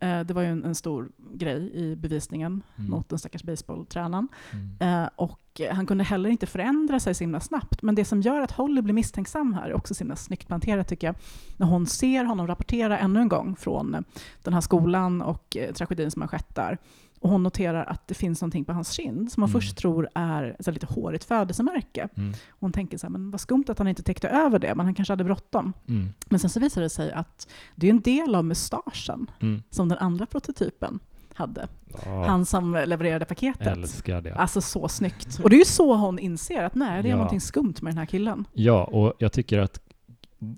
Eh, 0.00 0.20
det 0.20 0.34
var 0.34 0.42
ju 0.42 0.48
en, 0.48 0.64
en, 0.64 0.74
stor 0.74 1.10
grej 1.32 1.70
i 1.74 1.96
bevisningen 1.96 2.62
mm. 2.76 2.90
mot 2.90 3.08
den 3.08 3.18
stackars 3.18 3.42
baseballtränaren. 3.42 4.28
Mm. 4.52 5.02
Eh, 5.04 5.10
och 5.16 5.60
han 5.70 5.86
kunde 5.86 6.04
heller 6.04 6.30
inte 6.30 6.46
förändra 6.46 7.00
sig 7.00 7.14
så 7.14 7.24
himla 7.24 7.40
snabbt. 7.40 7.82
Men 7.82 7.94
det 7.94 8.04
som 8.04 8.20
gör 8.20 8.40
att 8.40 8.50
Holly 8.50 8.82
blir 8.82 8.94
misstänksam 8.94 9.54
här 9.54 9.68
är 9.68 9.74
också 9.74 9.94
så 9.94 9.98
himla 9.98 10.16
snyggt 10.16 10.46
planterat 10.46 10.88
tycker 10.88 11.06
jag. 11.06 11.16
När 11.56 11.66
hon 11.66 11.86
ser 11.86 12.24
honom 12.24 12.46
rapportera 12.46 12.98
ännu 12.98 13.20
en 13.20 13.28
gång 13.28 13.56
från 13.56 14.04
den 14.42 14.54
här 14.54 14.60
skolan 14.60 15.22
och 15.22 15.56
eh, 15.56 15.72
tragedin 15.72 16.10
som 16.10 16.22
har 16.22 16.28
skett 16.28 16.54
där. 16.54 16.78
Och 17.20 17.30
hon 17.30 17.42
noterar 17.42 17.84
att 17.84 18.08
det 18.08 18.14
finns 18.14 18.40
någonting 18.40 18.64
på 18.64 18.72
hans 18.72 18.90
kind 18.90 19.32
som 19.32 19.42
hon 19.42 19.50
mm. 19.50 19.60
först 19.60 19.76
tror 19.76 20.08
är 20.14 20.56
ett 20.58 20.66
lite 20.66 20.86
hårigt 20.86 21.24
födelsemärke. 21.24 22.08
Mm. 22.16 22.32
Hon 22.48 22.72
tänker 22.72 22.98
så 22.98 23.06
här, 23.06 23.10
men 23.10 23.30
vad 23.30 23.40
skumt 23.40 23.64
att 23.68 23.78
han 23.78 23.88
inte 23.88 24.02
täckte 24.02 24.28
över 24.28 24.58
det, 24.58 24.74
men 24.74 24.86
han 24.86 24.94
kanske 24.94 25.12
hade 25.12 25.24
bråttom. 25.24 25.72
Mm. 25.88 26.08
Men 26.26 26.40
sen 26.40 26.50
så 26.50 26.60
visar 26.60 26.80
det 26.80 26.90
sig 26.90 27.12
att 27.12 27.48
det 27.74 27.86
är 27.86 27.90
en 27.90 28.00
del 28.00 28.34
av 28.34 28.44
mustaschen 28.44 29.30
mm. 29.40 29.62
som 29.70 29.88
den 29.88 29.98
andra 29.98 30.26
prototypen 30.26 30.98
hade. 31.34 31.68
Oh. 32.06 32.26
Han 32.26 32.46
som 32.46 32.82
levererade 32.86 33.24
paketet. 33.24 33.66
Älskar 33.66 34.20
det. 34.20 34.34
Alltså 34.34 34.60
så 34.60 34.88
snyggt. 34.88 35.40
Och 35.42 35.50
det 35.50 35.56
är 35.56 35.58
ju 35.58 35.64
så 35.64 35.94
hon 35.94 36.18
inser 36.18 36.62
att 36.62 36.74
nej, 36.74 37.02
det 37.02 37.08
är 37.08 37.10
ja. 37.10 37.16
någonting 37.16 37.40
skumt 37.40 37.74
med 37.82 37.92
den 37.92 37.98
här 37.98 38.06
killen. 38.06 38.44
Ja, 38.52 38.84
och 38.84 39.12
jag 39.18 39.32
tycker 39.32 39.58
att 39.58 39.80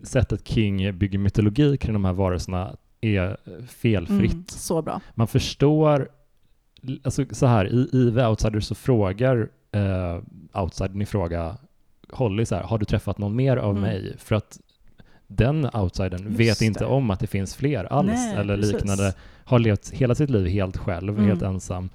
sättet 0.02 0.48
King 0.48 0.98
bygger 0.98 1.18
mytologi 1.18 1.76
kring 1.76 1.92
de 1.92 2.04
här 2.04 2.12
varelserna 2.12 2.76
är 3.00 3.36
felfritt. 3.66 4.32
Mm, 4.32 4.44
så 4.48 4.82
bra. 4.82 5.00
Man 5.14 5.28
förstår 5.28 6.08
alltså 7.02 7.24
så 7.30 7.46
här, 7.46 7.66
i, 7.66 7.80
i 7.92 8.12
The 8.14 8.26
Outsider 8.26 8.60
så 8.60 8.74
frågar 8.74 9.48
eh, 9.72 10.18
outsidern 10.52 11.02
i 11.02 11.06
fråga 11.06 11.56
Holly 12.12 12.44
så 12.44 12.54
här, 12.54 12.62
har 12.62 12.78
du 12.78 12.84
träffat 12.84 13.18
någon 13.18 13.36
mer 13.36 13.56
av 13.56 13.70
mm. 13.70 13.82
mig? 13.82 14.14
För 14.18 14.34
att 14.34 14.60
den 15.26 15.64
outsidern 15.72 16.26
Just 16.26 16.40
vet 16.40 16.62
inte 16.62 16.84
om 16.84 17.10
att 17.10 17.20
det 17.20 17.26
finns 17.26 17.56
fler 17.56 17.84
alls 17.84 18.12
Nej, 18.12 18.36
eller 18.36 18.56
precis. 18.56 18.72
liknande, 18.72 19.14
har 19.44 19.58
levt 19.58 19.90
hela 19.90 20.14
sitt 20.14 20.30
liv 20.30 20.46
helt 20.46 20.76
själv, 20.76 21.14
mm. 21.14 21.24
helt 21.24 21.42
ensam. 21.42 21.90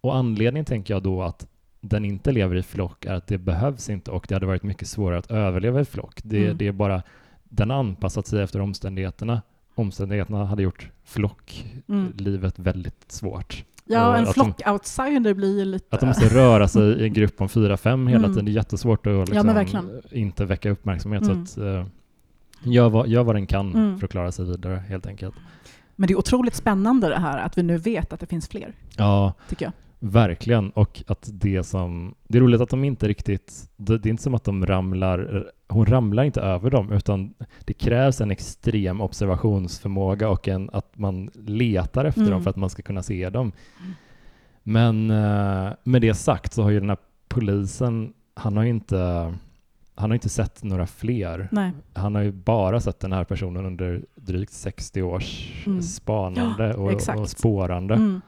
Och 0.00 0.16
anledningen 0.16 0.64
tänker 0.64 0.94
jag 0.94 1.02
då 1.02 1.22
att 1.22 1.46
den 1.80 2.04
inte 2.04 2.32
lever 2.32 2.56
i 2.56 2.62
flock 2.62 3.04
är 3.04 3.14
att 3.14 3.26
det 3.26 3.38
behövs 3.38 3.90
inte 3.90 4.10
och 4.10 4.26
det 4.28 4.34
hade 4.34 4.46
varit 4.46 4.62
mycket 4.62 4.88
svårare 4.88 5.18
att 5.18 5.30
överleva 5.30 5.80
i 5.80 5.84
flock. 5.84 6.20
Det, 6.22 6.44
mm. 6.44 6.58
det 6.58 6.66
är 6.66 6.72
bara, 6.72 7.02
den 7.44 7.70
har 7.70 7.78
anpassat 7.78 8.26
sig 8.26 8.42
efter 8.42 8.60
omständigheterna. 8.60 9.42
Omständigheterna 9.74 10.44
hade 10.44 10.62
gjort 10.62 10.90
flocklivet 11.04 12.58
mm. 12.58 12.64
väldigt 12.64 13.12
svårt. 13.12 13.64
Ja, 13.88 14.16
en 14.16 14.26
flock-outsider 14.26 15.34
blir 15.34 15.64
lite... 15.64 15.86
Att 15.90 16.00
de 16.00 16.06
måste 16.06 16.28
röra 16.28 16.68
sig 16.68 16.82
i 16.82 17.04
en 17.04 17.12
grupp 17.12 17.40
om 17.40 17.48
fyra, 17.48 17.76
fem 17.76 18.06
hela 18.06 18.18
mm. 18.18 18.30
tiden. 18.30 18.44
Det 18.44 18.50
är 18.50 18.54
jättesvårt 18.54 19.06
att 19.06 19.28
liksom 19.28 20.00
inte 20.10 20.44
väcka 20.44 20.70
uppmärksamhet. 20.70 21.22
Mm. 21.22 21.46
Så 21.46 21.60
att, 21.60 21.66
uh, 21.66 21.86
gör, 22.62 22.88
vad, 22.88 23.08
gör 23.08 23.22
vad 23.22 23.34
den 23.34 23.46
kan 23.46 23.74
mm. 23.74 23.98
för 23.98 24.06
att 24.06 24.10
klara 24.10 24.32
sig 24.32 24.44
vidare, 24.44 24.82
helt 24.88 25.06
enkelt. 25.06 25.34
Men 25.96 26.06
det 26.06 26.14
är 26.14 26.18
otroligt 26.18 26.54
spännande 26.54 27.08
det 27.08 27.18
här 27.18 27.38
att 27.38 27.58
vi 27.58 27.62
nu 27.62 27.76
vet 27.76 28.12
att 28.12 28.20
det 28.20 28.26
finns 28.26 28.48
fler. 28.48 28.72
Ja, 28.96 29.32
tycker 29.48 29.64
jag. 29.64 29.72
Verkligen. 29.98 30.70
Och 30.70 31.02
att 31.06 31.30
det 31.32 31.62
som... 31.62 32.14
Det 32.28 32.38
är 32.38 32.42
roligt 32.42 32.60
att 32.60 32.70
de 32.70 32.84
inte 32.84 33.08
riktigt... 33.08 33.70
Det, 33.76 33.98
det 33.98 34.08
är 34.08 34.10
inte 34.10 34.22
som 34.22 34.34
att 34.34 34.44
de 34.44 34.66
ramlar 34.66 35.50
hon 35.68 35.86
ramlar 35.86 36.24
inte 36.24 36.40
över 36.40 36.70
dem, 36.70 36.92
utan 36.92 37.34
det 37.64 37.74
krävs 37.74 38.20
en 38.20 38.30
extrem 38.30 39.00
observationsförmåga 39.00 40.28
och 40.28 40.48
en, 40.48 40.70
att 40.72 40.98
man 40.98 41.30
letar 41.34 42.04
efter 42.04 42.20
mm. 42.20 42.32
dem 42.32 42.42
för 42.42 42.50
att 42.50 42.56
man 42.56 42.70
ska 42.70 42.82
kunna 42.82 43.02
se 43.02 43.30
dem. 43.30 43.52
Men 44.62 45.10
uh, 45.10 45.72
med 45.84 46.02
det 46.02 46.14
sagt 46.14 46.52
så 46.52 46.62
har 46.62 46.70
ju 46.70 46.80
den 46.80 46.88
här 46.88 46.98
polisen, 47.28 48.12
han 48.34 48.56
har 48.56 48.64
ju 48.64 48.70
inte, 48.70 49.34
han 49.94 50.10
har 50.10 50.14
inte 50.14 50.28
sett 50.28 50.62
några 50.62 50.86
fler. 50.86 51.48
Nej. 51.52 51.72
Han 51.94 52.14
har 52.14 52.22
ju 52.22 52.32
bara 52.32 52.80
sett 52.80 53.00
den 53.00 53.12
här 53.12 53.24
personen 53.24 53.66
under 53.66 54.04
drygt 54.14 54.52
60 54.52 55.02
års 55.02 55.52
mm. 55.66 55.82
spanande 55.82 56.74
och, 56.74 56.92
och, 57.16 57.28
spårande. 57.28 57.94
Mm. 57.94 58.20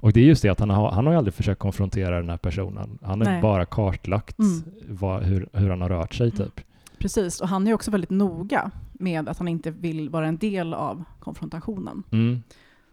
Och 0.00 0.12
det 0.12 0.20
är 0.20 0.24
just 0.24 0.42
det 0.42 0.48
att 0.48 0.60
han 0.60 0.70
har, 0.70 0.90
han 0.90 1.06
har 1.06 1.14
aldrig 1.14 1.34
försökt 1.34 1.60
konfrontera 1.60 2.16
den 2.16 2.30
här 2.30 2.36
personen. 2.36 2.98
Han 3.02 3.26
har 3.26 3.42
bara 3.42 3.64
kartlagt 3.64 4.38
mm. 4.38 4.62
vad, 4.88 5.22
hur, 5.22 5.48
hur 5.52 5.70
han 5.70 5.80
har 5.80 5.88
rört 5.88 6.14
sig 6.14 6.30
typ. 6.30 6.60
Precis, 6.98 7.40
och 7.40 7.48
han 7.48 7.66
är 7.66 7.74
också 7.74 7.90
väldigt 7.90 8.10
noga 8.10 8.70
med 8.92 9.28
att 9.28 9.38
han 9.38 9.48
inte 9.48 9.70
vill 9.70 10.10
vara 10.10 10.26
en 10.26 10.36
del 10.36 10.74
av 10.74 11.04
konfrontationen. 11.18 12.02
Mm. 12.12 12.42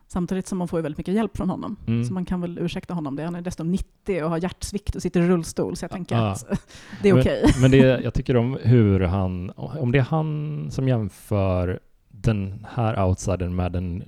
Samtidigt 0.08 0.48
som 0.48 0.58
man 0.58 0.68
får 0.68 0.82
väldigt 0.82 0.98
mycket 0.98 1.14
hjälp 1.14 1.38
från 1.38 1.50
honom. 1.50 1.76
Mm. 1.88 2.06
Så 2.06 2.14
man 2.14 2.26
kan 2.26 2.42
väl 2.42 2.60
ursäkta 2.60 2.94
honom 2.94 3.16
det. 3.16 3.24
Han 3.24 3.36
är 3.36 3.42
dessutom 3.42 3.72
90 3.72 4.24
och 4.24 4.30
har 4.30 4.38
hjärtsvikt 4.38 4.96
och 4.96 5.02
sitter 5.02 5.22
i 5.22 5.28
rullstol, 5.28 5.76
så 5.76 5.84
jag 5.84 5.92
tänker 5.92 6.16
ah. 6.16 6.32
att 6.32 6.46
det 7.02 7.10
är 7.10 7.20
okej. 7.20 7.44
Okay. 7.44 7.62
Men, 7.62 7.72
det, 7.72 7.78
jag 8.04 8.14
tycker 8.14 8.38
om 8.38 8.58
hur 8.62 9.00
han, 9.00 9.52
om 9.56 9.92
det 9.92 9.98
är 9.98 10.04
han 10.04 10.68
som 10.72 10.88
jämför 10.88 11.80
den 12.22 12.66
här 12.70 13.04
outsidern 13.04 13.56
med 13.56 13.72
den, 13.72 14.04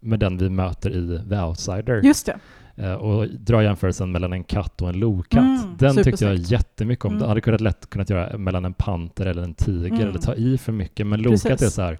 med 0.00 0.20
den 0.20 0.38
vi 0.38 0.50
möter 0.50 0.90
i 0.90 1.22
The 1.28 1.40
Outsider. 1.40 2.02
Just 2.02 2.26
det. 2.26 2.38
Eh, 2.76 2.92
och 2.92 3.28
dra 3.28 3.62
jämförelsen 3.62 4.12
mellan 4.12 4.32
en 4.32 4.44
katt 4.44 4.82
och 4.82 4.88
en 4.88 4.98
lokatt. 4.98 5.64
Mm, 5.64 5.76
den 5.78 6.04
tyckte 6.04 6.24
jag 6.24 6.34
jättemycket 6.34 7.04
om. 7.04 7.10
Mm. 7.10 7.22
Det 7.22 7.28
hade 7.28 7.40
kunnat 7.40 7.60
lätt 7.60 7.90
kunnat 7.90 8.10
göra 8.10 8.38
mellan 8.38 8.64
en 8.64 8.74
panter 8.74 9.26
eller 9.26 9.42
en 9.42 9.54
tiger 9.54 9.96
mm. 9.96 10.08
eller 10.08 10.18
ta 10.18 10.34
i 10.34 10.58
för 10.58 10.72
mycket. 10.72 11.06
Men 11.06 11.22
lokat 11.22 11.62
är 11.62 11.68
så 11.68 11.82
här, 11.82 11.98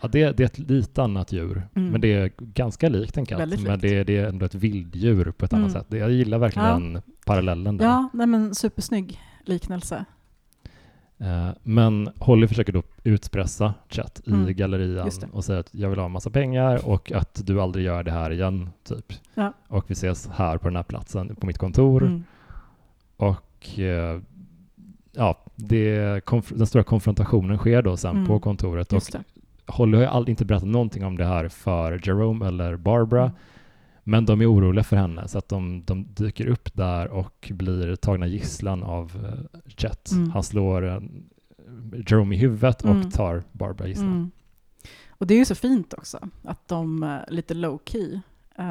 ja, 0.00 0.08
det, 0.08 0.32
det, 0.32 0.42
är 0.42 0.46
ett 0.46 0.58
lite 0.58 1.02
annat 1.02 1.32
djur, 1.32 1.62
mm. 1.74 1.88
men 1.88 2.00
det 2.00 2.14
är 2.14 2.30
ganska 2.38 2.88
likt 2.88 3.16
en 3.16 3.26
katt. 3.26 3.40
Väldigt 3.40 3.62
men 3.62 3.78
det, 3.78 4.04
det, 4.04 4.16
är 4.16 4.26
ändå 4.26 4.46
ett 4.46 4.54
vilddjur 4.54 5.30
på 5.30 5.44
ett 5.44 5.52
annat 5.52 5.70
mm. 5.70 5.82
sätt. 5.82 5.98
Jag 6.00 6.10
gillar 6.10 6.38
verkligen 6.38 6.68
ja. 6.68 6.74
den 6.74 7.02
parallellen 7.24 7.76
där. 7.76 7.84
Ja, 7.84 8.08
nej, 8.12 8.26
men 8.26 8.54
supersnygg 8.54 9.20
liknelse. 9.44 10.04
Eh, 11.18 11.48
men 11.62 12.10
Holly 12.18 12.48
försöker 12.48 12.72
då 12.72 12.82
utpressa 13.04 13.74
Chet 13.88 14.26
mm. 14.26 14.48
i 14.48 14.52
gallerian 14.54 15.10
och 15.32 15.44
säger 15.44 15.60
att 15.60 15.74
jag 15.74 15.88
vill 15.88 15.98
ha 15.98 16.06
en 16.06 16.12
massa 16.12 16.30
pengar 16.30 16.88
och 16.88 17.12
att 17.12 17.40
du 17.46 17.60
aldrig 17.60 17.84
gör 17.84 18.02
det 18.02 18.10
här 18.10 18.30
igen, 18.30 18.70
typ. 18.84 19.12
Ja. 19.34 19.52
Och 19.68 19.90
vi 19.90 19.92
ses 19.92 20.28
här 20.28 20.58
på 20.58 20.68
den 20.68 20.76
här 20.76 20.82
platsen, 20.82 21.36
på 21.36 21.46
mitt 21.46 21.58
kontor. 21.58 22.02
Mm. 22.02 22.24
Och 23.16 23.78
eh, 23.78 24.20
ja, 25.12 25.44
det, 25.54 26.20
den 26.48 26.66
stora 26.66 26.84
konfrontationen 26.84 27.58
sker 27.58 27.82
då 27.82 27.96
sen 27.96 28.16
mm. 28.16 28.26
på 28.26 28.40
kontoret 28.40 28.92
och 28.92 29.02
Holly 29.66 29.96
har 29.96 30.02
ju 30.02 30.08
aldrig 30.10 30.32
inte 30.32 30.44
berättat 30.44 30.68
någonting 30.68 31.04
om 31.04 31.16
det 31.16 31.24
här 31.24 31.48
för 31.48 32.00
Jerome 32.04 32.46
eller 32.46 32.76
Barbara. 32.76 33.32
Men 34.08 34.24
de 34.26 34.40
är 34.40 34.52
oroliga 34.52 34.84
för 34.84 34.96
henne 34.96 35.28
så 35.28 35.38
att 35.38 35.48
de, 35.48 35.82
de 35.84 36.06
dyker 36.14 36.46
upp 36.46 36.68
där 36.74 37.08
och 37.08 37.52
blir 37.54 37.96
tagna 37.96 38.26
gisslan 38.26 38.82
av 38.82 39.16
uh, 39.16 39.60
Chet. 39.76 40.10
Mm. 40.12 40.30
Han 40.30 40.42
slår 40.42 40.82
uh, 40.84 41.00
Jerome 42.06 42.34
i 42.34 42.38
huvudet 42.38 42.82
och 42.82 42.90
Mm. 42.90 43.10
tar 43.10 43.42
Barbara 43.52 43.88
gisslan. 43.88 44.08
Mm. 44.12 44.30
Och 45.08 45.26
det 45.26 45.34
är 45.34 45.38
ju 45.38 45.44
så 45.44 45.54
fint 45.54 45.94
också, 45.94 46.18
att 46.44 46.68
de 46.68 47.02
eh, 47.02 47.18
lite 47.28 47.54
low 47.54 47.80
key 47.84 48.12
eh, 48.14 48.20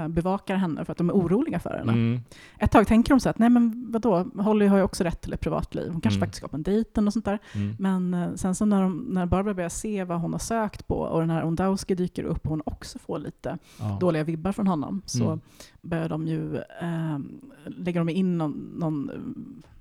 bevakar 0.10 0.56
henne 0.56 0.86
för 0.86 0.92
att 0.92 0.98
de 0.98 1.10
är 1.10 1.14
oroliga 1.14 1.60
för 1.60 1.78
henne. 1.78 1.92
Mm. 1.94 2.20
Ett 2.60 2.72
tag 2.72 2.88
tänker 2.88 3.10
de 3.10 3.20
så 3.20 3.30
att 3.30 3.40
nej 3.40 3.50
men 3.50 3.92
vadå, 3.92 4.26
Holly 4.36 4.66
har 4.68 4.78
ju 4.78 4.84
också 4.84 5.04
rätt 5.04 5.22
till 5.22 5.34
ett 5.34 5.40
privatliv. 5.42 5.92
Hon 5.92 6.02
kanske 6.02 6.18
Mm. 6.18 6.26
faktiskt 6.28 6.38
ska 6.38 6.48
på 6.48 6.56
en 6.56 6.64
dejt 6.64 7.02
och 7.02 7.14
sånt 7.14 7.26
där. 7.26 7.40
Mm. 7.56 7.76
Men 7.80 8.14
eh, 8.14 8.34
sen 8.36 8.56
så 8.56 8.66
när, 8.66 8.82
de, 8.82 8.98
när 9.10 9.26
Barbara 9.26 9.54
börjar 9.54 9.70
se 9.70 10.04
vad 10.04 10.20
hon 10.22 10.32
har 10.32 10.40
sökt 10.40 10.88
på 10.88 10.96
och 10.96 11.20
den 11.20 11.30
här 11.30 11.46
Ondowski 11.46 11.96
dyker 11.96 12.24
upp 12.24 12.44
och 12.46 12.50
hon 12.50 12.62
också 12.66 13.00
får 13.00 13.20
lite 13.20 13.58
Ja. 13.80 13.98
dåliga 14.02 14.24
vibbar 14.24 14.52
från 14.52 14.68
honom 14.68 15.02
så 15.06 15.26
Mm. 15.26 15.40
börjar 15.82 16.10
de 16.10 16.28
ju, 16.28 16.56
eh, 16.58 17.20
lägger 17.66 18.00
de 18.00 18.10
in 18.10 18.38
någon, 18.38 18.52
någon, 18.80 19.10
eh, 19.10 19.16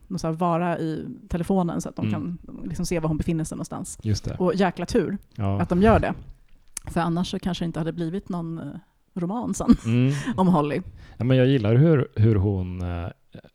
någon 0.09 0.19
så 0.19 0.33
vara 0.33 0.79
i 0.79 1.07
telefonen 1.29 1.81
så 1.81 1.89
att 1.89 1.97
de 1.97 2.07
Mm. 2.09 2.13
kan 2.13 2.39
liksom 2.65 2.87
se 2.87 3.01
var 3.01 3.09
hon 3.09 3.17
befinner 3.19 3.45
sig 3.45 3.57
någonstans. 3.57 3.99
Just 4.03 4.25
det. 4.25 4.37
Och 4.39 4.55
jäkla 4.55 4.87
tur 4.87 5.19
Ja. 5.35 5.61
att 5.61 5.69
de 5.69 5.83
gör 5.83 5.99
det. 6.01 6.15
För 6.87 7.01
annars 7.01 7.31
så 7.31 7.39
kanske 7.39 7.65
det 7.65 7.67
inte 7.67 7.81
hade 7.81 7.93
blivit 7.93 8.29
någon 8.29 8.61
eh, 9.17 9.21
roman 9.21 9.55
sen 9.55 9.77
Mm. 9.87 10.13
om 10.37 10.49
Holly. 10.49 10.81
Ja, 11.17 11.25
men 11.25 11.37
jag 11.37 11.47
gillar 11.47 11.75
hur, 11.75 12.09
hur 12.17 12.35
hon, 12.35 12.83
eh, 12.83 13.09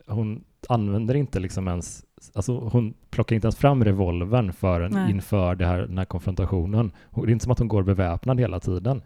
hon 0.08 0.44
använder 0.70 1.16
inte 1.16 1.40
liksom 1.40 1.68
ens, 1.68 2.04
alltså 2.34 2.60
hon 2.60 2.94
plockar 3.10 3.36
inte 3.36 3.46
ens 3.46 3.56
fram 3.56 3.84
revolvern 3.84 4.54
förrän 4.54 4.92
Nej. 4.92 5.12
inför 5.12 5.56
det 5.56 5.66
här, 5.66 5.80
den 5.80 5.98
här 5.98 6.06
konfrontationen. 6.06 6.92
Det 7.16 7.22
är 7.22 7.30
inte 7.30 7.44
som 7.44 7.52
att 7.52 7.60
hon 7.60 7.68
går 7.68 7.84
beväpnad 7.84 8.40
hela 8.40 8.60
tiden. 8.60 9.02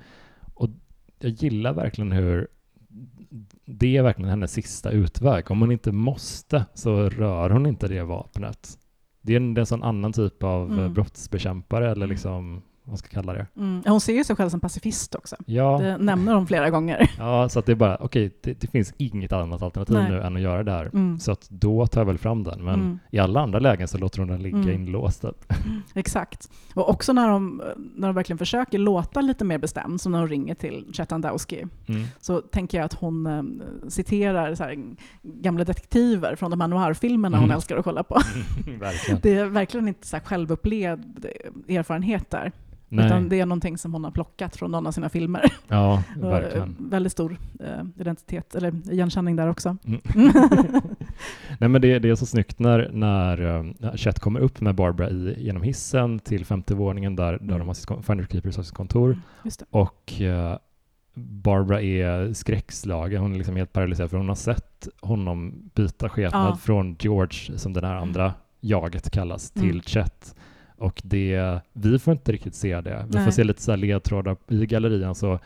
Och 0.53 0.69
jag 1.19 1.31
gillar 1.31 1.73
verkligen 1.73 2.11
hur 2.11 2.47
det 3.65 3.97
är 3.97 4.03
verkligen 4.03 4.29
hennes 4.29 4.51
sista 4.51 4.89
utväg. 4.91 5.51
Om 5.51 5.61
hon 5.61 5.71
inte 5.71 5.91
måste 5.91 6.65
så 6.73 7.09
rör 7.09 7.49
hon 7.49 7.65
inte 7.65 7.87
det 7.87 8.03
vapnet. 8.03 8.77
Det 9.21 9.33
är 9.33 9.37
en, 9.37 9.53
det 9.53 9.59
är 9.59 9.61
en 9.61 9.65
sån 9.65 9.83
annan 9.83 10.13
typ 10.13 10.43
av 10.43 10.65
Mm. 10.65 10.79
mm. 10.79 10.93
brottsbekämpare 10.93 11.85
eller 11.85 12.05
Mm. 12.05 12.09
liksom, 12.09 12.61
man 12.87 12.97
ska 12.97 13.07
kalla 13.07 13.33
det. 13.33 13.47
Mm. 13.57 13.83
Hon 13.87 14.01
ser 14.01 14.13
ju 14.13 14.23
sig 14.23 14.35
själv 14.35 14.49
som 14.49 14.59
pacifist 14.59 15.15
också. 15.15 15.35
Ja, 15.45 15.77
Det 15.81 15.97
nämner 15.97 16.33
hon 16.33 16.47
flera 16.47 16.69
gånger. 16.69 17.11
ja 17.17 17.49
så 17.49 17.61
det 17.61 17.71
är 17.71 17.75
bara, 17.75 17.97
okej, 17.99 18.31
det, 18.41 18.61
det 18.61 18.67
finns 18.67 18.93
inget 18.97 19.31
annat 19.33 19.61
alternativ 19.61 19.95
Nej. 19.95 20.09
nu 20.11 20.21
än 20.21 20.35
att 20.35 20.41
göra 20.41 20.63
det 20.63 20.71
här. 20.71 20.85
Mm. 20.93 21.19
Så 21.19 21.31
att 21.31 21.49
då 21.49 21.87
tar 21.87 22.01
jag 22.01 22.05
väl 22.05 22.17
fram 22.17 22.43
den, 22.43 22.63
men 22.65 22.73
Mm. 22.75 22.99
i 23.11 23.19
alla 23.19 23.41
andra 23.41 23.59
lägen 23.59 23.87
så 23.87 23.97
låter 23.97 24.19
hon 24.19 24.27
den 24.27 24.41
ligga 24.43 24.57
Mm. 24.57 24.69
inlåst. 24.73 25.25
Exakt. 25.93 26.49
Och 26.73 26.89
också 26.89 27.13
när 27.13 27.29
de, 27.29 27.61
när 27.95 28.07
de 28.07 28.15
verkligen 28.15 28.37
försöker 28.37 28.77
låta 28.77 29.21
lite 29.21 29.45
mer 29.45 29.57
bestämd, 29.57 30.01
som 30.01 30.11
när 30.11 30.19
de 30.19 30.27
ringer 30.27 30.55
till 30.55 30.85
Chetandowski, 30.93 31.63
Mm. 31.87 32.03
så 32.21 32.41
tänker 32.41 32.77
jag 32.77 32.85
att 32.85 32.93
hon 32.93 33.25
eh, 33.27 33.43
citerar 33.89 34.55
så 34.55 34.63
här, 34.63 34.77
gamla 35.23 35.63
detektiver 35.63 36.35
från 36.35 36.51
de 36.51 36.61
här 36.61 36.67
noir-filmerna 36.67 37.37
hon 37.37 37.43
Mm. 37.45 37.55
älskar 37.55 37.77
att 37.77 37.83
kolla 37.83 38.03
på. 38.03 38.17
Det 39.21 39.33
är 39.37 39.45
verkligen 39.45 39.87
inte 39.87 40.07
så 40.07 40.15
här 40.15 40.23
självupplevd 40.23 41.25
erfarenhet 41.69 42.29
där, 42.29 42.51
Nej. 42.89 43.05
utan 43.05 43.29
det 43.29 43.39
är 43.39 43.45
någonting 43.45 43.77
som 43.77 43.93
hon 43.93 44.03
har 44.03 44.11
plockat 44.11 44.55
från 44.55 44.71
någon 44.71 44.87
av 44.87 44.91
sina 44.91 45.09
filmer. 45.09 45.41
Ja, 45.67 46.03
verkligen. 46.17 46.69
eh, 46.69 46.85
väldigt 46.91 47.11
stor 47.11 47.37
eh, 47.59 47.83
identitet, 47.99 48.55
eller 48.55 48.91
igenkänning 48.93 49.35
där 49.35 49.49
också. 49.49 49.77
Mm. 49.85 50.01
Nej 51.59 51.69
men 51.69 51.81
det, 51.81 51.99
det 51.99 52.09
är 52.09 52.15
så 52.15 52.25
snyggt 52.25 52.59
när, 52.59 52.89
när 52.93 53.41
uh, 53.41 53.95
Chet 53.95 54.19
kommer 54.19 54.39
upp 54.39 54.61
med 54.61 54.75
Barbara 54.75 55.09
i, 55.09 55.35
genom 55.45 55.63
hissen 55.63 56.19
till 56.19 56.45
femte 56.45 56.75
våningen 56.75 57.15
där, 57.15 57.31
där 57.33 57.39
Mm. 57.39 57.59
de 57.59 57.67
har 57.67 57.73
sitt, 57.73 57.85
kon- 57.85 58.03
Finder 58.03 58.25
Keepers 58.25 58.55
har 58.57 58.63
sitt 58.63 58.75
kontor 58.75 59.19
det. 59.43 59.65
och 59.69 60.21
eh, 60.21 60.57
Barbara 61.17 61.81
är 61.81 62.33
skräckslagen, 62.33 63.21
hon 63.21 63.33
är 63.33 63.37
liksom 63.37 63.55
helt 63.55 63.73
paralyserad 63.73 64.09
för 64.09 64.17
hon 64.17 64.27
har 64.27 64.35
sett 64.35 64.87
honom 65.01 65.69
byta 65.75 66.09
skepnad 66.09 66.47
Ja. 66.51 66.55
från 66.55 66.95
George, 66.99 67.57
som 67.57 67.73
det 67.73 67.87
här 67.87 67.95
andra 67.95 68.33
jaget 68.61 69.09
kallas, 69.11 69.51
till 69.51 69.63
Mm. 69.69 69.81
Chet. 69.81 70.35
Och 70.77 71.01
det, 71.03 71.59
vi 71.73 71.99
får 71.99 72.11
inte 72.11 72.31
riktigt 72.31 72.55
se 72.55 72.81
det. 72.81 73.05
Vi 73.09 73.15
Nej. 73.15 73.25
får 73.25 73.31
se 73.31 73.43
lite 73.43 73.61
så 73.61 73.71
här 73.71 73.77
ledtrådar 73.77 74.37
i 74.47 74.65
gallerian 74.65 75.15
så 75.15 75.39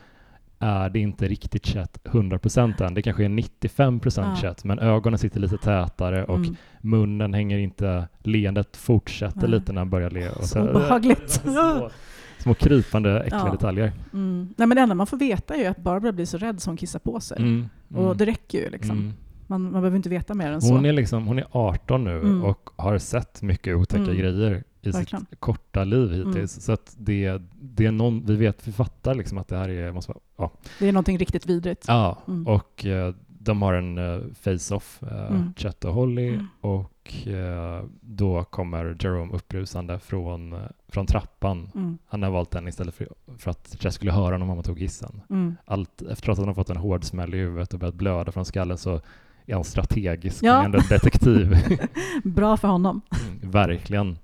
är 0.58 0.90
det 0.90 0.98
inte 0.98 1.28
riktigt 1.28 1.66
Chet 1.66 1.98
100% 2.04 2.82
än. 2.82 2.94
Det 2.94 3.02
kanske 3.02 3.24
är 3.24 3.28
95% 3.28 4.12
Ja. 4.16 4.36
Chet, 4.36 4.64
men 4.64 4.78
ögonen 4.78 5.18
sitter 5.18 5.40
lite 5.40 5.56
tätare 5.56 6.24
och 6.24 6.36
Mm. 6.36 6.56
munnen 6.80 7.34
hänger 7.34 7.58
inte, 7.58 8.08
leendet 8.18 8.76
fortsätter 8.76 9.40
Nej. 9.40 9.50
lite 9.50 9.72
när 9.72 9.80
han 9.80 9.90
börjar 9.90 10.10
le. 10.10 10.28
Och 10.28 10.44
Så 10.44 10.68
obehagligt. 10.68 11.30
små, 11.30 11.90
små 12.38 12.54
krypande 12.54 13.20
äckliga 13.20 13.42
Ja. 13.46 13.52
detaljer. 13.52 13.92
Mm. 14.12 14.54
Nej, 14.56 14.68
men 14.68 14.76
det 14.76 14.80
enda 14.82 14.94
man 14.94 15.06
får 15.06 15.16
veta 15.16 15.54
är 15.54 15.58
ju 15.58 15.66
att 15.66 15.78
Barbara 15.82 16.12
blir 16.12 16.24
så 16.26 16.38
rädd 16.38 16.60
så 16.62 16.70
hon 16.70 16.76
kissar 16.76 16.98
på 16.98 17.20
sig. 17.20 17.36
Mm, 17.38 17.68
Och 17.94 18.04
mm, 18.04 18.16
det 18.16 18.24
räcker 18.26 18.58
ju 18.64 18.70
liksom. 18.70 18.98
mm. 18.98 19.12
Man, 19.46 19.62
man 19.62 19.72
behöver 19.72 19.96
inte 19.96 20.08
veta 20.08 20.34
mer 20.34 20.52
än 20.52 20.62
så. 20.62 20.74
Hon 20.74 20.84
är, 20.86 20.92
liksom, 20.92 21.26
hon 21.26 21.38
är 21.38 21.46
18 21.50 22.04
nu 22.04 22.18
Mm. 22.20 22.44
och 22.44 22.70
har 22.76 22.98
sett 22.98 23.42
mycket 23.42 23.76
otäcka 23.76 24.12
grejer 24.14 24.64
i 24.82 24.90
Verkligen. 24.90 25.26
sitt 25.26 25.40
korta 25.40 25.84
liv 25.84 26.10
hittills. 26.12 26.34
Mm. 26.34 26.46
Så 26.46 26.72
att 26.72 26.94
det, 26.98 27.42
det 27.60 27.86
är 27.86 27.92
någon, 27.92 28.26
vi 28.26 28.36
vet, 28.36 28.68
vi 28.68 28.72
fattar 28.72 29.14
liksom 29.14 29.38
att 29.38 29.48
det 29.48 29.56
här 29.56 29.68
är, 29.68 29.92
måste 29.92 30.12
vara, 30.12 30.20
ja. 30.36 30.50
Det 30.78 30.88
är 30.88 30.92
någonting 30.92 31.18
riktigt 31.18 31.46
vidrigt. 31.46 31.84
ja. 31.88 32.18
Mm. 32.28 32.46
Och 32.46 32.86
eh, 32.86 33.14
de 33.42 33.62
har 33.62 33.74
en 33.74 33.98
uh, 33.98 34.22
face-off, 34.40 35.02
uh, 35.02 35.08
Mm. 35.30 35.54
Chet 35.56 35.84
och 35.84 35.94
Holly, 35.94 36.28
Mm. 36.28 36.46
och 36.60 37.26
eh, 37.26 37.84
då 38.00 38.44
kommer 38.44 38.96
Jerome 39.00 39.32
upprusande 39.32 39.98
från, 39.98 40.52
eh, 40.52 40.58
från 40.88 41.06
trappan. 41.06 41.70
Mm. 41.74 41.98
Han 42.06 42.22
har 42.22 42.30
valt 42.30 42.50
den 42.50 42.68
istället 42.68 42.94
för, 42.94 43.08
för 43.38 43.50
att 43.50 43.76
Chet 43.80 43.94
skulle 43.94 44.12
höra 44.12 44.34
honom 44.34 44.50
om 44.50 44.56
han 44.56 44.64
tog 44.64 44.78
gisslan. 44.78 45.20
Mm. 45.30 45.56
Allt, 45.64 46.02
efter 46.02 46.32
att 46.32 46.38
han 46.38 46.46
har 46.46 46.54
fått 46.54 46.70
en 46.70 46.76
hård 46.76 47.04
smäll 47.04 47.34
i 47.34 47.38
huvudet 47.38 47.72
och 47.74 47.78
börjat 47.80 47.94
blöda 47.94 48.32
från 48.32 48.44
skallen 48.44 48.78
så 48.78 49.00
är 49.46 49.54
han 49.54 49.64
strategisk, 49.64 50.42
Ja. 50.42 50.52
han 50.52 50.60
är 50.60 50.64
ändå 50.64 50.78
detektiv. 50.88 51.56
Bra 52.24 52.56
för 52.56 52.68
honom. 52.68 53.00
Mm, 53.26 53.50
Verkligen. 53.50 54.18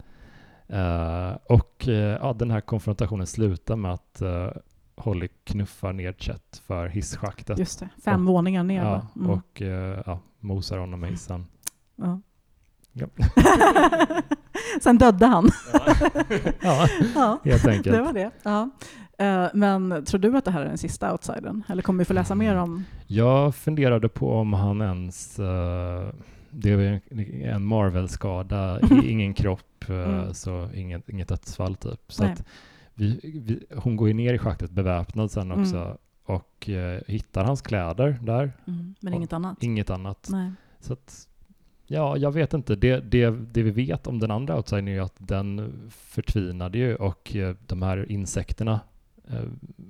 Eh, 0.68 1.36
och 1.48 1.88
eh, 1.88 1.94
ja, 2.20 2.32
den 2.32 2.50
här 2.50 2.60
konfrontationen 2.60 3.26
slutar 3.26 3.76
med 3.76 3.92
att 3.92 4.22
uh, 4.22 4.48
Holly 4.96 5.28
knuffar 5.44 5.92
ner 5.92 6.12
Chet 6.12 6.62
för 6.66 6.86
hisschaktet. 6.86 7.58
Just 7.58 7.80
det. 7.80 7.88
Fem 8.04 8.28
Och- 8.28 8.34
våningar 8.34 8.62
ner 8.62 8.84
ja? 8.84 9.06
Mm. 9.16 9.30
Och 9.30 9.60
ja, 10.06 10.18
mosar 10.40 10.78
honom 10.78 11.00
med 11.00 11.10
hissen. 11.10 11.46
Ja. 11.96 12.20
Ja. 12.92 13.06
Sen 14.82 14.98
dödde 14.98 15.26
han. 15.26 15.48
ja, 16.62 16.88
ja, 17.14 17.38
helt 17.44 17.66
enkelt. 17.66 17.96
det 17.96 18.02
var 18.02 18.12
det. 18.12 18.30
Ja. 18.42 18.70
Men 19.54 20.04
tror 20.04 20.20
du 20.20 20.36
att 20.36 20.44
det 20.44 20.50
här 20.50 20.60
är 20.60 20.68
den 20.68 20.78
sista 20.78 21.12
outsidern? 21.12 21.62
Eller 21.68 21.82
kommer 21.82 21.98
vi 21.98 22.04
få 22.04 22.12
läsa 22.12 22.34
mer 22.34 22.56
om... 22.56 22.84
Jag 23.06 23.54
funderade 23.54 24.08
på 24.08 24.32
om 24.34 24.52
han 24.52 24.80
ens... 24.82 25.36
det 26.50 26.70
är 26.70 27.00
en, 27.44 27.64
Marvel-skada, 27.64 28.80
i- 28.80 29.10
ingen 29.10 29.34
kropp, 29.34 29.75
eh, 29.94 30.08
Mm. 30.20 30.34
så 30.34 30.68
inget, 30.74 31.08
inget 31.08 31.28
dödsfall 31.28 31.76
typ. 31.76 32.00
Så 32.12 32.24
att 32.24 32.44
vi, 32.94 33.20
vi, 33.22 33.66
hon 33.76 33.96
går 33.96 34.08
ju 34.08 34.14
ner 34.14 34.34
i 34.34 34.38
schaktet 34.38 34.70
beväpnad 34.70 35.30
sen 35.30 35.50
Mm. 35.50 35.62
också 35.62 35.98
och 36.24 36.68
eh, 36.68 37.00
hittar 37.06 37.44
hans 37.44 37.62
kläder 37.62 38.18
där. 38.22 38.52
Mm, 38.66 38.94
men 39.00 39.14
inget 39.14 39.32
annat? 39.32 39.62
Inget 39.62 39.90
annat. 39.90 40.28
Nej. 40.30 40.50
Så 40.80 40.92
att, 40.92 41.28
ja, 41.86 42.16
jag 42.16 42.32
vet 42.32 42.54
inte. 42.54 42.76
Det, 42.76 43.00
det, 43.00 43.30
det 43.30 43.62
vi 43.62 43.70
vet 43.70 44.06
om 44.06 44.18
den 44.18 44.30
andra 44.30 44.56
outsidern 44.56 44.88
är 44.88 44.92
ju 44.92 45.00
att 45.00 45.14
den 45.18 45.72
förtvinade 45.90 46.78
ju 46.78 46.94
och 46.96 47.36
eh, 47.36 47.56
de 47.66 47.82
här 47.82 48.12
insekterna 48.12 48.80
eh, 49.30 49.42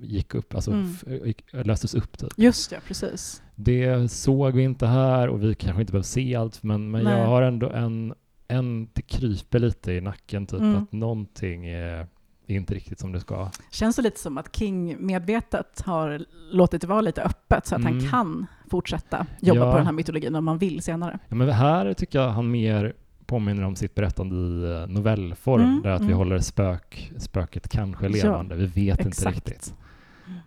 gick 0.03 0.35
upp, 0.35 0.55
alltså 0.55 0.71
Mm. 0.71 0.95
gick, 1.25 1.45
löstes 1.53 1.95
upp 1.95 2.19
typ. 2.19 2.31
Just 2.37 2.73
ja, 2.73 2.79
precis. 2.87 3.43
Det 3.55 4.09
såg 4.13 4.55
vi 4.55 4.63
inte 4.63 4.87
här 4.87 5.29
och 5.29 5.43
vi 5.43 5.55
kanske 5.55 5.81
inte 5.81 5.93
behöver 5.93 6.05
se 6.05 6.35
allt, 6.37 6.63
men, 6.63 6.91
men 6.91 7.05
Nej. 7.05 7.19
jag 7.19 7.27
har 7.27 7.43
ändå 7.43 7.71
en, 7.71 8.15
en, 8.49 8.89
det 8.93 9.03
kryper 9.03 9.59
lite 9.59 9.93
i 9.93 10.01
nacken 10.01 10.47
typ 10.47 10.61
Mm. 10.61 10.77
att 10.83 10.93
någonting 10.93 11.67
är, 11.67 12.07
inte 12.47 12.75
riktigt 12.75 12.99
som 13.01 13.13
det 13.13 13.21
ska. 13.21 13.51
Känns 13.71 13.97
det 13.97 14.03
lite 14.03 14.21
som 14.21 14.39
att 14.39 14.57
King 14.57 14.97
medvetet 15.07 15.81
har 15.87 16.25
låtit 16.53 16.81
det 16.81 16.87
vara 16.87 17.01
lite 17.01 17.23
öppet 17.23 17.67
så 17.67 17.75
att 17.77 17.83
han 17.85 17.93
Mm. 17.99 18.11
kan 18.11 18.47
fortsätta 18.71 19.27
jobba 19.41 19.61
Ja. 19.61 19.71
på 19.73 19.77
den 19.77 19.87
här 19.87 19.93
mytologin 19.93 20.35
om 20.35 20.45
man 20.45 20.59
vill 20.59 20.83
senare. 20.83 21.19
Ja, 21.29 21.35
men 21.37 21.49
här 21.51 21.93
tycker 21.93 22.19
jag 22.21 22.31
han 22.31 22.51
mer 22.51 22.95
påminner 23.27 23.63
om 23.63 23.77
sitt 23.77 23.95
berättande 23.95 24.35
i 24.37 24.73
eh, 24.83 24.87
novellform, 24.89 25.63
Mm, 25.63 25.83
där 25.83 25.91
att 25.91 26.01
vi 26.01 26.05
mm. 26.05 26.17
håller 26.19 26.39
spök, 26.39 27.13
spöket 27.19 27.69
kanske 27.69 28.05
Ja, 28.07 28.09
levande. 28.13 28.55
vi 28.55 28.67
vet 28.67 28.99
inte 28.99 29.09
Exakt. 29.09 29.37
riktigt. 29.37 29.75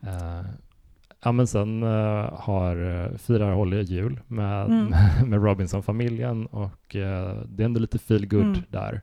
Eh, 0.02 0.46
ja, 1.24 1.32
men 1.32 1.48
sen 1.48 1.84
uh, 1.84 2.34
har, 2.34 2.76
uh, 2.76 3.18
firar 3.18 3.54
Holly 3.54 3.82
jul 3.82 4.20
med, 4.28 4.66
Mm. 4.66 4.94
med 5.30 5.44
Robinson-familjen 5.44 6.46
och 6.46 6.96
eh, 6.96 7.38
det 7.50 7.64
är 7.64 7.66
ändå 7.66 7.80
lite 7.80 8.00
feel 8.00 8.28
good 8.28 8.44
Mm. 8.44 8.62
där. 8.70 9.02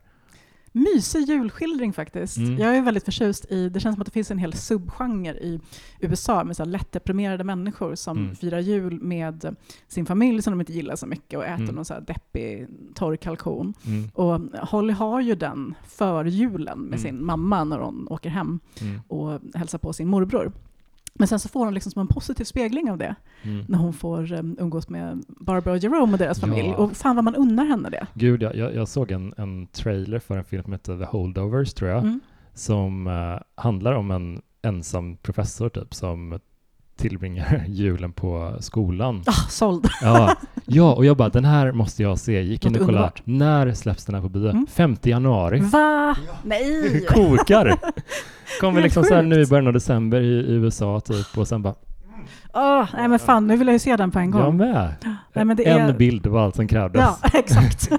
Mysig 0.71 1.19
julskildring 1.29 1.93
faktiskt. 1.93 2.37
Mm. 2.37 2.57
Jag 2.57 2.77
är 2.77 2.81
väldigt 2.81 3.05
förtjust 3.05 3.45
i, 3.51 3.69
det 3.69 3.79
känns 3.79 3.95
som 3.95 4.01
att 4.01 4.05
det 4.05 4.11
finns 4.11 4.31
en 4.31 4.37
hel 4.37 4.53
subgenre 4.53 5.37
i 5.39 5.59
USA 5.99 6.43
med 6.43 6.55
så 6.55 6.63
här 6.63 6.69
lättdeprimerade 6.71 7.43
människor 7.43 7.95
som 7.95 8.17
Mm. 8.17 8.35
firar 8.35 8.59
jul 8.59 9.01
med 9.01 9.55
sin 9.87 10.05
familj 10.05 10.41
som 10.41 10.51
de 10.53 10.59
inte 10.59 10.73
gillar 10.73 10.95
så 10.95 11.05
mycket 11.07 11.39
och 11.39 11.45
äter 11.45 11.63
Mm. 11.63 11.75
någon 11.75 11.85
så 11.85 11.93
här 11.93 12.01
deppig 12.01 12.67
torr 12.95 13.15
kalkon. 13.15 13.73
Mm. 13.85 14.09
Och 14.13 14.41
Holly 14.67 14.93
har 14.93 15.21
ju 15.21 15.35
den 15.35 15.75
för 15.87 16.25
julen 16.25 16.79
med 16.79 16.87
Mm. 16.87 16.99
sin 16.99 17.25
mamma 17.25 17.63
när 17.63 17.77
hon 17.79 18.07
åker 18.09 18.29
hem 18.29 18.59
Mm. 18.81 19.01
och 19.07 19.39
hälsar 19.53 19.77
på 19.79 19.93
sin 19.93 20.07
morbror. 20.07 20.51
Men 21.19 21.27
sen 21.27 21.39
så 21.39 21.49
får 21.49 21.65
hon 21.65 21.73
liksom 21.73 21.91
som 21.91 22.01
en 22.01 22.07
positiv 22.07 22.43
spegling 22.45 22.91
av 22.91 22.97
det 22.97 23.15
Mm. 23.43 23.65
när 23.67 23.77
hon 23.77 23.93
får 23.93 24.33
um, 24.33 24.55
umgås 24.59 24.89
med 24.89 25.23
Barbara 25.27 25.73
och 25.73 25.77
Jerome 25.79 26.13
och 26.13 26.19
deras 26.19 26.37
Ja. 26.41 26.47
familj. 26.47 26.69
Och 26.73 26.91
fan 26.97 27.15
vad 27.15 27.23
man 27.25 27.35
unnar 27.35 27.65
henne 27.65 27.89
det. 27.89 28.07
Gud, 28.13 28.41
jag, 28.41 28.55
jag, 28.55 28.75
jag 28.75 28.87
såg 28.87 29.11
en, 29.11 29.33
en 29.37 29.67
trailer 29.67 30.19
för 30.19 30.37
en 30.37 30.43
film 30.43 30.63
som 30.63 30.71
heter 30.73 30.97
The 30.97 31.05
Holdovers, 31.05 31.73
tror 31.73 31.89
jag, 31.91 31.99
Mm. 32.03 32.19
som 32.53 33.07
eh, 33.07 33.39
handlar 33.55 33.93
om 33.93 34.11
en 34.11 34.41
ensam 34.61 35.17
professor 35.17 35.69
typ 35.69 35.93
som 35.93 36.39
tillbringar 36.97 37.63
julen 37.67 38.11
på 38.13 38.57
skolan. 38.59 39.23
Ah, 39.25 39.31
såld. 39.49 39.87
Ja, 40.01 40.35
ja, 40.65 40.93
och 40.93 41.05
jag 41.05 41.17
bara, 41.17 41.29
den 41.29 41.45
här 41.45 41.71
måste 41.71 42.03
jag 42.03 42.19
se. 42.19 42.41
Gick 42.41 42.65
in 42.65 42.75
och 42.79 42.85
kollade. 42.85 43.11
När 43.23 43.73
släpps 43.73 44.05
den 44.05 44.15
här 44.15 44.21
på 44.21 44.29
bio? 44.29 44.49
Mm. 44.49 44.67
5 44.67 44.97
januari. 45.03 45.59
Va? 45.59 46.15
Nej! 46.43 47.05
Kokar! 47.09 47.77
Kommer 48.59 48.81
liksom 48.81 49.03
så 49.03 49.13
här 49.13 49.21
nu 49.21 49.35
i 49.35 49.37
sjukt. 49.39 49.49
början 49.49 49.67
av 49.67 49.73
december 49.73 50.21
i, 50.21 50.25
i 50.27 50.51
USA 50.53 50.99
typ 50.99 51.37
och 51.37 51.47
sen 51.47 51.61
bara, 51.61 51.75
Åh, 52.59 52.85
nej 52.93 53.07
men 53.07 53.19
fan, 53.19 53.47
nu 53.47 53.57
vill 53.57 53.67
jag 53.67 53.73
ju 53.73 53.79
se 53.79 53.95
den 53.95 54.11
på 54.11 54.19
en 54.19 54.31
gång. 54.31 54.41
jag 54.41 54.53
med. 54.55 54.95
Nej, 55.33 55.45
men 55.45 55.57
det 55.57 55.69
en 55.69 55.81
är- 55.89 55.93
bild 55.93 56.27
var 56.27 56.43
allt 56.45 56.55
som 56.55 56.67
krävdes. 56.67 57.01
Ja, 57.01 57.17
exakt. 57.39 57.89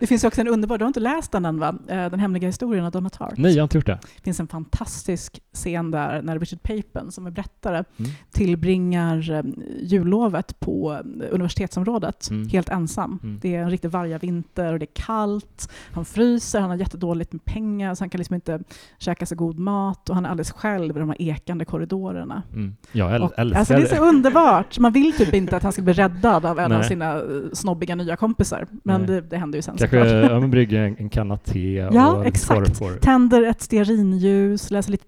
det 0.00 0.06
finns 0.06 0.24
ju 0.24 0.28
också 0.28 0.40
en 0.40 0.48
underbar, 0.48 0.78
du 0.78 0.84
har 0.84 0.88
inte 0.88 1.00
läst 1.00 1.32
den 1.32 1.44
än 1.44 1.58
va? 1.58 1.68
Eh, 1.88 1.96
Den 2.10 2.20
hemliga 2.20 2.46
historien 2.48 2.84
av 2.84 2.90
Donna 2.92 3.10
Tartt. 3.10 3.34
Nej, 3.38 3.52
jag 3.52 3.60
har 3.62 3.64
inte 3.64 3.78
gjort 3.78 3.86
det. 3.86 3.98
Det 4.16 4.22
finns 4.22 4.40
en 4.40 4.48
fantastisk 4.48 5.40
scen 5.54 5.90
där 5.90 6.22
när 6.22 6.38
Richard 6.38 6.62
Papen, 6.62 7.12
som 7.12 7.26
är 7.26 7.30
berättare, 7.30 7.84
Mm. 7.98 8.10
tillbringar 8.32 9.30
eh, 9.30 9.42
jullovet 9.82 10.60
på 10.60 10.92
eh, 10.92 11.26
universitetsområdet 11.30 12.30
Mm. 12.30 12.48
helt 12.48 12.68
ensam. 12.68 13.18
Mm. 13.22 13.38
Det 13.42 13.54
är 13.56 13.62
en 13.62 13.70
riktig 13.70 13.90
vargavinter 13.90 14.72
och 14.72 14.78
det 14.78 14.84
är 14.84 14.94
kallt. 15.04 15.70
Han 15.92 16.04
fryser, 16.04 16.60
han 16.60 16.70
har 16.70 16.76
jättedåligt 16.76 17.32
med 17.32 17.44
pengar 17.44 17.94
så 17.94 18.02
han 18.02 18.10
kan 18.10 18.18
liksom 18.18 18.34
inte 18.34 18.60
käka 18.98 19.26
så 19.26 19.34
god 19.34 19.58
mat 19.58 20.08
och 20.08 20.14
han 20.14 20.24
är 20.26 20.30
alldeles 20.30 20.52
själv 20.52 20.96
i 20.96 21.00
de 21.00 21.08
här 21.08 21.22
ekande 21.22 21.64
korridorerna. 21.64 22.42
Mm. 22.52 22.76
Jag 22.92 23.10
äl- 23.12 23.20
Och, 23.22 23.32
älskar 23.38 23.58
alltså. 23.58 23.74
Så 23.96 24.04
underbart. 24.08 24.78
Man 24.78 24.92
vill 24.92 25.12
typ 25.12 25.34
inte 25.34 25.56
att 25.56 25.62
han 25.62 25.72
ska 25.72 25.82
bli 25.82 25.92
räddad 25.92 26.46
av 26.46 26.58
en 26.58 26.72
av 26.72 26.78
Nej. 26.78 26.88
sina 26.88 27.14
eh, 27.16 27.22
snobbiga 27.52 27.94
nya 27.94 28.16
kompisar. 28.16 28.66
Men 28.84 29.06
det, 29.06 29.20
det 29.20 29.36
händer 29.36 29.58
ju 29.58 29.62
sen 29.62 29.76
Kanske 29.78 30.00
såklart. 30.00 30.30
ja, 30.30 30.40
men 30.40 30.50
brygger 30.50 30.80
en, 30.80 30.96
en 30.98 31.08
kanna 31.08 31.36
te 31.36 31.88
Ja, 31.92 32.12
och 32.12 32.26
exakt. 32.26 32.80
Tänder 33.02 33.42
ett 33.42 33.62
stearinljus, 33.62 34.70
läser 34.70 34.90
lite 34.90 35.04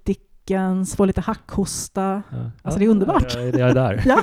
Dickens, 0.46 0.96
får 0.96 1.06
lite 1.06 1.20
hackhosta. 1.20 2.22
Ja. 2.30 2.50
Alltså, 2.62 2.78
det 2.78 2.84
är 2.84 2.88
underbart. 2.88 3.34
Jag, 3.34 3.44
jag 3.46 3.70
är 3.70 3.74
där. 3.74 4.02
Ja. 4.06 4.22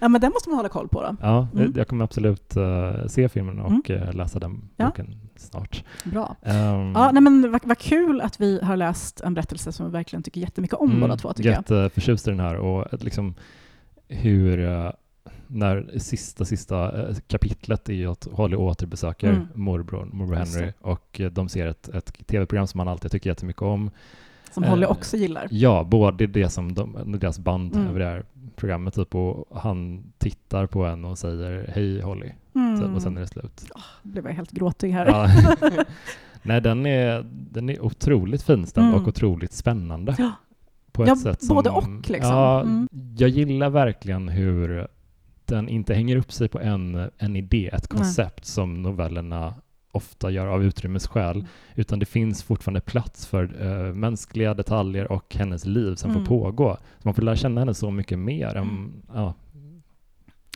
ja, 0.00 0.08
men 0.08 0.20
den 0.20 0.30
måste 0.32 0.48
man 0.48 0.56
hålla 0.56 0.68
koll 0.68 0.88
på 0.88 1.02
då. 1.02 1.16
Ja, 1.20 1.48
Mm. 1.54 1.72
jag 1.76 1.88
kommer 1.88 2.04
absolut 2.04 2.56
eh, 2.56 3.06
se 3.06 3.28
filmen 3.28 3.58
och 3.60 3.90
eh, 3.90 4.12
läsa 4.14 4.38
den 4.38 4.68
Ja. 4.76 4.86
boken 4.86 5.14
snart. 5.36 5.84
Bra. 6.04 6.36
Um, 6.42 6.92
Ja, 6.94 7.10
nej, 7.12 7.22
men 7.22 7.52
vad, 7.52 7.60
vad 7.64 7.78
kul 7.78 8.20
att 8.20 8.40
vi 8.40 8.60
har 8.62 8.76
läst 8.76 9.20
en 9.20 9.34
berättelse 9.34 9.72
som 9.72 9.86
vi 9.86 9.92
verkligen 9.92 10.22
tycker 10.22 10.40
jättemycket 10.40 10.76
om 10.78 11.00
båda 11.00 11.16
två, 11.16 11.32
tycker. 11.32 11.50
Jätteförtjust 11.50 12.28
i 12.28 12.30
den 12.30 12.40
här 12.40 12.56
och 12.56 12.92
att 12.94 13.02
liksom 13.04 13.34
hur 14.08 14.64
eh, 14.68 14.90
när 15.46 15.98
sista, 15.98 16.44
sista 16.44 17.08
eh, 17.08 17.16
kapitlet 17.26 17.88
är 17.88 17.92
ju 17.92 18.10
att 18.10 18.28
Holly 18.32 18.56
återbesöker 18.56 19.28
Mm. 19.30 19.46
morbror, 19.54 20.08
morbror 20.12 20.36
Henry 20.36 20.72
och 20.80 21.20
eh, 21.20 21.30
de 21.30 21.48
ser 21.48 21.66
ett, 21.66 21.88
ett 21.88 22.26
tv-program 22.26 22.66
som 22.66 22.78
man 22.78 22.88
alltid 22.88 23.10
tycker 23.10 23.30
jättemycket 23.30 23.62
om. 23.62 23.90
Som 24.54 24.64
Holly 24.64 24.84
Eh, 24.84 24.90
också 24.90 25.16
gillar. 25.16 25.46
Ja, 25.50 25.84
både 25.84 26.26
det 26.26 26.48
som 26.50 26.74
de, 26.74 27.18
deras 27.18 27.38
band 27.38 27.74
Mm. 27.74 27.88
över 27.88 28.00
det 28.00 28.06
här 28.06 28.24
programmet 28.56 28.94
typ 28.94 29.14
och 29.14 29.58
han 29.60 30.04
tittar 30.18 30.66
på 30.66 30.84
en 30.84 31.04
och 31.04 31.18
säger 31.18 31.70
hej 31.74 32.00
Holly 32.00 32.30
Mm. 32.54 32.80
typ, 32.80 32.94
och 32.96 33.02
sen 33.02 33.16
är 33.16 33.20
det 33.20 33.26
slut. 33.26 33.64
blev 34.02 34.26
jag 34.26 34.32
helt 34.32 34.50
gråtig 34.50 34.90
här. 34.90 35.06
Ja. 35.06 35.28
Nej, 36.42 36.60
den 36.60 36.86
är, 36.86 37.26
den 37.30 37.68
är 37.70 37.80
otroligt 37.84 38.42
finstämd 38.42 38.88
Mm. 38.88 39.00
och 39.00 39.08
otroligt 39.08 39.52
spännande. 39.52 40.14
Ja. 40.18 40.32
På 40.92 41.02
ett 41.02 41.08
Ja, 41.08 41.16
sätt 41.16 41.42
som, 41.42 41.56
både 41.56 41.70
och, 41.70 41.84
liksom. 42.10 42.30
Ja, 42.32 42.60
Mm. 42.60 42.88
Jag 43.18 43.28
gillar 43.30 43.70
verkligen 43.70 44.28
hur 44.28 44.88
den 45.44 45.68
inte 45.68 45.94
hänger 45.94 46.16
upp 46.16 46.32
sig 46.32 46.48
på 46.48 46.60
en, 46.60 47.10
en 47.18 47.36
idé, 47.36 47.70
ett 47.72 47.86
Nej. 47.90 47.98
koncept 47.98 48.44
som 48.44 48.82
novellerna 48.82 49.54
ofta 49.94 50.30
gör 50.30 50.46
av 50.46 50.64
utrymmesskäl, 50.64 51.36
Mm. 51.36 51.46
utan 51.74 51.98
det 51.98 52.06
finns 52.06 52.42
fortfarande 52.42 52.80
plats 52.80 53.26
för 53.26 53.62
eh, 53.62 53.94
mänskliga 53.94 54.54
detaljer 54.54 55.12
och 55.12 55.34
hennes 55.34 55.66
liv 55.66 55.94
som 55.94 56.10
Mm. 56.10 56.24
får 56.24 56.28
pågå. 56.38 56.76
Så 56.98 57.08
man 57.08 57.14
får 57.14 57.22
lära 57.22 57.36
känna 57.36 57.60
henne 57.60 57.74
så 57.74 57.90
mycket 57.90 58.18
mer. 58.18 58.54
Än, 58.56 58.62
Mm. 58.68 58.92
ja, 59.14 59.34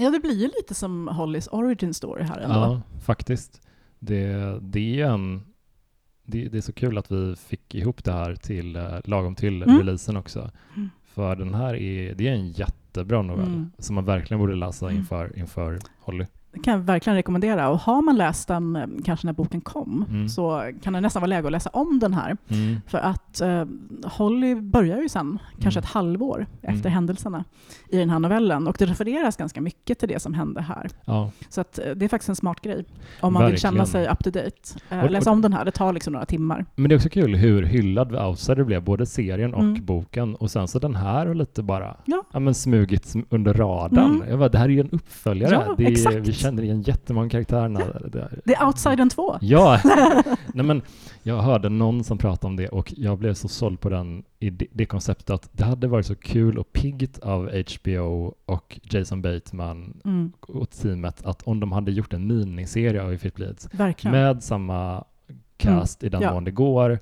Ja, 0.01 0.11
det 0.11 0.21
blir 0.21 0.35
ju 0.41 0.47
lite 0.47 0.75
som 0.75 1.09
Hollys 1.09 1.49
origin 1.53 1.95
story 1.95 2.23
här 2.25 2.39
ändå. 2.39 2.55
Ja, 2.57 2.81
faktiskt. 3.01 3.61
Det, 3.99 4.59
det 4.63 5.01
är 5.01 5.07
en... 5.07 5.43
Det, 6.25 6.49
det 6.49 6.59
är 6.59 6.63
så 6.63 6.73
kul 6.73 6.99
att 6.99 7.11
vi 7.13 7.37
fick 7.37 7.75
ihop 7.75 8.05
det 8.05 8.13
här 8.13 8.35
till 8.35 8.77
eh, 8.77 8.99
lagom 9.05 9.35
till 9.35 9.63
Mm. 9.63 9.79
releasen 9.79 10.17
också. 10.17 10.51
Mm. 10.77 10.91
För 11.05 11.37
den 11.37 11.55
här 11.55 11.75
är, 11.75 12.15
det 12.15 12.29
är 12.29 12.33
en 12.33 12.49
jättebra 12.53 13.23
novell 13.23 13.47
Mm. 13.47 13.71
som 13.79 13.95
man 13.95 14.05
verkligen 14.05 14.39
borde 14.41 14.55
läsa 14.55 14.87
Mm. 14.87 14.99
inför, 14.99 15.39
inför 15.39 15.79
Holly. 16.01 16.27
Det 16.53 16.59
kan 16.61 16.73
jag 16.75 16.81
verkligen 16.81 17.17
rekommendera. 17.17 17.69
Och 17.69 17.79
har 17.79 18.03
man 18.03 18.17
läst 18.17 18.49
den, 18.49 18.77
eh, 18.77 18.87
kanske 19.05 19.27
när 19.27 19.33
boken 19.33 19.61
kom, 19.61 20.05
Mm. 20.09 20.29
så 20.29 20.73
kan 20.83 20.93
det 20.93 21.01
nästan 21.01 21.21
vara 21.21 21.29
läge 21.29 21.47
att 21.47 21.53
läsa 21.53 21.71
om 21.73 21.99
den 21.99 22.15
här. 22.15 22.37
Mm. 22.49 22.77
För 22.87 22.99
att 22.99 23.41
eh, 23.41 23.65
Holly 24.05 24.55
börjar 24.55 24.99
ju 25.03 25.09
sen, 25.09 25.39
kanske 25.61 25.79
Mm. 25.81 25.85
ett 25.85 25.91
halvår 25.93 26.47
efter 26.63 26.81
Mm. 26.87 26.93
händelserna 26.93 27.45
i 27.89 27.97
den 27.99 28.11
här 28.11 28.19
novellen. 28.19 28.67
Och 28.67 28.77
det 28.79 28.87
refereras 28.87 29.37
ganska 29.37 29.61
mycket 29.61 29.99
till 29.99 30.09
det 30.09 30.23
som 30.23 30.35
hände 30.35 30.61
här. 30.61 30.89
Ja, 31.05 31.31
Så 31.49 31.61
att, 31.61 31.79
eh, 31.79 31.91
det 31.91 32.05
är 32.05 32.09
faktiskt 32.09 32.29
en 32.29 32.37
smart 32.37 32.61
grej. 32.61 32.85
Om 33.21 33.33
man 33.33 33.43
vill 33.43 33.53
Verkligen. 33.53 33.73
känna 33.75 33.87
sig 33.87 34.09
up 34.09 34.25
to 34.25 34.31
date. 34.31 34.51
Eh, 34.91 35.01
Och- 35.05 35.11
läsa 35.11 35.31
om 35.31 35.43
den 35.43 35.53
här, 35.53 35.65
det 35.65 35.71
tar 35.71 35.93
liksom 35.93 36.13
några 36.13 36.27
timmar. 36.27 36.65
men 36.77 36.89
det 36.89 36.95
är 36.95 36.97
också 36.97 37.09
kul 37.09 37.35
hur 37.37 37.63
hyllad 37.63 38.17
Outsider 38.17 38.65
blev, 38.65 38.83
både 38.85 39.07
serien 39.07 39.55
och 39.55 39.61
Mm. 39.63 39.85
boken. 39.85 40.35
Och 40.35 40.51
sen 40.51 40.69
så 40.69 40.79
den 40.79 40.95
här 40.95 41.27
och 41.29 41.37
lite 41.37 41.63
bara 41.63 41.97
Ja. 42.05 42.41
men 42.41 42.55
smugit 42.55 43.03
sm- 43.05 43.25
under 43.31 43.55
radarn. 43.55 44.11
Mm. 44.15 44.29
Jag 44.29 44.39
bara, 44.39 44.49
det 44.49 44.59
här 44.59 44.65
är 44.65 44.69
ju 44.73 44.81
en 44.81 44.91
uppföljare. 44.91 45.65
Ja, 45.69 45.75
det 45.77 45.85
är, 45.85 45.91
exakt. 45.91 46.38
Känner 46.39 46.63
igen 46.63 46.83
jättemånga 46.83 47.29
karaktärerna. 47.31 47.81
Det- 48.13 48.29
Det 48.45 48.55
är 48.55 48.67
Outsidern 48.67 49.09
2. 49.11 49.39
Ja, 49.41 49.81
nej 50.55 50.67
men 50.67 50.83
jag 51.23 51.43
hörde 51.43 51.69
någon 51.69 52.05
som 52.05 52.19
pratade 52.19 52.47
om 52.47 52.57
det 52.57 52.69
och 52.69 52.95
jag 52.97 53.19
blev 53.19 53.35
så 53.35 53.49
såld 53.49 53.81
på 53.81 53.89
den 53.89 54.25
i 54.39 54.51
det, 54.51 54.67
det 54.73 54.87
konceptet 54.87 55.31
att 55.31 55.49
det 55.53 55.65
hade 55.65 55.87
varit 55.89 56.07
så 56.07 56.15
kul 56.15 56.59
och 56.59 56.73
piggt 56.73 57.19
av 57.19 57.51
HBO 57.81 58.35
och 58.47 58.81
Jason 58.83 59.23
Bateman 59.23 60.01
Mm, 60.05 60.33
och 60.41 60.71
teamet 60.71 61.25
att 61.25 61.43
om 61.43 61.61
de 61.61 61.73
hade 61.73 61.91
gjort 61.93 62.13
en 62.13 62.27
miniserie 62.27 63.03
av 63.03 63.13
If 63.15 63.25
It 63.25 63.35
Bleeds 63.35 63.69
verkligen. 63.73 64.13
med 64.13 64.43
samma 64.43 65.05
cast 65.57 66.03
i 66.05 66.09
den 66.09 66.23
ja. 66.23 66.33
mån 66.35 66.45
det 66.45 66.51
går 66.51 66.99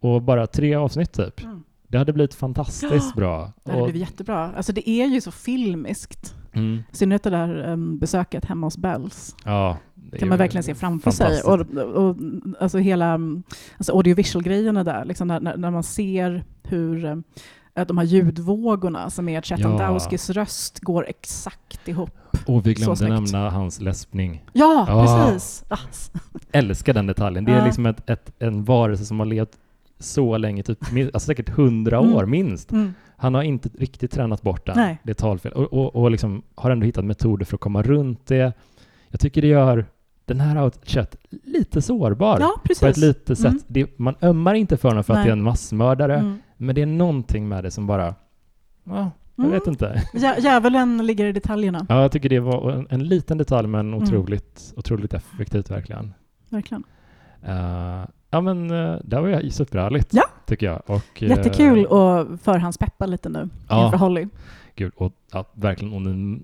och 0.00 0.22
bara 0.22 0.46
tre 0.46 0.74
avsnitt 0.74 1.12
typ. 1.12 1.42
Mm. 1.44 1.62
Det 1.88 1.98
hade 1.98 2.12
blivit 2.12 2.34
fantastiskt 2.34 3.14
bra. 3.14 3.52
Det 3.64 3.70
hade 3.70 3.82
Och- 3.82 3.88
blivit 3.90 4.08
jättebra. 4.08 4.52
Alltså 4.56 4.72
det 4.72 4.90
är 4.90 5.06
ju 5.06 5.20
så 5.20 5.30
filmiskt. 5.30 6.34
Mm, 6.56 6.82
I 6.92 6.96
synnerhet 6.96 7.22
det 7.22 7.30
där 7.30 7.68
um, 7.72 7.98
besöket 7.98 8.44
hemma 8.44 8.66
hos 8.66 8.78
Bells. 8.78 9.36
ja, 9.44 9.76
det 9.94 10.18
kan 10.18 10.28
man 10.28 10.38
verkligen 10.38 10.62
se 10.64 10.74
framför 10.74 11.10
sig. 11.10 11.42
Och, 11.42 11.60
och, 11.78 12.16
alltså 12.60 12.78
hela 12.78 13.14
um, 13.14 13.42
alltså 13.78 13.92
audiovisual-grejerna 13.92 14.84
där, 14.84 15.04
liksom 15.04 15.28
när, 15.28 15.40
när, 15.40 15.70
man 15.70 15.82
ser 15.82 16.44
hur 16.62 17.22
att 17.74 17.88
de 17.88 17.98
här 17.98 18.04
ljudvågorna 18.04 19.10
som 19.10 19.28
är 19.28 19.42
Chetandowskis 19.42 20.30
röst 20.30 20.80
går 20.80 21.06
exakt 21.08 21.88
ihop. 21.88 22.10
Och 22.46 22.66
vi 22.66 22.74
glömde 22.74 23.08
nämna 23.08 23.50
hans 23.50 23.80
läspning. 23.80 24.44
Ja, 24.52 24.84
Ja. 24.88 25.26
precis! 25.26 25.64
Ah, 25.68 25.78
s- 25.90 26.10
älskar 26.52 26.94
den 26.94 27.06
detaljen. 27.06 27.44
Det 27.44 27.52
är 27.52 27.58
Ja. 27.58 27.64
liksom 27.64 27.86
ett, 27.86 28.10
ett, 28.10 28.32
en 28.38 28.64
varelse 28.64 29.04
som 29.04 29.18
har 29.18 29.26
levt 29.26 29.50
så 29.98 30.36
länge, 30.36 30.62
typ, 30.62 30.78
alltså 31.14 31.18
säkert 31.26 31.48
hundra 31.48 31.98
Mm. 31.98 32.14
år 32.14 32.26
minst. 32.26 32.72
mm. 32.72 32.94
Han 33.16 33.34
har 33.34 33.42
inte 33.42 33.68
riktigt 33.78 34.10
tränat 34.10 34.42
bort 34.42 34.66
den, 34.66 34.76
Nej. 34.76 34.98
det 35.02 35.10
är 35.12 35.14
talfel, 35.14 35.52
och, 35.52 35.72
och, 35.72 35.96
och 35.96 36.10
liksom 36.10 36.42
har 36.54 36.70
ändå 36.70 36.86
hittat 36.86 37.04
metoder 37.04 37.44
för 37.44 37.56
att 37.56 37.60
komma 37.60 37.82
runt 37.82 38.26
det. 38.26 38.52
Jag 39.08 39.20
tycker 39.20 39.42
det 39.42 39.48
gör 39.48 39.86
den 40.24 40.40
här 40.40 40.64
Outchat 40.64 41.16
lite 41.44 41.82
sårbar 41.82 42.40
Ja, 42.40 42.60
precis. 42.64 42.80
på 42.80 42.86
ett 42.86 42.96
litet 42.96 43.38
sätt. 43.38 43.46
Mm. 43.52 43.62
Det, 43.66 43.98
man 43.98 44.14
ömmar 44.22 44.54
inte 44.54 44.76
för 44.76 44.88
honom 44.88 45.04
för 45.04 45.12
att 45.12 45.18
Nej. 45.18 45.24
det 45.26 45.30
är 45.30 45.32
en 45.32 45.42
massmördare, 45.42 46.14
Mm. 46.18 46.38
men 46.56 46.74
det 46.74 46.82
är 46.82 46.86
någonting 46.86 47.48
med 47.48 47.64
det 47.64 47.70
som 47.70 47.86
bara, 47.86 48.14
ja, 48.84 49.10
jag 49.36 49.44
Mm. 49.46 49.50
vet 49.50 49.66
inte. 49.66 50.02
Djä- 50.14 50.40
Djävulen 50.40 51.06
ligger 51.06 51.24
i 51.26 51.32
detaljerna. 51.32 51.86
Ja, 51.88 52.02
jag 52.02 52.12
tycker 52.12 52.28
det 52.28 52.40
var 52.40 52.70
en, 52.72 52.86
en 52.90 53.04
liten 53.08 53.38
detalj 53.38 53.68
men 53.68 53.94
otroligt, 53.94 54.72
otroligt 54.76 55.14
effektivt 55.14 55.70
verkligen. 55.70 56.14
Verkligen. 56.48 56.84
Eh, 57.42 58.02
ja 58.30 58.40
men 58.40 58.70
uh, 58.70 58.98
det 59.04 59.20
var 59.20 59.28
ju 59.28 59.50
superhärligt 59.50 60.08
Ja. 60.14 60.22
tycker 60.46 60.66
jag. 60.66 60.82
Och, 60.86 61.22
eh, 61.22 61.28
Jättekul 61.28 61.80
att 61.86 62.40
förhandspeppa 62.42 63.06
lite 63.06 63.28
nu 63.28 63.48
Ja. 63.68 63.84
inför 63.84 63.98
Holly. 63.98 64.26
Gud, 64.74 64.92
och 64.96 65.12
ja, 65.32 65.44
verkligen, 65.54 65.94
och 65.94 66.02
ni, 66.02 66.42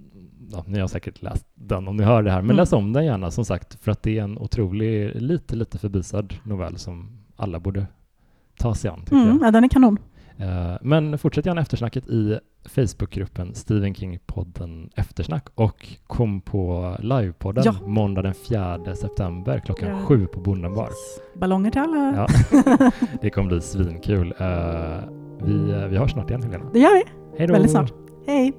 ja, 0.53 0.65
ni 0.67 0.79
har 0.81 0.89
säkert 0.89 1.23
läst 1.23 1.47
den 1.55 1.89
om 1.89 1.97
ni 1.97 2.03
hör 2.03 2.23
det 2.23 2.31
här, 2.31 2.39
men 2.41 2.47
Mm. 2.47 2.57
läs 2.57 2.73
om 2.73 2.93
den 2.93 3.05
gärna 3.05 3.31
som 3.31 3.45
sagt, 3.45 3.75
för 3.85 3.93
att 3.93 4.03
det 4.03 4.19
är 4.19 4.23
en 4.23 4.39
otrolig, 4.39 5.23
lite, 5.23 5.57
lite 5.57 5.79
förbisad 5.79 6.35
novell 6.45 6.79
som 6.79 7.19
alla 7.37 7.61
borde 7.61 7.87
ta 8.59 8.75
sig 8.75 8.91
an, 8.91 9.01
tycker 9.01 9.17
Mm, 9.17 9.39
ja, 9.43 9.51
den 9.51 9.65
är 9.65 9.69
kanon. 9.69 9.99
jag. 10.37 10.49
Eh, 10.73 10.77
Men 10.83 11.19
fortsätt 11.19 11.47
gärna 11.47 11.61
eftersnacket 11.61 12.07
i 12.09 12.39
Facebookgruppen 12.64 13.55
Stephen 13.55 13.94
King-podden 13.94 14.90
Eftersnack 14.97 15.47
och 15.55 15.86
kom 16.06 16.40
på 16.40 16.97
livepodden 17.01 17.62
Ja. 17.66 17.74
måndag 17.86 18.22
den 18.22 18.34
4 18.34 18.94
september 18.97 19.59
klockan 19.66 19.89
Ja. 19.89 19.98
sju 19.98 20.26
på 20.26 20.40
Bonden 20.40 20.74
bar. 20.74 20.89
Ballonger 21.34 21.70
till 21.70 21.80
alla. 21.80 22.14
Ja. 22.16 22.26
Det 23.20 23.30
kommer 23.30 23.48
bli 23.48 23.60
svinkul. 23.60 24.34
Eh, 24.39 24.98
Vi, 25.44 25.86
vi 25.90 25.97
hörs 25.97 26.12
snart 26.12 26.30
igen 26.30 26.43
Helena. 26.43 26.64
Det 26.72 26.78
gör 26.78 26.94
vi. 26.94 27.02
Hej 27.39 27.47
då! 27.47 27.52
Väldigt 27.52 27.70
snart. 27.70 27.93
Hej! 28.26 28.52